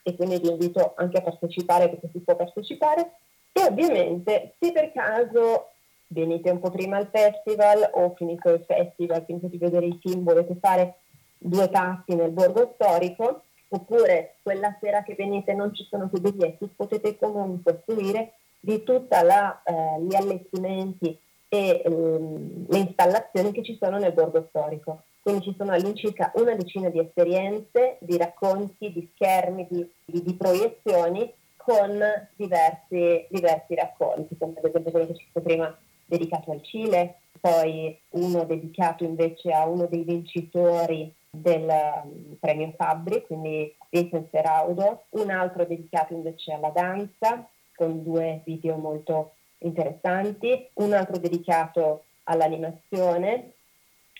e 0.02 0.14
quindi 0.14 0.38
vi 0.38 0.50
invito 0.50 0.94
anche 0.96 1.18
a 1.18 1.22
partecipare 1.22 1.88
perché 1.88 2.08
si 2.12 2.20
può 2.20 2.36
partecipare. 2.36 3.12
E 3.52 3.64
ovviamente 3.64 4.54
se 4.58 4.72
per 4.72 4.92
caso 4.92 5.72
venite 6.08 6.50
un 6.50 6.60
po' 6.60 6.70
prima 6.70 6.96
al 6.96 7.08
festival 7.10 7.90
o 7.94 8.14
finito 8.14 8.50
il 8.50 8.64
festival, 8.64 9.24
finito 9.24 9.48
di 9.48 9.58
vedere 9.58 9.86
i 9.86 9.98
film, 10.00 10.22
volete 10.22 10.56
fare 10.60 10.98
due 11.36 11.68
passi 11.68 12.14
nel 12.14 12.30
borgo 12.30 12.74
storico, 12.74 13.42
oppure 13.74 14.36
quella 14.42 14.76
sera 14.80 15.02
che 15.02 15.14
venite 15.14 15.54
non 15.54 15.74
ci 15.74 15.86
sono 15.88 16.08
più 16.08 16.20
biglietti, 16.20 16.68
potete 16.76 17.16
comunque 17.16 17.82
fruire 17.84 18.34
di 18.60 18.82
tutti 18.82 19.14
eh, 19.14 20.02
gli 20.02 20.14
allestimenti 20.14 21.18
e 21.48 21.82
ehm, 21.84 22.66
le 22.68 22.78
installazioni 22.78 23.52
che 23.52 23.62
ci 23.62 23.76
sono 23.80 23.98
nel 23.98 24.12
borgo 24.12 24.46
storico. 24.48 25.02
Quindi 25.22 25.44
ci 25.44 25.54
sono 25.56 25.72
all'incirca 25.72 26.32
una 26.34 26.54
decina 26.54 26.88
di 26.90 26.98
esperienze, 26.98 27.96
di 28.00 28.16
racconti, 28.16 28.92
di 28.92 29.08
schermi, 29.14 29.66
di, 29.70 29.88
di, 30.04 30.22
di 30.22 30.34
proiezioni 30.34 31.32
con 31.56 32.02
diversi, 32.34 33.26
diversi 33.30 33.74
racconti, 33.74 34.36
come 34.36 34.54
ad 34.58 34.64
esempio 34.64 34.90
quello 34.90 35.06
che 35.06 35.14
ci 35.14 35.28
fu 35.32 35.40
prima 35.40 35.74
dedicato 36.04 36.50
al 36.50 36.62
Cile, 36.62 37.20
poi 37.40 37.96
uno 38.10 38.44
dedicato 38.44 39.04
invece 39.04 39.52
a 39.52 39.66
uno 39.66 39.86
dei 39.86 40.02
vincitori 40.02 41.12
del 41.34 41.66
um, 41.66 42.36
premio 42.38 42.74
Fabri, 42.76 43.24
quindi 43.26 43.74
Vincent 43.88 44.28
Seraudo, 44.30 45.04
un 45.10 45.30
altro 45.30 45.64
dedicato 45.64 46.12
invece 46.12 46.52
alla 46.52 46.68
danza, 46.68 47.48
con 47.74 48.02
due 48.02 48.42
video 48.44 48.76
molto 48.76 49.34
interessanti, 49.58 50.68
un 50.74 50.92
altro 50.92 51.16
dedicato 51.16 52.04
all'animazione, 52.24 53.52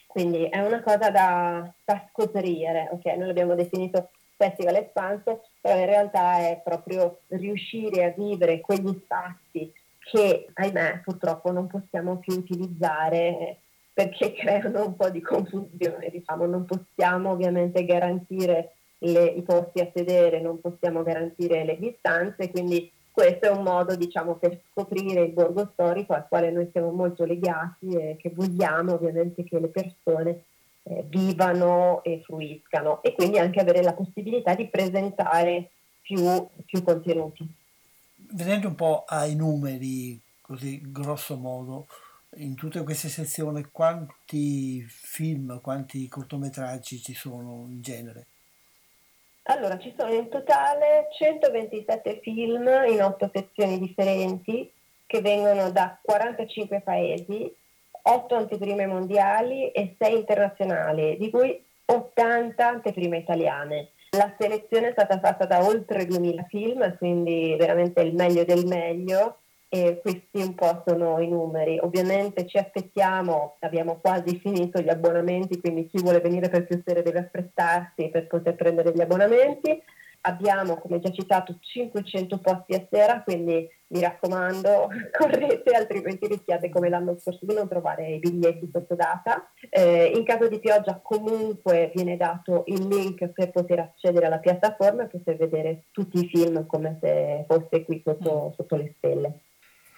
quindi 0.06 0.44
è 0.44 0.58
una 0.60 0.82
cosa 0.82 1.10
da, 1.10 1.70
da 1.84 2.08
scoprire, 2.10 2.88
ok? 2.92 3.04
Noi 3.16 3.26
l'abbiamo 3.26 3.54
definito 3.54 4.10
festival 4.36 4.76
espanso, 4.76 5.44
però 5.60 5.78
in 5.78 5.86
realtà 5.86 6.38
è 6.38 6.60
proprio 6.64 7.20
riuscire 7.28 8.04
a 8.04 8.14
vivere 8.16 8.60
quegli 8.60 8.92
spazi 9.04 9.72
che 9.98 10.48
ahimè 10.54 11.02
purtroppo 11.04 11.52
non 11.52 11.68
possiamo 11.68 12.16
più 12.16 12.34
utilizzare 12.34 13.61
perché 13.92 14.32
creano 14.34 14.86
un 14.86 14.96
po' 14.96 15.10
di 15.10 15.20
confusione, 15.20 16.10
diciamo, 16.10 16.46
non 16.46 16.64
possiamo 16.64 17.30
ovviamente 17.30 17.84
garantire 17.84 18.74
le, 18.98 19.24
i 19.24 19.42
posti 19.42 19.80
a 19.80 19.90
sedere, 19.94 20.40
non 20.40 20.60
possiamo 20.60 21.02
garantire 21.02 21.64
le 21.64 21.78
distanze, 21.78 22.50
quindi 22.50 22.90
questo 23.10 23.46
è 23.46 23.50
un 23.50 23.62
modo 23.62 23.94
diciamo, 23.94 24.36
per 24.36 24.58
scoprire 24.70 25.22
il 25.22 25.32
borgo 25.32 25.68
storico 25.72 26.14
al 26.14 26.26
quale 26.28 26.50
noi 26.50 26.68
siamo 26.72 26.90
molto 26.90 27.24
legati 27.24 27.90
e 27.90 28.16
che 28.18 28.30
vogliamo 28.30 28.94
ovviamente 28.94 29.44
che 29.44 29.60
le 29.60 29.68
persone 29.68 30.44
eh, 30.84 31.04
vivano 31.08 32.02
e 32.02 32.22
fruiscano 32.24 33.02
e 33.02 33.12
quindi 33.12 33.38
anche 33.38 33.60
avere 33.60 33.82
la 33.82 33.92
possibilità 33.92 34.54
di 34.54 34.66
presentare 34.66 35.70
più, 36.00 36.48
più 36.64 36.82
contenuti. 36.82 37.46
Venendo 38.16 38.68
un 38.68 38.74
po' 38.74 39.04
ai 39.06 39.34
numeri, 39.34 40.18
così 40.40 40.80
grosso 40.90 41.36
modo, 41.36 41.86
in 42.36 42.54
tutte 42.54 42.82
queste 42.82 43.08
sezioni 43.08 43.66
quanti 43.70 44.80
film, 44.88 45.60
quanti 45.60 46.08
cortometraggi 46.08 46.98
ci 46.98 47.14
sono 47.14 47.66
in 47.68 47.82
genere? 47.82 48.26
Allora, 49.44 49.78
ci 49.78 49.92
sono 49.96 50.12
in 50.12 50.28
totale 50.28 51.08
127 51.18 52.20
film 52.22 52.68
in 52.88 53.02
8 53.02 53.30
sezioni 53.34 53.78
differenti 53.78 54.70
che 55.04 55.20
vengono 55.20 55.70
da 55.70 55.98
45 56.00 56.80
paesi, 56.80 57.52
8 58.02 58.34
anteprime 58.34 58.86
mondiali 58.86 59.70
e 59.72 59.96
6 59.98 60.16
internazionali, 60.16 61.16
di 61.18 61.28
cui 61.28 61.62
80 61.84 62.66
anteprime 62.66 63.18
italiane. 63.18 63.90
La 64.10 64.32
selezione 64.38 64.88
è 64.88 64.92
stata 64.92 65.18
fatta 65.18 65.44
da 65.44 65.64
oltre 65.64 66.06
2000 66.06 66.44
film, 66.44 66.96
quindi 66.96 67.56
veramente 67.58 68.00
il 68.00 68.14
meglio 68.14 68.44
del 68.44 68.64
meglio 68.66 69.38
e 69.74 70.00
questi 70.02 70.42
un 70.42 70.54
po' 70.54 70.82
sono 70.86 71.18
i 71.18 71.28
numeri. 71.28 71.78
Ovviamente 71.80 72.46
ci 72.46 72.58
aspettiamo, 72.58 73.56
abbiamo 73.60 74.00
quasi 74.02 74.38
finito 74.38 74.78
gli 74.82 74.90
abbonamenti, 74.90 75.58
quindi 75.58 75.86
chi 75.86 76.02
vuole 76.02 76.20
venire 76.20 76.50
per 76.50 76.66
più 76.66 76.82
serie 76.84 77.02
deve 77.02 77.20
affrettarsi 77.20 78.10
per 78.10 78.26
poter 78.26 78.54
prendere 78.54 78.92
gli 78.92 79.00
abbonamenti 79.00 79.82
abbiamo, 80.22 80.76
come 80.76 81.00
già 81.00 81.10
citato, 81.10 81.56
500 81.58 82.38
posti 82.38 82.74
a 82.74 82.86
sera, 82.90 83.22
quindi 83.22 83.66
mi 83.88 84.00
raccomando, 84.00 84.88
correte, 85.16 85.74
altrimenti 85.74 86.26
rischiate 86.26 86.68
come 86.68 86.88
l'anno 86.88 87.16
scorso 87.18 87.44
di 87.46 87.54
non 87.54 87.68
trovare 87.68 88.12
i 88.12 88.18
biglietti 88.18 88.68
sotto 88.72 88.94
data. 88.94 89.50
Eh, 89.68 90.12
in 90.14 90.24
caso 90.24 90.48
di 90.48 90.60
pioggia 90.60 91.00
comunque 91.02 91.90
viene 91.94 92.16
dato 92.16 92.64
il 92.66 92.86
link 92.86 93.26
per 93.28 93.50
poter 93.50 93.80
accedere 93.80 94.26
alla 94.26 94.38
piattaforma 94.38 95.04
e 95.04 95.08
poter 95.08 95.36
vedere 95.36 95.84
tutti 95.90 96.18
i 96.18 96.28
film 96.28 96.66
come 96.66 96.98
se 97.00 97.44
fosse 97.48 97.84
qui 97.84 98.02
sotto, 98.04 98.52
sotto 98.56 98.76
le 98.76 98.94
stelle. 98.98 99.40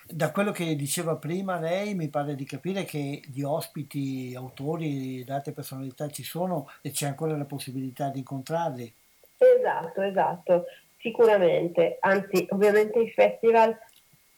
Da 0.07 0.33
quello 0.33 0.53
che 0.53 0.77
diceva 0.77 1.17
prima 1.17 1.59
lei 1.59 1.95
mi 1.95 2.09
pare 2.09 2.35
di 2.35 2.45
capire 2.45 2.85
che 2.85 3.23
di 3.27 3.43
ospiti, 3.43 4.35
autori 4.37 5.21
ed 5.21 5.31
altre 5.31 5.53
personalità 5.53 6.09
ci 6.09 6.23
sono 6.23 6.69
e 6.83 6.91
c'è 6.91 7.07
ancora 7.07 7.37
la 7.37 7.47
possibilità 7.47 8.11
di 8.11 8.19
incontrarli. 8.19 8.93
Esatto, 9.39 10.03
esatto, 10.03 10.65
sicuramente. 10.99 11.97
Anzi, 12.01 12.47
ovviamente 12.51 12.99
il 12.99 13.11
festival 13.13 13.75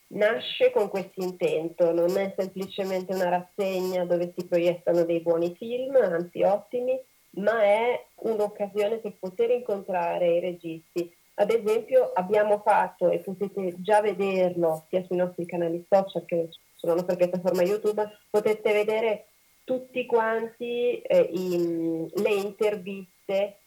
nasce 0.08 0.70
con 0.70 0.88
questo 0.88 1.20
intento, 1.20 1.92
non 1.92 2.16
è 2.16 2.32
semplicemente 2.38 3.12
una 3.12 3.28
rassegna 3.28 4.04
dove 4.04 4.32
si 4.36 4.46
proiettano 4.46 5.02
dei 5.02 5.20
buoni 5.20 5.54
film, 5.56 5.96
anzi 5.96 6.42
ottimi, 6.42 6.96
ma 7.30 7.60
è 7.62 8.06
un'occasione 8.14 8.98
per 8.98 9.14
poter 9.18 9.50
incontrare 9.50 10.36
i 10.36 10.40
registi. 10.40 11.12
Ad 11.38 11.50
esempio 11.50 12.12
abbiamo 12.14 12.60
fatto, 12.64 13.10
e 13.10 13.18
potete 13.18 13.74
già 13.82 14.00
vederlo 14.00 14.86
sia 14.88 15.04
sui 15.04 15.16
nostri 15.16 15.44
canali 15.44 15.84
social 15.88 16.24
che 16.24 16.48
sulla 16.74 16.94
nostra 16.94 17.16
piattaforma 17.16 17.62
YouTube, 17.62 18.08
potete 18.30 18.72
vedere 18.72 19.26
tutti 19.64 20.06
quanti 20.06 21.00
eh, 21.00 21.20
i, 21.20 22.08
le 22.14 22.32
interviste 22.32 23.58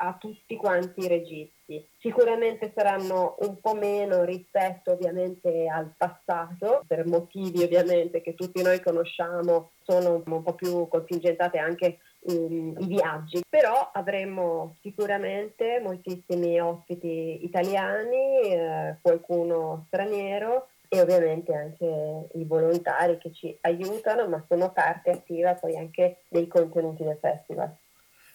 a 0.00 0.16
tutti 0.18 0.56
quanti 0.56 1.00
i 1.00 1.08
registi. 1.08 1.86
Sicuramente 1.98 2.72
saranno 2.74 3.36
un 3.40 3.60
po' 3.60 3.74
meno 3.74 4.24
rispetto 4.24 4.92
ovviamente 4.92 5.66
al 5.68 5.92
passato, 5.96 6.84
per 6.86 7.04
motivi 7.06 7.62
ovviamente 7.62 8.22
che 8.22 8.34
tutti 8.34 8.62
noi 8.62 8.80
conosciamo, 8.80 9.72
sono 9.82 10.22
un 10.24 10.42
po' 10.42 10.54
più 10.54 10.88
contingentate 10.88 11.58
anche 11.58 11.98
um, 12.20 12.74
i 12.78 12.86
viaggi, 12.86 13.40
però 13.48 13.90
avremo 13.92 14.76
sicuramente 14.80 15.80
moltissimi 15.82 16.60
ospiti 16.60 17.44
italiani, 17.44 18.52
eh, 18.52 18.96
qualcuno 19.00 19.84
straniero 19.86 20.68
e 20.88 21.00
ovviamente 21.00 21.54
anche 21.54 22.28
i 22.34 22.44
volontari 22.44 23.18
che 23.18 23.32
ci 23.32 23.56
aiutano, 23.60 24.26
ma 24.26 24.42
sono 24.48 24.72
parte 24.72 25.10
attiva 25.10 25.54
poi 25.54 25.76
anche 25.76 26.22
dei 26.28 26.46
contenuti 26.46 27.04
del 27.04 27.18
festival. 27.20 27.76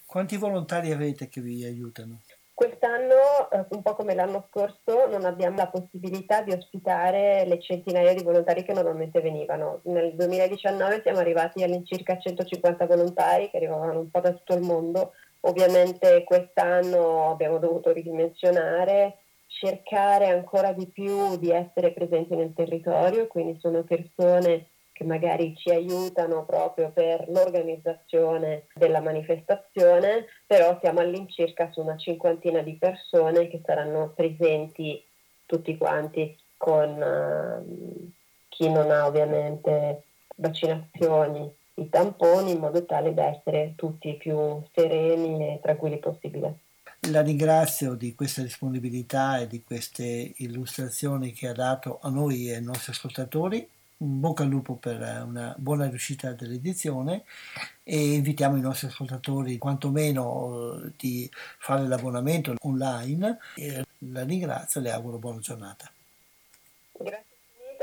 Quanti 0.05 0.37
volontari 0.37 0.91
avete 0.91 1.27
che 1.27 1.41
vi 1.41 1.65
aiutano? 1.65 2.21
Quest'anno, 2.63 3.49
eh, 3.51 3.65
un 3.71 3.81
po' 3.81 3.93
come 3.93 4.15
l'anno 4.15 4.47
scorso, 4.47 5.05
non 5.09 5.25
abbiamo 5.25 5.57
la 5.57 5.67
possibilità 5.67 6.43
di 6.43 6.53
ospitare 6.53 7.43
le 7.45 7.59
centinaia 7.59 8.13
di 8.13 8.23
volontari 8.23 8.63
che 8.63 8.71
normalmente 8.71 9.19
venivano. 9.19 9.81
Nel 9.83 10.15
2019 10.15 11.01
siamo 11.01 11.19
arrivati 11.19 11.61
all'incirca 11.61 12.17
150 12.17 12.85
volontari 12.85 13.49
che 13.49 13.57
arrivavano 13.57 13.99
un 13.99 14.09
po' 14.09 14.21
da 14.21 14.31
tutto 14.31 14.53
il 14.53 14.61
mondo. 14.61 15.11
Ovviamente 15.41 16.23
quest'anno 16.23 17.31
abbiamo 17.31 17.57
dovuto 17.57 17.91
ridimensionare, 17.91 19.17
cercare 19.47 20.29
ancora 20.29 20.71
di 20.71 20.87
più 20.87 21.35
di 21.35 21.51
essere 21.51 21.91
presenti 21.91 22.33
nel 22.33 22.53
territorio, 22.53 23.27
quindi 23.27 23.59
sono 23.59 23.83
persone 23.83 24.67
che 25.03 25.05
magari 25.05 25.53
ci 25.57 25.69
aiutano 25.69 26.45
proprio 26.45 26.91
per 26.91 27.25
l'organizzazione 27.27 28.67
della 28.73 29.01
manifestazione, 29.01 30.25
però 30.47 30.79
siamo 30.81 31.01
all'incirca 31.01 31.69
su 31.71 31.81
una 31.81 31.97
cinquantina 31.97 32.61
di 32.61 32.75
persone 32.75 33.49
che 33.49 33.61
saranno 33.63 34.13
presenti 34.15 35.03
tutti 35.45 35.77
quanti 35.77 36.35
con 36.57 36.89
uh, 36.89 38.11
chi 38.47 38.69
non 38.69 38.89
ha 38.89 39.05
ovviamente 39.05 40.03
vaccinazioni, 40.37 41.53
i 41.75 41.89
tamponi, 41.89 42.51
in 42.51 42.59
modo 42.59 42.85
tale 42.85 43.13
da 43.13 43.25
essere 43.25 43.73
tutti 43.75 44.13
più 44.15 44.61
sereni 44.73 45.55
e 45.55 45.59
tranquilli 45.61 45.99
possibile. 45.99 46.59
La 47.11 47.21
ringrazio 47.21 47.95
di 47.95 48.15
questa 48.15 48.41
disponibilità 48.41 49.39
e 49.39 49.47
di 49.47 49.61
queste 49.61 50.33
illustrazioni 50.37 51.33
che 51.33 51.49
ha 51.49 51.53
dato 51.53 51.99
a 52.01 52.09
noi 52.09 52.47
e 52.47 52.55
ai 52.55 52.63
nostri 52.63 52.93
ascoltatori 52.93 53.67
un 53.97 54.19
bocca 54.19 54.43
al 54.43 54.49
lupo 54.49 54.75
per 54.75 54.99
una 55.25 55.53
buona 55.57 55.87
riuscita 55.87 56.33
dell'edizione 56.33 57.23
e 57.83 58.13
invitiamo 58.13 58.57
i 58.57 58.61
nostri 58.61 58.87
ascoltatori 58.87 59.57
quantomeno 59.57 60.81
eh, 60.85 60.91
di 60.97 61.29
fare 61.59 61.87
l'abbonamento 61.87 62.55
online. 62.61 63.37
La 64.11 64.23
ringrazio 64.23 64.81
e 64.81 64.83
le 64.83 64.91
auguro 64.91 65.17
buona 65.17 65.39
giornata. 65.39 65.89
Grazie 66.91 67.33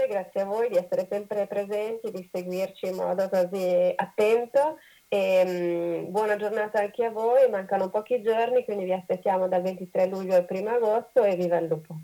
infinite, 0.01 0.07
grazie 0.07 0.41
a 0.41 0.45
voi 0.45 0.69
di 0.69 0.77
essere 0.77 1.07
sempre 1.11 1.47
presenti, 1.47 2.11
di 2.11 2.28
seguirci 2.32 2.87
in 2.87 2.97
modo 2.97 3.28
così 3.28 3.93
attento. 3.95 4.78
E, 5.09 6.05
um, 6.07 6.11
buona 6.11 6.37
giornata 6.37 6.78
anche 6.81 7.05
a 7.05 7.11
voi, 7.11 7.49
mancano 7.51 7.91
pochi 7.91 8.23
giorni, 8.23 8.65
quindi 8.65 8.85
vi 8.85 8.93
aspettiamo 8.93 9.49
dal 9.49 9.62
23 9.62 10.07
luglio 10.07 10.35
al 10.37 10.47
1 10.49 10.70
agosto 10.70 11.24
e 11.24 11.35
viva 11.37 11.59
il 11.59 11.66
lupo! 11.66 11.97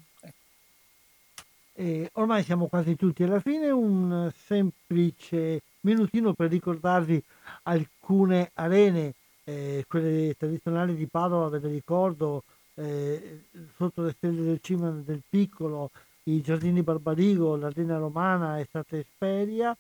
E 1.79 2.09
ormai 2.15 2.43
siamo 2.43 2.69
quasi 2.69 2.97
tutti 2.97 3.23
alla 3.23 3.39
fine, 3.39 3.69
un 3.69 4.33
semplice 4.35 5.61
minutino 5.81 6.33
per 6.33 6.49
ricordarvi 6.49 7.23
alcune 7.65 8.51
arene, 8.55 9.13
eh, 9.45 9.85
quelle 9.87 10.35
tradizionali 10.39 10.95
di 10.95 11.07
Padova, 11.07 11.51
ve 11.51 11.59
le 11.59 11.69
ricordo, 11.69 12.45
eh, 12.77 13.43
sotto 13.77 14.01
le 14.01 14.13
stelle 14.13 14.43
del 14.43 14.61
cima 14.63 14.89
del 14.89 15.21
piccolo, 15.29 15.91
i 16.25 16.41
giardini 16.41 16.83
Barbarigo, 16.83 17.57
l'Arena 17.57 17.99
Romana, 17.99 18.59
Estate 18.59 19.01
Esperia 19.01 19.77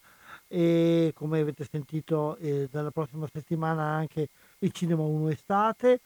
e 0.48 1.12
come 1.14 1.40
avete 1.40 1.64
sentito 1.64 2.36
eh, 2.36 2.68
dalla 2.70 2.90
prossima 2.90 3.27
settimana 3.32 3.82
anche 3.85 4.28
il 4.59 4.70
Cinema 4.70 5.02
1 5.02 5.31
Estate, 5.31 6.01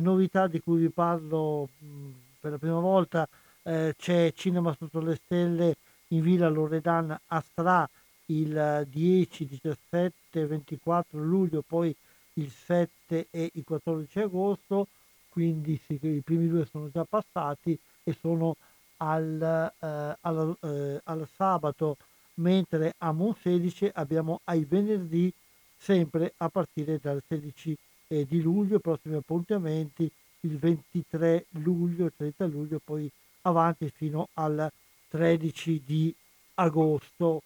novità 0.00 0.46
di 0.46 0.60
cui 0.60 0.78
vi 0.82 0.88
parlo 0.88 1.68
mh, 1.78 2.10
per 2.38 2.52
la 2.52 2.58
prima 2.58 2.78
volta 2.78 3.28
eh, 3.66 3.94
c'è 3.98 4.32
Cinema 4.32 4.74
sotto 4.78 5.00
le 5.00 5.16
stelle 5.16 5.76
in 6.08 6.22
Villa 6.22 6.48
Loredan 6.48 7.18
a 7.26 7.40
Stra 7.40 7.88
il 8.26 8.86
10, 8.88 9.46
17, 9.46 10.46
24 10.46 11.18
luglio, 11.22 11.62
poi 11.66 11.94
il 12.34 12.50
7 12.50 13.26
e 13.30 13.50
il 13.54 13.64
14 13.64 14.20
agosto, 14.20 14.88
quindi 15.30 15.80
sì, 15.84 15.98
i 16.00 16.22
primi 16.24 16.48
due 16.48 16.66
sono 16.66 16.90
già 16.90 17.04
passati 17.04 17.78
e 18.02 18.16
sono 18.20 18.56
al, 18.98 19.72
eh, 19.78 20.16
al, 20.20 20.56
eh, 20.60 21.00
al 21.04 21.28
sabato, 21.34 21.96
mentre 22.34 22.94
a 22.98 23.12
Monselice 23.12 23.90
abbiamo 23.94 24.40
ai 24.44 24.64
venerdì 24.64 25.32
sempre 25.76 26.34
a 26.38 26.48
partire 26.48 26.98
dal 27.00 27.22
16 27.26 27.76
eh, 28.08 28.26
di 28.26 28.40
luglio, 28.40 28.78
prossimi 28.78 29.16
appuntamenti 29.16 30.10
il 30.40 30.58
23 30.58 31.46
luglio, 31.62 32.10
30 32.16 32.46
luglio, 32.46 32.80
poi 32.82 33.10
avanti 33.48 33.90
fino 33.94 34.28
al 34.34 34.70
13 35.08 35.82
di 35.84 36.14
agosto. 36.54 37.42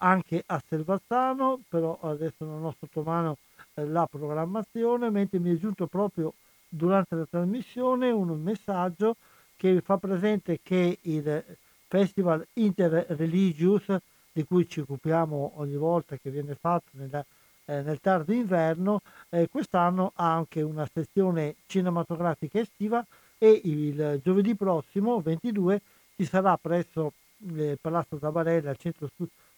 Anche 0.00 0.44
a 0.46 0.62
Selvazzano, 0.64 1.60
però 1.68 1.98
adesso 2.02 2.44
non 2.44 2.64
ho 2.64 2.74
sotto 2.78 3.02
mano 3.02 3.36
eh, 3.74 3.84
la 3.84 4.06
programmazione, 4.06 5.10
mentre 5.10 5.40
mi 5.40 5.52
è 5.52 5.58
giunto 5.58 5.86
proprio 5.88 6.34
durante 6.68 7.16
la 7.16 7.26
trasmissione 7.28 8.10
un 8.10 8.40
messaggio 8.40 9.16
che 9.56 9.80
fa 9.80 9.96
presente 9.96 10.60
che 10.62 10.98
il 11.02 11.44
Festival 11.88 12.46
Interreligious, 12.52 13.96
di 14.30 14.44
cui 14.44 14.68
ci 14.68 14.80
occupiamo 14.80 15.54
ogni 15.56 15.74
volta 15.74 16.16
che 16.16 16.30
viene 16.30 16.54
fatto 16.54 16.90
nella, 16.92 17.24
eh, 17.64 17.82
nel 17.82 17.98
tardo 18.00 18.32
inverno, 18.32 19.00
eh, 19.30 19.48
quest'anno 19.48 20.12
ha 20.14 20.32
anche 20.32 20.62
una 20.62 20.88
sezione 20.92 21.56
cinematografica 21.66 22.60
estiva 22.60 23.04
e 23.38 23.60
il 23.64 24.20
giovedì 24.22 24.54
prossimo 24.54 25.20
22 25.20 25.80
ci 26.16 26.24
sarà 26.24 26.56
presso 26.56 27.12
il 27.38 27.78
Palazzo 27.80 28.16
Tabarella, 28.16 28.70
al 28.70 28.76
centro 28.76 29.08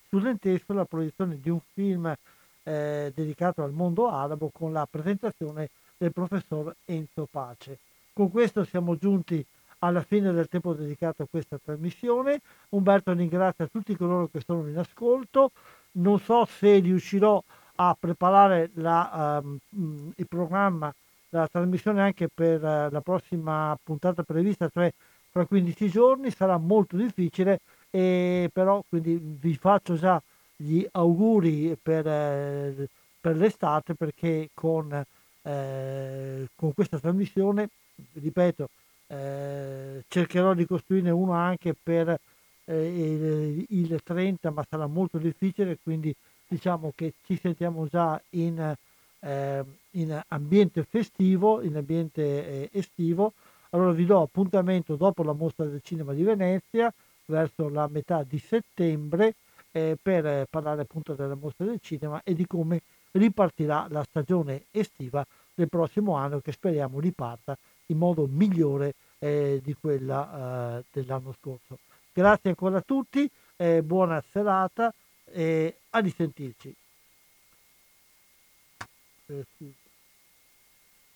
studentesco, 0.06 0.72
la 0.74 0.84
proiezione 0.84 1.38
di 1.40 1.48
un 1.48 1.60
film 1.72 2.14
eh, 2.62 3.12
dedicato 3.14 3.62
al 3.62 3.72
mondo 3.72 4.08
arabo 4.08 4.50
con 4.52 4.72
la 4.72 4.86
presentazione 4.88 5.70
del 5.96 6.12
professor 6.12 6.74
Enzo 6.84 7.26
Pace. 7.30 7.78
Con 8.12 8.30
questo 8.30 8.64
siamo 8.64 8.96
giunti 8.96 9.44
alla 9.78 10.02
fine 10.02 10.32
del 10.32 10.48
tempo 10.48 10.74
dedicato 10.74 11.22
a 11.22 11.26
questa 11.28 11.58
trasmissione. 11.62 12.40
Umberto 12.70 13.12
ringrazia 13.12 13.66
tutti 13.66 13.96
coloro 13.96 14.28
che 14.30 14.42
sono 14.44 14.68
in 14.68 14.76
ascolto. 14.76 15.52
Non 15.92 16.18
so 16.18 16.44
se 16.44 16.78
riuscirò 16.78 17.42
a 17.76 17.96
preparare 17.98 18.70
la, 18.74 19.40
um, 19.42 19.58
il 20.14 20.26
programma 20.26 20.92
la 21.30 21.48
trasmissione 21.48 22.00
anche 22.02 22.28
per 22.32 22.64
eh, 22.64 22.90
la 22.90 23.00
prossima 23.00 23.76
puntata 23.82 24.22
prevista, 24.22 24.68
cioè 24.72 24.92
fra 25.30 25.44
15 25.44 25.88
giorni, 25.88 26.30
sarà 26.30 26.56
molto 26.58 26.96
difficile, 26.96 27.60
e 27.90 28.50
però 28.52 28.82
quindi 28.88 29.18
vi 29.20 29.54
faccio 29.54 29.96
già 29.96 30.20
gli 30.56 30.86
auguri 30.92 31.76
per, 31.80 32.06
eh, 32.06 32.88
per 33.20 33.36
l'estate 33.36 33.94
perché 33.94 34.50
con, 34.54 34.92
eh, 35.42 36.48
con, 36.54 36.74
questa 36.74 36.98
trasmissione, 36.98 37.68
ripeto, 38.14 38.68
eh, 39.06 40.04
cercherò 40.08 40.54
di 40.54 40.66
costruire 40.66 41.10
uno 41.10 41.32
anche 41.32 41.74
per 41.80 42.18
eh, 42.64 42.86
il, 42.86 43.64
il 43.68 44.00
30, 44.02 44.50
ma 44.50 44.64
sarà 44.68 44.86
molto 44.86 45.18
difficile, 45.18 45.78
quindi 45.82 46.14
diciamo 46.46 46.92
che 46.94 47.14
ci 47.24 47.38
sentiamo 47.40 47.86
già 47.86 48.20
in 48.30 48.74
eh, 49.20 49.64
in 49.92 50.22
ambiente 50.28 50.84
festivo, 50.84 51.62
in 51.62 51.76
ambiente 51.76 52.22
eh, 52.22 52.68
estivo. 52.72 53.32
Allora 53.70 53.92
vi 53.92 54.04
do 54.04 54.20
appuntamento 54.20 54.96
dopo 54.96 55.22
la 55.22 55.32
mostra 55.32 55.64
del 55.64 55.80
cinema 55.82 56.12
di 56.12 56.22
Venezia, 56.22 56.92
verso 57.26 57.68
la 57.68 57.86
metà 57.88 58.22
di 58.22 58.38
settembre, 58.38 59.34
eh, 59.72 59.96
per 60.00 60.46
parlare 60.50 60.82
appunto 60.82 61.14
della 61.14 61.34
mostra 61.34 61.64
del 61.64 61.78
cinema 61.80 62.20
e 62.24 62.34
di 62.34 62.46
come 62.46 62.82
ripartirà 63.12 63.86
la 63.90 64.02
stagione 64.04 64.64
estiva 64.70 65.24
del 65.54 65.68
prossimo 65.68 66.14
anno 66.14 66.40
che 66.40 66.52
speriamo 66.52 67.00
riparta 67.00 67.56
in 67.86 67.98
modo 67.98 68.26
migliore 68.26 68.94
eh, 69.18 69.60
di 69.62 69.74
quella 69.74 70.78
eh, 70.78 70.84
dell'anno 70.92 71.34
scorso. 71.38 71.78
Grazie 72.12 72.50
ancora 72.50 72.78
a 72.78 72.82
tutti, 72.82 73.28
eh, 73.56 73.82
buona 73.82 74.22
serata 74.32 74.92
e 75.24 75.76
a 75.90 75.98
risentirci. 75.98 76.74
uh, 79.30 79.44